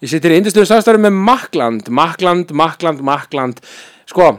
Ég 0.00 0.08
sittir 0.08 0.32
í 0.32 0.38
indistöðu 0.40 0.64
samstæður 0.64 1.02
með 1.04 1.16
Makland, 1.28 1.88
Makland, 1.92 2.52
Makland, 2.56 3.02
Makland. 3.04 3.58
Sko, 4.08 4.30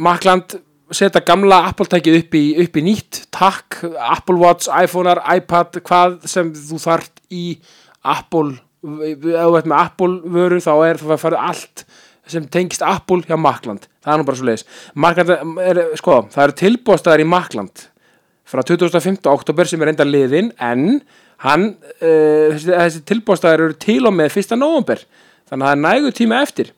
Makland 0.00 0.54
setja 0.92 1.20
gamla 1.28 1.58
Apple-tækið 1.68 2.16
upp, 2.16 2.36
upp 2.64 2.78
í 2.80 2.84
nýtt, 2.86 3.18
takk, 3.34 3.82
Apple 4.00 4.38
Watch, 4.40 4.70
iPhone-ar, 4.72 5.20
iPad, 5.36 5.82
hvað 5.84 6.16
sem 6.32 6.48
þú 6.56 6.80
þart 6.80 7.20
í 7.28 7.44
Apple, 8.08 8.56
ef 8.80 9.20
þú 9.20 9.58
ert 9.60 9.68
með 9.68 9.78
Apple 9.82 10.32
vöru 10.32 10.62
þá 10.64 10.72
er 10.88 11.02
það 11.02 11.14
að 11.18 11.22
fara 11.26 11.44
allt 11.50 11.84
sem 12.32 12.48
tengist 12.48 12.84
Apple 12.86 13.20
hjá 13.28 13.36
Makland. 13.36 13.84
Það 14.00 14.14
er 14.14 14.22
nú 14.22 14.28
bara 14.30 14.40
svo 14.40 14.48
leiðis. 14.48 14.68
Makland 14.96 15.34
er, 15.60 15.82
sko, 16.00 16.22
það 16.32 16.46
eru 16.46 16.60
tilbúðstæðar 16.62 17.24
í 17.24 17.28
Makland 17.28 17.84
frá 18.48 18.64
2015. 18.64 19.20
oktober 19.28 19.68
sem 19.68 19.84
er 19.84 19.92
enda 19.92 20.08
liðin 20.08 20.54
en 20.56 21.02
hann, 21.42 21.72
uh, 22.00 22.52
þessi, 22.52 22.72
þessi 22.72 23.06
tilbúðstæðar 23.10 23.66
eru 23.66 23.78
til 23.82 24.00
og 24.08 24.14
með 24.16 24.38
1. 24.42 24.58
november 24.60 25.02
þannig 25.50 25.64
að 25.64 25.70
það 25.70 25.72
er 25.76 25.82
nægu 25.86 26.12
tíma 26.16 26.42
eftir. 26.42 26.70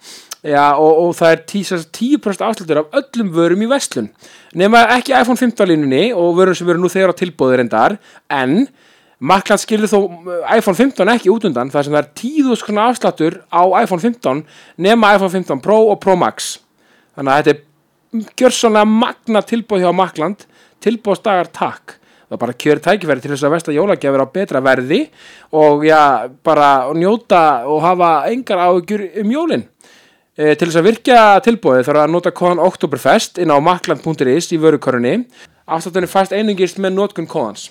Já, 0.44 0.74
og, 0.76 0.98
og 1.00 1.12
það 1.16 1.30
er 1.32 1.42
10%, 1.48 1.84
10 1.96 2.42
afslutur 2.44 2.80
af 2.82 2.96
öllum 2.98 3.30
vörum 3.32 3.62
í 3.64 3.68
vestlun 3.70 4.10
nema 4.52 4.82
ekki 4.92 5.14
iPhone 5.16 5.40
15 5.40 5.70
línunni 5.70 6.10
og 6.12 6.34
vörum 6.36 6.56
sem 6.58 6.68
eru 6.68 6.82
nú 6.82 6.90
þegar 6.92 7.14
á 7.16 7.20
tilbúðir 7.20 7.62
endar 7.64 7.96
en 8.28 8.66
Makland 9.24 9.62
skilur 9.62 9.88
þó 9.88 9.98
uh, 10.04 10.42
iPhone 10.52 10.76
15 10.76 11.12
ekki 11.14 11.32
út 11.32 11.46
undan 11.48 11.70
þar 11.72 11.86
sem 11.86 11.94
það 11.94 12.02
er 12.02 12.10
10.000 12.20 12.66
krona 12.66 12.86
afsláttur 12.90 13.38
á 13.48 13.62
iPhone 13.80 14.02
15 14.02 14.42
nema 14.84 15.14
iPhone 15.16 15.32
15 15.32 15.62
Pro 15.64 15.78
og 15.94 16.00
Pro 16.02 16.16
Max. 16.18 16.58
Þannig 17.16 17.32
að 17.32 17.40
þetta 17.40 17.54
er 17.54 18.34
gjörsanlega 18.42 18.90
magna 18.90 19.42
tilbúð 19.48 19.86
hjá 19.86 19.94
Makland 19.96 20.44
tilbúðsdagar 20.84 21.48
takk 21.56 21.96
það 22.30 22.40
bara 22.40 22.56
kjör 22.64 22.80
tækifæri 22.84 23.24
til 23.24 23.32
þess 23.34 23.46
að 23.46 23.54
vesta 23.54 23.74
jólagjafir 23.74 24.24
á 24.24 24.34
betra 24.34 24.62
verði 24.64 25.00
og 25.52 25.84
já, 25.86 26.30
bara 26.44 26.90
njóta 26.96 27.64
og 27.70 27.82
hafa 27.84 28.10
engar 28.32 28.62
áhugjur 28.66 29.06
um 29.22 29.32
jólin. 29.34 29.64
E, 30.34 30.54
til 30.58 30.68
þess 30.68 30.80
að 30.80 30.88
virkja 30.88 31.18
tilbúið 31.46 31.84
þarf 31.86 32.04
að 32.04 32.14
nota 32.14 32.34
kóðan 32.34 32.62
Oktoberfest 32.64 33.38
inn 33.38 33.54
á 33.54 33.58
makland.is 33.62 34.50
í 34.50 34.58
vörukorunni 34.58 35.20
afstáttunni 35.64 36.10
fæst 36.10 36.34
einungist 36.34 36.80
með 36.82 36.96
notkun 36.98 37.28
kóðans 37.30 37.70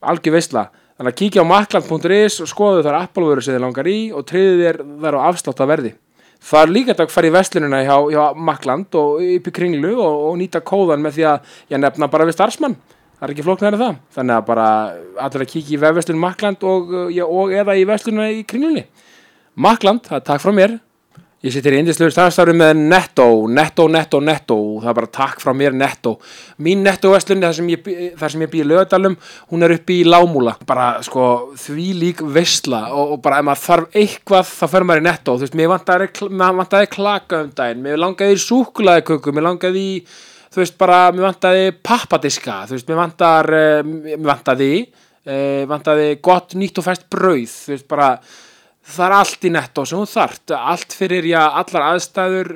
algjör 0.00 0.38
veistla 0.38 0.70
þannig 0.96 1.12
að 1.12 1.18
kíkja 1.20 1.44
á 1.44 1.50
makland.is 1.50 2.40
og 2.40 2.48
skoðu 2.48 2.86
þar 2.86 3.02
Apple 3.02 3.28
vöru 3.28 3.44
sem 3.44 3.52
þið 3.52 3.66
langar 3.66 3.90
í 3.90 3.98
og 4.16 4.24
triði 4.28 4.62
þér 4.64 4.80
þar 5.04 5.18
á 5.20 5.26
afslátt 5.28 5.60
að 5.60 5.70
verði 5.74 5.92
Það 6.40 6.62
er 6.62 6.70
líka 6.72 6.94
að 6.96 7.10
fara 7.12 7.28
í 7.28 7.32
vestlunina 7.34 7.82
hjá, 7.84 7.96
hjá 8.14 8.22
Makland 8.48 8.96
og 8.96 9.18
upp 9.20 9.48
í 9.50 9.52
kringlu 9.52 9.90
og, 10.00 10.22
og 10.30 10.38
nýta 10.40 10.62
kóðan 10.64 11.02
með 11.04 11.18
því 11.18 11.26
að 11.28 11.50
ég 11.74 11.82
nefna 11.82 12.08
bara 12.08 12.24
við 12.24 12.38
starfsmann. 12.38 12.76
Það 13.20 13.26
er 13.26 13.32
ekki 13.34 13.44
flóknar 13.44 13.74
en 13.76 13.82
það. 13.82 13.96
Þannig 14.16 14.38
að 14.38 14.44
bara 14.48 14.66
allir 15.20 15.42
að 15.44 15.50
kíkja 15.50 15.74
í 15.76 15.80
vefverslun 15.82 16.20
Makland 16.22 16.62
og, 16.64 16.94
uh, 16.96 17.18
og 17.26 17.50
eða 17.52 17.74
í 17.76 17.82
vestlunina 17.84 18.30
í 18.32 18.46
kringlunni. 18.48 18.86
Makland, 19.60 20.06
það 20.06 20.16
er 20.16 20.24
takk 20.30 20.40
frá 20.40 20.54
mér. 20.56 20.78
Ég 21.40 21.52
sittir 21.52 21.72
í 21.72 21.78
indislegur 21.80 22.12
starfstafri 22.12 22.52
með 22.56 22.78
Netto, 22.80 23.26
Netto, 23.48 23.86
Netto, 23.88 24.18
Netto, 24.24 24.56
það 24.82 24.90
er 24.90 24.96
bara 24.98 25.10
takk 25.16 25.38
frá 25.40 25.54
mér 25.56 25.76
Netto. 25.76 26.14
Mín 26.64 26.82
Netto-vestlun, 26.84 27.40
þar 27.44 27.54
sem 27.56 27.70
ég, 27.72 27.86
ég 27.88 28.50
býi 28.52 28.60
í 28.60 28.66
lögadalum, 28.68 29.16
hún 29.52 29.64
er 29.64 29.72
uppi 29.76 30.02
í 30.02 30.08
Lámúla. 30.08 30.58
Bara, 30.68 30.90
sko, 31.04 31.28
því 31.60 31.86
lík 31.96 32.20
veistla 32.36 32.82
og, 32.92 33.14
og 33.14 33.22
bara 33.24 33.40
ef 33.40 33.48
maður 33.48 33.64
þarf 33.64 34.00
eitthvað, 34.02 34.52
þá 34.52 34.66
fer 34.74 34.88
maður 34.88 35.00
í 35.00 35.06
Netto. 35.08 35.36
Þú 35.36 35.46
veist, 35.46 35.56
mér 35.60 35.72
vantaði 36.60 36.90
klaka 36.92 37.40
um 37.46 37.54
daginn, 37.56 37.84
mér 37.88 38.00
langaði 38.04 38.36
í 38.36 38.44
súkulaðiköku, 38.44 39.32
mér 39.36 39.48
langaði 39.48 39.86
í, 39.94 39.96
þú 40.50 40.62
veist, 40.62 40.76
bara, 40.80 41.00
mér 41.14 41.28
vantaði 41.28 41.72
pappadiska, 41.86 42.64
þú 42.68 42.76
veist, 42.76 42.90
mér 42.90 43.00
vantar, 43.04 43.50
uh, 43.54 43.80
mér 43.86 44.28
vantaði, 44.32 44.70
uh, 45.24 45.64
vantaði 45.70 46.12
gott 46.24 46.56
nýtt 46.58 46.80
og 46.82 46.88
fæst 46.88 47.06
brauð, 47.12 47.56
þú 47.66 47.74
veist, 47.76 47.88
bara, 47.90 48.12
það 48.90 49.06
er 49.06 49.16
allt 49.20 49.46
í 49.46 49.54
nettó 49.54 49.86
sem 49.86 50.00
þú 50.00 50.10
þart 50.10 50.56
allt 50.58 50.96
fyrir, 50.98 51.30
já, 51.30 51.42
allar 51.62 51.90
aðstæður 51.92 52.54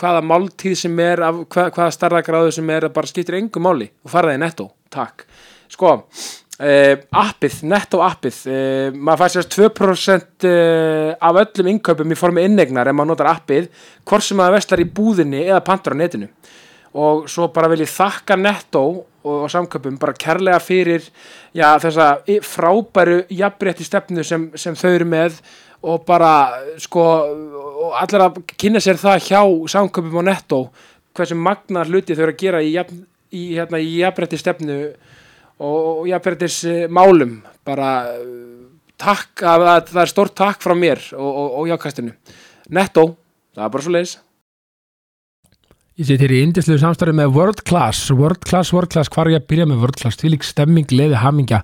hvaða 0.00 0.20
máltíð 0.24 0.76
sem 0.80 1.00
er 1.04 1.22
hvað, 1.22 1.72
hvaða 1.76 1.94
starðagráðu 1.96 2.52
sem 2.56 2.70
er 2.72 2.88
bara 2.94 3.10
skiptir 3.10 3.36
engu 3.40 3.62
máli 3.62 3.90
og 4.04 4.12
fara 4.12 4.30
það 4.30 4.38
í 4.38 4.42
nettó, 4.44 4.66
takk. 4.92 5.26
Sko, 5.70 5.92
uh, 6.00 6.94
appið 7.22 7.60
nettó 7.70 8.00
appið, 8.04 8.40
uh, 8.50 8.96
maður 8.96 9.22
fær 9.22 9.34
sérst 9.36 9.58
2% 9.58 10.48
uh, 10.48 11.12
af 11.28 11.42
öllum 11.44 11.70
innkaupum 11.74 12.14
í 12.14 12.18
formi 12.18 12.46
innegnar 12.48 12.90
ef 12.90 12.96
maður 12.96 13.12
notar 13.12 13.30
appið 13.34 13.70
hvort 14.08 14.26
sem 14.26 14.40
maður 14.40 14.58
veslar 14.58 14.82
í 14.82 14.88
búðinni 14.98 15.44
eða 15.46 15.62
pantar 15.66 15.94
á 15.94 16.00
netinu 16.00 16.30
og 16.94 17.28
svo 17.30 17.48
bara 17.54 17.70
vil 17.70 17.84
ég 17.84 17.90
þakka 17.92 18.36
Netto 18.40 18.82
og, 19.22 19.34
og 19.44 19.50
samköpum 19.52 19.98
bara 20.00 20.16
kærlega 20.16 20.58
fyrir 20.62 21.04
já, 21.54 21.76
þessa 21.82 22.22
frábæru 22.46 23.22
jafnrétti 23.30 23.86
stefnu 23.86 24.24
sem, 24.26 24.48
sem 24.58 24.74
þau 24.78 24.90
eru 24.90 25.08
með 25.10 25.40
og 25.86 26.04
bara 26.08 26.32
sko 26.80 27.04
og 27.80 27.94
allir 28.00 28.26
að 28.26 28.40
kynna 28.58 28.82
sér 28.82 28.98
það 29.00 29.22
hjá 29.28 29.42
samköpum 29.76 30.20
og 30.20 30.26
Netto 30.26 30.60
hversu 31.16 31.38
magna 31.38 31.84
hluti 31.86 32.16
þau 32.16 32.26
eru 32.26 32.34
að 32.34 32.42
gera 32.42 32.62
í, 32.62 32.74
jafn, 32.74 33.04
í, 33.30 33.44
hérna, 33.54 33.80
í 33.80 34.00
jafnrétti 34.00 34.40
stefnu 34.40 34.80
og, 35.60 35.78
og 36.00 36.08
jafnréttis 36.10 36.62
eh, 36.68 36.86
málum 36.90 37.38
bara 37.66 37.92
takk 39.00 39.44
að, 39.46 39.66
að 39.76 39.94
það 39.94 40.02
er 40.02 40.12
stórt 40.12 40.36
takk 40.38 40.64
frá 40.64 40.74
mér 40.76 41.02
og, 41.14 41.60
og 41.62 41.70
jákastinu 41.70 42.16
Netto, 42.70 43.12
það 43.54 43.64
er 43.66 43.72
bara 43.74 43.86
svo 43.86 43.94
leiðis 43.94 44.18
Ég 46.00 46.06
seti 46.08 46.24
hér 46.24 46.32
í 46.32 46.38
indislegu 46.46 46.80
samstarfi 46.80 47.12
með 47.12 47.34
World 47.34 47.58
Class, 47.68 48.06
World 48.16 48.40
Class, 48.48 48.70
World 48.72 48.88
Class, 48.88 49.10
hvar 49.12 49.28
er 49.28 49.34
ég 49.34 49.42
að 49.42 49.50
byrja 49.50 49.66
með 49.68 49.82
World 49.82 49.98
Class, 50.00 50.16
því 50.16 50.30
lík 50.32 50.46
stemming, 50.48 50.92
leiði, 50.96 51.18
hamingja 51.20 51.58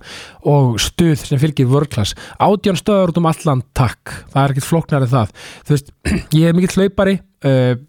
og 0.51 0.75
stuð 0.83 1.23
sem 1.23 1.39
fylgir 1.41 1.65
World 1.71 1.89
Class. 1.95 2.13
Átján 2.37 2.77
stöður 2.77 3.15
út 3.15 3.17
um 3.17 3.25
allan, 3.31 3.63
takk, 3.73 4.11
það 4.29 4.43
er 4.43 4.53
ekkert 4.53 4.67
flóknari 4.67 5.07
það. 5.09 5.31
Þú 5.65 5.73
veist, 5.73 5.89
ég 6.37 6.45
er 6.45 6.53
mikill 6.53 6.83
hlaupari, 6.83 7.15
uh, 7.49 7.79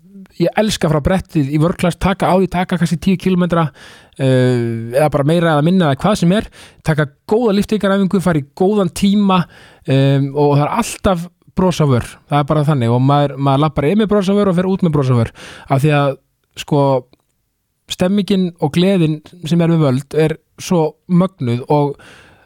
ég 0.41 0.63
elska 0.63 0.89
frá 0.89 0.99
brettið 1.05 1.51
í 1.53 1.61
World 1.61 1.77
Class, 1.83 2.01
taka 2.01 2.31
á 2.33 2.41
því, 2.41 2.49
taka 2.55 2.79
kannski 2.81 2.97
10 2.97 3.19
km 3.27 3.45
uh, 3.59 3.75
eða 4.25 5.09
bara 5.19 5.27
meira 5.29 5.51
eða 5.53 5.67
minna 5.67 5.91
eða 5.91 5.99
hvað 6.01 6.17
sem 6.23 6.33
er, 6.39 6.49
taka 6.81 7.11
góða 7.29 7.59
liftingaræfingu, 7.59 8.23
fara 8.25 8.41
í 8.41 8.47
góðan 8.57 8.89
tíma 8.97 9.43
um, 9.45 10.31
og 10.33 10.55
það 10.55 10.65
er 10.65 10.73
alltaf 10.79 11.29
brosavör, 11.59 12.09
það 12.31 12.41
er 12.41 12.49
bara 12.49 12.65
þannig. 12.71 12.95
Og 12.95 13.05
maður, 13.05 13.37
maður 13.37 13.63
lappar 13.67 13.89
með 13.99 14.11
brosavör 14.15 14.49
og 14.49 14.57
fer 14.57 14.71
út 14.71 14.87
með 14.87 14.97
brosavör 14.97 15.33
af 15.69 15.85
því 15.85 15.93
að 15.99 16.17
sko 16.59 16.85
stemmingin 17.89 18.51
og 18.61 18.73
gleðin 18.77 19.21
sem 19.49 19.61
er 19.65 19.73
við 19.73 19.85
völd 19.87 20.17
er 20.19 20.37
svo 20.61 20.83
mögnuð 21.09 21.65
og 21.73 21.95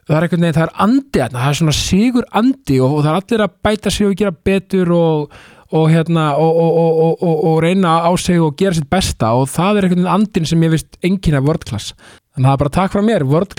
það 0.06 0.16
er 0.16 0.26
einhvern 0.26 0.44
veginn, 0.44 0.58
það 0.58 0.66
er 0.66 0.74
andi 0.84 1.24
það 1.24 1.48
er 1.48 1.58
svona 1.58 1.76
sigur 1.76 2.28
andi 2.38 2.78
og, 2.82 2.98
og 2.98 3.04
það 3.04 3.12
er 3.12 3.20
allir 3.20 3.44
að 3.46 3.56
bæta 3.66 3.94
sig 3.94 4.08
og 4.08 4.16
gera 4.18 4.34
betur 4.50 4.92
og, 4.96 5.38
og 5.72 5.86
hérna 5.92 6.26
og, 6.42 7.54
reyna 7.64 8.00
á 8.06 8.10
sig 8.20 8.42
og 8.42 8.56
gera 8.58 8.78
sitt 8.78 8.90
besta 8.90 9.32
og 9.38 9.48
það 9.52 9.80
er 9.80 9.88
einhvern 9.88 10.04
veginn 10.04 10.14
andin 10.18 10.52
sem 10.52 10.68
ég 10.68 10.76
vist 10.76 11.00
enginn 11.02 11.40
World 11.42 11.66
Class. 11.68 11.96
Þannig 12.32 12.46
að 12.46 12.50
það 12.50 12.54
er 12.54 12.62
bara 12.64 12.76
takk 12.80 12.94
frá 12.94 13.08
mér, 13.08 13.26
World 13.28 13.58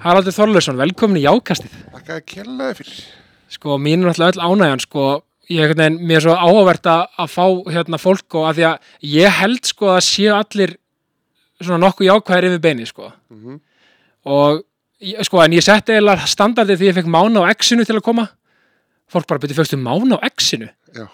Haraldur 0.00 0.32
Þorlausson, 0.34 0.78
velkomin 0.80 1.18
í 1.20 1.24
Jákastið. 1.26 1.72
Þakka 1.94 2.14
að 2.16 2.22
kella 2.30 2.68
fyrir. 2.78 3.00
sko, 3.50 3.76
mín 3.82 4.04
er 4.04 4.12
alltaf 4.12 4.36
öll 4.36 4.44
ánægjan 4.46 4.80
sko, 4.84 5.04
ég 5.50 5.64
er 5.66 5.74
veginn, 5.74 5.98
mér 6.06 6.20
er 6.20 6.24
svo 6.24 6.36
áhugavert 6.38 6.86
að, 6.88 7.26
fá 7.28 7.44
hérna 7.74 7.98
fólk 8.00 8.36
og 8.38 8.46
að 8.48 8.60
því 8.60 8.64
að 8.70 8.78
ég 9.10 9.36
held 9.40 9.66
sko 9.68 9.90
að 9.96 10.00
séu 10.06 10.32
allir 10.36 10.76
svona 11.60 11.80
nokkuð 11.84 12.06
jákvæðir 12.08 12.48
yfir 12.50 12.62
beini 12.68 12.86
sko. 12.88 13.12
Mm 13.30 13.60
og 14.30 14.62
ég- 15.00 15.24
sko, 15.24 15.38
en 15.40 15.52
ég 15.56 15.62
setti 15.64 15.92
eiginlega 15.96 16.26
standardið 16.28 16.76
því 16.76 16.88
ég 16.90 16.94
fekk 16.98 17.06
mána 17.08 17.40
á 17.40 17.48
X-inu 17.56 17.86
til 17.88 17.96
að 17.96 18.02
koma. 18.04 18.28
Fólk 19.10 19.26
bara 19.26 19.40
byrju 19.40 19.56
fyrstu 19.56 19.78
mána 19.80 20.18
á 20.20 20.28
X-inu? 20.36 20.68
Já. 20.94 21.08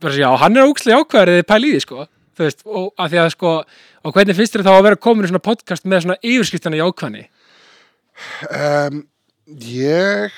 bara 0.00 0.12
svo, 0.12 0.18
já, 0.20 0.36
hann 0.38 0.56
er 0.56 0.66
ógstlega 0.66 0.98
jákvæðir 0.98 1.28
eða 1.38 1.46
pæli 1.46 1.70
í 1.70 1.74
því 1.78 1.80
sko. 1.86 2.06
Þú 2.36 2.42
veist, 2.44 2.62
og 2.66 2.92
að 2.98 3.08
því 3.10 3.18
að 3.22 3.30
sko 3.30 3.64
og 4.04 4.12
hvernig 4.14 4.36
finnst 4.36 4.52
þér 4.54 4.62
þá 4.66 4.72
að 4.74 4.82
vera 4.82 4.96
komin 4.96 5.24
í 5.24 5.28
svona 5.30 5.42
podcast 5.42 5.84
með 5.86 6.02
svona 6.02 6.18
yfirskiptana 6.22 6.76
jákvæðni 6.82 7.24
Um, 8.50 9.02
ég, 9.62 10.34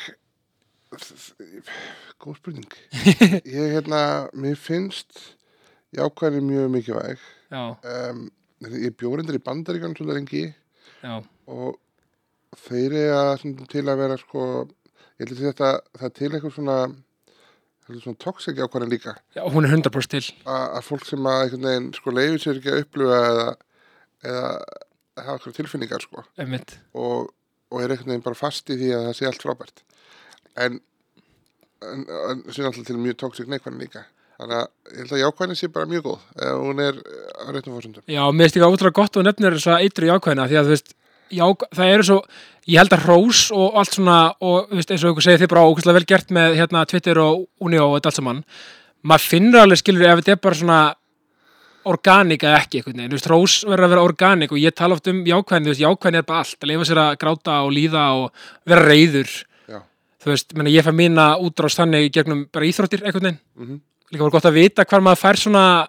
góð 2.21 2.37
spurning. 2.41 2.73
ég, 3.57 3.77
hérna, 3.77 4.03
mér 4.37 4.59
finnst 4.61 5.37
jákvæðin 5.97 6.47
mjög 6.49 6.71
mikilvæg. 6.77 7.23
já, 7.51 7.63
Um, 7.83 8.27
ég 8.61 8.93
bjórindur 9.01 9.39
í 9.39 9.43
bandaríkan 9.43 9.95
svolítið 9.97 10.19
lengi 10.19 10.43
já, 11.01 11.15
og 11.49 11.79
þeir 12.67 12.93
eiga 13.01 13.23
svona 13.41 13.67
til 13.73 13.87
að 13.89 14.03
vera 14.03 14.19
sko, 14.21 14.43
ég 15.17 15.25
held 15.25 15.33
að 15.39 15.47
þetta, 15.49 15.71
það 15.97 16.07
er 16.11 16.15
til 16.19 16.29
eitthvað 16.31 16.55
svona, 16.59 16.77
er 17.89 18.03
svona 18.05 18.21
toxic 18.23 18.61
jákvæðin 18.61 18.93
líka. 18.93 19.17
já, 19.35 19.43
hún 19.49 19.65
er 19.67 19.73
100% 19.75 20.13
til 20.13 20.23
Að 20.45 20.67
að 20.77 20.87
fólk 20.91 21.09
sem 21.09 21.27
að 21.33 21.41
einhvern 21.47 21.67
veginn 21.71 21.91
sko 21.97 22.15
leifir 22.15 22.45
sér 22.45 22.61
ekki 22.61 22.75
að 22.75 22.83
upplifa 22.85 23.21
eða, 23.33 23.49
eða 24.29 24.45
hafa 25.25 25.35
eitthvað 25.39 25.59
tilfinningar 25.63 26.05
sko. 26.07 26.25
einmitt, 26.39 26.77
og, 26.95 27.33
og 27.71 27.83
er 27.83 27.95
einhvern 27.95 28.13
veginn 28.13 28.27
bara 28.27 28.39
fast 28.39 28.71
í 28.71 28.79
því 28.79 28.95
að 28.97 29.09
það 29.09 29.19
sé 29.19 29.29
allt 29.31 29.45
frábært. 29.47 29.85
En 30.61 30.81
en 31.81 32.43
sér 32.53 32.69
alltaf 32.69 32.87
til 32.87 32.99
mjög 33.01 33.19
tóksik 33.23 33.49
neikvæðin 33.51 33.81
líka. 33.81 34.05
Þannig 34.41 34.57
að 34.57 34.95
ég 34.95 35.03
held 35.03 35.13
að 35.15 35.23
jákvæðin 35.23 35.59
sé 35.59 35.69
bara 35.73 35.89
mjög 35.89 36.07
góð 36.07 36.21
ef 36.47 36.61
hún 36.65 36.81
er 36.81 37.01
á 37.37 37.47
réttum 37.53 37.75
fórsöndum 37.77 38.05
Já, 38.09 38.23
mér 38.33 38.49
finnst 38.49 38.57
ekki 38.57 38.69
ótrúlega 38.69 38.97
gott 38.97 39.19
og 39.21 39.27
nefnir 39.27 39.57
þess 39.57 39.69
að 39.69 39.85
eitru 39.85 40.09
jákvæðina 40.09 40.47
því 40.49 40.59
að 40.61 40.69
þú 40.69 40.75
veist, 40.75 40.95
já, 41.37 41.45
það 41.77 41.93
eru 41.95 42.07
svo 42.09 42.19
ég 42.71 42.81
held 42.81 42.97
að 42.97 43.05
hrós 43.05 43.43
og 43.57 43.77
allt 43.81 43.97
svona 43.97 44.19
og 44.41 44.73
veist, 44.73 44.95
eins 44.95 45.05
og 45.05 45.13
ykkur 45.13 45.27
segir 45.27 45.43
þið 45.43 45.53
bara 45.53 45.67
ókvæslega 45.69 45.99
vel 45.99 46.09
gert 46.13 46.33
með 46.37 46.57
hérna 46.61 46.87
Twitter 46.89 47.21
og 47.21 47.45
Unio 47.61 47.85
og 47.91 47.99
þetta 47.99 48.13
allt 48.13 48.21
saman. 48.21 48.43
Maður 49.01 49.29
finnur 49.35 49.65
alveg 49.65 49.83
skilur 49.83 50.09
ef 50.09 50.23
þetta 50.23 50.37
er 50.37 50.43
bara 50.49 50.61
svona 50.63 50.81
organik 51.85 52.43
eða 52.45 52.59
ekki 52.61 52.81
einhvern 52.81 52.97
veginn, 52.97 53.11
þú 53.11 53.17
veist, 53.17 53.29
hrós 53.31 53.65
verður 53.65 53.85
að 53.87 53.91
vera 53.95 54.05
organik 54.05 54.53
og 54.53 54.59
ég 54.61 54.75
tala 54.77 54.95
oft 54.95 55.07
um 55.09 55.25
jákvæðin, 55.25 55.65
þú 55.65 55.73
veist, 55.73 55.81
jákvæðin 55.81 56.19
er 56.19 56.23
bara 56.29 56.39
allt. 56.39 56.59
Að 56.61 56.69
leifa 56.69 56.85
sér 56.85 57.01
að 57.01 57.19
gráta 57.19 57.65
og 57.65 57.73
líða 57.73 58.05
og 58.19 58.33
vera 58.67 58.85
reyður 58.85 59.31
Já. 59.69 59.81
þú 60.21 60.27
veist, 60.33 60.55
menna, 60.57 60.71
ég 60.71 60.85
fæ 60.85 60.93
mína 60.93 61.39
útrást 61.41 61.81
þannig 61.81 62.13
gegnum 62.13 62.49
bara 62.53 62.65
íþróttir 62.67 63.05
einhvern 63.05 63.23
veginn. 63.23 63.41
Mhm. 63.57 63.81
líka 64.11 64.23
var 64.23 64.31
gott 64.31 64.45
að 64.45 64.53
vita 64.59 64.85
hvar 64.85 65.01
maður 65.01 65.23
fær 65.23 65.37
svona 65.39 65.89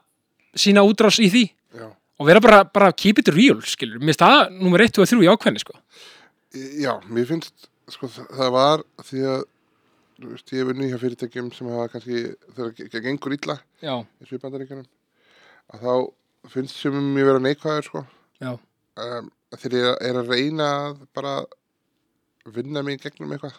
sína 0.56 0.82
útrás 0.86 1.20
í 1.20 1.30
því. 1.30 1.52
Já. 1.76 1.88
og 2.20 2.28
vera 2.28 2.40
bara, 2.40 2.64
bara 2.64 2.92
keep 2.92 3.18
it 3.20 3.28
real, 3.30 3.62
skilur. 3.62 3.98
Mér 4.00 4.14
finnst 4.14 4.20
það 4.20 4.52
nummer 4.62 4.80
1 4.80 5.00
og 5.00 5.08
3 5.08 5.24
í 5.26 5.28
ákveðni, 5.28 5.60
sko 5.60 5.74
Já, 6.54 7.00
mér 7.10 7.26
finnst 7.26 7.70
sko, 7.90 8.08
það 8.08 8.28
það 8.38 8.52
var 8.52 8.84
því 9.02 9.20
að 9.26 9.44
þú 10.22 10.28
veist, 10.30 10.52
ég 10.52 10.66
að 15.72 15.86
þá 15.86 16.52
finnst 16.52 16.80
sem 16.82 16.96
mér 17.16 17.32
vera 17.32 17.44
neikvæður 17.44 17.88
sko. 17.88 18.06
Um, 19.02 19.32
þegar 19.56 19.78
ég 19.80 20.08
er 20.10 20.20
að 20.20 20.32
reyna 20.34 20.70
að 20.86 21.04
bara 21.16 21.36
vinna 22.52 22.84
mig 22.86 23.02
gegnum 23.04 23.32
eitthvað 23.36 23.54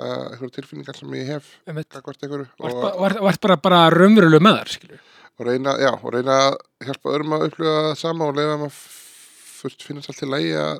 uh, 0.00 0.26
eitthvað 0.32 0.54
tilfinningar 0.58 0.98
sem 0.98 1.14
ég 1.16 1.30
hef 1.30 1.52
einhverju 1.70 2.46
og, 2.58 2.80
vart 3.22 3.40
bara, 3.44 3.56
bara 3.62 3.84
raunveruleg 3.94 4.42
með 4.42 4.58
þar, 4.58 4.72
skilur 4.74 5.04
og 5.36 5.48
reyna, 5.48 5.74
já, 5.80 5.90
og 5.92 6.12
reyna 6.14 6.36
að 6.46 6.54
hjálpa 6.88 7.12
öðrum 7.12 7.34
að 7.36 7.48
upplifa 7.50 7.74
það 7.86 7.98
sama 8.00 8.28
og 8.30 8.38
leiða 8.38 8.54
að 8.56 8.78
fyrst 9.56 9.84
finnast 9.84 10.12
allt 10.12 10.22
í 10.24 10.30
lægi 10.32 10.54
að 10.60 10.78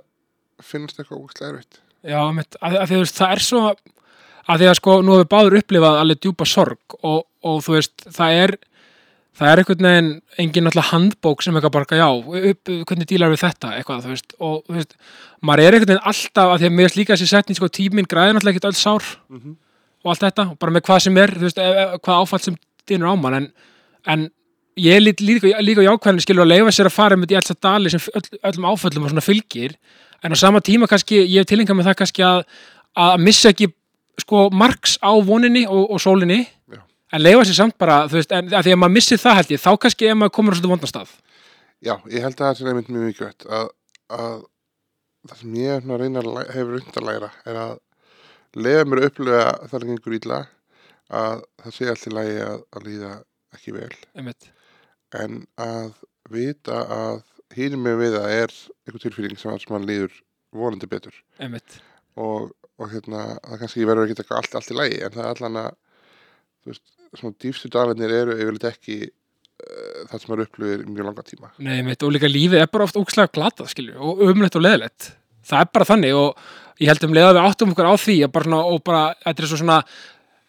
finnast 0.64 1.00
eitthvað 1.00 1.20
úkslega 1.20 1.50
erfitt. 1.52 1.82
Já, 2.06 2.16
einmitt, 2.22 2.56
að, 2.62 2.78
að 2.80 2.88
því, 2.90 3.00
veist, 3.02 3.18
það 3.18 3.34
er 3.34 3.44
svo 3.44 3.62
að 3.66 4.62
því 4.62 4.70
að 4.70 4.78
sko, 4.78 4.94
nú 5.02 5.16
hefur 5.16 5.30
báður 5.34 5.58
upplifað 5.60 6.00
alveg 6.00 6.22
djúpa 6.22 6.46
sorg 6.48 6.96
og, 7.02 7.20
og 7.44 7.60
þú 7.66 7.76
veist, 7.76 8.06
það 8.16 8.40
er 8.44 8.56
það 9.36 9.50
er 9.50 9.60
einhvern 9.60 9.86
veginn 9.88 10.10
engin 10.40 10.66
náttúrulega 10.66 10.92
handbók 10.92 11.44
sem 11.44 11.56
eitthvað 11.58 11.74
bara, 11.74 11.98
já, 12.00 12.08
upp, 12.50 12.70
hvernig 12.88 13.08
dílar 13.10 13.32
við 13.32 13.42
þetta, 13.42 13.72
eitthvað, 13.76 14.04
þú 14.04 14.12
veist, 14.14 14.36
og 14.40 14.56
þú 14.64 14.76
veist, 14.78 14.96
maður 15.44 15.62
er 15.64 15.76
einhvern 15.76 15.92
veginn 15.92 16.08
alltaf, 16.12 16.52
að 16.52 16.62
því 16.62 16.70
að 16.70 16.76
mér 16.78 16.88
finnst 16.88 17.00
líka 17.00 17.14
þessi 17.16 17.28
setning, 17.32 17.58
sko, 17.58 17.68
tíminn 17.68 18.08
græði 18.08 18.36
náttúrulega 18.36 18.56
ekkert 18.56 18.70
öll 18.70 18.80
sár 18.80 19.04
mm 19.04 19.40
-hmm. 19.40 19.56
og 20.04 20.12
allt 20.12 20.24
þetta, 20.24 20.48
og 20.50 20.58
bara 20.58 20.72
með 20.72 20.86
hvað 20.88 21.02
sem 21.04 21.18
er, 21.18 21.34
þú 21.36 21.46
veist, 21.48 21.58
e- 21.58 21.76
e- 21.82 21.98
hvað 22.00 22.20
áfall 22.22 22.42
sem 22.42 22.56
dynur 22.88 23.12
á 23.12 23.14
mann, 23.16 23.34
en, 23.34 23.52
en 24.06 24.30
ég 24.76 25.00
lít 25.00 25.20
líka, 25.20 25.60
líka 25.60 25.80
á 25.84 25.88
jákvæðinu 25.88 26.20
skilur 26.24 26.44
að 26.44 26.52
leifa 26.52 26.72
sér 26.72 26.86
að 26.86 26.96
fara 26.96 27.16
með 27.16 27.36
að 27.36 27.60
dali 27.60 27.90
sem 27.90 28.00
öll, 28.14 28.38
öllum 28.42 28.68
áföllum 28.72 29.04
og 29.04 29.10
svona 29.10 29.24
fylgir, 29.24 29.76
en 30.24 30.32
á 30.32 30.36
sama 30.36 30.60
tíma 30.60 30.88
kannski, 30.88 31.24
ég 31.28 31.44
hef 31.44 31.46
tilhengað 31.46 31.76
með 31.76 31.88
það 31.90 31.98
kannski 32.00 32.22
að, 32.24 32.44
að 32.96 33.20
missa 33.20 33.48
ekki, 33.52 33.68
sko, 34.18 34.48
marks 34.50 34.98
á 35.04 35.12
voninni 35.20 35.66
og, 35.66 35.90
og 35.90 36.00
sólinni. 36.00 36.46
En 37.12 37.22
leifa 37.22 37.46
sér 37.46 37.58
samt 37.60 37.78
bara, 37.78 38.02
þú 38.10 38.18
veist, 38.18 38.34
en 38.34 38.50
að 38.50 38.66
því 38.66 38.74
að 38.74 38.82
maður 38.82 38.96
missir 38.96 39.22
það 39.22 39.38
held 39.40 39.54
ég, 39.54 39.62
þá 39.62 39.70
kannski 39.84 40.10
ef 40.10 40.18
maður 40.18 40.34
komur 40.38 40.56
á 40.56 40.58
svona 40.58 40.74
vondastað. 40.74 41.14
Já, 41.84 41.94
ég 42.10 42.24
held 42.24 42.38
að 42.40 42.44
það 42.46 42.58
sé 42.58 42.68
einmitt 42.70 42.92
mjög 42.92 43.08
mikilvægt 43.10 43.48
að, 43.52 43.68
að 44.16 44.36
það 45.26 45.40
sem 45.42 45.56
ég 45.60 45.82
svona 45.82 46.00
reyna 46.00 46.22
að 46.22 46.52
hefur 46.54 46.76
reynd 46.76 46.98
að 47.00 47.06
læra 47.06 47.30
er 47.46 47.60
að 47.60 47.74
leiða 48.56 48.84
mér 48.88 49.00
að 49.02 49.08
upplifa 49.10 49.46
það 49.70 49.78
er 49.78 49.88
gengur 49.90 50.16
ítla 50.16 50.42
að 51.20 51.42
það 51.62 51.76
sé 51.76 51.88
allt 51.92 52.06
í 52.06 52.12
lagi 52.14 52.36
að, 52.42 52.60
að 52.76 52.86
líða 52.88 53.12
ekki 53.56 53.74
vel 53.76 53.96
Einmitt. 54.16 54.48
en 55.14 55.40
að 55.62 55.90
vita 56.32 56.78
að 56.96 57.18
hýnum 57.56 57.84
mig 57.86 57.98
við 58.00 58.16
það 58.16 58.36
er 58.36 58.54
einhver 58.86 59.02
tilfýring 59.04 59.40
sem, 59.40 59.58
sem 59.62 59.76
hann 59.76 59.88
líður 59.88 60.14
vonandi 60.56 60.88
betur 60.90 61.18
Einmitt. 61.38 61.78
og, 62.18 62.52
og 62.80 62.92
hérna 62.92 63.36
það 63.42 63.60
kannski 63.62 63.88
verður 63.88 64.14
ekki 64.14 64.26
allt, 64.40 64.56
allt 64.58 64.72
í 64.72 64.78
lagi 64.78 65.02
en 65.04 65.14
það 65.14 65.26
er 65.26 65.34
allan 65.34 65.60
að 65.66 65.74
þú 66.66 66.74
veist, 66.74 66.84
svona 67.16 67.38
dýfstu 67.42 67.70
dagarnir 67.72 68.12
eru 68.12 68.34
yfirleitt 68.36 68.66
ekki 68.72 68.98
uh, 69.06 70.02
það 70.10 70.18
sem 70.18 70.32
maður 70.32 70.44
upplifir 70.48 70.82
í 70.82 70.90
mjög 70.90 71.08
langa 71.08 71.24
tíma 71.26 71.52
Nei, 71.62 71.78
mitt, 71.86 72.02
og 72.02 72.14
líka 72.16 72.30
lífið 72.30 72.64
er 72.64 72.70
bara 72.72 72.88
oft 72.88 72.98
ógæslega 72.98 73.32
glatað, 73.36 73.70
skilju, 73.72 73.96
og 73.96 74.22
umlegt 74.26 74.58
og 74.58 74.66
leðilegt. 74.66 75.12
Það 75.46 75.62
er 75.62 75.72
bara 75.78 75.88
þannig 75.92 76.18
og 76.18 76.46
ég 76.82 76.90
held 76.90 77.06
um 77.06 77.16
leið 77.16 77.30
að 77.30 77.36
við 77.38 77.48
áttum 77.48 77.72
okkur 77.72 77.88
á 77.88 77.94
því 78.02 78.16
bara 78.34 78.48
svona, 78.48 78.62
og 78.66 78.84
bara, 78.84 79.02
þetta 79.24 79.42
er 79.44 79.50
svo 79.50 79.60
svona, 79.62 79.80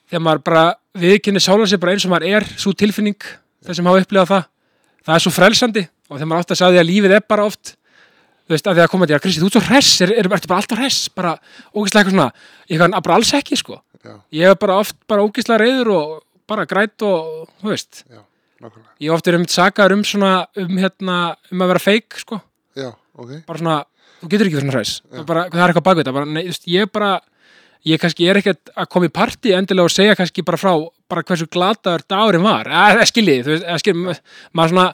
þegar 0.09 0.23
maður 0.25 0.45
bara 0.49 0.63
viðkynni 0.97 1.43
sála 1.43 1.67
sér 1.69 1.81
bara 1.83 1.95
eins 1.95 2.07
og 2.07 2.13
maður 2.13 2.39
er, 2.39 2.47
svo 2.57 2.73
tilfinning, 2.75 3.27
þeir 3.63 3.79
sem 3.79 3.89
hafa 3.89 4.03
upplifað 4.03 4.31
það, 4.33 4.47
það 5.07 5.17
er 5.17 5.25
svo 5.25 5.33
frelsandi 5.35 5.83
og 6.07 6.15
þegar 6.15 6.31
maður 6.31 6.45
átt 6.45 6.55
að 6.55 6.61
sagði 6.61 6.81
að 6.81 6.89
lífið 6.89 7.15
er 7.17 7.25
bara 7.27 7.47
oft, 7.47 7.73
þú 8.47 8.55
veist, 8.55 8.67
að 8.67 8.77
því 8.77 8.83
að 8.83 8.91
koma 8.93 9.07
til 9.07 9.17
að 9.17 9.23
Kristi, 9.23 9.43
þú 9.43 9.49
ert 9.49 9.57
svo 9.57 9.63
hress, 9.67 9.93
er, 10.03 10.13
er, 10.15 10.29
ertu 10.37 10.51
bara 10.51 10.61
alltaf 10.63 10.81
hress, 10.81 10.99
bara 11.11 11.33
ógæslega 11.75 12.03
eitthvað 12.03 12.15
svona, 12.15 12.27
ég 12.71 12.81
kann 12.81 12.97
bara 12.97 13.17
alls 13.19 13.33
ekki, 13.37 13.59
sko. 13.59 13.79
Já, 14.03 14.13
Ég 14.31 14.49
er 14.51 14.55
bara 14.61 14.77
oft 14.79 14.95
bara 15.07 15.23
ógæslega 15.25 15.59
reyður 15.63 15.91
og 15.95 16.23
bara 16.47 16.65
grætt 16.65 17.01
og, 17.03 17.47
þú 17.61 17.71
veist, 17.73 18.03
já, 18.09 18.21
ég 19.01 19.09
hef 19.09 19.15
oft 19.17 19.27
er 19.27 19.35
um 19.35 19.45
sakaður 19.45 19.97
um 19.97 20.03
svona, 20.07 20.47
um 20.57 20.77
hérna, 20.79 21.35
um 21.51 21.61
að 21.65 21.67
vera 21.73 21.79
feik, 21.83 22.13
sko. 22.21 22.41
Já, 22.77 22.91
ok. 23.17 23.33
Bara 23.47 23.59
svona, 23.59 23.79
þú 24.21 24.29
getur 24.31 24.47
ekki 24.47 24.59
verið 24.59 24.67
svona 24.67 24.77
hræs. 24.77 24.93
Bara, 25.27 25.47
það 25.49 25.63
er 25.63 25.73
eitthvað 25.73 25.87
bak 25.89 25.97
við 25.97 26.03
þetta. 26.05 26.13
Bara, 26.19 26.25
nei, 26.25 26.43
þú 26.45 26.53
veist, 26.53 26.69
ég 26.71 26.91
bara 26.93 27.11
ég 27.87 27.99
kannski 28.01 28.25
er 28.27 28.39
ekkert 28.41 28.71
að 28.75 28.87
koma 28.91 29.07
í 29.07 29.11
partí 29.13 29.51
endilega 29.55 29.87
og 29.87 29.93
segja 29.93 30.15
kannski 30.17 30.43
bara 30.43 30.57
frá 30.59 30.71
bara 31.07 31.23
hversu 31.23 31.45
glataður 31.47 32.03
dagurinn 32.09 32.43
var. 32.43 32.67
Eða 32.67 33.05
skiljið, 33.07 33.43
þú 33.45 33.51
veist, 33.53 33.65
eða 33.67 33.77
skiljið 33.83 34.21
maður 34.57 34.71
svona, 34.73 34.85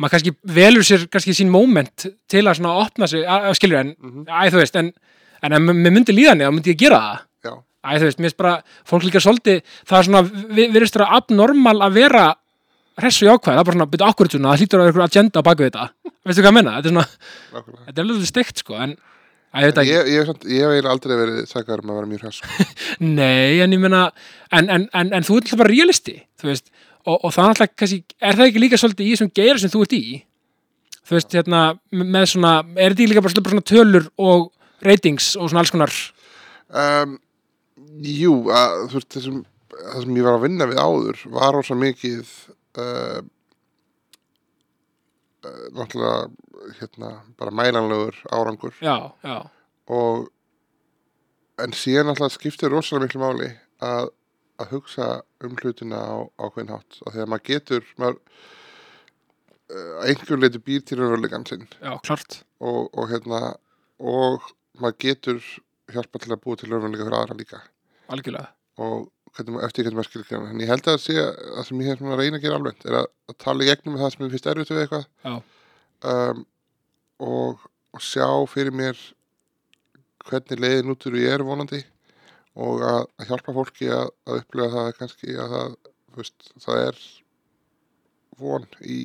maður 0.00 0.14
kannski 0.16 0.32
velur 0.56 0.86
sér 0.88 1.04
kannski 1.12 1.34
sín 1.36 1.50
moment 1.52 2.06
til 2.30 2.42
að 2.46 2.56
svona 2.58 2.72
opna 2.82 3.06
sig 3.10 3.22
skiljið, 3.58 3.78
en, 3.84 3.92
Mhm. 4.00 4.24
æ, 4.26 4.50
þú 4.50 4.58
veist 4.62 4.76
en, 4.80 4.92
en 5.42 5.52
ef 5.52 5.60
mér 5.60 5.92
myndi 5.94 6.12
líðan 6.16 6.42
þá 6.42 6.50
myndi 6.54 6.72
ég 6.74 6.78
gera 6.80 6.98
það 6.98 7.18
æ, 7.80 7.90
þú 7.96 8.06
veist, 8.08 8.18
mér 8.20 8.28
finnst 8.30 8.40
bara, 8.40 8.54
fólk 8.88 9.06
líka 9.08 9.22
svolítið 9.24 9.60
það 9.88 9.98
er 10.00 10.08
svona, 10.08 10.22
við 10.58 10.74
virðist 10.76 10.98
vera 10.98 11.10
abnormal 11.20 11.76
að 11.86 11.96
vera 12.00 12.24
hressu 13.00 13.24
jákvæð, 13.28 13.54
það 13.54 13.60
er 13.62 13.68
bara 13.70 13.76
svona 13.78 13.90
byrja 13.94 14.08
akkurat 14.12 14.34
svona, 14.36 14.50
það 14.52 14.60
hlýtur 14.64 14.80
að 14.80 14.84
vera 14.84 14.90
eitthvað 14.92 15.08
agenda 15.10 15.40
á 15.40 15.48
baku 15.48 15.64
þetta. 15.68 15.86
Veistu 16.26 16.42
hvað 16.44 16.50
ég 16.50 16.56
menna, 16.58 16.74
þetta 16.76 16.90
er 16.90 16.94
svona 16.94 17.64
Þetta 17.86 17.94
er 17.96 18.04
alveg 18.04 18.28
steikt 18.28 18.60
sko, 18.60 18.76
en 18.76 18.92
að 19.50 19.64
ég 19.64 19.70
veit 19.70 19.78
ekki, 19.82 19.94
Ég, 19.94 20.10
ég, 20.14 20.26
samt- 20.28 20.44
ég 20.52 20.74
hef 20.76 20.88
aldrei 20.92 21.16
verið 21.18 21.38
sakaður 21.50 21.80
um 21.86 21.92
að 21.94 21.96
vera 22.00 22.10
mjög 22.10 22.20
hress 22.26 22.42
sko. 22.42 22.66
nei, 23.20 23.60
en 23.64 23.72
ég 23.74 23.80
meina 23.82 24.02
en, 24.52 24.68
en, 24.76 24.84
en, 24.92 25.12
en 25.16 25.26
þú 25.26 25.38
ert 25.40 25.48
alltaf 25.48 25.62
bara 25.62 25.72
realisti 25.72 26.14
þú 26.42 26.50
veist, 26.50 26.68
og, 27.06 27.16
og 27.16 27.32
það 27.34 27.42
er 27.46 27.54
alltaf 27.54 27.72
kannski 27.80 28.02
er 28.20 28.36
það 28.38 28.50
ekki 28.50 28.62
líka 28.66 28.78
svolítið 28.82 29.08
í 29.08 29.14
þessum 29.16 29.32
geira 29.40 29.62
sem 29.64 29.72
þú 29.72 29.82
ert 29.86 29.96
í? 29.96 30.02
Þú 31.08 31.16
veist, 31.16 31.34
hérna 31.34 31.62
með 31.90 32.28
svona, 32.34 32.52
er 32.76 32.92
þetta 32.92 33.00
ekki 33.02 33.10
líka 33.14 33.24
bara 33.24 33.42
bara 33.42 33.54
svona 33.56 33.68
tölur 33.72 34.06
og 34.20 34.46
ratings 34.86 35.32
og 35.40 35.48
svona 35.50 35.64
alls 35.64 35.72
konar? 35.74 35.96
Um, 36.70 37.16
Jú, 38.04 38.34
að, 38.52 38.76
þú 38.90 38.98
veist 38.98 39.14
þessum 39.16 39.40
það 39.70 40.04
sem 40.04 40.18
ég 40.18 40.26
var 40.26 40.36
að 40.38 40.44
vinna 40.44 40.68
við 40.70 40.80
áður 40.82 41.22
var 41.34 41.54
rosa 41.56 41.76
mikið 41.78 42.32
uh, 42.80 43.20
uh, 45.46 45.64
náttúrulega 45.76 46.74
hérna, 46.80 47.12
bara 47.40 47.54
mælanlegur 47.54 48.20
árangur. 48.34 48.76
Já, 48.84 49.12
já, 49.24 49.38
og 49.90 50.28
en 51.60 51.76
síðan 51.76 52.12
alltaf 52.12 52.36
skiptir 52.36 52.72
rosalega 52.72 53.08
miklu 53.08 53.22
máli 53.22 53.50
að, 53.84 54.12
að 54.60 54.76
hugsa 54.76 55.10
um 55.44 55.56
hlutina 55.60 56.00
á 56.00 56.16
ákveðin 56.40 56.74
hátt. 56.74 57.00
Og 57.04 57.14
þegar 57.14 57.32
maður 57.32 57.46
getur 57.48 57.88
maður 58.00 58.20
uh, 59.70 59.96
einhver 60.04 60.44
leitur 60.44 60.64
býr 60.66 60.84
til 60.84 61.00
raunverulegan 61.00 61.48
sinn. 61.48 61.66
Og, 62.60 62.88
og 62.92 63.10
hérna 63.12 63.42
og 64.00 64.52
maður 64.80 65.00
getur 65.06 65.42
hjálpa 65.94 66.22
til 66.22 66.34
að 66.34 66.42
búa 66.44 66.58
til 66.58 66.70
raunveruleika 66.70 67.06
fyrir 67.06 67.18
aðra 67.18 67.38
líka. 67.38 67.62
Algjörlega, 68.10 68.50
og 68.82 69.08
hvernig, 69.36 69.62
eftir 69.66 69.86
hvernig 69.86 70.00
maður 70.00 70.26
greina 70.28 70.50
en 70.50 70.62
ég 70.64 70.70
held 70.72 70.90
að 70.90 70.98
sé 71.04 71.16
að 71.20 71.30
það 71.44 71.68
sem 71.68 71.82
ég 71.82 71.90
hef 71.90 72.00
svona 72.00 72.18
reyna 72.18 72.40
að 72.40 72.44
gera 72.46 72.58
alveg 72.60 72.84
er 72.86 72.98
að, 73.00 73.08
að 73.30 73.38
tala 73.44 73.64
í 73.64 73.70
gegnum 73.70 73.96
með 73.96 74.04
það 74.04 74.12
sem 74.14 74.24
ég 74.24 74.34
finnst 74.34 74.50
erfitt 74.52 74.72
við 74.74 74.82
eitthvað. 74.84 75.06
Um, 76.10 76.42
og, 77.20 77.64
og 77.94 78.04
sjá 78.04 78.28
fyrir 78.50 78.74
mér 78.74 79.00
hvernig 80.26 80.62
leiðin 80.62 80.92
út 80.94 81.06
úr 81.08 81.18
ég 81.20 81.36
er 81.36 81.46
vonandi 81.46 81.80
og 82.60 82.82
að, 82.84 83.04
að 83.20 83.30
hjálpa 83.30 83.54
fólki 83.56 83.90
að, 83.94 84.10
að 84.26 84.42
upplifa 84.42 84.70
það 84.74 84.92
kannski 84.98 85.36
að 85.36 85.54
það, 85.54 85.76
veist, 86.16 86.52
það 86.64 86.84
er 86.88 87.00
von 88.40 88.66
í 88.80 89.00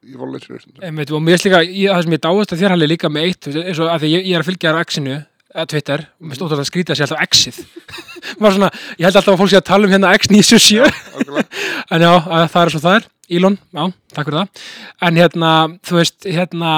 í 0.00 0.86
einmitt, 0.86 1.10
og 1.12 1.20
mér 1.22 1.36
finnst 1.36 1.46
líka, 1.48 1.60
ég, 1.66 1.90
það 1.92 2.04
sem 2.06 2.14
ég 2.16 2.22
dáist 2.24 2.54
að 2.54 2.62
þér 2.62 2.74
halli 2.74 2.88
líka 2.88 3.10
með 3.12 3.26
eitt, 3.28 3.48
eins 3.52 3.80
og 3.82 3.90
að 3.92 4.04
því 4.04 4.12
ég, 4.14 4.24
ég 4.30 4.36
er 4.38 4.44
að 4.44 4.48
fylgja 4.48 4.70
þér 4.70 4.78
á 4.80 4.84
X-inu, 4.86 5.16
að 5.60 5.68
Twitter, 5.72 6.04
og 6.20 6.26
mér 6.30 6.38
stótt 6.38 6.54
að 6.56 6.62
skrýta 6.68 6.96
sér 6.96 7.10
alltaf 7.10 7.24
X-ið 7.26 7.58
Maður 8.40 8.56
svona, 8.56 8.70
ég 8.96 9.04
held 9.08 9.18
alltaf 9.20 9.34
að 9.34 9.40
fólk 9.42 9.52
sé 9.52 9.58
að 9.60 9.66
tala 9.70 9.88
um 9.88 9.92
hérna 9.94 10.14
X97 10.16 10.80
Algjörlega. 11.18 11.44
En 11.90 12.04
já, 12.06 12.12
að 12.16 12.46
það 12.54 12.62
er 12.62 12.72
svo 12.74 12.82
það 12.86 12.96
er, 13.00 13.08
Elon, 13.30 13.58
já, 13.76 13.82
takk 14.14 14.26
fyrir 14.30 14.38
það. 14.40 14.64
En 15.06 15.20
hérna, 15.20 15.50
þú 15.86 15.98
veist, 16.00 16.18
hérna, 16.26 16.72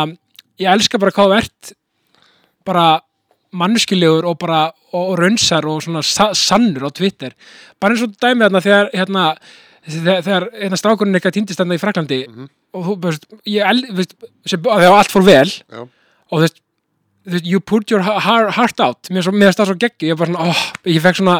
ég 0.61 0.73
elska 0.75 1.00
bara 1.02 1.14
hvað 1.17 1.31
þú 1.33 1.38
ert, 1.38 1.73
bara 2.69 2.87
mannskilegur 3.52 4.26
og 4.31 4.38
bara 4.41 4.62
og, 4.97 5.12
raunsar 5.21 5.67
og 5.69 5.83
svona 5.85 6.02
sa, 6.07 6.31
sannur 6.37 6.88
á 6.88 6.91
Twitter 6.95 7.35
bara 7.81 7.93
eins 7.97 8.05
og 8.07 8.14
dæmi 8.17 8.47
þarna 8.47 8.62
þegar 8.64 8.91
hérna, 8.97 9.25
þegar, 9.85 10.23
þegar 10.25 10.47
hérna, 10.57 10.79
strákurinn 10.81 11.19
eitthvað 11.19 11.37
týndist 11.37 11.61
þarna 11.61 11.76
í 11.76 11.83
Fraklandi 11.83 12.21
Mhm. 12.29 12.50
Og 12.73 12.87
þú 12.88 12.95
veist, 13.07 13.26
ég 13.49 13.83
veist, 13.97 14.14
sem, 14.49 14.62
þegar 14.64 14.99
allt 14.99 15.12
fór 15.12 15.26
vel. 15.26 15.49
Já, 15.49 15.83
og 15.83 16.33
þú 16.38 16.43
veist, 16.47 16.62
you 17.47 17.61
put 17.61 17.91
your 17.93 18.02
heart 18.02 18.81
out. 18.83 19.11
Mér 19.14 19.23
finnst 19.29 19.61
það 19.61 19.69
svo 19.71 19.76
geggi, 19.79 20.09
ég 20.11 20.19
bara 20.19 20.33
svona 20.33 20.49
oh, 20.50 20.62
ég 20.91 21.02
fekk 21.05 21.21
svona, 21.21 21.37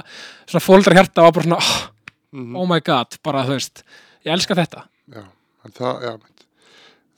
svona 0.47 0.63
fóldra 0.63 0.95
hjarta 0.99 1.25
og 1.25 1.31
var 1.31 1.39
bara 1.41 1.49
svona 1.49 1.63
oh, 1.63 1.89
Mhm. 2.33 2.55
oh 2.57 2.65
my 2.65 2.79
god, 2.81 3.19
bara 3.25 3.43
þú 3.45 3.59
veist 3.59 3.83
ég 4.25 4.31
elska 4.33 4.55
þetta. 4.57 4.87
Já, 5.13 5.25
en 5.67 5.73
það, 5.77 6.05
já, 6.07 6.13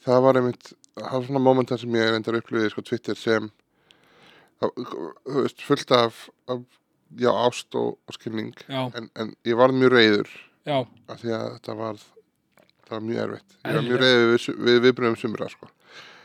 það 0.08 0.22
var 0.24 0.38
einmitt, 0.40 0.72
það 0.98 1.12
var 1.12 1.26
svona 1.28 1.42
momentar 1.44 1.78
sem 1.78 1.94
ég 1.94 2.08
reyndar 2.10 2.38
upplifið 2.40 2.72
sko 2.72 2.82
Twitter 2.88 3.14
sem, 3.20 3.46
það, 4.58 4.72
þú 5.28 5.44
veist, 5.44 5.62
fullt 5.68 5.92
af, 5.94 6.18
af 6.50 6.64
já, 7.20 7.30
ást 7.30 7.78
og, 7.78 7.94
og 8.10 8.16
skilning, 8.16 8.50
en, 8.68 9.06
en 9.14 9.30
ég 9.46 9.54
var 9.60 9.70
mjög 9.76 9.94
reyður 9.94 10.32
já, 10.66 10.80
af 11.06 11.22
því 11.22 11.30
að 11.38 11.46
þetta 11.60 11.76
var, 11.78 12.02
það 12.84 12.96
var 12.96 13.06
mjög 13.08 13.22
erfitt. 13.24 13.56
Ég 13.64 13.78
var 13.78 13.86
mjög 13.88 14.02
reyður 14.04 14.34
við, 14.34 14.48
við 14.68 14.82
viðbröðum 14.88 15.20
sumra, 15.20 15.48
sko. 15.52 15.70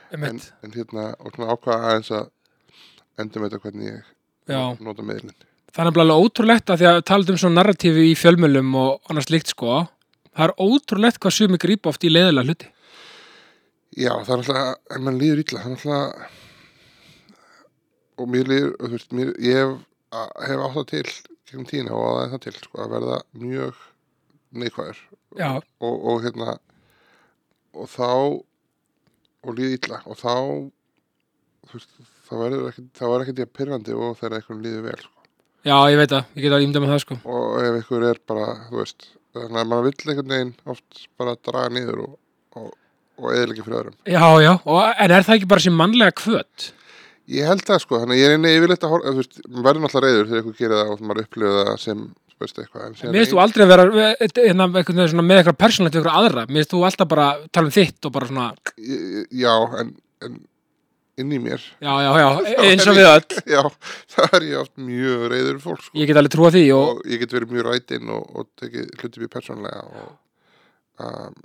En, 0.10 0.42
en 0.66 0.74
hérna, 0.74 1.12
og 1.22 1.36
ákvaða 1.38 1.92
aðeins 1.92 2.12
að 2.18 2.30
endum 3.20 3.46
þetta 3.46 3.62
hvernig 3.64 3.92
ég 3.92 4.02
já, 4.50 4.62
nota 4.84 5.06
meðlinn. 5.06 5.38
það 5.76 5.92
er 5.92 6.02
alveg 6.04 6.26
ótrúlegt 6.26 6.72
að 6.74 6.82
því 6.82 6.90
að 6.90 7.00
tala 7.10 7.34
um 7.34 7.40
svona 7.42 7.60
narratífi 7.60 8.06
í 8.10 8.18
fjölmjölum 8.18 8.76
og 8.80 9.12
annars 9.12 9.30
líkt 9.34 9.54
sko 9.54 9.84
það 10.30 10.46
er 10.48 10.54
ótrúlegt 10.66 11.20
hvað 11.22 11.36
sumi 11.36 11.60
grípa 11.62 11.92
oft 11.92 12.06
í 12.06 12.14
leiðilega 12.14 12.48
hluti 12.50 12.72
Já, 14.00 14.14
það 14.24 14.34
er 14.34 14.42
alltaf, 14.44 14.82
ef 14.94 15.02
mann 15.04 15.18
líður 15.20 15.40
illa, 15.44 15.62
það 15.64 15.72
er 15.72 15.78
alltaf, 15.78 16.36
og 18.22 18.28
mér 18.30 18.52
líður, 18.52 18.74
þú 18.78 18.90
veist, 18.94 19.16
mér, 19.18 19.32
ég 19.44 19.58
hef, 19.60 19.72
hef 20.46 20.62
átt 20.66 20.76
það 20.76 20.86
til, 20.92 21.06
gegnum 21.50 21.70
tíðina 21.72 21.96
og 21.98 22.10
aðeins 22.12 22.36
það 22.36 22.44
til, 22.46 22.54
sko, 22.68 22.76
að 22.84 22.94
verða 22.94 23.18
mjög 23.42 23.80
neikvæður 24.56 25.00
já, 25.38 25.50
og, 25.58 25.96
og 26.12 26.24
hérna, 26.26 26.56
og 27.78 27.90
þá, 27.92 28.10
og 29.46 29.56
líður 29.58 29.76
illa, 29.78 30.02
og 30.10 30.18
þá, 30.20 30.34
veist, 31.74 31.94
það 32.30 32.44
verður 32.46 32.68
ekki, 32.72 32.86
það 32.98 33.14
verður 33.14 33.26
ekki 33.28 33.38
því 33.38 33.46
að 33.46 33.54
pyrrandi 33.60 33.98
og 33.98 34.18
þegar 34.20 34.38
einhvern 34.40 34.66
líður 34.66 34.88
vel, 34.88 34.98
sko, 35.06 35.30
já, 35.70 35.76
ég 35.94 36.02
veit 36.02 36.16
það, 36.16 36.34
ég 36.34 36.48
get 36.48 36.58
að 36.58 36.66
ímda 36.68 36.84
með 36.84 36.94
það 36.96 37.04
sko. 37.06 37.20
Og 37.36 37.62
ef 37.62 37.80
einhver 37.80 38.08
er 38.10 38.24
bara, 38.32 38.50
þú 38.72 38.82
veist, 38.82 39.08
þannig 39.38 39.62
að 39.62 39.72
maður 39.74 39.88
vill 39.90 40.10
einhvern 40.14 40.36
veginn 40.36 40.56
oft 40.74 41.06
bara 41.22 41.38
draga 41.50 41.76
niður 41.78 42.04
og, 42.08 42.18
og, 42.58 42.74
og 43.20 43.32
eðilegja 43.36 43.68
fyrir 43.68 43.80
öðrum. 43.84 43.98
já, 44.10 44.26
já, 44.48 44.54
og, 44.64 44.84
en 44.90 45.16
er 45.16 45.28
það 45.28 45.40
ekki 45.40 45.54
bara 45.54 45.66
sem 45.68 45.80
mannlega 45.84 46.18
kvöt 46.18 46.72
Ég 47.30 47.46
held 47.46 47.62
það 47.68 47.84
sko, 47.84 48.00
þannig 48.02 48.18
að 48.18 48.24
ég 48.24 48.32
reyni 48.34 48.52
yfirleitt 48.58 48.86
að 48.86 48.94
horfa, 48.96 49.12
þú 49.14 49.22
veist, 49.22 49.40
maður 49.46 49.66
verður 49.68 49.84
náttúrulega 49.84 50.14
reyður 50.14 50.30
þegar 50.30 50.40
einhver 50.42 50.60
gerir 50.60 50.80
það 50.80 50.94
og 50.94 51.02
maður 51.06 51.26
upplifir 51.28 51.58
það 51.60 51.82
sem, 51.84 52.06
veist, 52.42 52.62
eitthvað. 52.64 52.86
mér 53.04 53.20
finnst 53.20 53.34
þú 53.36 53.42
aldrei 53.44 53.66
að 53.66 53.74
vera 53.74 53.86
hérna, 53.90 54.66
einhvern 54.70 54.88
veginn 54.88 55.12
svona 55.14 55.26
með 55.28 55.42
eitthvað 55.42 55.60
persónlegt 55.64 55.98
við 55.98 56.02
eitthvað 56.02 56.22
aðra, 56.24 56.46
mér 56.50 56.64
finnst 56.64 56.74
þú 56.74 56.82
alltaf 56.90 57.12
bara 57.12 57.28
tala 57.54 57.70
um 57.70 57.76
þitt 57.76 58.10
og 58.10 58.16
bara 58.16 58.30
svona, 58.32 58.48
Já, 59.44 59.54
en, 59.84 59.94
en 60.26 60.40
inn 61.20 61.36
í 61.36 61.40
mér, 61.44 61.70
já, 61.84 61.94
já, 62.02 62.10
já 62.18 62.28
eins 62.72 62.90
og 62.90 62.98
við 62.98 63.12
öll, 63.12 63.40
já, 63.56 63.62
það 64.16 64.36
er 64.40 64.50
ég 64.50 64.64
oft 64.64 64.76
mjög 64.90 65.26
reyður 65.36 65.64
fólk 65.68 65.86
sko. 65.86 65.98
ég 66.00 66.10
get 66.10 66.22
alveg 66.22 66.34
trúa 66.34 66.52
því 66.56 66.66
og, 66.80 66.90
og 66.96 67.14
ég 67.14 67.24
get 67.24 67.36
verið 67.36 67.56
mjög 67.56 67.70
rætinn 67.70 68.14
og, 68.16 68.26
og 68.34 68.50
tekið 68.62 68.90
hluti 69.04 69.24
mjög 69.24 69.34
persónlega 69.38 69.86
og, 70.02 70.14
um, 71.06 71.42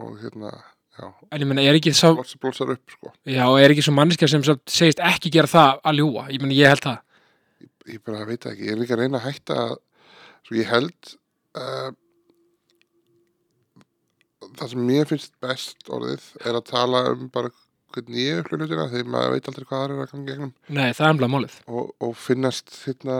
og 0.00 0.16
hérna, 0.24 0.56
já, 0.98 1.08
en 1.30 1.42
ég 1.42 1.50
meina, 1.50 1.64
er 1.64 1.78
ekki 1.78 1.94
sá 1.96 2.10
upp 2.12 2.28
sko. 2.28 3.12
já, 3.26 3.44
er 3.60 3.74
ekki 3.74 3.84
svo 3.86 3.96
manneskja 3.96 4.30
sem 4.30 4.44
segist 4.44 5.02
ekki 5.02 5.32
gera 5.34 5.50
það 5.50 5.82
að 5.82 6.00
ljúa, 6.00 6.28
ég 6.32 6.44
meina, 6.44 6.56
ég 6.58 6.72
held 6.74 6.86
það. 6.86 7.02
Ég 7.92 8.00
bara 8.04 8.24
veit 8.28 8.46
ekki, 8.48 8.68
ég 8.68 8.76
er 8.76 8.80
líka 8.80 8.96
að 8.96 9.04
reyna 9.04 9.20
að 9.20 9.28
hætta 9.28 9.58
að, 9.66 9.76
svo 10.46 10.56
ég 10.56 10.70
held 10.70 11.14
uh, 11.60 11.90
það 14.58 14.72
sem 14.72 14.86
mér 14.88 15.10
finnst 15.10 15.34
best 15.42 15.90
orðið 15.92 16.26
er 16.44 16.58
að 16.58 16.66
tala 16.70 17.04
um 17.12 17.28
bara 17.32 17.50
hvernig 17.94 18.20
ég 18.26 18.40
upplifir 18.42 18.64
hlutina 18.64 18.86
þegar 18.90 19.10
maður 19.14 19.34
veit 19.34 19.48
aldrei 19.50 19.66
hvað 19.68 19.82
það 19.82 19.84
er 19.84 20.04
að 20.04 20.12
ganga 20.12 20.30
gegnum. 20.30 20.54
Nei, 20.68 20.86
það 20.90 21.06
er 21.06 21.14
umlað 21.14 21.32
málið. 21.34 21.58
Og, 21.70 21.90
og 22.02 22.14
finnast 22.18 22.78
hérna 22.84 23.18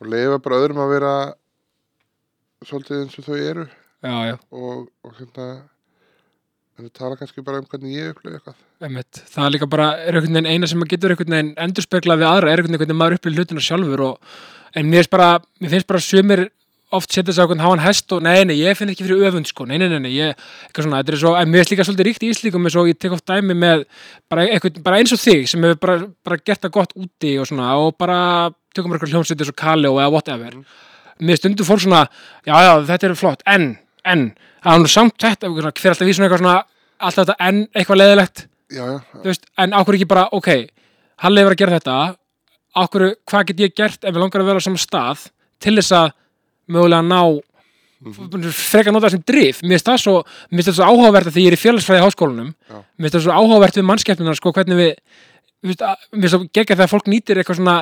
og 0.00 0.10
leifa 0.12 0.38
bara 0.44 0.60
öðrum 0.62 0.82
að 0.84 0.92
vera 0.94 1.14
svolítið 2.64 3.02
eins 3.02 3.18
og 3.20 3.28
þau 3.28 3.36
eru. 3.36 3.66
Já, 4.06 4.14
já, 4.30 4.36
og, 4.52 4.86
og 5.04 5.18
hérna 5.18 5.48
en 6.76 6.88
það 6.88 6.92
tala 6.98 7.16
kannski 7.16 7.44
bara 7.44 7.62
um 7.62 7.68
hvernig 7.70 7.94
ég 7.96 8.10
upplifi 8.12 8.36
eitthvað. 8.36 8.58
Einmitt. 8.84 9.22
Það 9.32 9.46
er 9.46 9.54
líka 9.54 9.70
bara, 9.72 9.86
er 10.02 10.18
einhvern 10.18 10.36
veginn 10.36 10.50
eina 10.52 10.68
sem 10.68 10.80
maður 10.80 10.92
getur 10.92 11.14
einhvern 11.14 11.36
veginn 11.36 11.54
endurspeglað 11.66 12.20
við 12.20 12.28
aðra, 12.28 12.52
er 12.52 12.60
einhvern 12.60 12.76
veginn 12.76 12.84
hvernig 12.84 13.00
maður 13.00 13.18
upplýð 13.18 13.40
hlutina 13.40 13.64
sjálfur 13.64 14.04
og, 14.10 14.36
en 14.76 14.90
mér 14.90 15.04
finnst 15.04 15.14
bara, 15.16 15.30
mér 15.62 15.72
finnst 15.72 15.88
bara 15.88 16.04
sumir 16.04 16.44
oft 16.94 17.12
setja 17.12 17.32
sig 17.32 17.42
á 17.42 17.44
einhvern 17.44 17.64
háan 17.64 17.82
hest 17.82 18.12
og 18.14 18.22
nei, 18.22 18.44
nei, 18.46 18.54
ég 18.60 18.76
finn 18.78 18.92
ekki 18.92 19.06
fyrir 19.06 19.24
öfund, 19.26 19.48
sko, 19.50 19.66
nei, 19.66 19.78
nei, 19.80 19.88
nei, 19.90 19.98
nei 20.04 20.12
ég, 20.14 20.42
eitthvað 20.68 20.86
svona, 20.86 21.00
þetta 21.00 21.14
er 21.14 21.20
svo, 21.22 21.32
en 21.34 21.50
mér 21.50 21.64
finnst 21.64 21.72
líka 21.72 21.86
svolítið 21.88 22.06
ríkt 22.06 22.26
í 22.26 22.30
íslíkum 22.30 22.68
eins 22.68 22.76
og 22.78 22.90
ég 22.90 23.00
tek 23.00 23.16
oft 23.16 23.26
dæmi 23.26 23.56
með 23.58 23.82
bara, 24.30 24.44
einhvern, 24.46 24.84
bara 24.86 25.00
eins 25.00 25.14
og 25.16 25.20
þig 25.22 25.48
sem 25.50 25.66
hefur 25.66 25.80
bara, 25.82 25.96
bara 26.28 26.38
gert 26.46 26.62
það 26.62 26.74
gott 26.76 26.94
úti 26.94 27.32
og 27.42 27.48
svona 27.50 27.72
og 27.82 27.96
bara 27.98 28.20
tökum 28.76 28.94
eitthvað 28.94 29.16
hljómsveitir 29.16 29.50
svo 29.50 29.56
Kali 29.58 29.90
og 29.90 29.98
eða 29.98 30.12
whatever. 30.14 30.60
Mér 31.26 31.40
stundu 31.40 31.66
fór 31.66 31.82
svona, 31.82 32.04
já, 32.46 32.54
já, 32.54 32.72
þetta 32.92 33.10
er 33.10 33.18
flott 33.18 33.42
en, 33.50 33.72
en, 34.12 34.28
það 34.64 34.76
er 34.76 34.84
nú 34.84 34.92
samt 34.92 35.16
þetta, 35.22 35.50
hver 35.52 35.68
alltaf 35.70 35.82
svona 35.82 36.28
eitthvað 36.28 36.42
svona 36.42 36.56
alltaf 36.96 37.24
þetta 37.24 37.48
en 37.48 37.64
eitthvað 37.72 38.00
leðilegt 38.02 38.46
já, 38.72 38.84
já, 38.84 38.98
þú 39.16 39.26
veist, 39.30 39.50
en 39.62 39.74
ákveður 39.76 39.98
ekki 40.00 40.10
bara, 40.14 40.28
ok 40.36 40.50
Halli 41.24 41.40
er 41.40 41.48
að 41.48 41.60
gera 41.62 41.78
þetta 41.78 41.98
ákveður, 42.76 43.12
hvað 43.24 43.50
get 43.50 43.60
ég 43.64 43.76
gert 43.76 44.02
ef 44.04 44.12
við 44.12 44.22
langar 44.22 44.42
að 44.42 44.50
vera 44.50 44.60
á 44.60 44.66
sama 44.66 44.80
stað 44.80 45.28
til 45.64 45.76
þess 45.78 45.94
að 45.96 46.10
mögulega 46.72 47.06
ná 47.06 47.20
frekar 48.52 48.92
nota 48.92 49.08
það 49.08 49.14
sem 49.16 49.22
drif? 49.26 49.62
Mér 49.62 49.78
finnst 49.78 49.88
það 49.88 50.02
svo, 50.02 50.16
svo 50.68 50.84
áhugavert 50.90 51.30
að 51.30 51.36
því 51.36 51.44
ég 51.46 51.52
er 51.52 51.56
í 51.56 51.60
félagsfræði 51.60 52.02
háskólanum. 52.04 52.50
Já. 52.68 52.76
mér 52.76 53.06
finnst 53.06 53.16
það 53.16 53.24
svo 53.24 53.36
áhugavert 53.38 53.78
við 53.78 53.86
mannskepnunar 53.88 54.36
sko, 54.36 54.52
hvernig 54.52 54.80
við, 54.80 54.90
mér 55.64 55.72
finnst 55.72 56.34
það 56.34 56.44
gegga 56.58 56.76
þegar 56.76 56.92
fólk 56.92 57.08
nýtir 57.08 57.40
eitthvað 57.40 57.60
svona 57.62 57.78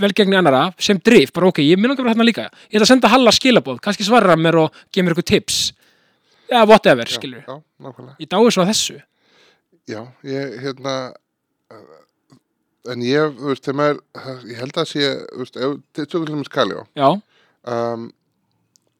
velgegni 0.00 0.38
annara 0.38 0.68
sem 0.82 0.98
drif, 1.04 1.32
bara 1.36 1.50
ok, 1.50 1.60
ég 1.64 1.80
minn 1.80 1.92
að 1.92 2.02
vera 2.02 2.14
þarna 2.14 2.26
líka. 2.28 2.46
Ég 2.68 2.78
ætla 2.78 2.86
að 2.86 2.92
senda 2.92 3.12
Halla 3.12 3.34
skilabóð, 3.34 3.80
kannski 3.84 4.06
svarar 4.06 4.34
hann 4.34 4.42
mér 4.44 4.58
og 4.64 4.80
gefa 4.92 5.06
mér 5.06 5.14
eitthvað 5.14 5.30
tips. 5.32 5.60
Eða 6.48 6.64
whatever, 6.68 7.08
já, 7.08 7.18
skilur 7.18 7.44
já, 7.44 7.56
nákvæmlega. 7.84 8.16
Ég 8.22 8.30
dái 8.32 8.52
svo 8.54 8.64
að 8.64 8.70
þessu. 8.72 8.98
Já, 9.88 10.00
ég, 10.28 10.58
hérna, 10.64 10.94
en 12.92 13.04
ég, 13.04 13.36
þú 13.38 13.52
veist, 13.52 13.64
þegar 13.64 13.78
maður, 13.80 14.02
ég 14.48 14.60
held 14.62 14.80
að 14.80 14.90
sé, 14.92 15.12
þú 15.32 15.44
veist, 15.44 16.18
dæmis 16.32 16.52
Kaljó, 16.52 16.84
já, 16.98 17.08
um, 17.74 18.10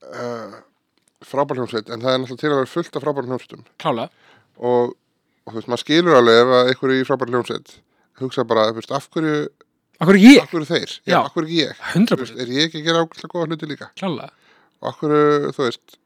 uh, 0.09 0.57
frábær 1.29 1.61
hljómsveit, 1.61 1.91
en 1.93 2.05
það 2.05 2.15
er 2.15 2.23
náttúrulega 2.23 2.45
til 2.45 2.53
að 2.53 2.57
vera 2.61 2.73
fullt 2.73 2.97
af 2.97 3.05
frábær 3.05 3.29
hljómsveitum. 3.29 3.67
Klála 3.81 4.09
og, 4.59 4.97
og 5.45 5.53
þú 5.53 5.61
veist, 5.61 5.71
maður 5.73 5.85
skilur 5.85 6.19
alveg 6.19 6.41
ef 6.43 6.57
að 6.57 6.73
einhverju 6.73 6.99
í 7.01 7.07
frábær 7.09 7.33
hljómsveit 7.33 7.77
hugsa 8.23 8.45
bara, 8.49 8.69
þú 8.71 8.81
veist, 8.81 8.95
af 8.95 9.09
hverju, 9.15 9.47
Akkur 9.99 10.19
ég, 10.21 10.45
hverju 10.53 10.67
þeir, 10.69 10.93
já, 11.03 11.15
Já. 11.17 11.21
ekki 11.35 11.49
ég, 11.51 11.79
þú 11.79 12.03
100% 12.05 12.21
veist, 12.23 12.37
er 12.39 12.51
ég 12.55 12.69
ekki 12.69 12.83
að 12.83 12.85
gera 12.87 13.01
ákveðlega 13.03 13.33
góða 13.33 13.49
hluti 13.51 13.69
líka? 13.73 13.89
Klála 13.99 14.29
og 14.79 15.01
hverju, 15.01 15.53
þú 15.57 15.65
veist, 15.65 15.97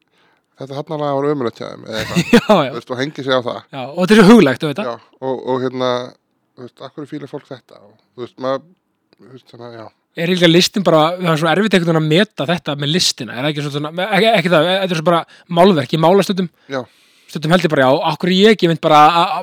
þetta 0.62 0.78
hann 0.78 0.94
alveg 0.96 1.16
var 1.18 1.28
ömulegt 1.32 1.60
hjá 1.60 1.66
þeim, 1.68 1.82
eða 1.90 1.98
eitthvað, 2.00 2.30
já, 2.38 2.44
já, 2.48 2.70
þú 2.70 2.78
veist, 2.78 2.92
og 2.94 3.02
hengi 3.02 3.24
sig 3.26 3.34
á 3.36 3.40
það, 3.44 3.58
já, 3.76 3.82
og 3.82 3.98
þetta 4.06 4.16
er 4.22 4.30
huglegt, 4.30 4.62
þú 4.62 4.70
veit 4.70 4.80
það 4.80 4.88
já, 4.88 4.94
og, 5.28 5.42
og 5.52 5.66
hérna, 5.66 5.90
þú 6.56 6.64
veist, 6.64 6.84
hverju 6.96 7.10
fílar 7.12 7.32
fólk 7.34 7.50
þetta, 7.50 7.82
og, 7.84 7.92
þú 8.16 8.24
veist, 8.24 8.38
maður, 8.46 8.64
þú 9.18 9.28
veist, 9.34 9.46
þannig, 9.52 9.66
að, 9.68 9.76
já. 9.82 10.24
er 10.24 10.32
líka 10.32 10.48
listin 10.52 10.88
bara, 10.88 11.02
það 11.20 11.30
er 11.34 11.42
svo 11.44 11.52
erfitt 11.52 11.76
einhvern 11.76 11.92
veginn 11.92 12.02
að 12.02 12.08
meta 12.16 12.48
þetta 12.54 12.78
með 12.80 12.94
listina, 12.96 13.36
er 13.42 13.50
ekki 13.50 13.66
svona 13.68 13.92
ekki, 14.08 14.32
ekki 14.40 14.54
það, 14.56 14.70
þetta 14.72 14.96
er 14.96 15.02
svo 15.02 15.08
bara 15.12 15.22
málverk, 15.60 15.92
ég 15.92 16.04
mála 16.06 16.24
stundum 16.24 16.48
Já. 16.72 16.80
Stundum 17.32 17.52
held 17.54 17.64
ég 17.66 17.72
bara, 17.72 17.86
já, 17.88 18.00
okkur 18.12 18.32
ég 18.36 18.54
ekki 18.54 18.68
mynd 18.70 18.80
bara 18.84 18.98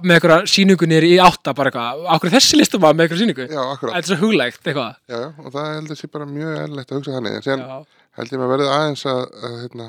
með 0.06 0.16
einhverja 0.20 0.50
sýningu 0.54 0.88
niður 0.90 1.08
í 1.10 1.14
átta 1.26 1.54
bara 1.58 1.72
eitthvað, 1.72 2.04
okkur 2.16 2.34
þessi 2.36 2.60
listum 2.60 2.84
var 2.84 2.94
með 2.96 3.08
einhverja 3.08 3.24
sýningu 3.26 3.48
Já, 3.50 3.62
akkurat. 3.74 3.96
þetta 3.98 4.06
er 4.06 4.10
svo 4.12 4.20
huglegt, 4.24 4.62
eitthvað 4.64 4.92
Já, 5.10 5.18
já, 5.24 5.30
og 5.44 5.54
það 5.56 5.70
heldur 5.76 6.00
sér 6.04 6.12
bara 6.14 6.28
mjög 6.30 6.58
eðlilegt 6.64 6.92
að 6.94 7.00
hugsa 7.00 7.16
þannig. 7.18 7.38
En 7.40 7.46
síðan 7.48 7.64
já, 7.66 7.80
held 8.20 8.34
ég 8.36 8.42
maður 8.44 8.54
verið 8.56 8.72
aðeins 8.76 9.06
að, 9.10 9.22
að, 9.50 9.56
hérna, 9.64 9.88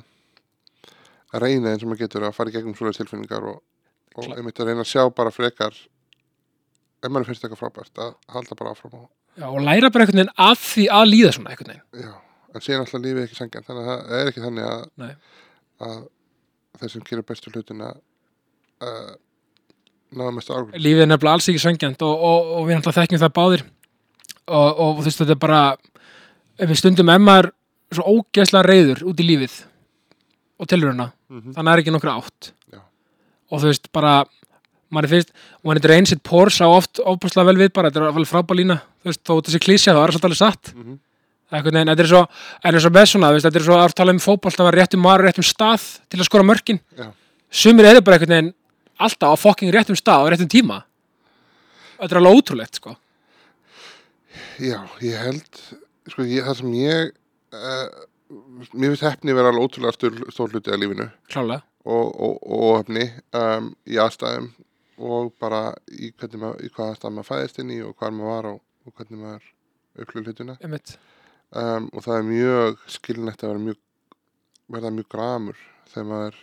að 1.31 1.45
reyna 1.45 1.75
eins 1.75 1.85
og 1.85 1.91
maður 1.93 2.03
getur 2.07 2.27
að 2.31 2.37
fara 2.41 2.51
í 2.53 2.57
gegnum 2.57 2.77
svoleiðis 2.79 3.01
tilfinningar 3.03 3.49
og, 3.53 3.59
og 4.17 4.25
Klar. 4.25 4.39
einmitt 4.41 4.61
að 4.65 4.71
reyna 4.73 4.85
að 4.87 4.91
sjá 4.91 5.05
bara 5.21 5.35
frekar, 5.35 5.77
ef 7.05 7.13
maður 7.13 7.29
finnst 7.31 7.45
eitthvað 7.47 7.61
frábært, 7.65 7.93
að 8.03 8.15
halda 8.35 8.59
bara 8.59 8.73
áfram 8.75 8.97
og, 9.03 9.05
já, 9.39 9.47
og 9.51 9.61
læra 9.67 9.91
bara 9.95 10.07
einhvern 10.07 10.23
veginn 10.25 10.35
að 10.49 10.57
því 10.65 10.87
að 10.97 11.05
líða 11.13 11.35
svona 11.37 11.53
einhvern 11.55 11.71
veginn 11.77 12.09
já, 12.09 12.15
en 12.55 12.65
síðan 12.67 12.83
alltaf 12.87 13.05
lífið 13.05 13.23
ekki 13.29 13.39
sangjan, 13.39 13.67
þannig 13.69 13.85
að 13.87 14.03
það 14.11 14.17
er 14.21 14.33
ekki 14.33 14.45
þannig 14.47 14.67
að, 14.71 14.83
Nei. 15.05 15.13
að 15.87 16.01
þeir 16.79 16.91
sem 16.91 17.03
gerir 17.09 17.27
bestu 17.27 17.51
hlutina 17.51 17.91
uh, 18.85 19.13
náða 20.11 20.35
mest 20.37 20.51
árum. 20.51 20.71
lífið 20.75 21.05
er 21.05 21.11
nefnilega 21.11 21.33
alls 21.35 21.49
ekki 21.49 21.63
söngjant 21.63 22.03
og, 22.03 22.15
og, 22.31 22.51
og 22.59 22.67
við 22.69 22.79
náttúrulega 22.79 23.01
þekkjum 23.03 23.23
það 23.25 23.37
báðir 23.41 23.65
og, 24.47 24.69
og 24.81 25.01
þú 25.01 25.05
veist 25.09 25.19
þetta 25.23 25.37
er 25.37 25.43
bara 25.47 25.63
ef 26.61 26.69
við 26.69 26.79
stundum 26.83 27.09
ef 27.15 27.21
maður 27.21 27.53
svo 27.91 28.03
ógeðslega 28.17 28.67
reyður 28.67 29.05
út 29.11 29.21
í 29.21 29.27
lífið 29.27 29.57
og 30.61 30.69
tilurina 30.71 31.13
Mm 31.31 31.39
-hmm. 31.39 31.53
þannig 31.55 31.73
er 31.73 31.79
ekki 31.79 31.93
nokkra 31.95 32.17
átt 32.19 32.53
Já. 32.75 32.81
og 33.51 33.61
þú 33.63 33.67
veist 33.71 33.93
bara 33.93 34.25
mann 34.91 35.05
er 35.05 35.09
fyrst, 35.09 35.31
when 35.63 35.77
it 35.77 35.85
rains 35.85 36.11
it 36.11 36.23
pours 36.27 36.59
á 36.59 36.67
oft 36.67 36.99
ofbúslega 36.99 37.47
vel 37.47 37.57
við 37.57 37.73
bara, 37.73 37.89
þetta 37.89 38.01
er 38.01 38.07
alveg 38.11 38.27
frábær 38.27 38.57
lína 38.59 38.81
þú 39.03 39.07
veist, 39.07 39.23
þó 39.23 39.39
þessi 39.39 39.61
klísja, 39.63 39.95
þá 39.95 40.03
er 40.03 40.11
það 40.11 40.19
svolítið 40.19 40.25
alveg 40.25 40.43
satt. 40.43 40.75
Það 40.75 40.75
er 40.75 40.83
einhvern 40.91 41.10
veginn, 41.51 41.91
þetta 41.91 42.05
er 42.05 42.11
svo 42.11 42.23
en 42.63 42.77
eins 42.77 42.87
og 42.87 42.95
með 42.95 43.07
svona, 43.11 43.31
þú 43.31 43.37
veist, 43.37 43.47
þetta 43.49 43.61
er 43.61 43.67
svo 43.67 43.79
að 43.79 43.95
tala 43.99 44.15
um 44.15 44.23
fótbolt 44.23 44.61
að 44.61 44.69
vera 44.69 44.81
réttum 44.81 45.03
maður, 45.05 45.27
réttum 45.27 45.47
stað 45.47 45.87
til 46.11 46.21
að 46.21 46.29
skora 46.29 46.47
mörkin. 46.47 46.81
Já. 46.99 47.11
sumir 47.51 47.89
eru 47.91 48.03
bara 48.07 48.19
einhvern 48.19 48.37
veginn 48.37 48.53
alltaf 49.01 49.35
á 49.35 49.43
fucking 49.43 49.73
réttum 49.75 49.99
stað 49.99 50.27
og 50.27 50.33
réttum 50.35 50.51
tíma. 50.51 50.83
Þetta 51.99 52.15
er 52.15 52.21
alveg 52.21 52.39
ótrúlegt, 52.39 52.79
sko. 52.81 52.95
Já, 54.63 54.79
ég 55.03 55.19
held, 55.25 55.61
sko, 56.13 56.25
ég, 56.25 56.47
það 56.47 56.59
sem 56.61 56.79
ég, 56.79 57.13
uh, 57.57 57.87
mér 58.73 58.95
finnst 58.95 59.07
hefni 59.09 59.37
vera 59.37 59.53
alveg 59.53 59.67
ótrúlega 59.67 59.97
stór, 60.31 60.55
hluti 60.55 60.73
af 60.73 60.81
lífinu. 60.81 61.11
Og, 61.91 62.09
og, 62.15 62.41
og 62.45 62.75
hefni 62.79 63.07
um, 63.37 63.71
í 63.89 63.99
aðstæðum 64.01 64.51
og 65.01 65.31
bara 65.41 65.71
í, 65.89 66.13
maður, 66.37 66.61
í 66.61 66.69
hvaða 66.77 66.99
stað 66.99 67.15
maður 67.17 67.31
fæðist 67.31 67.63
inn 67.63 67.73
í 67.73 67.81
og 67.85 67.95
hvað 67.97 68.19
maður 68.19 68.35
var 68.35 68.51
og, 68.51 68.59
og 68.85 68.97
hvernig 68.99 69.23
maður 69.25 69.47
upplöðu 70.01 70.29
hlutina. 70.29 70.59
Einmitt 70.61 70.99
um, 71.57 71.89
og 71.93 72.05
það 72.05 72.17
er 72.21 72.29
mjög 72.29 72.85
skilnætt 72.97 73.43
að 73.45 73.53
vera 73.53 73.65
mjög, 73.65 73.81
verða 74.71 74.93
mjög 74.95 75.09
gramur 75.15 75.59
þegar 75.91 76.09
maður 76.13 76.39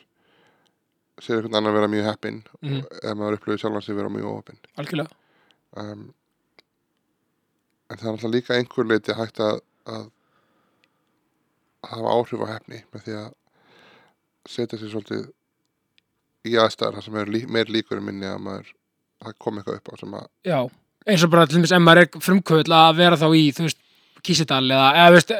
sér 1.23 1.37
einhvern 1.39 1.55
annan 1.61 1.73
vera 1.77 1.87
mjög 1.91 2.05
heppinn 2.11 2.41
Mhm. 2.61 2.81
og 2.83 2.99
ef 3.03 3.15
maður 3.17 3.37
upplöðu 3.39 3.61
sjálfan 3.63 3.81
sig 3.87 3.95
vera 3.97 4.09
mjög 4.13 4.27
óheppinn 4.33 4.59
algjörlega, 4.77 5.09
um, 5.77 6.13
en 7.89 7.97
það 7.97 8.05
er 8.07 8.11
alltaf 8.11 8.31
líka 8.33 8.57
einhver 8.57 8.85
leiti 8.89 9.15
hægt 9.17 9.39
að, 9.39 9.61
að 9.87 10.05
að 11.87 11.93
hafa 11.93 12.13
áhrif 12.17 12.43
á 12.43 12.47
hefni 12.53 12.81
með 12.93 13.03
því 13.05 13.15
að 13.21 13.29
setja 14.47 14.79
sér 14.81 14.91
svolítið 14.91 15.25
í 16.47 16.55
aðstæðar 16.61 17.03
sem 17.03 17.15
er 17.19 17.25
lí, 17.31 17.41
meir 17.47 17.65
líkur 17.71 17.97
en 17.99 18.05
minni 18.07 18.27
að 18.27 18.39
maður 18.43 18.69
að 19.27 19.37
koma 19.41 19.61
eitthvað 19.61 19.79
upp 19.81 19.89
á 19.91 19.95
sem 19.99 20.13
að 20.19 20.27
já 20.47 20.59
eins 21.07 21.23
og 21.23 21.31
bara 21.31 21.47
til 21.47 21.57
dæmis 21.61 21.71
ef 21.75 21.81
maður 21.83 22.01
er 22.03 22.21
frumkvöld 22.27 22.71
að 22.75 22.97
vera 22.99 23.17
þá 23.19 23.27
í, 23.33 23.43
þú 23.55 23.65
veist, 23.67 23.79
Kísidal 24.27 24.63
eða, 24.65 24.87
eða 25.01 25.13
veist, 25.15 25.33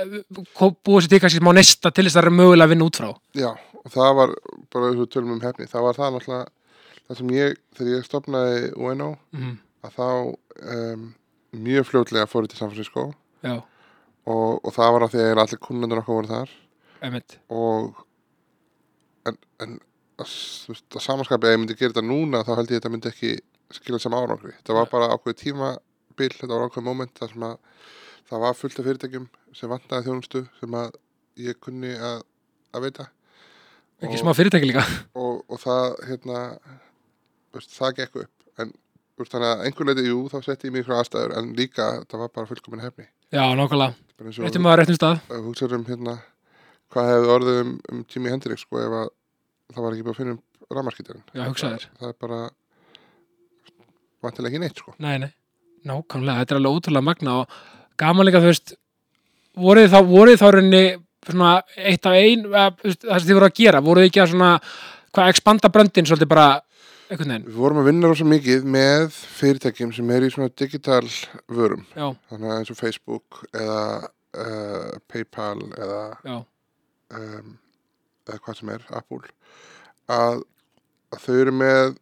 búið 0.88 1.06
sér 1.06 1.14
til 1.14 1.22
kannski 1.24 1.42
smá 1.42 1.52
nesta 1.58 1.92
til 1.92 2.08
þess 2.08 2.16
að 2.16 2.22
það 2.22 2.32
er 2.32 2.38
mögulega 2.40 2.68
að 2.68 2.74
vinna 2.74 2.88
út 2.88 3.00
frá. 3.00 3.10
Já, 3.38 3.50
og 3.84 3.94
það 3.94 4.12
var 4.22 4.36
bara 4.74 4.92
þess 4.92 5.06
að 5.06 5.14
tölum 5.16 5.34
um 5.36 5.44
hefni, 5.44 5.70
það 5.72 5.88
var 5.88 6.00
það 6.00 6.14
náttúrulega 6.16 6.46
það 7.08 7.22
sem 7.22 7.34
ég, 7.38 7.58
þegar 7.78 7.94
ég 7.94 8.08
stopnaði 8.08 8.62
UNO, 8.76 9.10
mm. 9.36 9.56
að 9.88 9.98
þá 9.98 10.08
um, 10.76 11.08
mjög 11.68 11.90
fljótlega 11.92 12.30
fór 12.30 12.48
ég 12.48 12.52
til 12.52 12.60
San 12.60 12.72
Francisco. 12.72 13.10
Já, 13.46 13.56
og, 14.28 14.60
og 14.64 14.74
það 14.76 14.94
var 14.96 15.06
af 15.06 15.14
því 15.14 15.24
að 15.24 15.42
allir 15.44 15.62
kunnendur 15.64 16.02
okkar 16.02 16.20
voru 16.20 16.32
þar. 16.32 16.56
Einmitt. 17.06 17.38
Og 17.54 18.02
en, 19.30 19.38
en 19.64 19.78
að, 20.22 20.34
að 20.74 21.04
samanskapið 21.04 21.50
að 21.50 21.56
ég 21.56 21.62
myndi 21.62 21.78
gera 21.78 21.94
þetta 21.94 22.08
núna 22.08 22.44
þá 22.48 22.54
held 22.56 22.72
ég 22.72 22.74
að 22.74 22.80
þetta 22.80 22.94
myndi 22.94 23.12
ekki 23.12 23.34
skila 23.78 24.02
sem 24.02 24.16
árangri. 24.18 24.56
Þetta 24.60 24.78
var 24.78 24.92
bara 24.92 25.12
ákveð 25.14 25.40
tímabil 25.44 26.34
þetta 26.34 26.54
var 26.54 26.68
ákveð 26.68 26.88
moment 26.88 27.14
þar 27.20 27.34
sem 27.34 27.48
að 27.48 27.58
það 28.30 28.42
var 28.46 28.58
fullt 28.60 28.80
af 28.82 28.88
fyrirtækjum 28.90 29.28
sem 29.56 29.70
vantaði 29.72 30.08
þjónustu 30.10 30.42
sem 30.60 30.76
að 30.80 30.96
ég 31.48 31.60
kunni 31.64 31.94
að, 31.96 32.24
að 32.76 32.86
veita. 32.88 33.06
Ekki 34.02 34.14
Og- 34.18 34.22
smá 34.24 34.34
fyrirtæki 34.38 34.70
líka. 34.72 34.84
og, 35.18 35.44
og 35.50 35.60
það 35.64 35.86
hérna 36.10 36.42
þú 36.58 37.60
veist, 37.62 37.72
það 37.78 37.96
gekk 38.02 38.20
upp. 38.24 38.34
En 38.62 38.72
þú 38.74 39.24
veist, 39.24 39.32
þannig 39.34 39.52
að 39.54 39.64
einhver 39.68 39.88
leiti, 39.90 40.08
jú, 40.12 40.18
þá 40.34 40.38
setti 40.46 40.68
ég 40.70 40.74
mig 40.76 40.86
frá 40.86 40.98
aðstæður 41.02 41.38
en 41.40 41.54
líka 41.58 41.88
það 42.10 42.20
var 42.26 42.34
bara 42.36 42.50
fullkomin 42.52 42.84
hefni. 42.86 43.08
Já, 43.34 43.44
nákvæmlega, 43.60 43.96
réttum 44.46 44.64
maður 44.64 44.80
réttum 44.84 44.98
stað. 45.00 45.18
að 45.30 45.48
hugsa 45.48 45.68
um 45.76 45.86
hérna 45.90 46.18
hvað 46.94 47.10
hefði 47.12 47.32
orðið 47.34 47.58
um, 47.64 47.72
um 47.92 48.04
Jimi 48.08 48.30
Hendrix 48.32 48.62
sko 48.64 48.80
ef 48.80 48.94
að 49.02 49.10
það 49.76 49.84
var 49.84 49.96
ekki 49.98 50.06
bara 50.08 50.14
að 50.16 50.20
finna 50.22 50.36
um 50.38 50.78
ramarskítarinn 50.78 51.26
Já, 51.36 51.42
hugsa 51.50 51.72
þér. 51.74 51.88
það 52.00 52.08
er 52.14 52.16
bara 52.24 52.38
vantilega 54.24 54.52
ekki 54.54 54.62
neitt 54.64 54.80
sko. 54.82 54.94
Nei, 55.04 55.18
nei, 55.24 55.32
nákvæmlega, 55.88 56.42
þetta 56.44 56.56
er 56.56 56.60
alveg 56.62 56.78
ótrúlega 56.80 57.06
magna 57.10 57.36
og 57.42 57.58
gaman 58.00 58.28
líka, 58.28 58.42
þú 58.44 58.52
veist 58.52 58.76
voruð 59.58 59.92
þá, 59.94 60.00
voruð 60.08 60.40
þá 60.42 60.48
rauninni 60.54 60.84
svona 61.28 61.56
eitt 61.76 62.08
af 62.08 62.16
ein 62.18 62.46
eða, 62.48 62.70
þú 62.78 62.90
veist, 62.90 63.04
það 63.04 63.20
sem 63.20 63.28
þið 63.28 63.40
voru 63.40 63.50
að 63.50 63.60
gera, 63.60 63.84
voruð 63.84 64.08
ekki 64.08 64.24
að 64.24 64.32
svona 64.34 64.52
hvað 65.16 65.32
expanda 65.34 65.72
bröndin 65.74 66.08
svolítið 66.08 66.32
bara 66.32 66.48
einhvern 67.08 67.32
veginn, 67.34 67.48
við 67.48 67.62
vorum 67.62 67.82
að 67.82 67.90
vinna 67.90 68.12
rosa 68.12 68.28
mikið 68.28 68.68
með 68.78 69.08
fyrirtækjum 69.40 69.94
sem 69.96 70.12
er 70.14 70.28
í 70.28 70.32
svona 70.34 70.52
digital 70.60 71.04
vörum. 71.48 71.86
Já, 71.96 72.12
þannig 72.32 72.52
að 72.52 72.60
eins 72.60 72.74
og 72.74 72.80
Facebook 72.80 73.42
eða 73.56 73.82
uh, 74.04 74.92
Paypal 75.08 75.62
eða 75.78 76.02
já. 76.28 76.38
um, 77.18 77.56
eða 78.28 78.44
hvað 78.44 78.60
sem 78.60 78.76
er, 78.76 78.86
Apple 79.00 79.24
að, 80.12 80.44
að 81.14 81.24
þau 81.24 81.34
eru 81.38 81.56
með 81.56 81.98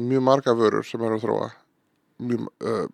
mjög 0.00 0.24
marga 0.26 0.54
vörur 0.56 0.86
sem 0.86 1.02
eru 1.04 1.18
að 1.18 1.26
þróa. 1.26 1.50
Mjög, 2.20 2.48
uh, 2.66 2.86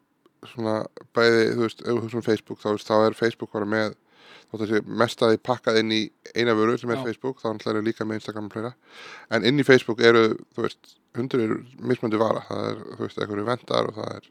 svona 0.46 0.74
bæði, 1.16 1.46
þú 1.54 1.62
veist, 1.64 1.80
ef 1.82 1.88
þú 1.92 2.02
hugsa 2.02 2.20
um 2.20 2.26
Facebook 2.26 2.60
þá, 2.62 2.68
veist, 2.74 2.90
þá 2.90 2.96
er 2.98 3.18
Facebook 3.18 3.52
bara 3.54 3.68
með 3.68 3.96
mest 4.86 5.22
að 5.22 5.34
því 5.34 5.40
pakkað 5.44 5.80
inn 5.80 5.90
í 5.92 6.02
eina 6.36 6.54
vöru 6.56 6.76
sem 6.78 6.90
er 6.92 7.00
Já. 7.00 7.06
Facebook, 7.08 7.40
þá 7.42 7.48
náttúrulega 7.50 7.82
er 7.82 7.86
líka 7.88 8.06
með 8.06 8.20
Instagram 8.20 8.46
og 8.46 8.54
fleira, 8.54 8.72
en 9.34 9.48
inn 9.48 9.60
í 9.60 9.66
Facebook 9.66 10.00
eru 10.00 10.22
veist, 10.56 10.96
hundur 11.18 11.42
eru 11.42 11.58
mismunandi 11.80 12.20
vara. 12.20 12.44
Það 12.46 12.70
er, 12.70 12.80
þú 12.92 13.02
veist, 13.02 13.20
einhverju 13.20 13.46
vendar 13.48 13.90
og 13.90 13.98
það 13.98 14.12
er 14.14 14.30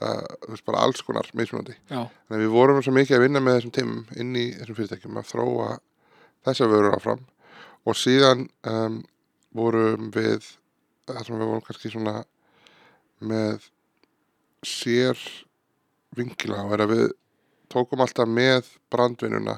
uh, 0.00 0.36
þú 0.44 0.54
veist, 0.54 0.66
bara 0.68 0.84
alls 0.86 1.04
konar 1.06 1.28
Þannig 2.28 2.38
að 2.38 2.44
við 2.44 2.54
vorum 2.54 2.80
svo 2.84 2.94
mikið 2.96 3.18
að 3.18 3.24
vinna 3.26 3.44
með 3.44 3.58
þessum 3.58 3.74
tímum 3.78 4.04
inn 4.16 4.32
í 4.36 4.46
þessum 4.58 4.78
fyrirtækjum 4.78 5.20
að 5.20 5.28
þróa 5.32 5.68
þessa 6.48 6.70
vörur 6.70 6.96
áfram. 6.96 7.26
Og 7.88 7.96
síðan 7.96 8.46
um, 8.68 9.02
vorum 9.56 10.10
við 10.14 10.46
þar 11.08 11.26
sem 11.26 11.36
við 11.36 11.50
vorum 11.50 11.66
kannski 11.66 11.92
svona 11.92 12.20
með 13.20 13.68
sér 14.66 15.18
vingila 16.16 16.64
og 16.66 16.74
er 16.76 16.84
að 16.84 16.94
við 16.94 17.04
tókum 17.70 18.02
alltaf 18.02 18.28
með 18.28 18.68
brandvinnuna 18.92 19.56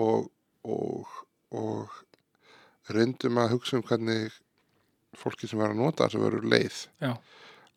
og, 0.00 0.28
og, 0.64 1.16
og 1.52 1.98
reyndum 2.92 3.40
að 3.42 3.56
hugsa 3.56 3.78
um 3.78 3.84
hvernig 3.84 4.32
fólki 5.18 5.48
sem 5.48 5.60
var 5.60 5.74
að 5.74 5.82
nota 5.82 6.06
þessu 6.06 6.22
vörur 6.22 6.46
leið. 6.48 6.80
Já, 7.02 7.12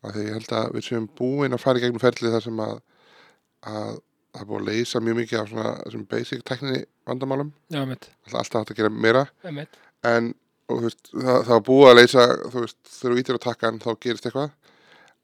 að 0.02 0.16
því 0.16 0.24
ég 0.26 0.36
held 0.38 0.54
að 0.58 0.72
við 0.76 0.88
séum 0.88 1.10
búin 1.18 1.56
að 1.56 1.62
fara 1.62 1.80
í 1.80 1.84
gegnum 1.84 2.02
ferlið 2.02 2.36
þar 2.36 2.46
sem 2.46 2.62
að, 2.64 2.74
að 3.72 3.92
það 4.32 4.42
er 4.42 4.48
búið 4.48 4.62
að 4.62 4.68
leysa 4.70 5.02
mjög 5.04 5.18
mikið 5.20 5.40
af 5.40 5.50
svona 5.50 5.72
þessum 5.82 6.04
basic 6.10 6.44
tekni 6.48 6.84
vandamálum. 7.08 7.52
Já, 7.72 7.82
alltaf 7.82 8.38
alltaf 8.40 8.62
hægt 8.62 8.74
að 8.74 8.80
gera 8.80 8.92
meira. 8.94 9.26
Einmitt. 9.44 9.80
En 10.08 10.32
og, 10.72 10.82
veist, 10.86 11.02
það, 11.12 11.36
það 11.36 11.52
var 11.52 11.64
búið 11.68 11.90
að 11.90 11.98
leysa 12.00 12.26
þú 12.42 12.64
veist, 12.64 12.78
þegar 12.88 13.14
þú 13.14 13.22
ítir 13.22 13.38
á 13.38 13.46
takkan 13.46 13.80
þá 13.82 13.90
gerist 14.02 14.28
eitthvað 14.28 14.50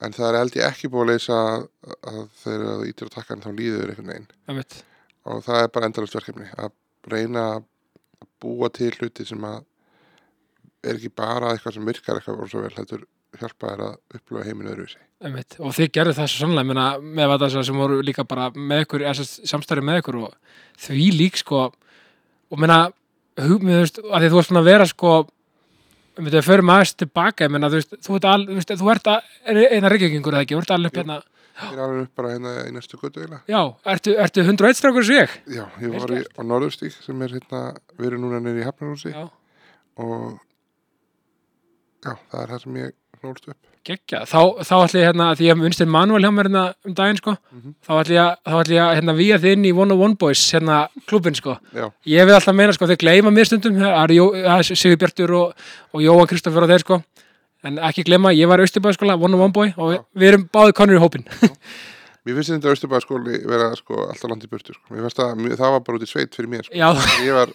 en 0.05 0.15
það 0.15 0.29
er 0.29 0.39
held 0.39 0.59
ég 0.59 0.69
ekki 0.69 0.91
búið 0.93 1.05
að 1.05 1.11
leysa 1.13 1.39
að 2.13 2.21
þú 2.43 2.77
ítir 2.89 3.11
á 3.11 3.17
takkan 3.17 3.43
þá 3.43 3.51
líður 3.55 3.93
einhvern 3.93 4.13
veginn. 4.13 4.29
Og 5.29 5.43
það 5.45 5.63
er 5.65 5.73
bara 5.75 5.89
endalist 5.91 6.17
verkefni 6.17 6.49
að 6.57 6.73
reyna 7.11 7.45
að 7.57 7.67
búa 8.43 8.71
til 8.75 8.93
hluti 8.99 9.27
sem 9.27 9.45
að 9.45 9.65
er 10.87 10.95
ekki 10.99 11.11
bara 11.19 11.53
eitthvað 11.53 11.75
sem 11.75 11.89
virkar 11.89 12.19
eitthvað 12.21 12.39
voru 12.39 12.53
svo 12.53 12.63
vel, 12.63 12.75
heldur 12.77 13.05
hjálpa 13.39 13.73
þér 13.73 13.83
að 13.85 14.19
upplifa 14.19 14.45
heiminu 14.47 14.71
öðruvísi. 14.73 15.01
Og 15.59 15.75
þið 15.75 15.91
gerðu 15.97 16.15
það 16.17 16.31
svo 16.31 16.45
sannlega 16.45 16.69
meina, 16.71 16.85
með 17.03 17.33
þetta 17.35 17.65
sem 17.67 17.81
voru 17.83 17.99
líka 18.07 18.25
bara 18.29 18.47
með 18.55 18.85
ykkur 18.87 19.05
samstæri 19.51 19.85
með 19.85 20.01
ykkur 20.03 20.21
og 20.23 20.37
því 20.87 21.09
lík 21.19 21.41
sko. 21.43 21.67
Og 22.49 22.63
meina, 22.63 22.79
hug, 23.43 23.67
með, 23.67 23.75
þú 23.75 23.83
veist, 23.83 24.01
að 24.07 24.23
því 24.23 24.31
þú 24.31 24.39
varst 24.39 24.53
svona 24.53 24.63
að 24.63 24.71
vera 24.71 24.87
sko 24.89 25.13
við 26.19 26.37
við 26.39 26.47
förum 26.49 26.73
aðeins 26.75 26.95
tilbaka 26.99 27.47
ég 27.47 27.53
meina, 27.55 27.71
þú 27.71 27.81
veist, 27.81 27.97
þú 28.05 28.17
ert, 28.19 28.29
al, 28.29 28.47
þú 28.49 28.57
veist, 28.59 28.73
þú 28.81 28.91
ert 28.95 29.11
að, 29.13 29.35
eina 29.55 29.93
reykjökingur 29.93 30.37
eða 30.37 30.47
ekki, 30.47 30.57
þú 30.57 30.63
ert 30.65 30.75
alveg 30.77 30.91
upp 30.93 31.01
hérna. 31.03 31.19
Ég 31.59 31.75
er 31.75 31.83
alveg 31.83 32.03
upp 32.05 32.21
bara 32.21 32.33
hérna 32.35 32.51
í 32.69 32.75
næstu 32.75 32.99
götu 33.01 33.23
eiginlega. 33.23 33.41
já, 33.51 33.63
ertu, 33.95 34.13
ertu 34.25 34.45
101 34.45 34.79
strákur 34.79 35.09
ég? 35.11 35.33
Já, 35.51 35.65
ég 35.83 35.95
var 35.97 36.13
í, 36.15 36.21
á 36.23 36.41
Norðurstík 36.47 36.95
sem 37.03 37.25
er 37.27 37.35
hérna, 37.35 37.63
við 37.99 38.13
erum 38.13 38.27
núna 38.27 38.39
nýri 38.45 38.63
í 38.63 38.67
Hafnarhúsi. 38.69 39.15
Og 39.99 40.39
já, 42.05 42.13
það 42.31 42.43
er 42.45 42.53
það 42.55 42.63
sem 42.63 42.77
ég 42.77 42.93
nólst 43.25 43.49
upp. 43.49 43.57
geggja, 43.89 44.19
þá, 44.29 44.41
þá 44.69 44.75
ætla 44.85 45.01
ég 45.01 45.07
hérna 45.09 45.27
því 45.39 45.47
ég 45.49 45.55
hef 45.57 45.65
unnstinn 45.69 45.89
manuel 45.91 46.23
hjá 46.23 46.31
mér 46.35 46.49
hérna 46.51 46.63
um 46.87 46.95
daginn 46.95 47.17
sko 47.19 47.33
Mhm. 47.53 47.75
þá 47.87 47.93
ætla 48.03 48.15
ég, 48.19 48.37
þá 48.47 48.55
ætla 48.63 48.75
ég 48.79 48.97
hérna 48.99 49.15
víja 49.17 49.39
þið 49.43 49.53
inn 49.57 49.65
í 49.65 49.73
One 49.75 49.93
on 49.97 50.03
One 50.05 50.15
Boys 50.21 50.43
hérna 50.53 50.89
klubin 51.09 51.35
sko. 51.39 51.57
Já, 51.75 51.87
Ég 52.07 52.27
vil 52.29 52.35
alltaf 52.37 52.55
meina 52.55 52.73
sko, 52.77 52.87
þeir 52.87 53.01
gleyma 53.01 53.31
mér 53.33 53.47
stundum 53.49 53.79
það 53.81 54.59
er 54.59 54.63
Sigur 54.77 54.99
Bjartur 55.01 55.33
og, 55.35 55.55
og 55.95 56.01
Jóhann 56.05 56.29
Kristoffer 56.29 56.63
og 56.63 56.69
þeir 56.69 56.85
sko. 56.85 57.03
En 57.65 57.79
ekki 57.83 58.05
gleyma, 58.07 58.31
ég 58.37 58.47
var 58.47 58.61
austurbæðaskóla, 58.63 59.17
one 59.19 59.35
on 59.35 59.41
one 59.49 59.53
boy 59.53 59.73
og 59.77 59.91
við, 59.95 60.03
við 60.15 60.29
erum 60.29 60.45
báði 60.55 60.73
konur 60.79 60.95
í 60.95 61.03
hópin 61.03 61.25
mér 62.29 62.37
finnst 62.37 62.53
þetta 62.53 62.71
Austurbæðaskóli 62.75 63.39
vera 63.49 63.71
sko 63.79 64.05
alltaf 64.05 64.29
langt 64.31 64.45
í 64.45 64.51
burtu 64.53 64.75
sko. 64.77 64.85
Mér 64.93 65.07
finnst 65.09 65.17
það, 65.19 65.57
það 65.57 65.73
var 65.75 65.81
bara 65.87 65.97
út 65.99 66.05
í 66.05 66.11
sveit 66.11 66.37
fyrir 66.37 66.51
mér 66.53 66.67
sko. 66.69 66.77
Já, 66.77 66.93
Ég 67.25 67.35
var, 67.35 67.55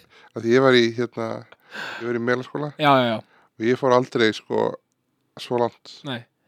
og 3.58 3.66
ég 3.68 3.80
fór 3.80 3.94
aldrei 3.96 4.30
sko 4.34 4.70
svo 5.40 5.60
langt. 5.60 5.98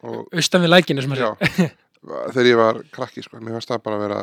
Austan 0.07 0.64
við 0.64 0.73
lækinu 0.73 1.03
er 1.03 1.23
já, 1.23 1.31
þegar 2.33 2.51
ég 2.51 2.59
var 2.61 2.83
krakki 2.95 3.25
sko, 3.25 3.40
mér 3.40 3.57
finnst 3.57 3.73
það 3.73 3.85
bara 3.87 3.99
að 3.99 4.05
vera 4.07 4.19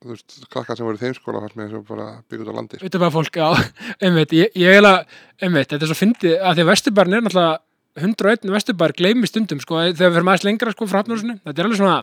þú 0.00 0.14
veist, 0.14 0.36
krakkar 0.52 0.78
sem 0.78 0.86
voru 0.88 0.96
í 0.96 1.00
þeim 1.02 1.16
skóla 1.16 1.42
fannst 1.44 1.58
mér 1.60 1.74
bara 1.88 2.06
byggja 2.30 2.44
út 2.46 2.52
á 2.52 2.54
landi 2.56 2.78
sko. 2.80 3.10
fólk, 3.16 3.36
já, 3.36 3.48
einmitt. 4.04 4.32
Ég, 4.36 4.54
ég 4.56 4.78
er 4.78 4.86
að, 4.88 5.18
einmitt, 5.42 5.68
þetta 5.72 5.84
er 5.84 5.92
svo 5.92 5.98
fyndið 5.98 6.36
að 6.38 6.56
því 6.56 6.64
að 6.64 6.70
Vesturbarn 6.70 7.16
er 7.16 7.26
náttúrulega 7.26 7.58
101 8.00 8.52
vesturbær 8.54 8.94
gleymi 8.96 9.28
stundum 9.28 9.60
sko, 9.60 9.80
þegar 9.90 10.12
við 10.12 10.16
fyrir 10.16 10.26
maður 10.28 10.46
lengra 10.46 10.72
sko 10.72 10.86
frá 10.88 11.00
hafnarhúsinu. 11.00 11.36
Þetta 11.42 11.60
er 11.60 11.68
alveg 11.68 11.80
svona, 11.80 11.96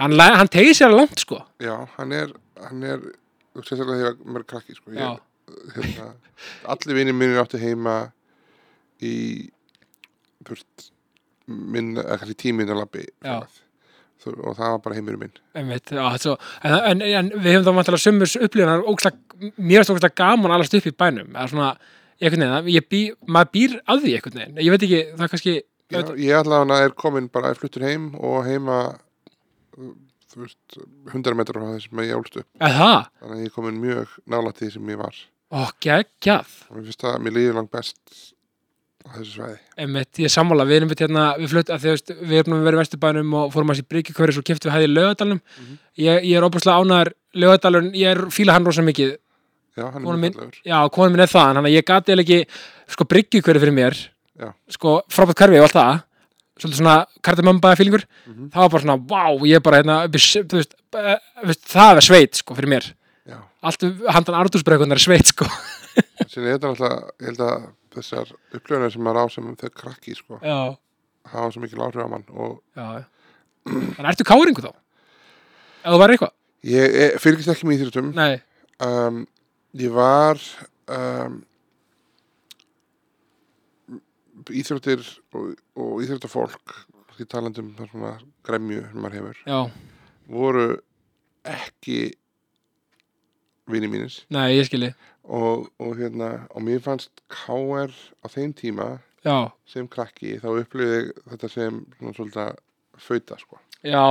hann, 0.00 0.16
hann 0.20 0.50
tegir 0.52 0.76
sér 0.76 0.92
langt 0.92 1.22
sko. 1.22 1.38
Já, 1.62 1.76
hann 1.96 2.16
er, 2.16 2.32
hann 2.66 2.82
er, 2.88 3.04
þú 3.54 3.62
veist 3.62 3.70
sérstaklega 3.70 4.00
þegar 4.02 4.16
maður 4.26 4.42
er 4.42 4.48
krakki, 4.50 4.76
sko. 4.76 4.96
Ég, 4.98 5.22
hérna, 5.76 6.08
allir 6.74 6.98
vinir 6.98 7.16
mínir 7.16 7.40
áttu 7.40 7.60
heima 7.62 7.96
í, 9.06 9.16
veist, 10.48 10.88
minn, 11.46 11.94
kannski 11.98 12.38
tíminn 12.46 12.72
að 12.72 12.82
labbi. 12.82 13.06
Og 14.22 14.54
það 14.54 14.68
var 14.68 14.82
bara 14.84 14.94
heimurinn 14.94 15.24
minn. 15.24 15.32
Einmitt, 15.58 15.90
já, 15.90 16.04
svo, 16.22 16.36
en, 16.62 16.76
en, 16.92 17.02
en 17.02 17.32
við 17.34 17.56
hefum 17.56 17.66
þá 17.66 17.78
vantilega 17.80 18.04
sömur 18.04 18.34
upplýðunar 18.46 18.84
ógslag, 18.92 19.18
mér 19.58 19.82
er 19.82 19.88
stókast 19.88 20.06
gaman 20.20 20.54
allast 20.54 20.76
upp 20.78 20.86
í 20.86 20.94
bænum 20.94 21.34
svona, 21.50 21.72
veginn, 22.22 22.70
ég 22.70 22.86
bý, 22.86 23.00
maður 23.26 23.50
býr 23.56 23.74
að 23.82 24.04
því 24.04 24.12
einhvern 24.18 24.38
veginn, 24.38 24.60
ég 24.62 24.74
veit 24.76 24.86
ekki, 24.86 25.00
það 25.16 25.26
er 25.26 25.32
kannski 25.32 25.56
Já, 25.92 26.00
ég 26.16 26.38
allavega 26.38 26.78
er 26.86 26.94
komin 26.96 27.26
bara 27.32 27.50
að 27.52 27.58
fluttur 27.60 27.84
heim 27.84 28.06
og 28.16 28.46
heima, 28.46 28.78
þú 29.76 30.44
veist, 30.44 30.78
100 31.12 31.36
metrar 31.36 31.60
frá 31.60 31.74
þessum 31.74 32.00
ég 32.06 32.14
álst 32.16 32.38
upp. 32.40 32.48
eða 32.56 32.78
það, 32.78 33.10
Þannig 33.20 33.34
að 33.36 33.42
ég 33.42 33.50
er 33.50 33.56
komin 33.58 33.82
mjög 33.82 34.14
nálægt 34.32 34.62
því 34.62 34.70
sem 34.76 34.92
ég 34.94 35.02
var. 35.02 35.18
Og 36.72 36.88
það, 37.02 37.18
mér 37.26 37.36
líður 37.36 37.58
langt 37.58 37.74
best 37.74 38.31
á 39.02 39.10
þessu 39.16 39.32
svæði. 39.36 39.56
einmitt, 39.78 40.12
ég 40.18 40.24
er 40.28 40.32
sammála, 40.32 40.64
við 40.68 40.76
erum 40.80 40.88
við 40.92 41.00
hérna 41.04 41.24
við 41.38 41.48
flutt, 41.52 41.70
að 41.74 41.80
því, 41.82 41.90
veist, 41.94 42.12
við 42.22 42.38
erum 42.42 42.62
verið 42.64 42.78
í 42.78 42.82
vesturbænum 42.82 43.34
og 43.40 43.52
fórum 43.52 43.72
að 43.72 43.80
sér 43.80 43.88
bryggikvöri 43.90 44.32
svo 44.36 44.42
keftum 44.46 44.70
við 44.70 44.76
hæði 44.76 44.88
í 44.88 44.94
lögadalunum 44.94 45.40
Mhm. 45.58 45.78
ég, 45.98 46.22
ég 46.30 46.36
er 46.38 46.46
óbúslega 46.46 46.78
ánæður 46.82 47.12
lögadalun, 47.34 47.90
ég 47.94 48.06
er 48.12 48.18
fíla 48.30 48.52
hann 48.52 48.64
rosa 48.64 48.82
mikið 48.82 49.16
Já, 49.76 49.84
hann 49.90 50.02
er 50.04 50.32
fallegur. 50.32 50.52
já, 50.66 50.88
konin 50.92 51.12
minn 51.12 51.20
er 51.20 51.26
það, 51.32 51.54
þannig 51.56 51.70
að 51.70 51.76
ég 51.78 51.84
gati 51.86 52.12
eða 52.12 52.24
ekki 52.24 52.46
sko 52.92 53.04
bryggikvöri 53.04 53.60
fyrir 53.60 53.72
mér 53.74 53.94
Já. 54.38 54.52
sko 54.68 55.02
frábært 55.08 55.38
hverfi 55.40 55.58
og 55.58 55.64
allt 55.68 55.76
það 55.80 56.02
svolítið 56.62 56.78
svona 56.82 57.06
kardamömbaða 57.24 57.76
fílingur 57.80 58.04
Mhm. 58.28 58.50
það 58.52 58.60
var 58.60 58.68
bara 58.68 58.82
svona, 58.82 58.98
vá, 59.08 59.24
ég 59.48 59.56
er 59.56 59.60
bara 59.60 59.82
hérna 59.82 60.06
þú 60.08 60.12
veist, 60.12 60.74
eh, 60.94 61.16
veist, 61.44 61.64
það 61.66 61.96
er 61.96 62.00
sveit 62.00 62.34
sko 62.36 62.54
fyrir 62.54 62.68
mér, 62.68 62.92
allt 63.62 63.82
um 63.84 64.00
handan 64.08 64.34
ardúsbreikunar 64.44 64.92
er 64.98 65.04
sveit 65.08 65.26
sko 65.26 65.46
náttúrulega, 66.20 67.10
ég 67.20 67.26
held 67.26 67.38
að 67.40 67.62
þessar 67.96 68.32
upplöðunar 68.56 68.92
sem 68.94 69.04
maður 69.06 69.22
á 69.22 69.26
sem 69.34 69.50
þau 69.60 69.70
krakki, 69.82 70.14
sko, 70.18 70.38
já, 70.42 70.58
hafa 71.32 71.50
svo 71.54 71.62
mikil 71.64 71.82
áhrif 71.84 72.02
á 72.04 72.08
mann 72.12 72.26
þannig 73.66 74.08
ertu 74.12 74.26
káringu 74.26 74.64
þá? 74.64 74.72
þú 75.84 75.98
var 76.02 76.14
eitthvað? 76.14 76.34
ég 76.66 77.18
fylgist 77.22 77.50
ekki 77.52 77.66
með 77.68 77.80
íþjóttum. 77.80 78.12
Nei, 78.16 78.40
Um, 78.82 79.20
ég 79.78 79.92
var 79.94 80.40
um, 80.90 81.36
íþjóttir 84.50 85.04
og, 85.36 85.52
og 85.78 86.00
íþjóttafólk, 86.02 86.72
því 87.14 87.26
talandum 87.30 87.68
það 87.78 87.90
svona 87.92 88.12
gremju 88.48 88.80
sem 88.88 88.98
maður 89.04 89.18
hefur, 89.20 89.42
já, 89.46 89.60
voru 90.32 90.66
ekki 91.52 91.98
vini 93.70 93.90
mínir. 93.90 94.14
Nei, 94.32 94.56
ég 94.56 94.66
skilji. 94.68 94.92
Og, 95.22 95.68
og 95.78 95.96
hérna, 96.00 96.48
og 96.50 96.64
mér 96.66 96.82
fannst 96.82 97.12
KR 97.30 97.92
á 97.92 98.26
þeim 98.32 98.54
tíma 98.58 98.88
já, 99.22 99.36
sem 99.70 99.86
krakki, 99.90 100.38
þá 100.42 100.48
upplýði 100.50 100.96
ég 100.98 101.12
þetta 101.30 101.50
sem 101.50 101.82
svona 101.98 102.16
svolítið 102.16 102.56
fauta, 103.02 103.38
sko. 103.40 103.60
já, 103.86 104.02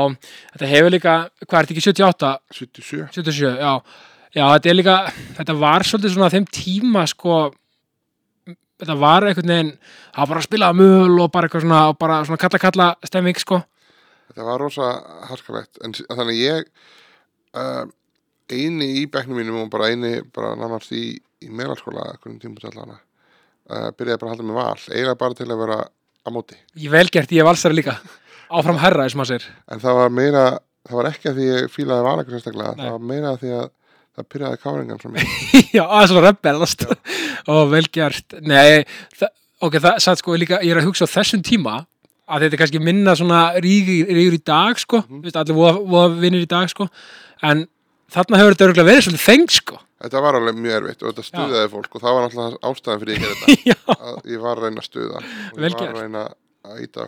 þetta 0.53 0.69
hefur 0.71 0.95
líka 0.95 1.15
hvað 1.43 1.57
er 1.59 1.67
þetta 1.67 1.75
ekki 1.75 1.85
78, 1.89 2.31
77 2.61 3.09
77, 3.19 3.51
já. 3.59 3.73
Já, 4.31 4.45
þetta 4.47 4.69
er 4.71 4.77
líka, 4.77 4.95
þetta 5.41 5.57
var 5.59 5.83
svolítið 5.83 6.13
svona 6.13 6.31
á 6.31 6.33
þeim 6.37 6.47
tíma, 6.55 7.03
sko 7.11 7.41
þetta 8.81 8.95
var 8.97 9.27
einhvern 9.27 9.51
veginn 9.51 9.73
það 9.75 10.21
var 10.21 10.31
bara 10.31 10.41
að 10.41 10.47
spila 10.47 10.71
möl 10.73 11.17
og 11.19 11.31
bara 11.33 11.49
eitthvað 11.49 11.65
svona, 11.65 11.81
bara 11.99 12.21
svona 12.27 12.41
kalla 12.41 12.61
kalla 12.63 12.89
stemming, 13.03 13.43
sko. 13.43 13.59
Þetta 14.31 14.47
var 14.47 14.63
rosa 14.63 14.93
harskalegt 15.27 15.81
en 15.83 15.97
þannig 15.99 16.39
ég 16.39 16.69
uh, 17.59 17.83
eini 18.51 18.87
í 19.01 19.05
bekknum 19.11 19.39
mínum 19.39 19.61
og 19.63 19.71
bara 19.73 19.91
eini 19.91 20.19
bara 20.35 20.53
nánast 20.59 20.93
í, 20.95 21.15
í 21.41 21.49
meðalskóla 21.49 22.11
einhvern 22.13 22.39
tímput 22.41 22.67
allana 22.69 22.97
uh, 22.97 23.89
byrjaði 23.97 24.21
bara 24.21 24.31
að 24.31 24.33
halda 24.35 24.47
með 24.47 24.59
val 24.59 24.79
eiginlega 24.91 25.19
bara 25.23 25.39
til 25.39 25.49
að 25.49 25.61
vera 25.63 25.77
á 25.87 26.29
móti. 26.33 26.57
Ég 26.77 26.93
vel 26.93 27.07
gert, 27.09 27.33
ég 27.33 27.43
er 27.43 27.49
valsari 27.49 27.77
líka. 27.77 27.97
Áfram 28.51 28.81
herra, 28.81 29.07
þessum 29.07 29.25
að 29.25 29.33
sér 29.33 29.51
en 29.71 29.83
það 29.83 29.99
var 30.01 30.15
meira, 30.15 30.47
það 30.87 30.99
var 30.99 31.11
ekki 31.11 31.31
að 31.31 31.37
því 31.39 31.51
ég 31.51 31.69
fílaði 31.75 32.07
val 32.07 32.17
eitthvað 32.17 32.37
sérstaklega, 32.37 32.73
það 32.81 32.97
var 32.97 33.05
meira 33.13 33.31
að 33.31 33.43
því 33.43 33.53
að 33.59 33.69
það 34.11 34.27
byrjaði 34.33 34.61
káringan 34.65 34.99
frá 35.01 35.13
mér. 35.13 35.29
Já, 35.77 35.83
aðeins 35.85 36.11
svona 36.11 36.25
rebellast. 36.27 36.83
Og 37.51 37.61
vel 37.71 37.85
gert, 37.95 38.35
nei 38.43 38.83
það, 39.15 39.31
ok, 39.63 39.79
það 39.79 40.01
satt 40.03 40.21
sko 40.21 40.35
líka, 40.35 40.59
ég 40.65 40.75
er 40.75 40.81
að 40.81 40.89
hugsa 40.89 41.07
á 41.07 41.13
þessum 41.15 41.43
tíma 41.47 41.81
að 42.31 42.45
þetta 42.45 42.57
er 42.57 42.61
kannski 42.61 42.81
minna 42.83 43.15
svona 43.17 43.41
rígur, 43.63 44.09
rígur 44.11 44.37
í 44.37 44.41
dag, 44.45 44.79
sko. 44.79 45.01
Mm 45.03 45.21
-hmm. 45.21 45.37
allir 45.41 45.57
voða, 45.57 45.73
voða 45.93 46.19
vinnir 46.21 46.45
í 46.45 46.49
dag, 46.49 46.69
sko. 46.71 46.87
En 47.41 47.65
þarna 48.11 48.41
hefur 48.41 48.55
þetta 48.55 48.67
örgulega 48.67 48.89
verið 48.89 49.05
svolítið 49.07 49.25
feng, 49.25 49.51
sko. 49.55 49.81
Þetta 50.01 50.21
var 50.25 50.37
alveg 50.39 50.57
mjög 50.57 50.77
erfitt 50.79 51.03
og 51.03 51.11
þetta 51.11 51.27
stuðaði 51.27 51.71
fólk 51.75 51.97
og 51.97 52.01
það 52.03 52.15
var 52.17 52.23
náttúrulega 52.25 52.71
ástæðan 52.71 53.03
fyrir 53.03 53.13
ég 53.13 53.27
þetta. 53.31 53.57
Já, 53.69 53.77
að 53.97 54.31
ég 54.31 54.41
var 54.45 54.57
að 54.57 54.65
reyna 54.65 54.81
að 54.81 54.87
stuða. 54.87 55.21
Og 55.21 55.61
ég 55.65 55.75
var 55.77 55.91
að 55.91 56.01
reyna 56.01 56.23
að 56.71 56.81
íta 56.85 57.05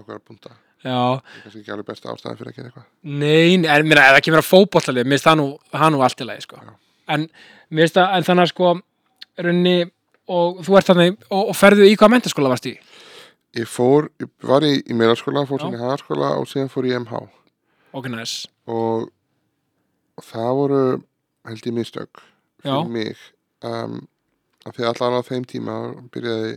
já, 0.83 0.99
það 0.99 1.33
er 1.33 1.43
kannski 1.43 1.61
ekki 1.61 1.73
alveg 1.73 1.87
besta 1.89 2.11
ástæðan 2.13 2.39
fyrir 2.39 2.51
að 2.51 2.57
gera 2.57 2.69
eitthvað. 2.69 2.87
Nei, 3.07 3.57
nei, 3.61 3.67
en 3.71 3.87
mér 3.89 4.01
er 4.03 4.17
ekki 4.19 4.33
verið 4.33 4.43
að 4.43 4.49
fótbollalið, 4.51 5.07
mér 5.07 5.15
finnst 5.17 5.27
það 5.29 5.37
nú, 5.39 5.45
það 5.73 5.93
nú 5.93 6.01
allt 6.03 6.23
í 6.23 6.27
lagi, 6.27 6.45
sko. 6.45 6.59
Já. 6.59 6.73
en 7.15 7.25
mér 7.69 7.85
finnst 7.85 7.99
það, 7.99 8.15
en 8.17 8.27
þannig 8.27 8.43
að 8.43 8.51
sko 8.51 8.73
runni, 9.47 9.75
og 10.33 10.59
þú 10.67 10.77
ert 10.79 10.91
þannig 10.91 11.15
og, 11.29 11.43
og 11.53 11.57
ferðu 11.57 11.87
í 11.87 11.95
hvað 11.99 12.13
mentaskóla 12.15 12.51
varst 12.53 12.67
í? 12.69 12.75
Ég 13.57 13.69
fór, 13.69 14.09
ég 14.21 14.29
var 14.49 14.65
í, 14.65 14.73
í 14.81 14.97
meðalskóla, 14.97 15.45
fór 15.49 15.63
það 20.21 20.51
voru 20.59 20.83
held 21.47 21.65
ég 21.65 21.73
mistök 21.73 22.21
fyrir 22.61 22.83
Já. 22.83 22.87
mig. 22.87 23.17
Um, 23.63 24.07
af 24.65 24.75
því 24.77 24.87
allan 24.87 25.19
á 25.19 25.21
þeim 25.27 25.45
tíma 25.47 25.75
byrjaði 26.13 26.53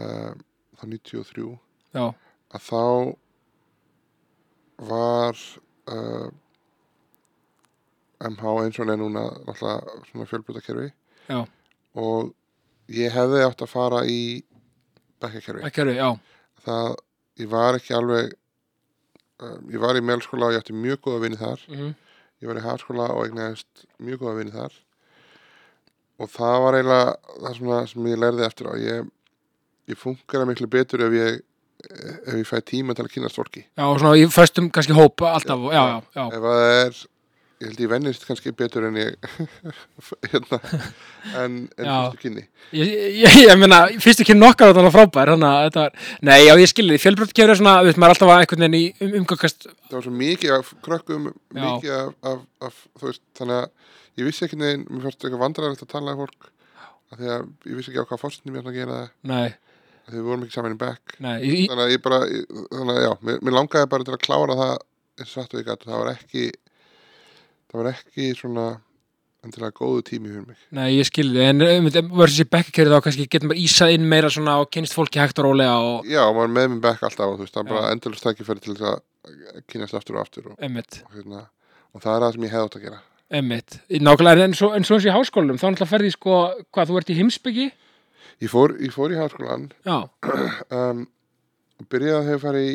um, 0.00 0.40
þá 0.76 0.84
93 0.88 1.46
já, 1.94 2.04
að 2.52 2.66
þá 2.66 2.82
var 4.90 5.40
uh, 5.92 6.28
MH 8.22 8.52
eins 8.64 8.80
og 8.80 8.92
er 8.92 9.00
núna 9.00 9.24
náttúrulega 9.46 9.96
svona 10.10 10.28
fjölbrutakerfi 10.30 10.90
og 11.96 12.32
ég 12.92 13.14
hefði 13.14 13.44
átt 13.46 13.64
að 13.64 13.72
fara 13.72 14.04
í 14.08 14.42
bekkakerfi 15.22 15.64
það, 16.66 16.94
ég 17.40 17.52
var 17.52 17.78
ekki 17.78 17.96
alveg 17.96 18.32
um, 19.40 19.68
ég 19.72 19.80
var 19.80 19.96
í 19.96 20.04
meðalskóla 20.04 20.50
og 20.50 20.56
ég 20.56 20.64
átti 20.64 20.76
mjög 20.76 21.04
góða 21.06 21.24
vinni 21.26 21.40
þar. 21.40 21.68
Mm 21.68 21.92
ég 22.42 22.50
var 22.50 22.58
í 22.58 22.64
hagskóla 22.66 23.08
og 23.14 23.28
eignaðist 23.28 23.86
mjög 24.02 24.24
góða 24.24 24.38
vinni 24.40 24.54
þar. 24.56 24.76
Og 26.22 26.30
það 26.30 26.58
var 26.64 26.78
eiginlega 26.78 27.14
það 27.70 27.88
sem 27.92 28.10
ég 28.10 28.20
lærði 28.20 28.46
eftir 28.46 28.68
á. 28.68 28.74
Ég, 28.82 29.08
ég 29.90 29.98
funkar 29.98 30.46
miklu 30.50 30.68
betur 30.70 31.06
ef 31.06 31.16
ég 31.16 31.40
ef 31.82 32.34
ég 32.38 32.46
fæ 32.46 32.60
tíma 32.62 32.94
til 32.94 33.06
að 33.06 33.14
kynast 33.16 33.38
fólki. 33.38 33.64
Já, 33.74 33.84
og 33.88 33.98
svona 34.00 34.18
í 34.18 34.26
föstum 34.30 34.68
kannski 34.72 34.94
hóp 34.96 35.22
alltaf, 35.26 35.64
já, 35.72 35.82
já, 35.82 35.98
já, 36.14 36.24
ef 36.28 36.38
að 36.38 36.58
það 36.58 36.76
er 36.76 37.00
ég 37.62 37.70
held 37.70 37.82
ég 37.84 37.90
vennist 37.90 38.24
kannski 38.26 38.52
betur 38.58 38.88
en 38.88 38.98
ég 38.98 39.14
hérna 40.32 40.58
en, 41.38 41.58
en 41.78 41.86
fyrstu 41.86 42.20
kynni. 42.24 42.44
Ég, 42.74 42.90
ég, 43.22 43.36
ég 43.46 43.60
meina, 43.60 43.84
fyrst 44.02 44.22
ekki 44.24 44.36
nokkar 44.36 44.72
á 44.72 44.76
þannig 44.76 44.94
frábær, 44.96 45.32
þetta 45.36 45.84
var, 45.84 45.96
nei, 46.26 46.38
já, 46.48 46.52
ég 46.58 46.70
skilði 46.70 46.96
því, 46.96 47.02
fjölbröndkefri 47.04 47.54
er 47.54 47.60
svona, 47.60 47.76
við 47.86 48.00
maður 48.02 48.16
er 48.16 48.16
alltaf 48.16 48.32
að 48.34 48.42
einhvern 48.44 48.66
veginn 48.66 48.78
í 48.78 48.84
um, 49.06 49.16
umgangast, 49.22 49.68
það 49.88 49.98
var 49.98 50.06
svo 50.06 50.14
mikið 50.22 50.54
af 50.58 50.72
krökkum 50.86 51.28
mikið 51.58 51.96
af, 51.98 52.14
af, 52.32 52.46
af 52.68 52.80
þú 52.98 53.10
veist, 53.10 53.24
þannig 53.38 53.60
að 53.60 53.68
ég 54.20 54.30
vissi 54.30 54.46
ekki 54.48 54.60
neginn, 54.60 54.86
mér 54.88 55.06
fannst 55.06 55.22
eitthvað 55.22 55.44
vandræðilegt 55.46 55.86
að 55.86 55.92
tala 55.94 56.16
við 56.16 56.24
fólk 56.24 56.48
af 57.12 57.20
því 57.20 57.34
að 57.36 57.44
ég 57.68 57.78
vissi 57.78 57.92
ekki 57.92 58.02
á 58.02 58.08
hvað 58.08 58.22
fórstundum 58.24 58.56
ég 58.56 58.64
ætla 58.64 58.72
að 58.72 58.80
gera 58.80 58.98
nei, 59.28 59.52
af 60.02 60.10
því 60.10 60.18
við 60.18 60.28
vorum 60.30 60.46
ekki 60.46 60.56
saman 60.56 60.74
í 60.74 60.80
back 60.80 61.14
nei, 61.22 61.36
í, 61.44 61.66
þannig 61.70 61.84
að 61.84 61.94
ég 61.94 62.02
bara, 62.04 62.20
þannig 62.72 62.96
að 62.96 63.06
já 63.06 63.12
mér, 63.28 63.38
mér 63.38 63.56
langaði 63.58 63.90
bara 63.92 64.08
til 64.08 64.16
að 64.16 64.24
klára 64.26 64.58
það 64.58 64.74
eins 65.22 65.34
og 65.36 65.52
það 65.52 65.92
var 65.92 66.12
ekki 66.14 66.46
það 67.72 67.80
var 67.80 67.90
ekki 67.92 68.32
svona 68.38 68.66
endilega 69.42 69.74
góðu 69.74 70.04
tími 70.06 70.30
fyrir 70.30 70.44
mig. 70.46 70.58
Nei, 70.76 70.88
ég 70.94 71.08
skilði, 71.08 71.42
en 71.50 71.64
um, 71.66 71.88
verður 71.90 72.30
þessi 72.30 72.46
bekkakefri 72.52 72.92
þá 72.92 73.06
kannski 73.06 73.26
getur 73.26 73.50
maður 73.50 73.62
ísað 73.64 73.94
inn 73.96 74.04
meira 74.12 74.30
svona 74.30 74.58
og 74.62 74.68
kynst 74.70 74.94
fólki 74.94 75.22
hægt 75.22 75.40
og 75.42 75.48
rólega 75.48 75.78
og, 75.82 76.06
já, 76.06 76.20
og 76.28 76.36
maður 76.36 76.52
með 76.58 76.68
mér 76.74 76.84
back 76.84 77.06
alltaf 77.08 77.32
og 77.32 77.40
þú 77.40 77.46
veist, 77.46 77.56
það 77.56 77.64
er 77.64 77.72
bara 77.72 77.94
endalust 77.96 78.28
tækifæri 78.28 78.62
til 78.62 78.76
þess 78.76 78.90
að 78.92 79.64
kynast 79.72 79.98
aftur 79.98 80.18
og 80.18 80.22
aftur 80.22 80.52
og, 80.52 80.60
og, 80.60 81.16
hérna, 81.16 81.42
og 81.90 82.04
það 82.04 82.14
er 82.14 82.26
það 82.26 82.36
sem 82.36 82.46
ég 82.46 82.54
hefði 82.54 82.68
átt 82.68 82.78
að 82.78 82.86
gera. 82.86 83.02
Emmitt, 83.32 83.78
nákvæmlega, 83.88 84.46
en 84.46 84.54
svo, 84.54 84.70
en 84.76 84.86
svo 84.86 84.98
eins 84.98 85.08
í 85.08 85.14
háskólanum, 85.14 85.58
þá 85.58 85.66
náttúrulega 85.66 85.90
ferði 85.90 86.12
sko, 86.14 86.38
hvað, 86.70 86.90
þú 86.90 87.00
ert 87.00 87.10
í 87.10 87.18
heimsbyggi? 87.18 87.68
ég 88.42 88.50
fór, 88.50 88.74
ég 88.82 88.94
fór 88.94 89.12
í 89.14 89.18
háskólan 89.18 89.68
Já, 89.86 89.98
um, 90.78 91.04
og 91.80 91.88
byrjaði 91.92 92.36
að 92.36 92.42
farið 92.42 92.68
í 92.70 92.74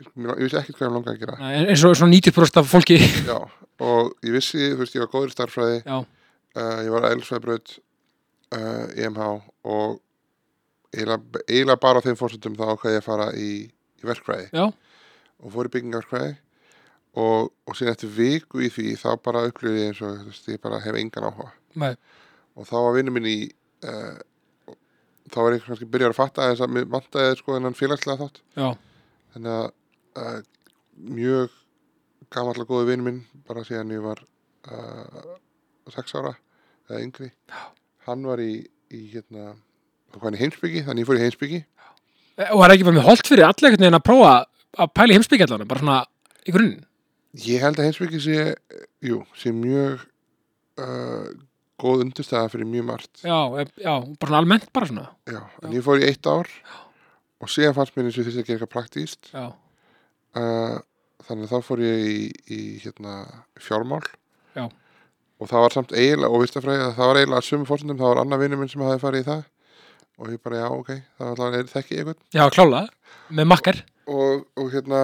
ég 0.00 0.38
vissi 0.40 0.56
ekkert 0.60 0.78
hvað 0.78 0.86
ég 0.86 0.94
langaði 0.94 1.12
að 1.12 1.24
gera. 1.24 1.34
En, 1.44 1.66
en 1.68 1.76
svo 1.76 1.90
svona 1.96 2.14
90% 2.16 2.60
af 2.62 2.68
fólki, 2.70 2.96
já, 3.28 3.36
og 3.80 4.12
ég 4.26 4.34
vissi, 4.36 4.60
þú 4.74 4.82
veist, 4.82 4.96
ég 4.96 5.04
var 5.04 5.12
góður 5.12 5.32
í 5.32 5.34
starffræði 5.34 5.80
já, 5.80 5.96
uh, 6.00 6.78
ég 6.84 6.92
var 6.94 7.06
að 7.06 7.16
elsvæðbraut 7.16 7.74
uh, 8.56 8.86
EMH 8.96 9.26
og 9.70 9.98
eiginlega, 10.90 11.78
bara 11.80 12.02
á 12.02 12.04
þeim 12.04 12.18
fórsöndum 12.18 12.56
þá 12.58 12.64
ákvað 12.72 12.96
ég 12.96 13.02
að 13.02 13.06
fara 13.06 13.28
í, 13.38 13.50
í 13.70 14.06
verkfræði. 14.08 14.48
Já, 14.56 14.64
og 15.40 15.52
fór 15.54 15.68
í 15.68 15.74
byggingarverkfræði. 15.76 16.32
Og, 17.20 17.50
og 17.66 17.74
síðan 17.74 17.96
eftir 17.96 18.10
viku 18.14 18.60
í 18.62 18.68
því 18.70 18.92
þá 19.00 19.08
bara 19.22 19.46
upplýði 19.48 19.80
ég 19.80 19.88
eins 19.90 20.02
og 20.06 20.18
þú 20.20 20.26
veist, 20.28 20.50
ég 20.52 20.60
bara 20.62 20.82
hef 20.82 20.98
engan 20.98 21.26
áhuga. 21.26 21.48
Nei, 21.80 21.94
og 22.58 22.68
þá 22.68 22.76
var 22.76 22.96
vinnu 22.98 23.14
minn 23.14 23.30
í 23.30 23.38
uh, 23.86 24.18
þá 25.30 25.38
var 25.40 25.56
ég 25.56 25.64
kannski 25.66 25.88
byrjar 25.90 26.14
að 26.14 26.18
fatta 26.20 26.48
þess 26.50 26.64
að 26.66 26.76
mér 26.76 26.86
vantaði 26.90 27.38
sko 27.38 27.56
þennan 27.56 27.78
félagslega 27.78 28.24
þátt. 28.26 28.42
Já, 28.58 28.68
þannig 29.34 29.74
að 30.20 30.46
mjög 31.20 31.56
gamallega 32.34 32.68
góði 32.68 32.92
vinnu 32.92 33.06
minn 33.06 33.20
bara 33.48 33.64
síðan 33.66 33.94
ég 33.94 34.04
var 34.04 34.22
uh, 34.70 35.34
sex 35.90 36.14
ára 36.14 36.36
eða 36.90 37.02
yngri. 37.02 37.30
Hann 38.06 38.24
var 38.26 38.42
í, 38.42 38.62
í 38.94 39.02
hérna 39.12 39.54
heimsbyggi, 40.20 40.84
þannig 40.86 41.04
ég 41.04 41.08
fór 41.10 41.20
í 41.20 41.24
heimsbyggi 41.24 41.60
og 42.48 42.64
er 42.64 42.74
ekki 42.74 42.86
bara 42.86 42.96
með 42.96 43.08
holdt 43.08 43.28
fyrir 43.28 43.46
allir 43.46 43.68
einhvern 43.68 43.84
veginn 43.84 43.98
að 43.98 44.06
prófa 44.06 44.32
að 44.80 44.92
pæla 44.96 45.12
í 45.12 45.18
heimsbyggjallanum, 45.18 45.68
bara 45.68 45.82
svona 45.82 45.98
í 46.46 46.54
grunninn? 46.54 46.86
Ég 47.44 47.62
held 47.62 47.78
að 47.78 47.88
heimsbyggi 47.88 48.20
sé 48.24 48.36
jú, 49.06 49.20
sé 49.38 49.52
mjög 49.54 50.04
uh, 50.80 51.30
góð 51.80 52.04
undirstæða 52.06 52.52
fyrir 52.52 52.68
mjög 52.68 52.86
margt. 52.90 53.22
Já, 53.22 53.38
e, 53.60 53.66
já, 53.80 53.92
bara 54.20 54.30
svona 54.30 54.42
almennt 54.42 54.70
bara 54.76 54.90
svona. 54.90 55.08
Já, 55.30 55.42
en 55.62 55.74
ég 55.76 55.84
fór 55.84 56.02
í 56.02 56.08
eitt 56.08 56.30
ár 56.30 56.50
og 57.40 57.52
síðan 57.52 57.76
fannst 57.76 57.96
mér 57.96 58.08
eins 58.08 58.18
og 58.18 58.26
þurfti 58.26 58.42
að 58.42 58.48
gera 58.48 58.58
eitthvað 58.58 58.74
praktíst 58.74 59.30
Já, 59.32 59.44
uh, 60.40 60.78
þannig 61.26 61.50
þá 61.50 61.56
fór 61.66 61.82
ég 61.84 62.04
í, 62.06 62.18
í 62.50 62.60
hérna, 62.84 63.14
fjármál. 63.60 64.02
Já. 64.50 64.66
og 65.40 65.48
það 65.48 65.62
var 65.62 65.74
samt 65.76 65.92
eiginlega 65.94 66.34
og 66.34 66.42
vistafræði 66.42 66.82
að 66.84 66.96
það 66.96 67.08
var 67.08 67.18
eiginlega 67.20 67.40
að 67.40 67.46
sumu 67.46 67.66
fórsendum 67.68 67.98
það 68.00 68.10
var 68.10 68.20
annar 68.24 68.40
vinur 68.42 68.58
minn 68.60 68.70
sem 68.72 68.82
hafði 68.84 69.02
farið 69.04 69.22
í 69.22 69.28
það. 69.28 69.44
Og 70.20 70.32
ég 70.34 70.42
bara 70.44 70.58
já 70.60 70.66
ok, 70.74 70.90
það 71.16 71.30
var 71.30 71.42
alltaf 71.46 71.72
þekki 71.76 71.94
ég 71.94 72.02
einhvern? 72.02 72.20
Já, 72.36 72.42
klála, 72.52 72.82
með 73.32 73.48
makkar 73.48 73.78
og, 74.10 74.42
og 74.58 74.68
hérna 74.74 75.00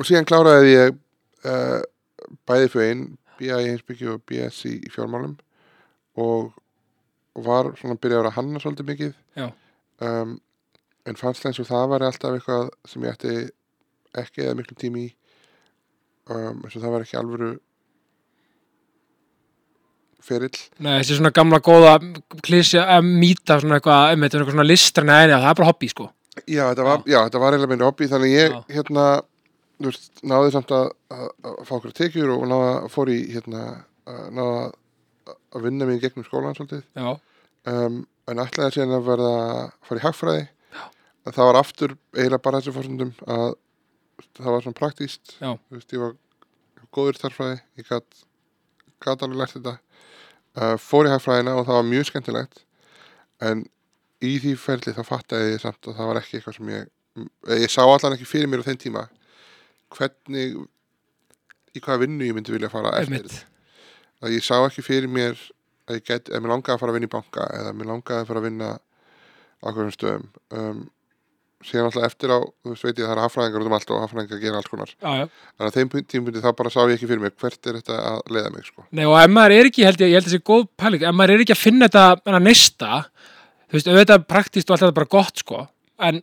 og 0.00 0.08
síðan 0.08 0.26
kláraði 0.26 0.72
ég 0.72 0.96
uh, 1.44 1.78
bæði 2.48 2.72
fyrir 2.72 2.88
einn 2.88 3.04
BA 3.40 3.60
í 3.60 3.70
heimsbyggju 3.70 4.16
og 4.16 4.24
BS 4.28 4.64
í, 4.68 4.74
í 4.84 4.92
fjármálum. 4.92 5.36
Og, 6.20 6.50
og 7.36 7.46
var 7.46 7.70
svona 7.78 7.96
að 7.96 8.02
byrja 8.04 8.18
að 8.18 8.24
vera 8.24 8.36
hanna 8.36 8.62
svolítið 8.62 8.90
mikið. 8.90 9.14
Um, 10.00 10.34
en 11.08 11.20
fannst 11.20 11.46
eins 11.48 11.60
og 11.62 11.68
það 11.68 11.86
var 11.94 12.04
alltaf 12.08 12.36
eitthvað 12.36 12.68
sem 12.88 13.06
ég 13.06 13.16
ætti 13.16 13.36
ekki 14.20 14.44
eða 14.44 14.58
miklu 14.58 14.76
tími 14.80 15.06
í 15.06 15.14
um, 16.36 16.62
eins 16.64 16.76
og 16.76 16.84
það 16.84 16.94
var 16.94 17.04
ekki 17.06 17.18
alvöru 17.20 17.50
ferill. 20.24 20.54
Nei, 20.84 20.94
þessi 21.00 21.18
svona 21.18 21.32
gamla 21.34 21.60
góða 21.64 21.96
klísja, 22.44 22.84
að 22.96 23.08
mýta 23.08 23.58
svona 23.62 23.78
eitthvað, 23.80 24.12
einmitt, 24.12 24.34
eitthvað 24.36 24.56
svona 24.56 24.68
nei, 24.68 25.22
nei, 25.30 25.36
það 25.36 25.50
er 25.50 25.58
bara 25.60 25.70
hobby, 25.70 25.90
sko. 25.90 26.10
Já, 26.44 26.62
þetta 26.70 26.86
var, 26.86 27.02
já. 27.08 27.18
þetta 27.26 27.42
var 27.42 27.54
eiginlega 27.54 27.72
meina 27.72 27.88
hobby 27.88 28.08
þannig 28.10 28.34
ég, 28.34 28.54
Já. 28.54 28.60
hérna 28.76 29.06
þú 29.80 29.88
veist, 29.88 30.22
náði 30.30 30.52
samt 30.54 30.74
að, 30.76 30.92
að, 31.16 31.26
að 31.48 31.58
fá 31.66 31.72
okkur 31.78 31.96
tekjur 31.96 32.32
og 32.36 32.44
náði 32.50 32.70
að 32.70 32.86
fór 32.94 33.10
í 33.12 33.18
hérna, 33.32 33.64
að, 34.08 34.22
náði 34.36 34.60
að, 34.60 35.34
að 35.56 35.66
vinna 35.66 35.90
í 35.90 35.98
gegnum 36.02 36.26
skólan 36.28 36.56
svolítið. 36.56 36.84
Já, 36.94 37.10
um, 37.72 37.98
en 38.30 38.44
ætlaði 38.44 38.76
síðan 38.76 38.96
að 39.00 39.08
verða 39.08 39.32
að 39.40 39.62
fara 39.88 40.00
í 40.00 40.04
hagfræði. 40.04 40.46
Það 41.30 41.46
var 41.46 41.58
aftur 41.60 41.96
eiginlega 42.16 42.42
bara 42.44 42.60
þessu 42.60 42.74
fórsendum 42.74 43.10
að 43.28 43.48
það 44.38 44.54
var 44.54 44.64
svona 44.64 44.78
praktíst 44.78 45.36
veist, 45.40 45.92
ég 45.94 46.02
var 46.02 46.16
góður 46.94 47.16
í 47.16 47.20
starffræði 47.20 47.60
ég 47.80 47.90
gat, 47.90 48.24
gat 49.02 49.22
alveg 49.22 49.40
lært 49.40 49.56
þetta. 49.56 49.76
Uh, 50.58 50.74
fór 50.82 51.06
í 51.06 51.12
hagfræðina 51.12 51.54
og 51.58 51.68
það 51.68 51.78
var 51.78 51.86
mjög 51.86 52.08
skemmtilegt. 52.08 52.64
En 53.46 53.62
í 54.20 54.32
því 54.42 54.56
ferli 54.60 54.94
þá 54.96 55.04
fattaði 55.06 55.54
ég 55.54 55.62
samt 55.62 55.86
að 55.88 55.96
það 56.00 56.10
var 56.10 56.20
ekki 56.20 56.38
eitthvað 56.38 56.56
sem 56.58 56.72
ég 56.74 56.90
eh, 57.48 57.62
ég 57.62 57.72
sá 57.72 57.80
allan 57.84 58.16
ekki 58.16 58.28
fyrir 58.28 58.50
mér 58.50 58.64
á 58.64 58.68
þeim 58.68 58.80
tíma 58.82 59.06
hvernig 59.94 60.58
í 61.74 61.80
hvaða 61.82 62.02
vinnu 62.04 62.28
ég 62.28 62.36
myndi 62.36 62.54
vilja 62.54 62.70
fara 62.72 62.92
eftir 63.00 63.40
að 64.20 64.36
ég 64.36 64.44
sá 64.44 64.58
ekki 64.58 64.84
fyrir 64.84 65.10
mér 65.10 65.38
að 65.88 66.00
ég 66.00 66.06
get, 66.06 66.28
ef 66.28 66.42
mér 66.42 66.52
langaði 66.52 66.76
að 66.76 66.82
fara 66.82 66.92
að 66.92 66.98
vinna 66.98 67.08
í 67.08 67.14
banka 67.14 67.46
eða 67.56 67.74
mér 67.76 67.90
langaði 67.90 68.22
að 68.22 68.28
fara 68.30 68.42
að 68.42 68.46
vinna 68.46 68.70
á 69.60 69.66
hverjum 69.68 69.94
stöðum. 69.94 70.26
Um, 70.56 70.82
síðan 71.64 71.88
alltaf 71.90 72.06
eftir 72.06 72.32
á, 72.32 72.38
þú 72.40 72.72
veist, 72.72 72.84
veit 72.86 73.00
ég 73.00 73.04
það 73.06 73.14
er 73.14 73.22
hafræðingar 73.24 73.64
út 73.64 73.68
um 73.68 73.74
allt 73.76 73.90
og 73.92 74.04
hafræðingar 74.04 74.40
gera 74.40 74.60
alls 74.60 74.70
konar. 74.70 74.92
Já, 74.96 75.10
já, 75.20 75.24
þannig 75.58 75.68
að 75.70 75.76
þeim 75.76 76.06
tímundi 76.12 76.44
þá 76.44 76.48
bara 76.60 76.72
sá 76.72 76.78
ég 76.82 76.94
ekki 76.96 77.08
fyrir 77.10 77.24
mér 77.24 77.34
hvert 77.36 77.68
er 77.68 77.78
þetta 77.80 77.98
að 78.10 78.32
leiða 78.36 78.52
mig 78.54 78.68
sko. 78.70 78.86
nei, 78.90 79.04
og 79.04 79.16
ef 79.20 79.34
maður 79.34 79.56
er 79.58 79.68
ekki, 79.68 79.84
held 79.84 80.00
ég, 80.00 80.12
ég 80.12 80.20
held 80.20 80.30
þessi 80.30 80.44
góð 80.50 80.64
pæling, 80.80 81.04
ef 81.04 81.18
maður 81.18 81.34
er 81.34 81.44
ekki 81.44 81.56
að 81.56 81.60
finna 81.64 81.90
þetta, 81.90 82.06
enna 82.30 82.40
nesta, 82.46 83.02
þú 83.68 83.78
veist, 83.78 83.92
auðvitað 83.92 84.26
praktist 84.32 84.70
og 84.70 84.76
allt 84.76 84.86
þetta 84.86 84.98
bara 85.00 85.12
gott, 85.18 85.44
sko, 85.44 85.66
en 86.00 86.22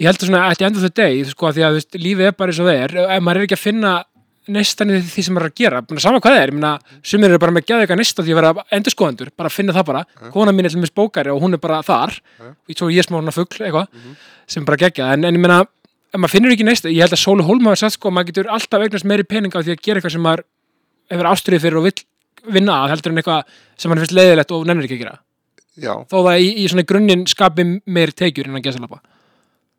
ég 0.00 0.08
held 0.08 0.22
að 0.22 0.30
svona, 0.30 0.46
at 0.48 0.60
the 0.60 0.70
end 0.70 0.80
of 0.80 0.86
the 0.86 0.94
day, 0.96 1.20
sko, 1.28 1.52
því 1.52 1.66
að, 1.66 1.76
þú 1.76 1.82
veist, 1.82 2.00
lífið 2.06 2.30
er 2.30 2.38
bara 2.40 2.54
eins 2.54 2.62
og 2.64 2.70
það 2.70 2.80
er, 2.86 2.96
ef 3.04 3.26
maður 3.26 3.42
er 3.42 3.48
ekki 3.50 3.58
að 3.58 3.66
finna 3.66 3.92
nestan 4.54 4.90
í 4.92 4.98
því 5.06 5.22
sem 5.26 5.34
maður 5.36 5.46
er 5.48 5.52
að 5.52 5.58
gera, 5.60 5.80
bara 5.86 6.02
sama 6.04 6.20
hvað 6.20 6.34
það 6.36 6.42
er, 6.42 6.50
ég 6.52 6.56
meina, 6.58 6.72
sumir 7.12 7.30
eru 7.30 7.40
bara 7.42 7.54
með 7.56 7.66
geða 7.70 7.84
eitthvað 7.84 8.00
nesta 8.02 8.24
því 8.26 8.34
að 8.34 8.38
vera 8.40 8.64
endurskoðendur, 8.78 9.30
bara 9.40 9.52
finna 9.54 9.74
það 9.76 9.86
bara, 9.90 10.02
kona 10.34 10.52
mín 10.56 10.68
er 10.68 10.74
til 10.74 10.80
mér 10.82 10.92
bókari 11.00 11.32
og 11.34 11.40
hún 11.44 11.54
er 11.56 11.62
bara 11.62 11.80
þar, 11.86 12.16
Já. 12.40 12.50
svo 12.76 12.88
ég 12.90 12.98
er 13.04 13.08
smá 13.08 13.18
hana 13.20 13.34
fugl, 13.34 13.58
eitthvað, 13.64 13.88
Mhm. 13.94 14.16
sem 14.46 14.64
bara 14.64 14.76
gegja, 14.76 15.12
en, 15.12 15.24
en 15.24 15.34
ég 15.34 15.40
meina, 15.40 15.60
ef 16.12 16.18
maður 16.20 16.34
finnur 16.34 16.52
ekki 16.56 16.64
nesta, 16.66 16.88
ég 16.88 17.00
held 17.04 17.12
að 17.16 17.22
Sólu 17.24 17.42
Hólm 17.46 17.64
hafa 17.70 17.76
sagt, 17.84 17.94
sko, 17.98 18.10
maður 18.10 18.32
getur 18.32 18.50
alltaf 18.50 18.82
eignast 18.82 19.04
meiri 19.06 19.24
pening 19.24 19.52
á 19.54 19.62
því 19.62 19.76
að 19.76 19.82
gera 19.82 20.00
eitthvað 20.00 20.12
sem 20.16 20.22
maður 20.26 20.44
hefur 21.10 21.30
ástriðið 21.30 21.60
fyrir 21.66 21.78
og 21.78 21.84
vill 21.84 22.04
vinna 22.50 22.72
að 22.84 22.90
heldur 22.96 23.12
en 23.12 23.18
eitthvað 23.22 23.44
sem 23.76 23.88
mann 23.90 23.98
finnst 24.00 24.14
leiðilegt 24.16 24.50
og 24.56 24.66
nennir 24.66 24.84
ekki 24.88 24.96
að 24.98 25.04
gera. 25.04 25.18
Þó 26.10 26.18
það 26.26 26.40
í, 26.40 26.48
í 26.60 26.64
svona 26.68 26.84
grunninn 26.84 27.26
skapi 27.30 27.64
meiri 27.86 28.12
tekjur 28.12 28.48
en 28.50 28.56
að 28.58 28.64
gesa 28.66 28.80
lappa 28.82 28.98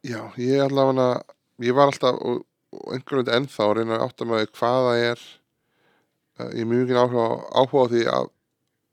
já, 0.08 0.22
ég 0.42 0.62
allavega 0.64 1.22
ég 1.62 1.76
var 1.78 1.92
alltaf 1.92 2.16
og, 2.18 2.40
og 2.42 2.46
einhvern 2.72 3.26
veginn 3.26 3.38
ennþá 3.42 3.68
að 3.68 3.74
reyna 3.78 3.98
að 3.98 4.06
átta 4.08 4.28
mig 4.28 4.38
á 4.38 4.42
því 4.42 4.52
hvað 4.60 4.88
það 4.88 5.06
er. 5.10 5.24
Uh, 6.40 6.50
ég 6.50 6.62
er 6.64 6.70
mjög 6.72 6.84
mikið 6.86 7.02
áhuga, 7.02 7.28
áhuga 7.52 7.84
á 7.84 7.92
því 7.92 8.04
að 8.16 8.30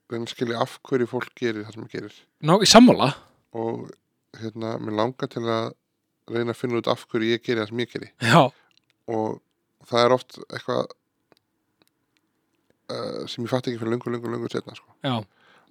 reyna 0.09 0.25
að 0.25 0.35
skilja 0.35 0.63
af 0.65 0.77
hverju 0.89 1.11
fólk 1.11 1.33
gerir 1.39 1.65
það 1.65 1.75
sem 1.75 1.85
það 1.85 1.97
gerir. 1.97 2.21
Ná, 2.49 2.55
í 2.59 2.69
sammála. 2.69 3.11
Og 3.59 3.89
hérna, 4.39 4.77
mér 4.83 4.99
langar 4.99 5.33
til 5.33 5.45
að 5.47 5.73
reyna 6.29 6.55
að 6.55 6.61
finna 6.61 6.81
út 6.83 6.91
af 6.93 7.07
hverju 7.09 7.33
ég 7.33 7.45
geri 7.45 7.63
það 7.63 7.71
sem 7.73 7.83
ég 7.85 7.93
geri. 7.95 8.11
Já, 8.25 8.41
og 9.09 9.41
það 9.89 10.05
er 10.05 10.15
oft 10.19 10.39
eitthvað 10.49 10.85
uh, 12.93 13.25
sem 13.31 13.45
ég 13.45 13.51
fatt 13.53 13.69
ekki 13.69 13.81
fyrir 13.81 13.95
lungu, 13.95 14.13
lungu, 14.13 14.33
lungu 14.35 14.51
setna 14.53 14.77
sko. 14.77 14.91
já, 15.05 15.17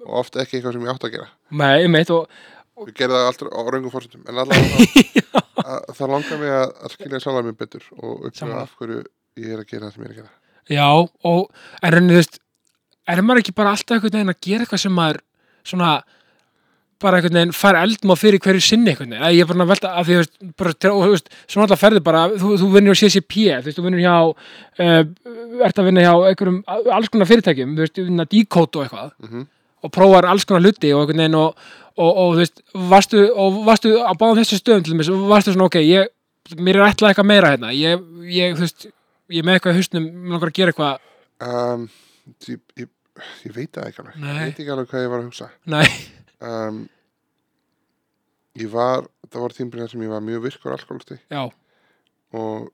og 0.06 0.14
oft 0.22 0.38
ekki 0.40 0.58
eitthvað 0.58 0.78
sem 0.78 0.88
ég 0.88 0.94
átt 0.94 1.08
að 1.08 1.16
gera. 1.18 1.30
Með, 1.62 1.84
einmitt 1.84 2.14
og 2.14 2.40
við 2.86 2.94
gerum 3.00 3.18
það 3.18 3.30
alltaf 3.32 3.54
á 3.54 3.62
raungum 3.74 3.94
fórsendum 3.94 4.26
en 4.28 4.42
allavega 4.44 5.14
að, 5.68 5.80
það 5.98 6.12
langar 6.14 6.42
mig 6.42 6.52
að, 6.58 6.68
að 6.84 6.94
skilja 6.96 7.22
sjálfar 7.24 7.48
mér 7.48 7.56
betur 7.62 7.88
og 7.98 8.28
upplega 8.30 8.60
af 8.64 8.76
hverju 8.78 9.00
ég 9.42 9.56
er 9.56 9.64
að 9.64 9.72
gera 9.72 9.88
það 9.88 9.96
sem 9.96 10.04
ég 10.04 10.10
er 10.10 10.14
að 10.14 10.20
gera. 10.22 10.36
Já, 10.68 10.90
og 11.32 11.42
en 11.82 11.96
rauninni, 11.96 12.14
þú 12.14 12.22
veist, 12.22 12.40
er 13.08 13.24
maður 13.24 13.44
ekki 13.44 13.58
bara 13.58 13.74
alltaf 13.74 13.96
einhvern 13.98 14.18
veginn 14.18 14.34
að 14.34 14.46
gera 14.48 14.66
eitthvað 14.66 14.84
sem 14.84 14.96
maður 14.98 15.20
svona 15.68 15.92
bara 17.02 17.20
einhvern 17.20 17.38
veginn 17.38 17.54
fær 17.56 17.78
eldmá 17.78 18.16
fyrir 18.18 18.42
hverju 18.44 18.64
sinni 18.66 18.92
einhvern 18.92 19.14
veginn, 19.14 19.26
að 19.28 19.36
ég 19.38 19.46
er 19.46 19.52
bara 19.52 19.66
að 19.68 19.74
velta 19.74 19.92
að 19.94 20.10
því, 20.10 20.18
þú 20.18 20.50
bara, 20.62 20.74
og 20.92 21.04
þú 21.04 21.12
veist, 21.14 21.30
svona 21.46 21.68
alltaf 21.68 21.84
ferði 21.84 22.02
bara, 22.08 22.24
þú, 22.34 22.56
þú 22.62 22.72
vinnur 22.74 22.98
á 22.98 23.02
CCP, 23.02 23.36
þú 23.52 23.70
veist, 23.70 23.78
þú 23.78 23.86
vinnur 23.86 24.04
hjá 24.04 24.16
uh, 24.26 25.04
ert 25.68 25.82
að 25.82 25.92
vinna 25.92 26.08
hjá 26.08 26.14
einhverjum 26.32 26.58
alls 26.98 27.14
konar 27.14 27.30
fyrirtækjum, 27.30 27.78
þú 27.78 27.86
veist, 27.86 28.02
vinna 28.02 28.28
díkót 28.32 28.80
og 28.80 28.88
eitthvað. 28.88 29.14
Mm 29.28 29.46
og 29.84 29.94
prófar 29.94 30.28
alls 30.30 30.48
konar 30.48 30.66
hluti 30.66 30.92
og 30.94 31.04
einhvern 31.04 31.24
veginn 31.24 31.40
og, 31.40 31.64
og, 31.98 32.10
og 32.10 32.36
þú 32.36 32.42
veist, 32.42 32.62
varstu, 32.94 33.24
og 33.34 33.62
varstu 33.68 33.94
á 34.02 34.12
báðum 34.18 34.42
þessu 34.42 34.60
stöðum 34.62 34.86
til 34.86 35.00
og 35.16 35.30
varstu 35.32 35.56
svona, 35.56 35.70
ok, 35.70 35.80
ég, 35.86 36.12
mér 36.58 36.82
er 36.82 36.90
ætlað 36.90 37.14
eitthvað 37.14 37.32
meira 37.32 37.54
hérna, 37.54 37.74
ég, 37.76 38.04
ég, 38.34 38.58
þú 38.58 38.66
veist, 38.66 38.90
ég 39.34 39.48
með 39.48 39.58
eitthvað 39.58 39.76
í 39.76 39.82
hausnum, 39.82 40.12
mér 40.12 40.38
langar 40.38 40.54
að 40.54 40.60
gera 40.60 40.74
eitthvað, 40.74 41.10
um, 41.48 41.88
ég, 42.48 42.62
ég, 42.84 42.94
ég 43.46 43.58
veit 43.58 43.72
það 43.74 43.90
ekki 43.90 44.04
alveg. 44.04 44.22
Ég 44.22 44.40
veit 44.44 44.62
ekki 44.64 44.72
alveg 44.76 44.94
hvað 44.94 45.06
ég 45.06 45.14
var 45.14 45.24
að 45.24 45.30
hugsa. 45.30 45.52
Nei, 45.74 45.86
um, 46.42 46.82
ég 48.58 48.74
var 48.74 49.06
það 49.32 49.44
var 49.44 49.56
tímbilið 49.58 49.94
sem 49.94 50.04
ég 50.06 50.12
var 50.12 50.24
mjög 50.24 50.44
virkur 50.48 50.76
alkoholisti 50.76 51.18
já, 51.32 51.44
og 52.38 52.70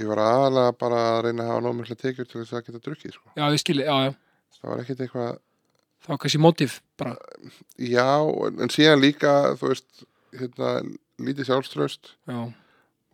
ég 0.00 0.10
var 0.10 0.22
aðalega 0.24 0.76
bara 0.78 1.00
að 1.12 1.20
reyna 1.28 1.44
að 1.44 1.50
hafa 1.52 1.64
nómikla 1.64 1.96
tekjur 1.98 2.28
til 2.28 2.42
þess 2.42 2.56
að 2.56 2.68
geta 2.68 2.82
drukkið 2.88 3.16
sko. 3.16 3.32
já, 3.38 3.44
ég 3.46 3.62
skilji, 3.62 3.86
já, 3.86 3.96
já, 4.08 4.12
það 4.60 4.70
var 4.70 4.82
ekkert 4.84 5.04
eitthvað 5.04 5.32
þá 6.04 6.10
kannski 6.20 6.40
mótíf 6.42 6.78
bara, 7.00 7.14
já, 7.80 8.08
en, 8.48 8.72
síðan 8.72 9.02
líka 9.02 9.34
þú 9.60 9.70
veist, 9.72 10.04
hérna 10.34 10.72
lítið 11.24 11.50
sjálfströst 11.50 12.14
já, 12.28 12.40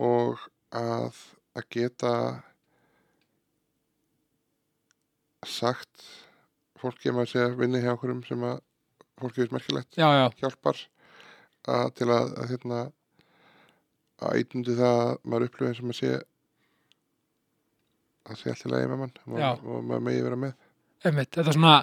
og 0.01 0.47
að, 0.75 1.21
að 1.59 1.69
geta 1.77 2.15
sagt 5.47 6.09
fólki 6.81 7.11
að 7.11 7.19
maður 7.19 7.33
sé 7.33 7.45
að 7.45 7.59
vinna 7.61 7.83
hjá 7.83 7.93
okkurum 7.95 8.25
sem 8.27 8.43
að 8.49 8.59
fólki 9.21 9.43
veist 9.43 9.55
merkilegt 9.55 10.01
já, 10.01 10.09
já, 10.17 10.27
hjálpar 10.41 10.81
að, 11.69 11.87
til 11.99 12.09
að, 12.09 12.35
að 12.41 12.51
hérna 12.55 12.81
að 14.21 14.43
ítundi 14.43 14.77
það 14.77 14.99
að 15.05 15.15
maður 15.25 15.47
upplifir 15.49 15.79
sem 15.79 15.93
að 15.93 15.99
sé 16.01 16.11
að 18.31 18.41
sé 18.41 18.53
allt 18.53 18.67
í 18.67 18.73
lagi 18.73 18.91
með 18.91 19.01
mann 19.03 19.15
og, 19.27 19.65
og 19.65 19.87
maður 19.89 20.05
megi 20.09 20.25
vera 20.27 20.41
með 20.41 20.67
einmitt, 21.07 21.31
þetta 21.35 21.49
er 21.49 21.57
svona 21.57 21.77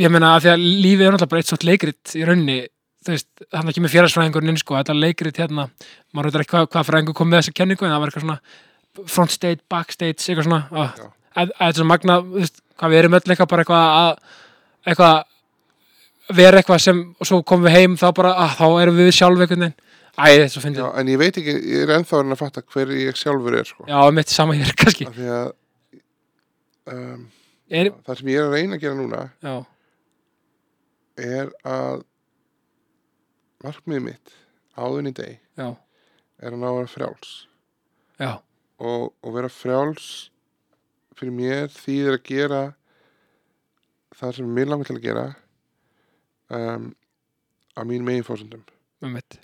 ég 0.00 0.12
meina 0.12 0.34
að 0.36 0.44
því 0.46 0.52
að 0.52 0.66
lífið 0.66 1.06
er 1.06 1.14
náttúrulega 1.14 1.32
bara 1.32 1.42
eitt 1.42 1.52
svona 1.52 1.68
leikrit 1.68 2.14
í 2.16 2.26
rauninni 2.26 2.58
þú 3.02 3.14
veist, 3.16 3.30
þannig 3.50 3.72
ekki 3.72 3.82
með 3.84 3.94
félagsfræðingurinn 3.96 4.52
inn 4.52 4.60
sko, 4.60 4.76
þetta 4.78 4.96
leikrit 4.98 5.40
hérna, 5.42 5.66
maður 6.14 6.30
veit 6.30 6.44
ekki 6.44 6.54
hvað, 6.54 6.68
hvað 6.72 6.88
fræðingur 6.88 7.18
kom 7.18 7.30
með 7.32 7.42
þessa 7.42 7.56
kenningu, 7.58 7.86
en 7.86 7.92
það 7.92 8.02
var 8.02 8.12
eitthvað 8.12 8.26
svona 8.26 9.08
front 9.10 9.34
stage, 9.34 9.62
backstage, 9.72 10.22
eitthvað 10.22 10.48
svona 10.48 10.62
að, 10.70 11.02
að, 11.34 11.52
þetta 11.58 11.68
er 11.68 11.80
svo 11.80 11.88
magna, 11.90 12.18
þú 12.22 12.42
veist, 12.42 12.62
hvað 12.78 12.94
við 12.94 13.02
erum 13.02 13.18
öll 13.18 13.22
eitthvað 13.26 13.50
bara 13.52 13.64
eitthvað 13.64 13.96
að 14.02 14.12
eitthvað 14.92 16.36
vera 16.38 16.62
eitthvað 16.62 16.84
sem, 16.86 17.02
og 17.18 17.28
svo 17.28 17.40
komum 17.46 17.66
við 17.66 17.76
heim 17.80 17.98
þá 17.98 18.06
bara, 18.16 18.36
að 18.44 18.54
þá 18.60 18.66
erum 18.84 19.00
við 19.00 19.10
sjálf 19.18 19.42
einhvern 19.42 19.66
veginn 19.66 19.80
Æ, 20.12 20.44
er 20.44 20.74
Já, 20.76 20.92
en 21.00 21.08
ég 21.08 21.16
veit 21.16 21.36
ekki, 21.40 21.52
ég 21.72 21.86
er 21.86 21.94
ennþá 21.96 22.18
að 22.20 22.34
fatta 22.36 22.60
hver 22.60 22.90
ég 22.92 23.16
sjálfur 23.16 23.54
er 23.56 23.64
sko. 23.64 23.86
Já, 23.88 23.96
mitt 24.12 24.28
sama 24.28 24.52
hér, 24.52 24.74
kannski. 24.80 25.06
af 25.08 25.14
því 25.16 25.30
að 25.32 25.46
um, 26.92 27.22
Er, 27.72 27.88
það 28.04 28.18
sem 28.18 28.30
ég 28.32 28.40
er 28.40 28.48
að 28.48 28.54
reyna 28.56 28.76
að 28.76 28.82
gera 28.82 28.98
núna 28.98 29.20
já, 29.40 29.54
er 31.24 31.52
að 31.64 32.02
markmiðið 33.64 34.04
mitt 34.10 34.34
áðun 34.76 35.08
í 35.08 35.14
deg 35.16 35.38
já, 35.56 35.68
er 36.42 36.52
að 36.52 36.60
ná 36.60 36.68
að 36.68 36.78
vera 36.80 36.92
frjáls. 36.92 37.32
Já, 38.20 38.32
og, 38.82 39.12
og 39.22 39.36
vera 39.38 39.52
frjáls 39.52 40.08
fyrir 41.16 41.36
mér 41.36 41.70
þýðir 41.72 42.18
að 42.18 42.26
gera 42.28 42.62
það 44.18 44.36
sem 44.38 44.52
mér 44.58 44.70
langar 44.70 44.90
til 44.90 44.98
að 44.98 45.06
gera 45.06 45.24
um, 46.52 46.90
á 47.72 47.80
mínum 47.88 48.08
megin 48.10 48.26
fórsöndum 48.26 48.64
um 49.02 49.16
mitt. 49.16 49.38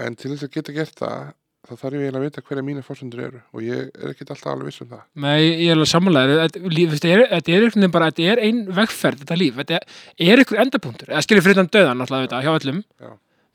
en 0.00 0.16
til 0.18 0.32
þess 0.32 0.48
að 0.48 0.54
geta 0.56 0.74
gert 0.76 0.98
það 0.98 1.32
þá 1.62 1.72
þarf 1.78 1.94
ég 1.94 2.02
eiginlega 2.02 2.20
að 2.20 2.24
vita 2.26 2.42
hverja 2.46 2.64
mínu 2.66 2.82
fórsendur 2.86 3.20
eru 3.26 3.40
og 3.54 3.62
ég 3.62 3.90
er 3.94 4.10
ekkert 4.12 4.32
alltaf 4.34 4.50
alveg 4.52 4.66
viss 4.72 4.82
um 4.82 4.88
það. 4.90 5.02
Nei, 5.22 5.42
ég 5.62 5.68
er 5.70 5.76
alveg 5.76 5.90
sammálaður 5.92 6.40
þetta 6.42 7.12
er, 7.12 7.22
er 7.22 7.38
einhvern 7.38 7.76
veginn 7.78 7.94
bara, 7.94 8.08
þetta 8.10 8.26
er 8.32 8.42
ein 8.48 8.62
vegferð 8.78 9.22
þetta 9.22 9.38
líf, 9.38 9.54
þetta 9.60 9.78
er, 9.78 9.86
er 10.26 10.42
einhver 10.42 10.62
endapunktur. 10.64 11.12
Eða 11.12 11.22
skilir 11.26 11.44
fyrir 11.46 11.60
þann 11.60 11.70
döðan 11.76 12.00
náttúrulega 12.02 12.26
þetta, 12.26 12.42
hjá 12.42 12.52
öllum. 12.58 12.82
Já. 12.98 13.12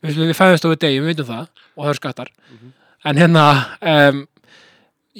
við, 0.07 0.17
við 0.29 0.35
fæðumst 0.37 0.65
á 0.65 0.69
við 0.71 0.79
degi, 0.85 0.99
við 1.03 1.11
veitum 1.11 1.27
það 1.31 1.45
og 1.75 1.83
það 1.83 1.91
er 1.93 1.99
skattar, 2.01 2.31
Mhm. 2.47 2.73
en 3.11 3.17
hérna 3.21 3.43
um, 3.81 4.23